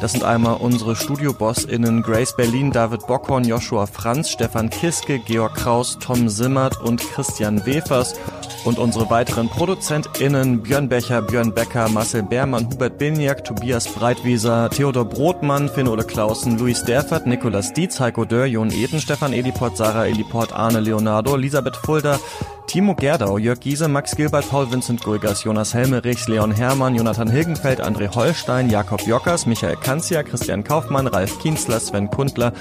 Das 0.00 0.10
sind 0.10 0.24
einmal 0.24 0.56
unsere 0.56 0.96
Studio-BossInnen 0.96 2.02
Grace 2.02 2.34
Berlin, 2.34 2.72
David 2.72 3.06
Bockhorn, 3.06 3.44
Joshua 3.44 3.86
Franz, 3.86 4.28
Stefan 4.28 4.70
Kiske, 4.70 5.20
Georg 5.20 5.54
Kraus, 5.54 5.98
Tom 6.00 6.28
Simmert 6.28 6.80
und 6.80 7.00
Christian 7.00 7.64
Wefers 7.64 8.16
und 8.64 8.78
unsere 8.78 9.08
weiteren 9.10 9.48
ProduzentInnen 9.48 10.62
Björn 10.62 10.88
Becher, 10.88 11.22
Björn 11.22 11.52
Becker, 11.52 11.88
Marcel 11.88 12.22
Beermann, 12.22 12.66
Hubert 12.70 12.98
Biniak, 12.98 13.44
Tobias 13.44 13.86
Breitwieser, 13.88 14.70
Theodor 14.70 15.04
Brotmann, 15.04 15.68
Finn-Ole 15.68 16.04
Clausen, 16.04 16.58
Luis 16.58 16.84
Derfert, 16.84 17.26
Nikolas 17.26 17.72
Dietz, 17.72 18.00
Heiko 18.00 18.24
Dörr, 18.24 18.46
Jon 18.46 18.70
Eden, 18.70 19.00
Stefan 19.00 19.32
Eliport, 19.32 19.76
Sarah 19.76 20.06
Eliport, 20.06 20.52
Arne 20.52 20.80
Leonardo, 20.80 21.34
Elisabeth 21.36 21.76
Fulda, 21.76 22.18
Timo 22.66 22.94
Gerdau, 22.94 23.38
Jörg 23.38 23.60
Giese, 23.60 23.88
Max 23.88 24.16
Gilbert, 24.16 24.48
Paul 24.48 24.70
Vincent 24.70 25.02
Gulgas, 25.02 25.44
Jonas 25.44 25.74
Helmerichs, 25.74 26.26
Leon 26.28 26.50
Hermann, 26.50 26.96
Jonathan 26.96 27.30
Hilgenfeld, 27.30 27.80
André 27.80 28.08
Holstein, 28.14 28.68
Jakob 28.68 29.00
Jockers, 29.06 29.46
Michael 29.46 29.76
Kanzia, 29.76 30.22
Christian 30.22 30.64
Kaufmann, 30.64 31.06
Ralf 31.06 31.38
Kienzler, 31.38 31.78
Sven 31.78 32.10
Kundler, 32.10 32.52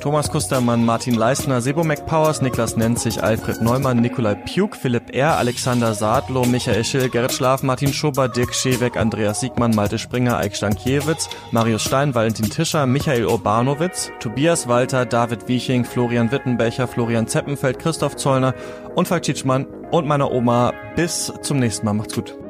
Thomas 0.00 0.30
Kustermann, 0.30 0.84
Martin 0.84 1.14
Leistner, 1.14 1.60
Sebo 1.60 1.84
McPowers, 1.84 2.42
Niklas 2.42 2.76
Nenzig, 2.76 3.22
Alfred 3.22 3.62
Neumann, 3.62 4.00
Nikolai 4.00 4.34
Pjuk, 4.34 4.76
Philipp 4.76 5.14
R., 5.14 5.38
Alexander 5.38 5.94
Sadlo, 5.94 6.44
Michael 6.44 6.84
Schill, 6.84 7.08
Gerrit 7.08 7.32
Schlaf, 7.32 7.62
Martin 7.62 7.92
Schober, 7.92 8.28
Dirk 8.28 8.54
Scheweck, 8.54 8.96
Andreas 8.96 9.40
Siegmann, 9.40 9.74
Malte 9.74 9.98
Springer, 9.98 10.38
Eik 10.38 10.56
Stankiewicz, 10.56 11.28
Marius 11.52 11.84
Stein, 11.84 12.14
Valentin 12.14 12.50
Tischer, 12.50 12.84
Michael 12.86 13.24
Urbanowitz, 13.26 14.10
Tobias 14.20 14.66
Walter, 14.66 15.06
David 15.06 15.48
Wieching, 15.48 15.84
Florian 15.84 16.30
Wittenbecher, 16.30 16.88
Florian 16.88 17.26
Zeppenfeld, 17.26 17.78
Christoph 17.78 18.16
Zollner 18.16 18.54
und 18.94 19.08
Falk 19.08 19.22
Tschitschmann 19.52 19.66
und 19.90 20.06
meiner 20.06 20.30
Oma. 20.30 20.72
Bis 20.96 21.32
zum 21.42 21.58
nächsten 21.58 21.86
Mal. 21.86 21.94
Macht's 21.94 22.14
gut. 22.14 22.41